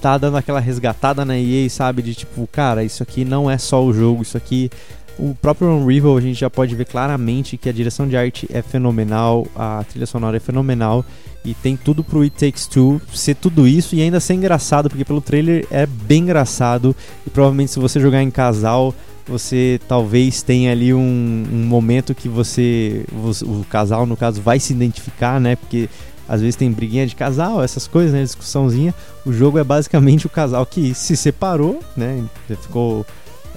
tá 0.00 0.18
dando 0.18 0.36
aquela 0.36 0.60
resgatada 0.60 1.24
na 1.24 1.38
EA, 1.38 1.70
sabe? 1.70 2.02
De 2.02 2.14
tipo, 2.14 2.46
cara, 2.50 2.82
isso 2.82 3.02
aqui 3.02 3.24
não 3.24 3.50
é 3.50 3.56
só 3.56 3.82
o 3.82 3.92
jogo, 3.92 4.22
isso 4.22 4.36
aqui 4.36 4.70
o 5.18 5.34
próprio 5.34 5.68
Unravel 5.68 6.16
a 6.16 6.20
gente 6.20 6.38
já 6.38 6.50
pode 6.50 6.74
ver 6.74 6.86
claramente 6.86 7.56
que 7.56 7.68
a 7.68 7.72
direção 7.72 8.08
de 8.08 8.16
arte 8.16 8.48
é 8.52 8.62
fenomenal, 8.62 9.46
a 9.54 9.84
trilha 9.88 10.06
sonora 10.06 10.36
é 10.36 10.40
fenomenal 10.40 11.04
e 11.44 11.54
tem 11.54 11.76
tudo 11.76 12.04
pro 12.04 12.22
It 12.22 12.36
Takes 12.36 12.66
Two 12.66 13.00
ser 13.12 13.34
tudo 13.34 13.66
isso 13.66 13.94
e 13.94 14.00
ainda 14.00 14.20
ser 14.20 14.34
engraçado, 14.34 14.88
porque 14.88 15.04
pelo 15.04 15.20
trailer 15.20 15.66
é 15.70 15.86
bem 15.86 16.22
engraçado 16.22 16.94
e 17.26 17.30
provavelmente 17.30 17.72
se 17.72 17.78
você 17.78 18.00
jogar 18.00 18.22
em 18.22 18.30
casal 18.30 18.94
você 19.26 19.80
talvez 19.86 20.42
tenha 20.42 20.72
ali 20.72 20.92
um, 20.92 21.44
um 21.52 21.64
momento 21.66 22.14
que 22.14 22.28
você, 22.28 23.04
o 23.42 23.64
casal 23.64 24.06
no 24.06 24.16
caso, 24.16 24.40
vai 24.40 24.58
se 24.58 24.72
identificar, 24.72 25.40
né? 25.40 25.56
Porque 25.56 25.88
às 26.28 26.40
vezes 26.40 26.56
tem 26.56 26.70
briguinha 26.70 27.06
de 27.06 27.14
casal, 27.14 27.62
essas 27.62 27.86
coisas, 27.86 28.12
né? 28.12 28.22
Discussãozinha. 28.22 28.94
O 29.24 29.32
jogo 29.32 29.58
é 29.58 29.64
basicamente 29.64 30.26
o 30.26 30.30
casal 30.30 30.64
que 30.66 30.94
se 30.94 31.16
separou, 31.16 31.80
né? 31.96 32.24
Ficou 32.60 33.06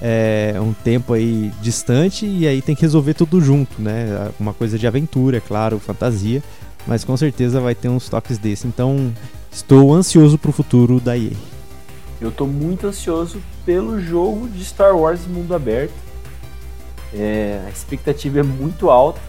é, 0.00 0.54
um 0.60 0.72
tempo 0.72 1.12
aí 1.12 1.50
distante 1.60 2.26
e 2.26 2.46
aí 2.46 2.60
tem 2.60 2.74
que 2.74 2.82
resolver 2.82 3.14
tudo 3.14 3.40
junto, 3.40 3.80
né? 3.80 4.30
Uma 4.38 4.52
coisa 4.52 4.78
de 4.78 4.86
aventura, 4.86 5.38
é 5.38 5.40
claro, 5.40 5.78
fantasia, 5.78 6.42
mas 6.86 7.04
com 7.04 7.16
certeza 7.16 7.60
vai 7.60 7.74
ter 7.74 7.88
uns 7.88 8.08
toques 8.08 8.38
desse. 8.38 8.66
Então, 8.66 9.12
estou 9.50 9.94
ansioso 9.94 10.38
pro 10.38 10.52
futuro 10.52 11.00
da 11.00 11.16
EA. 11.16 11.32
Eu 12.20 12.30
estou 12.30 12.46
muito 12.46 12.86
ansioso 12.86 13.42
pelo 13.64 14.00
jogo 14.00 14.48
de 14.48 14.64
Star 14.64 14.96
Wars 14.96 15.26
mundo 15.26 15.54
aberto. 15.54 15.94
É, 17.14 17.62
a 17.66 17.70
expectativa 17.70 18.40
é 18.40 18.42
muito 18.42 18.90
alta. 18.90 19.20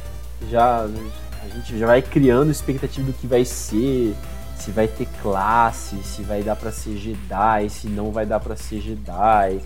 Já 0.49 0.81
a 0.81 1.49
gente 1.49 1.77
já 1.77 1.87
vai 1.87 2.01
criando 2.01 2.51
expectativa 2.51 3.07
do 3.07 3.13
que 3.13 3.25
vai 3.25 3.43
ser, 3.45 4.15
se 4.57 4.71
vai 4.71 4.87
ter 4.87 5.07
classe, 5.21 5.95
se 6.03 6.21
vai 6.23 6.43
dar 6.43 6.55
para 6.55 6.71
ser 6.71 6.97
Jedi, 6.97 7.69
se 7.69 7.87
não 7.87 8.11
vai 8.11 8.25
dar 8.25 8.39
para 8.39 8.55
ser 8.55 8.81
Jedi 8.81 9.61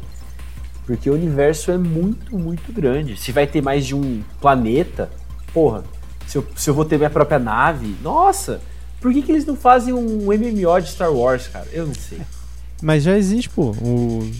porque 0.86 1.10
o 1.10 1.14
universo 1.14 1.72
é 1.72 1.78
muito, 1.78 2.38
muito 2.38 2.72
grande. 2.74 3.18
Se 3.18 3.32
vai 3.32 3.48
ter 3.48 3.62
mais 3.62 3.86
de 3.86 3.95
um 3.95 4.24
planeta, 4.40 5.10
porra, 5.53 5.84
se 6.28 6.38
eu, 6.38 6.48
se 6.56 6.70
eu 6.70 6.74
vou 6.74 6.86
ter 6.86 6.98
minha 6.98 7.10
própria 7.10 7.40
nave, 7.40 7.95
nossa, 8.02 8.62
por 8.99 9.12
que, 9.14 9.22
que 9.22 9.32
eles 9.32 9.45
não 9.45 9.56
fazem 9.56 9.94
um 9.94 10.26
MMO 10.28 10.82
de 10.82 10.91
Star 10.91 11.12
Wars, 11.12 11.48
cara? 11.48 11.68
Eu 11.72 11.88
não 11.88 11.94
sei. 11.94 12.22
Mas 12.82 13.03
já 13.03 13.18
existe, 13.18 13.49
pô, 13.49 13.72
o 13.72 14.32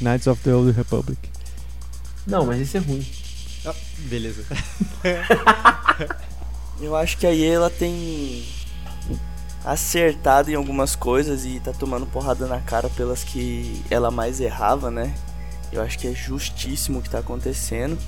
Knights 0.00 0.26
of 0.26 0.42
the 0.42 0.54
Old 0.54 0.72
Republic. 0.72 1.18
Não, 2.26 2.46
mas 2.46 2.60
isso 2.60 2.76
é 2.76 2.80
ruim. 2.80 3.06
Ah, 3.66 3.74
beleza. 3.98 4.44
eu 6.80 6.96
acho 6.96 7.18
que 7.18 7.26
a 7.26 7.34
EA 7.34 7.54
ela 7.54 7.70
tem 7.70 8.44
acertado 9.64 10.50
em 10.50 10.54
algumas 10.54 10.96
coisas 10.96 11.44
e 11.44 11.60
tá 11.60 11.72
tomando 11.72 12.06
porrada 12.06 12.46
na 12.46 12.60
cara 12.60 12.88
pelas 12.88 13.22
que 13.22 13.82
ela 13.90 14.10
mais 14.10 14.40
errava, 14.40 14.90
né? 14.90 15.14
Eu 15.72 15.82
acho 15.82 15.98
que 15.98 16.08
é 16.08 16.12
justíssimo 16.12 16.98
o 16.98 17.02
que 17.02 17.08
está 17.08 17.18
acontecendo. 17.18 17.98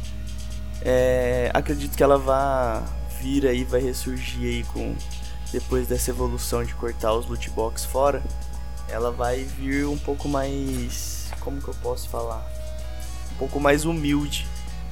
É, 0.85 1.51
acredito 1.55 1.97
que 1.97 2.03
ela 2.03 2.19
vai 2.19 2.83
vir 3.21 3.47
aí, 3.47 3.63
vai 3.65 3.81
ressurgir 3.81 4.43
aí 4.43 4.65
com 4.65 4.97
depois 5.53 5.87
dessa 5.87 6.11
evolução 6.11 6.65
de 6.65 6.75
cortar 6.75 7.13
os 7.13 7.27
loot 7.27 7.49
box 7.51 7.85
fora. 7.85 8.23
Ela 8.89 9.13
vai 9.13 9.45
vir 9.45 9.87
um 9.87 9.97
pouco 9.97 10.29
mais, 10.29 11.31
como 11.41 11.61
que 11.61 11.69
eu 11.69 11.75
posso 11.75 12.09
falar, 12.09 12.45
um 13.33 13.37
pouco 13.37 13.61
mais 13.61 13.85
humilde 13.85 14.47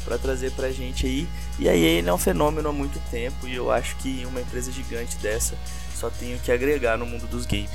para 0.05 0.17
trazer 0.17 0.53
pra 0.53 0.71
gente 0.71 1.07
aí. 1.07 1.29
E 1.59 1.69
aí 1.69 1.83
ele 1.83 2.09
é 2.09 2.13
um 2.13 2.19
fenômeno 2.19 2.69
há 2.69 2.73
muito 2.73 3.01
tempo 3.11 3.47
e 3.47 3.55
eu 3.55 3.71
acho 3.71 3.97
que 3.97 4.25
uma 4.27 4.41
empresa 4.41 4.71
gigante 4.71 5.17
dessa 5.19 5.57
só 5.95 6.09
tem 6.09 6.35
o 6.35 6.39
que 6.39 6.53
agregar 6.53 6.97
no 6.97 7.05
mundo 7.05 7.27
dos 7.27 7.45
games. 7.45 7.71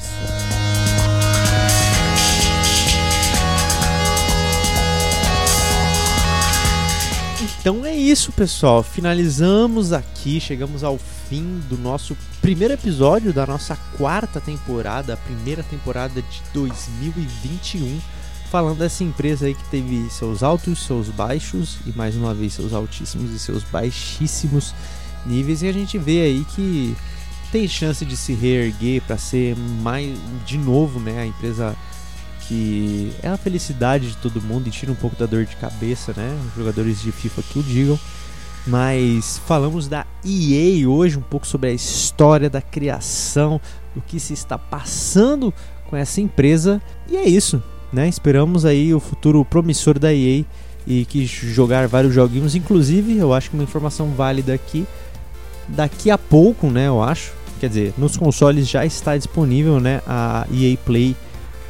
Então 7.46 7.86
é 7.86 7.96
isso, 7.96 8.32
pessoal. 8.32 8.82
Finalizamos 8.82 9.94
aqui, 9.94 10.40
chegamos 10.40 10.84
ao 10.84 10.98
fim 11.30 11.62
do 11.70 11.78
nosso 11.78 12.18
primeiro 12.42 12.74
episódio 12.74 13.32
da 13.32 13.46
nossa 13.46 13.76
quarta 13.98 14.42
temporada, 14.42 15.14
a 15.14 15.18
primeira 15.18 15.62
temporada 15.62 16.22
de 16.22 16.42
2021, 16.54 18.00
falando 18.50 18.80
dessa 18.80 19.04
empresa 19.04 19.46
aí 19.46 19.54
que 19.54 19.70
teve 19.70 20.10
seus 20.10 20.42
altos, 20.42 20.86
seus 20.86 21.10
baixos 21.10 21.78
e 21.86 21.96
mais 21.96 22.16
uma 22.16 22.34
vez 22.34 22.54
seus 22.54 22.74
altíssimos 22.74 23.32
e 23.32 23.38
seus 23.38 23.64
baixíssimos 23.64 24.74
níveis 25.26 25.62
e 25.62 25.68
a 25.68 25.72
gente 25.72 25.98
vê 25.98 26.22
aí 26.22 26.46
que 26.56 26.96
tem 27.52 27.68
chance 27.68 28.04
de 28.06 28.18
se 28.18 28.34
reerguer 28.34 29.02
para 29.04 29.18
ser 29.18 29.56
mais 29.82 30.18
de 30.46 30.58
novo, 30.58 31.00
né, 31.00 31.20
a 31.22 31.26
empresa 31.26 31.76
que 32.48 33.12
é 33.24 33.28
a 33.30 33.38
felicidade 33.38 34.10
de 34.10 34.18
todo 34.18 34.42
mundo 34.42 34.68
e 34.68 34.72
tira 34.72 34.92
um 34.92 34.96
pouco 34.96 35.16
da 35.16 35.26
dor 35.26 35.46
de 35.46 35.56
cabeça, 35.56 36.14
né? 36.16 36.38
Os 36.48 36.56
jogadores 36.56 37.02
de 37.02 37.12
FIFA 37.12 37.42
que 37.44 37.60
o 37.60 37.64
digam. 37.64 38.00
mas 38.68 39.40
falamos 39.46 39.88
da 39.88 40.06
EA 40.26 40.90
hoje, 40.90 41.18
um 41.18 41.22
pouco 41.22 41.46
sobre 41.46 41.70
a 41.70 41.74
história 41.74 42.50
da 42.50 42.62
criação, 42.62 43.62
do 43.94 44.02
que 44.02 44.20
se 44.20 44.34
está 44.34 44.58
passando 44.58 45.54
com 45.90 45.96
essa 45.96 46.20
empresa. 46.20 46.82
E 47.08 47.16
é 47.16 47.28
isso, 47.28 47.62
né? 47.94 48.08
Esperamos 48.08 48.66
aí 48.66 48.94
o 48.94 49.00
futuro 49.00 49.46
promissor 49.46 50.00
da 50.00 50.14
EA 50.14 50.44
e 50.88 51.06
que 51.06 51.26
jogar 51.26 51.88
vários 51.88 52.14
joguinhos, 52.14 52.56
inclusive, 52.56 53.18
eu 53.18 53.34
acho 53.34 53.50
que 53.50 53.56
uma 53.56 53.64
informação 53.64 54.12
válida 54.12 54.54
aqui, 54.54 54.86
daqui 55.68 56.12
a 56.12 56.18
pouco, 56.18 56.68
né, 56.68 56.88
eu 56.88 57.02
acho, 57.02 57.34
quer 57.60 57.70
dizer, 57.70 57.94
nos 57.98 58.16
consoles 58.16 58.70
já 58.70 58.86
está 58.86 59.18
disponível, 59.18 59.80
né, 59.80 60.02
a 60.06 60.46
EA 60.54 60.78
Play 60.86 61.16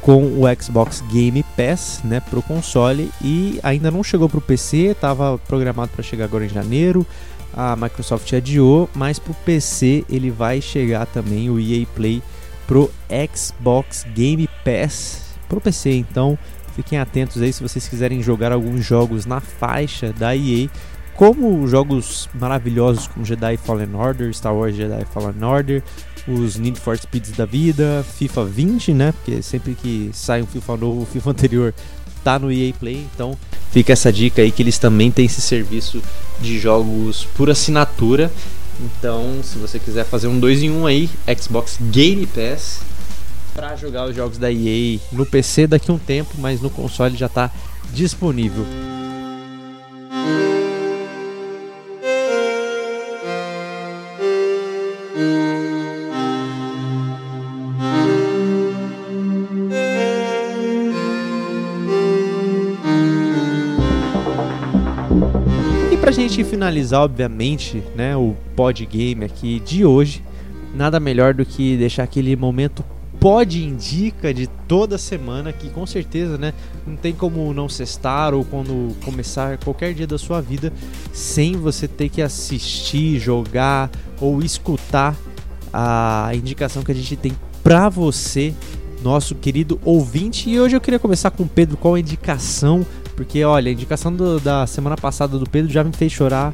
com 0.06 0.22
o 0.22 0.42
Xbox 0.62 1.02
Game 1.12 1.44
Pass, 1.56 2.00
né, 2.04 2.20
pro 2.20 2.40
console 2.40 3.10
e 3.20 3.58
ainda 3.60 3.90
não 3.90 4.04
chegou 4.04 4.28
pro 4.28 4.40
PC, 4.40 4.92
estava 4.92 5.36
programado 5.36 5.90
para 5.90 6.04
chegar 6.04 6.26
agora 6.26 6.46
em 6.46 6.48
janeiro. 6.48 7.04
A 7.52 7.74
Microsoft 7.74 8.32
adiou, 8.32 8.88
mas 8.94 9.18
pro 9.18 9.34
PC 9.34 10.04
ele 10.08 10.30
vai 10.30 10.60
chegar 10.60 11.06
também 11.06 11.50
o 11.50 11.58
EA 11.58 11.84
Play 11.92 12.22
pro 12.68 12.88
Xbox 13.34 14.06
Game 14.14 14.48
Pass 14.64 15.34
pro 15.48 15.60
PC. 15.60 15.94
Então, 15.94 16.38
fiquem 16.76 17.00
atentos 17.00 17.42
aí 17.42 17.52
se 17.52 17.60
vocês 17.60 17.88
quiserem 17.88 18.22
jogar 18.22 18.52
alguns 18.52 18.84
jogos 18.84 19.26
na 19.26 19.40
faixa 19.40 20.12
da 20.12 20.36
EA, 20.36 20.68
como 21.16 21.66
jogos 21.66 22.28
maravilhosos 22.32 23.08
como 23.08 23.24
Jedi 23.24 23.56
Fallen 23.56 23.92
Order, 23.96 24.32
Star 24.32 24.54
Wars 24.54 24.76
Jedi 24.76 25.04
Fallen 25.06 25.42
Order, 25.42 25.82
os 26.26 26.56
Need 26.56 26.80
for 26.80 26.96
Speeds 26.96 27.32
da 27.32 27.44
vida, 27.44 28.04
FIFA 28.16 28.44
20, 28.44 28.94
né? 28.94 29.12
Porque 29.12 29.42
sempre 29.42 29.74
que 29.74 30.10
sai 30.12 30.42
um 30.42 30.46
FIFA 30.46 30.76
novo, 30.76 31.02
o 31.02 31.06
FIFA 31.06 31.30
anterior 31.30 31.74
tá 32.24 32.38
no 32.38 32.50
EA 32.50 32.72
Play, 32.72 33.06
então 33.14 33.36
fica 33.70 33.92
essa 33.92 34.12
dica 34.12 34.42
aí 34.42 34.50
que 34.50 34.62
eles 34.62 34.78
também 34.78 35.10
têm 35.10 35.26
esse 35.26 35.40
serviço 35.40 36.02
de 36.40 36.58
jogos 36.58 37.26
por 37.36 37.48
assinatura. 37.48 38.32
Então, 38.80 39.40
se 39.42 39.56
você 39.58 39.78
quiser 39.78 40.04
fazer 40.04 40.26
um 40.26 40.38
2 40.38 40.64
em 40.64 40.70
1 40.70 40.80
um 40.80 40.86
aí, 40.86 41.08
Xbox 41.38 41.78
Game 41.80 42.26
Pass 42.26 42.80
para 43.56 43.74
jogar 43.74 44.06
os 44.06 44.14
jogos 44.14 44.36
da 44.36 44.52
EA 44.52 45.00
no 45.10 45.24
PC 45.24 45.66
daqui 45.66 45.90
a 45.90 45.94
um 45.94 45.98
tempo, 45.98 46.34
mas 46.38 46.60
no 46.60 46.68
console 46.68 47.16
já 47.16 47.24
está 47.24 47.50
disponível. 47.90 48.66
Finalizar, 66.56 67.02
obviamente, 67.02 67.82
né, 67.94 68.16
o 68.16 68.34
pod 68.56 68.84
game 68.86 69.22
aqui 69.22 69.60
de 69.60 69.84
hoje, 69.84 70.22
nada 70.74 70.98
melhor 70.98 71.34
do 71.34 71.44
que 71.44 71.76
deixar 71.76 72.04
aquele 72.04 72.34
momento 72.34 72.82
pod 73.20 73.62
indica 73.62 74.32
de 74.32 74.46
toda 74.46 74.96
semana 74.96 75.52
que 75.52 75.68
com 75.68 75.84
certeza, 75.84 76.38
né, 76.38 76.54
não 76.86 76.96
tem 76.96 77.12
como 77.12 77.52
não 77.52 77.68
cestar 77.68 78.32
ou 78.32 78.42
quando 78.42 78.96
começar 79.04 79.58
qualquer 79.58 79.92
dia 79.92 80.06
da 80.06 80.16
sua 80.16 80.40
vida 80.40 80.72
sem 81.12 81.56
você 81.56 81.86
ter 81.86 82.08
que 82.08 82.22
assistir, 82.22 83.18
jogar 83.18 83.90
ou 84.18 84.42
escutar 84.42 85.14
a 85.70 86.30
indicação 86.32 86.82
que 86.82 86.92
a 86.92 86.94
gente 86.94 87.16
tem 87.16 87.32
para 87.62 87.90
você, 87.90 88.54
nosso 89.02 89.34
querido 89.34 89.78
ouvinte. 89.84 90.48
E 90.48 90.58
hoje 90.58 90.74
eu 90.74 90.80
queria 90.80 90.98
começar 90.98 91.30
com 91.30 91.42
o 91.42 91.48
Pedro, 91.48 91.76
qual 91.76 91.94
a 91.94 92.00
indicação 92.00 92.86
porque, 93.16 93.42
olha, 93.42 93.70
a 93.70 93.72
indicação 93.72 94.12
do, 94.12 94.38
da 94.38 94.66
semana 94.66 94.96
passada 94.96 95.38
do 95.38 95.48
Pedro 95.48 95.72
já 95.72 95.82
me 95.82 95.92
fez 95.92 96.12
chorar 96.12 96.52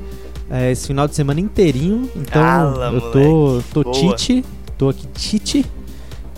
é, 0.48 0.70
esse 0.70 0.86
final 0.86 1.08
de 1.08 1.14
semana 1.14 1.40
inteirinho. 1.40 2.08
Então, 2.14 2.92
eu 2.92 3.00
tô, 3.12 3.82
tô 3.82 3.90
tite, 3.90 4.44
tô 4.78 4.88
aqui 4.88 5.06
tite. 5.08 5.66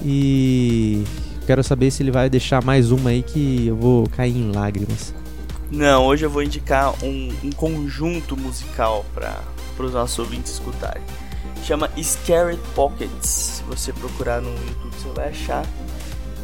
E 0.03 1.05
quero 1.47 1.63
saber 1.63 1.91
se 1.91 2.03
ele 2.03 2.11
vai 2.11 2.29
deixar 2.31 2.65
mais 2.65 2.91
uma 2.91 3.11
aí 3.11 3.23
que 3.23 3.67
eu 3.67 3.77
vou 3.77 4.09
cair 4.09 4.37
em 4.37 4.51
lágrimas. 4.51 5.15
Não, 5.71 6.07
hoje 6.07 6.25
eu 6.25 6.31
vou 6.31 6.43
indicar 6.43 6.95
um, 7.05 7.33
um 7.43 7.51
conjunto 7.51 8.37
musical 8.37 9.05
para 9.15 9.43
os 9.79 9.93
nossos 9.93 10.19
ouvintes 10.19 10.53
escutarem. 10.53 11.03
Chama 11.65 11.91
Scary 12.03 12.59
Pockets. 12.75 13.29
Se 13.29 13.63
você 13.65 13.93
procurar 13.93 14.41
no 14.41 14.51
YouTube, 14.51 14.95
você 14.97 15.09
vai 15.15 15.29
achar. 15.29 15.67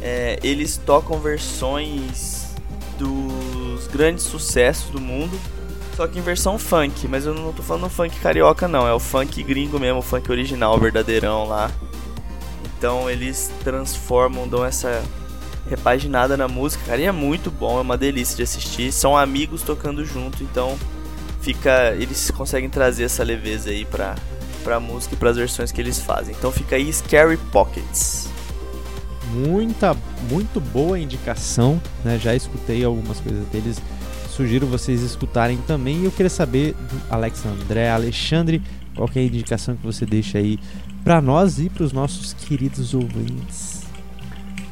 É, 0.01 0.39
eles 0.43 0.77
tocam 0.77 1.19
versões 1.19 2.40
dos 3.01 3.87
grandes 3.87 4.23
sucessos 4.23 4.91
do 4.91 5.01
mundo, 5.01 5.37
só 5.95 6.07
que 6.07 6.19
em 6.19 6.21
versão 6.21 6.57
funk, 6.59 7.07
mas 7.07 7.25
eu 7.25 7.33
não 7.33 7.51
tô 7.51 7.63
falando 7.63 7.89
funk 7.89 8.19
carioca 8.19 8.67
não, 8.67 8.87
é 8.87 8.93
o 8.93 8.99
funk 8.99 9.41
gringo 9.43 9.79
mesmo, 9.79 9.99
o 9.99 10.03
funk 10.03 10.31
original, 10.31 10.79
verdadeirão 10.79 11.45
lá. 11.47 11.71
Então 12.77 13.09
eles 13.09 13.51
transformam, 13.63 14.47
dão 14.47 14.63
essa 14.63 15.03
repaginada 15.67 16.37
na 16.37 16.47
música, 16.47 16.83
cara, 16.85 17.01
e 17.01 17.05
é 17.05 17.11
muito 17.11 17.49
bom, 17.49 17.79
é 17.79 17.81
uma 17.81 17.97
delícia 17.97 18.37
de 18.37 18.43
assistir. 18.43 18.91
São 18.91 19.17
amigos 19.17 19.63
tocando 19.63 20.05
junto, 20.05 20.43
então 20.43 20.77
fica, 21.41 21.93
eles 21.95 22.29
conseguem 22.31 22.69
trazer 22.69 23.05
essa 23.05 23.23
leveza 23.23 23.71
aí 23.71 23.83
pra, 23.83 24.15
pra 24.63 24.79
música 24.79 25.15
e 25.15 25.17
pras 25.17 25.37
versões 25.37 25.71
que 25.71 25.81
eles 25.81 25.99
fazem. 25.99 26.35
Então 26.37 26.51
fica 26.51 26.75
aí 26.75 26.91
Scary 26.93 27.37
Pockets 27.51 28.30
muita, 29.33 29.95
muito 30.29 30.59
boa 30.59 30.99
indicação, 30.99 31.81
né? 32.03 32.19
Já 32.19 32.35
escutei 32.35 32.83
algumas 32.83 33.19
coisas 33.19 33.45
deles. 33.47 33.81
Sugiro 34.29 34.65
vocês 34.65 35.01
escutarem 35.01 35.57
também. 35.67 36.01
E 36.01 36.05
eu 36.05 36.11
queria 36.11 36.29
saber 36.29 36.73
do 36.73 37.01
Alex 37.13 37.45
André, 37.45 37.89
Alexandre, 37.89 38.61
qual 38.95 39.09
é 39.15 39.19
a 39.19 39.23
indicação 39.23 39.75
que 39.75 39.85
você 39.85 40.05
deixa 40.05 40.37
aí 40.37 40.59
para 41.03 41.21
nós 41.21 41.59
e 41.59 41.69
para 41.69 41.83
os 41.83 41.91
nossos 41.91 42.33
queridos 42.33 42.93
ouvintes. 42.93 43.81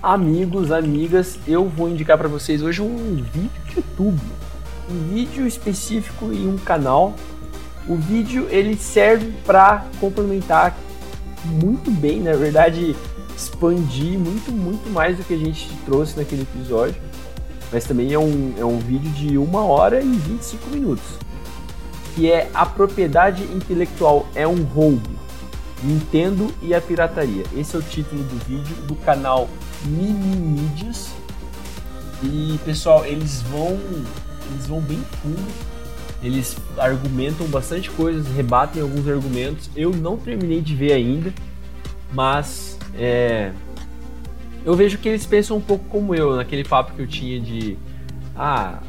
Amigos, 0.01 0.71
amigas, 0.71 1.37
eu 1.45 1.67
vou 1.67 1.89
indicar 1.89 2.17
para 2.17 2.27
vocês 2.27 2.61
hoje 2.61 2.81
um 2.81 3.15
vídeo 3.15 3.51
de 3.67 3.75
YouTube, 3.77 4.21
um 4.89 5.13
vídeo 5.13 5.45
específico 5.45 6.31
em 6.31 6.47
um 6.47 6.57
canal. 6.57 7.13
O 7.87 7.95
vídeo 7.95 8.47
ele 8.49 8.77
serve 8.77 9.33
para 9.45 9.85
complementar 9.99 10.77
muito 11.45 11.91
bem, 11.91 12.21
na 12.21 12.33
verdade, 12.33 12.95
expandir 13.39 14.19
muito, 14.19 14.51
muito 14.51 14.89
mais 14.89 15.17
do 15.17 15.23
que 15.23 15.33
a 15.33 15.37
gente 15.37 15.69
trouxe 15.85 16.17
naquele 16.17 16.41
episódio. 16.41 17.01
Mas 17.71 17.85
também 17.85 18.11
é 18.11 18.19
um, 18.19 18.53
é 18.57 18.65
um 18.65 18.79
vídeo 18.79 19.09
de 19.11 19.37
1 19.37 19.55
hora 19.55 20.01
e 20.01 20.09
25 20.09 20.69
minutos. 20.69 21.05
Que 22.15 22.31
é 22.31 22.49
A 22.53 22.65
Propriedade 22.65 23.43
Intelectual 23.43 24.27
é 24.35 24.47
um 24.47 24.63
Roubo. 24.63 25.09
Nintendo 25.81 26.53
e 26.61 26.73
a 26.73 26.81
Pirataria. 26.81 27.45
Esse 27.55 27.75
é 27.75 27.79
o 27.79 27.81
título 27.81 28.21
do 28.23 28.45
vídeo 28.45 28.75
do 28.87 28.95
canal 28.95 29.47
Mimimídias. 29.85 31.09
E 32.21 32.59
pessoal, 32.65 33.05
eles 33.05 33.41
vão 33.43 33.79
eles 34.51 34.67
vão 34.67 34.81
bem 34.81 34.99
fundo. 35.21 35.69
Eles 36.21 36.57
argumentam 36.77 37.47
bastante 37.47 37.89
coisas, 37.91 38.27
rebatem 38.35 38.81
alguns 38.81 39.07
argumentos. 39.07 39.69
Eu 39.73 39.91
não 39.91 40.17
terminei 40.17 40.59
de 40.59 40.75
ver 40.75 40.91
ainda, 40.91 41.33
mas 42.11 42.78
é, 42.95 43.51
eu 44.65 44.75
vejo 44.75 44.97
que 44.97 45.09
eles 45.09 45.25
pensam 45.25 45.57
um 45.57 45.61
pouco 45.61 45.85
como 45.85 46.13
eu, 46.13 46.35
naquele 46.35 46.63
papo 46.63 46.93
que 46.93 47.01
eu 47.01 47.07
tinha 47.07 47.39
de 47.39 47.77
ah, 48.35 48.79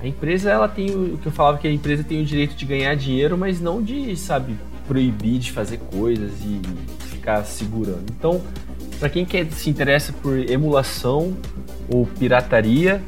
a 0.00 0.06
empresa 0.06 0.50
ela 0.50 0.68
tem 0.68 0.90
o 0.90 1.18
que 1.18 1.26
eu 1.26 1.32
falava 1.32 1.58
que 1.58 1.66
a 1.66 1.72
empresa 1.72 2.04
tem 2.04 2.22
o 2.22 2.24
direito 2.24 2.54
de 2.54 2.64
ganhar 2.64 2.94
dinheiro, 2.94 3.36
mas 3.36 3.60
não 3.60 3.82
de, 3.82 4.16
sabe, 4.16 4.56
proibir 4.86 5.38
de 5.40 5.50
fazer 5.50 5.78
coisas 5.78 6.30
e 6.44 6.60
ficar 7.08 7.44
segurando. 7.44 8.04
Então, 8.16 8.40
para 9.00 9.08
quem 9.08 9.24
quer 9.24 9.50
se 9.50 9.68
interessa 9.68 10.12
por 10.12 10.38
emulação 10.38 11.36
ou 11.88 12.06
pirataria, 12.06 13.02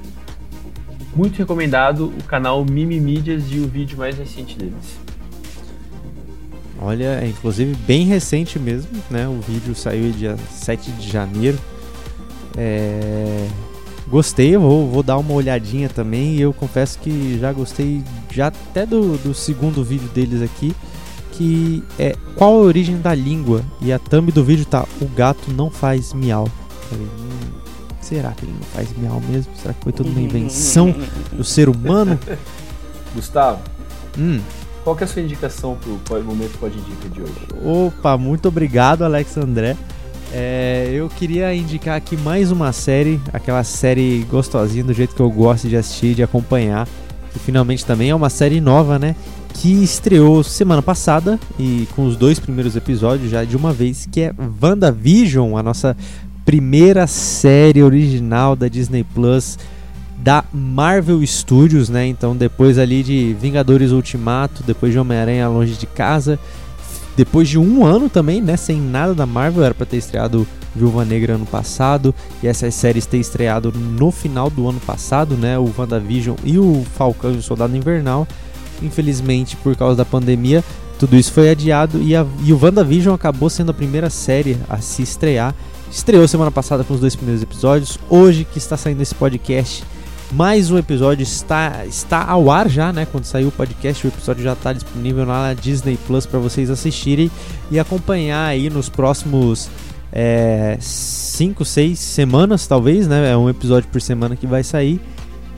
muito 1.15 1.39
recomendado 1.39 2.07
o 2.07 2.25
canal 2.25 2.65
Mimimídias 2.65 3.45
e 3.51 3.59
o 3.59 3.69
vídeo 3.69 3.97
mais 3.97 4.19
recente 4.19 4.57
deles. 4.57 4.99
Olha, 6.83 7.21
é 7.23 7.27
inclusive 7.27 7.75
bem 7.87 8.07
recente 8.07 8.59
mesmo, 8.59 8.91
né? 9.11 9.29
O 9.29 9.39
vídeo 9.41 9.75
saiu 9.75 10.11
dia 10.13 10.37
7 10.51 10.91
de 10.93 11.11
janeiro. 11.11 11.59
É... 12.57 13.47
Gostei, 14.09 14.57
vou, 14.57 14.89
vou 14.91 15.03
dar 15.03 15.19
uma 15.19 15.35
olhadinha 15.35 15.91
também. 15.91 16.37
E 16.37 16.41
eu 16.41 16.55
confesso 16.55 16.99
que 16.99 17.39
já 17.39 17.53
gostei 17.53 18.03
já 18.31 18.47
até 18.47 18.87
do, 18.87 19.19
do 19.19 19.35
segundo 19.35 19.85
vídeo 19.85 20.09
deles 20.09 20.41
aqui. 20.41 20.75
Que 21.33 21.85
é 21.99 22.17
qual 22.35 22.55
a 22.55 22.63
origem 22.63 22.99
da 22.99 23.15
língua? 23.15 23.63
E 23.81 23.93
a 23.93 23.99
thumb 23.99 24.33
do 24.33 24.43
vídeo 24.43 24.65
tá: 24.65 24.87
O 25.01 25.07
gato 25.07 25.53
não 25.53 25.71
faz 25.71 26.15
miau. 26.15 26.49
Falei, 26.89 27.07
hum, 27.07 27.61
será 28.01 28.33
que 28.33 28.45
ele 28.45 28.53
não 28.53 28.67
faz 28.69 28.89
miau 28.97 29.21
mesmo? 29.21 29.53
Será 29.55 29.75
que 29.75 29.85
foi 29.85 29.93
toda 29.93 30.09
uma 30.09 30.21
invenção 30.21 30.95
do 31.33 31.45
ser 31.45 31.69
humano? 31.69 32.19
Gustavo, 33.15 33.61
hum. 34.19 34.41
Qual 34.85 34.97
é 34.99 35.05
a 35.05 35.07
sua 35.07 35.23
indicação 35.23 35.77
para 36.05 36.19
o 36.19 36.25
momento 36.25 36.59
Pode 36.59 36.81
Dica 36.81 37.09
de 37.09 37.23
hoje? 37.23 37.33
Opa, 37.65 38.17
muito 38.17 38.49
obrigado, 38.49 39.03
Alex 39.03 39.37
André. 39.37 39.77
É, 40.33 40.91
eu 40.93 41.09
queria 41.09 41.55
indicar 41.55 41.97
aqui 41.97 42.17
mais 42.17 42.53
uma 42.53 42.73
série, 42.73 43.21
aquela 43.33 43.65
série 43.65 44.25
gostosinha 44.31 44.85
do 44.85 44.93
jeito 44.93 45.15
que 45.15 45.21
eu 45.21 45.31
gosto 45.31 45.69
de 45.69 45.77
assistir, 45.77 46.15
de 46.15 46.23
acompanhar, 46.23 46.89
que 47.33 47.39
finalmente 47.39 47.85
também 47.85 48.11
é 48.11 48.15
uma 48.15 48.31
série 48.31 48.61
nova, 48.61 48.99
né? 48.99 49.17
que 49.55 49.83
estreou 49.83 50.43
semana 50.43 50.81
passada 50.81 51.39
e 51.59 51.87
com 51.95 52.07
os 52.07 52.17
dois 52.17 52.39
primeiros 52.39 52.77
episódios 52.77 53.31
já 53.31 53.45
de 53.45 53.57
uma 53.57 53.73
vez, 53.73 54.09
que 54.11 54.23
é 54.23 54.35
WandaVision, 54.63 55.57
a 55.57 55.63
nossa 55.63 55.97
primeira 56.45 57.07
série 57.07 57.83
original 57.83 58.57
da 58.57 58.69
Disney 58.69 59.05
Plus 59.05 59.59
da 60.23 60.45
Marvel 60.53 61.25
Studios, 61.27 61.89
né? 61.89 62.07
Então 62.07 62.37
depois 62.37 62.79
ali 62.79 63.03
de 63.03 63.35
Vingadores 63.41 63.91
Ultimato, 63.91 64.63
depois 64.63 64.93
de 64.93 64.99
Homem-Aranha 64.99 65.49
Longe 65.49 65.75
de 65.75 65.87
Casa, 65.87 66.39
depois 67.17 67.49
de 67.49 67.59
um 67.59 67.85
ano 67.85 68.09
também, 68.09 68.41
né? 68.41 68.57
Sem 68.57 68.81
nada 68.81 69.15
da 69.15 69.27
Marvel, 69.27 69.65
era 69.65 69.75
para 69.75 69.87
ter 69.87 69.97
estreado 69.97 70.47
Viúva 70.75 71.05
Negra 71.05 71.35
ano 71.35 71.47
passado 71.47 72.15
e 72.43 72.47
essas 72.47 72.75
séries 72.75 73.07
ter 73.07 73.19
estreado 73.19 73.73
no 73.73 74.11
final 74.11 74.49
do 74.49 74.69
ano 74.69 74.81
passado, 74.81 75.37
né? 75.37 75.59
O 75.59 75.73
WandaVision 75.77 76.37
e 76.45 76.59
o 76.59 76.85
Falcão 76.95 77.33
e 77.33 77.39
o 77.39 77.43
Soldado 77.43 77.77
Invernal. 77.77 78.29
Infelizmente, 78.83 79.57
por 79.57 79.77
causa 79.77 79.97
da 79.97 80.05
pandemia, 80.05 80.65
tudo 80.99 81.17
isso 81.17 81.33
foi 81.33 81.51
adiado 81.51 82.01
e, 82.03 82.15
a, 82.15 82.27
e 82.45 82.53
o 82.53 82.63
WandaVision 82.63 83.15
acabou 83.15 83.51
sendo 83.51 83.71
a 83.71 83.75
primeira 83.75 84.11
série 84.11 84.59
a 84.69 84.79
se 84.79 85.03
estrear. 85.03 85.55
Estreou 85.91 86.29
semana 86.29 86.51
passada 86.51 86.85
com 86.85 86.95
os 86.95 87.01
dois 87.01 87.17
primeiros 87.17 87.43
episódios. 87.43 87.99
Hoje 88.09 88.45
que 88.45 88.59
está 88.59 88.77
saindo 88.77 89.03
esse 89.03 89.15
podcast, 89.15 89.83
mais 90.33 90.71
um 90.71 90.79
episódio 90.79 91.23
está, 91.23 91.85
está 91.87 92.25
ao 92.25 92.51
ar 92.51 92.69
já, 92.69 92.93
né? 92.93 93.07
Quando 93.11 93.25
saiu 93.25 93.49
o 93.49 93.53
podcast, 93.53 94.07
o 94.07 94.09
episódio 94.09 94.45
já 94.45 94.53
está 94.53 94.73
disponível 94.73 95.27
na 95.27 95.55
Disney 95.55 95.99
Plus 96.07 96.25
para 96.25 96.39
vocês 96.39 96.71
assistirem 96.71 97.31
e 97.71 97.79
acompanhar 97.79 98.47
aí 98.47 98.71
nos 98.71 98.89
próximos 98.89 99.69
5, 100.81 101.63
é, 101.63 101.67
6 101.67 101.99
semanas, 101.99 102.67
talvez, 102.67 103.09
né? 103.09 103.33
É 103.33 103.37
um 103.37 103.49
episódio 103.49 103.89
por 103.91 104.01
semana 104.01 104.37
que 104.37 104.47
vai 104.47 104.63
sair. 104.63 105.01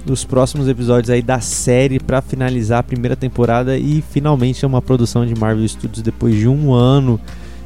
Os 0.09 0.25
próximos 0.25 0.67
episódios 0.67 1.11
aí 1.11 1.23
da 1.23 1.41
série 1.41 2.01
para 2.01 2.21
finalizar 2.23 2.81
a 2.81 2.83
primeira 2.83 3.15
temporada 3.15 3.77
e 3.77 4.03
finalmente 4.11 4.65
é 4.65 4.69
uma 4.69 4.83
produção 4.83 5.25
de 5.25 5.35
Marvel 5.39 5.69
Studios 5.69 6.03
depois 6.03 6.35
de 6.35 6.49
um 6.49 6.73
ano 6.73 7.21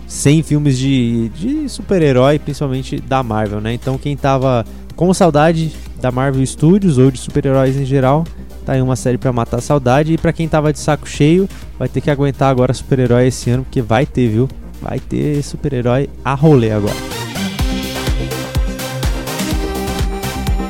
sem 0.07 0.43
filmes 0.43 0.77
de, 0.79 1.31
de 1.31 1.69
super-herói, 1.69 2.39
principalmente 2.39 3.01
da 3.01 3.23
Marvel, 3.23 3.61
né? 3.61 3.73
Então 3.73 3.97
quem 3.97 4.17
tava 4.17 4.65
com 4.95 5.13
saudade 5.15 5.73
da 6.01 6.11
Marvel 6.11 6.45
Studios 6.45 6.99
ou 6.99 7.11
de 7.11 7.19
super-heróis 7.19 7.77
em 7.77 7.85
geral, 7.85 8.25
tá 8.65 8.73
aí 8.73 8.83
uma 8.83 8.97
série 8.97 9.19
para 9.19 9.33
matar 9.33 9.59
a 9.59 9.61
saudade. 9.61 10.13
E 10.13 10.19
para 10.19 10.33
quem 10.33 10.49
tava 10.49 10.73
de 10.73 10.79
saco 10.79 11.09
cheio, 11.09 11.49
vai 11.79 11.89
ter 11.89 12.01
que 12.01 12.11
aguentar 12.11 12.51
agora 12.51 12.75
super-herói 12.75 13.29
esse 13.29 13.51
ano, 13.51 13.65
porque 13.65 13.83
vai 13.83 14.05
ter, 14.07 14.29
viu? 14.29 14.49
Vai 14.81 15.01
ter 15.01 15.43
super-herói 15.43 16.09
a 16.25 16.35
rolê 16.35 16.71
agora. 16.73 17.17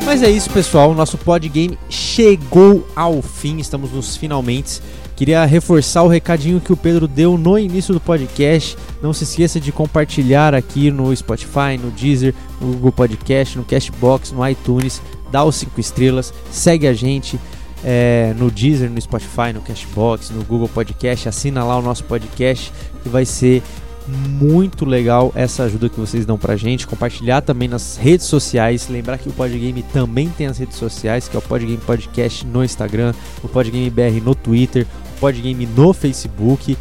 Mas 0.07 0.23
é 0.23 0.31
isso, 0.31 0.49
pessoal. 0.51 0.95
Nosso 0.95 1.19
podgame 1.19 1.77
chegou 1.91 2.87
ao 2.95 3.21
fim. 3.21 3.59
Estamos 3.59 3.91
nos 3.91 4.17
finalmente. 4.17 4.81
Queria 5.17 5.45
reforçar 5.45 6.05
o 6.05 6.09
recadinho 6.09 6.61
que 6.61 6.73
o 6.73 6.77
Pedro 6.77 7.09
deu 7.09 7.37
no 7.37 7.59
início 7.59 7.93
do 7.93 8.01
podcast. 8.01 8.77
Não 9.03 9.13
se 9.13 9.25
esqueça 9.25 9.59
de 9.59 9.73
compartilhar 9.73 10.55
aqui 10.55 10.93
no 10.93 11.15
Spotify, 11.17 11.77
no 11.83 11.91
Deezer, 11.91 12.35
no 12.61 12.69
Google 12.75 12.93
Podcast, 12.93 13.59
no 13.59 13.65
Cashbox, 13.65 14.31
no 14.31 14.47
iTunes. 14.47 15.03
Dá 15.31 15.45
os 15.45 15.57
5 15.57 15.81
estrelas, 15.81 16.33
segue 16.51 16.87
a 16.87 16.93
gente 16.93 17.39
é, 17.85 18.35
no 18.39 18.51
Deezer, 18.51 18.91
no 18.91 19.01
Spotify, 19.01 19.53
no 19.55 19.61
Cashbox, 19.61 20.31
no 20.31 20.43
Google 20.45 20.69
Podcast. 20.69 21.29
Assina 21.29 21.65
lá 21.65 21.79
o 21.79 21.83
nosso 21.83 22.05
podcast 22.05 22.73
que 23.03 23.09
vai 23.09 23.25
ser 23.25 23.63
muito 24.09 24.85
legal 24.85 25.33
essa 25.35 25.65
ajuda 25.65 25.89
que 25.89 25.99
vocês 25.99 26.25
dão 26.25 26.39
pra 26.39 26.57
gente. 26.57 26.87
Compartilhar 26.87 27.41
também 27.41 27.69
nas 27.69 27.97
redes 27.97 28.27
sociais. 28.27 28.89
Lembrar 28.89 29.19
que 29.19 29.29
o 29.29 29.33
Podgame 29.33 29.83
também 29.93 30.29
tem 30.29 30.47
as 30.47 30.59
redes 30.59 30.77
sociais, 30.77 31.29
que 31.29 31.37
é 31.37 31.39
o 31.39 31.43
Podgame 31.43 31.79
Podcast 31.79 32.47
no 32.47 32.65
Instagram, 32.65 33.13
o 33.43 33.49
Podgame 33.49 33.91
BR 33.91 34.21
no 34.23 34.35
Twitter, 34.35 34.87
o 35.17 35.21
Podgame 35.21 35.67
no 35.67 35.93
Facebook. 35.93 36.77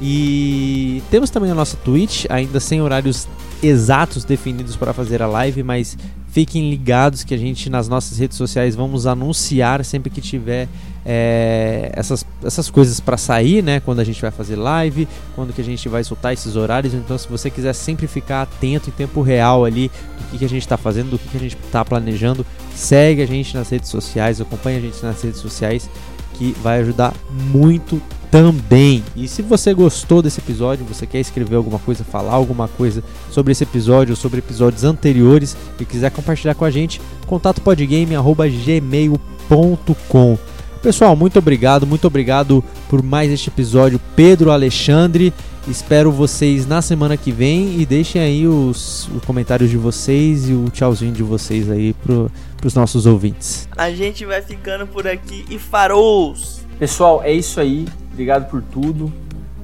E 0.00 1.02
temos 1.10 1.30
também 1.30 1.50
a 1.50 1.54
nossa 1.54 1.76
Twitch, 1.76 2.24
ainda 2.28 2.58
sem 2.60 2.82
horários 2.82 3.28
exatos 3.62 4.24
definidos 4.24 4.76
para 4.76 4.92
fazer 4.92 5.22
a 5.22 5.26
live, 5.26 5.62
mas 5.62 5.96
fiquem 6.34 6.68
ligados 6.68 7.22
que 7.22 7.32
a 7.32 7.36
gente 7.36 7.70
nas 7.70 7.88
nossas 7.88 8.18
redes 8.18 8.36
sociais 8.36 8.74
vamos 8.74 9.06
anunciar 9.06 9.84
sempre 9.84 10.10
que 10.10 10.20
tiver 10.20 10.66
é, 11.06 11.92
essas, 11.94 12.26
essas 12.42 12.68
coisas 12.68 12.98
para 12.98 13.16
sair, 13.16 13.62
né? 13.62 13.78
Quando 13.78 14.00
a 14.00 14.04
gente 14.04 14.20
vai 14.20 14.32
fazer 14.32 14.56
live, 14.56 15.06
quando 15.36 15.52
que 15.52 15.60
a 15.60 15.64
gente 15.64 15.88
vai 15.88 16.02
soltar 16.02 16.32
esses 16.32 16.56
horários. 16.56 16.92
Então, 16.92 17.16
se 17.16 17.28
você 17.28 17.48
quiser 17.48 17.72
sempre 17.72 18.08
ficar 18.08 18.42
atento 18.42 18.90
em 18.90 18.92
tempo 18.92 19.22
real 19.22 19.64
ali 19.64 19.88
do 19.88 20.30
que, 20.32 20.38
que 20.38 20.44
a 20.44 20.48
gente 20.48 20.62
está 20.62 20.76
fazendo, 20.76 21.10
do 21.10 21.20
que, 21.20 21.28
que 21.28 21.36
a 21.36 21.40
gente 21.40 21.56
está 21.56 21.84
planejando, 21.84 22.44
segue 22.74 23.22
a 23.22 23.26
gente 23.26 23.54
nas 23.56 23.70
redes 23.70 23.88
sociais, 23.88 24.40
acompanha 24.40 24.78
a 24.78 24.80
gente 24.80 25.00
nas 25.04 25.22
redes 25.22 25.38
sociais, 25.38 25.88
que 26.32 26.50
vai 26.64 26.80
ajudar 26.80 27.14
muito 27.30 28.02
também. 28.34 29.04
E 29.14 29.28
se 29.28 29.42
você 29.42 29.72
gostou 29.72 30.20
desse 30.20 30.40
episódio, 30.40 30.84
você 30.84 31.06
quer 31.06 31.20
escrever 31.20 31.54
alguma 31.54 31.78
coisa, 31.78 32.02
falar 32.02 32.32
alguma 32.32 32.66
coisa 32.66 33.00
sobre 33.30 33.52
esse 33.52 33.62
episódio 33.62 34.10
ou 34.10 34.16
sobre 34.16 34.40
episódios 34.40 34.82
anteriores 34.82 35.56
e 35.78 35.84
quiser 35.84 36.10
compartilhar 36.10 36.56
com 36.56 36.64
a 36.64 36.70
gente, 36.70 37.00
contato 37.28 37.60
podgame@gmail.com. 37.60 40.38
Pessoal, 40.82 41.14
muito 41.14 41.38
obrigado, 41.38 41.86
muito 41.86 42.08
obrigado 42.08 42.64
por 42.88 43.04
mais 43.04 43.30
este 43.30 43.50
episódio, 43.50 44.00
Pedro 44.16 44.50
Alexandre. 44.50 45.32
Espero 45.68 46.10
vocês 46.10 46.66
na 46.66 46.82
semana 46.82 47.16
que 47.16 47.30
vem 47.30 47.80
e 47.80 47.86
deixem 47.86 48.20
aí 48.20 48.48
os, 48.48 49.08
os 49.14 49.24
comentários 49.24 49.70
de 49.70 49.76
vocês 49.76 50.50
e 50.50 50.54
o 50.54 50.68
tchauzinho 50.70 51.12
de 51.12 51.22
vocês 51.22 51.70
aí 51.70 51.92
pro, 51.92 52.28
pros 52.56 52.74
nossos 52.74 53.06
ouvintes. 53.06 53.68
A 53.76 53.92
gente 53.92 54.26
vai 54.26 54.42
ficando 54.42 54.88
por 54.88 55.06
aqui 55.06 55.44
e 55.48 55.56
farou! 55.56 56.34
Pessoal, 56.80 57.22
é 57.22 57.32
isso 57.32 57.60
aí. 57.60 57.86
Obrigado 58.14 58.48
por 58.48 58.62
tudo, 58.62 59.12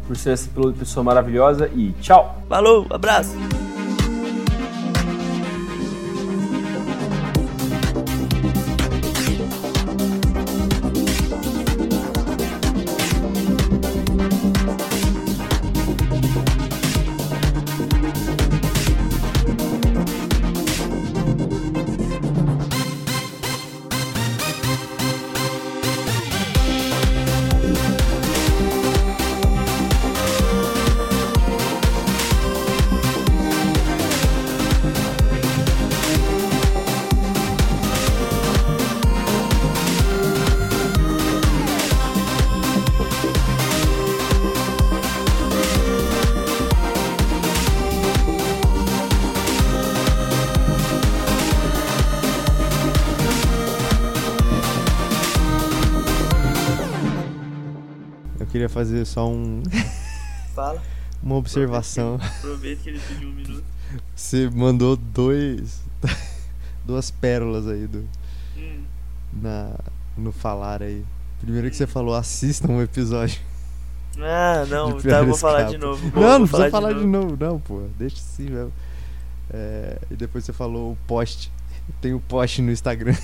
por 0.09 0.17
ser 0.17 0.33
essa 0.33 0.51
pessoa 0.77 1.05
maravilhosa 1.05 1.69
e 1.69 1.93
tchau! 2.01 2.43
Falou, 2.49 2.85
abraço! 2.91 3.37
Fazer 58.81 59.05
só 59.05 59.29
um. 59.29 59.63
Fala. 60.55 60.83
Uma 61.23 61.35
observação. 61.37 62.19
Aproveita 62.39 62.83
que 62.83 62.89
ele 62.89 63.01
pediu 63.01 63.29
um 63.29 63.33
minuto. 63.33 63.65
Você 64.15 64.49
mandou 64.49 64.97
dois. 64.97 65.83
duas 66.85 67.11
pérolas 67.11 67.67
aí 67.67 67.87
do. 67.87 68.09
Hum. 68.57 68.85
Na, 69.33 69.75
no 70.17 70.33
falar 70.33 70.83
aí. 70.83 71.05
Primeiro 71.41 71.71
que 71.71 71.77
você 71.77 71.87
falou, 71.87 72.15
assistam 72.15 72.73
um 72.73 72.83
episódio. 72.83 73.41
Ah, 74.19 74.65
não, 74.69 74.99
tá, 74.99 75.19
eu 75.19 75.27
vou 75.27 75.37
falar 75.37 75.65
de 75.65 75.77
novo. 75.77 76.11
Vou, 76.11 76.23
não, 76.23 76.39
não 76.41 76.49
precisa 76.49 76.71
falar, 76.71 76.95
de, 76.95 77.01
de 77.01 77.07
novo. 77.07 77.37
não, 77.39 77.61
pô. 77.61 77.83
Deixa 77.99 78.17
assim 78.17 78.49
mesmo. 78.49 78.73
É, 79.53 79.99
e 80.11 80.17
depois 80.17 80.45
você 80.45 80.53
falou 80.53 80.93
o 80.93 80.99
post. 81.07 81.53
Tem 82.01 82.15
o 82.15 82.21
post 82.21 82.63
no 82.63 82.73
Instagram. 82.73 83.17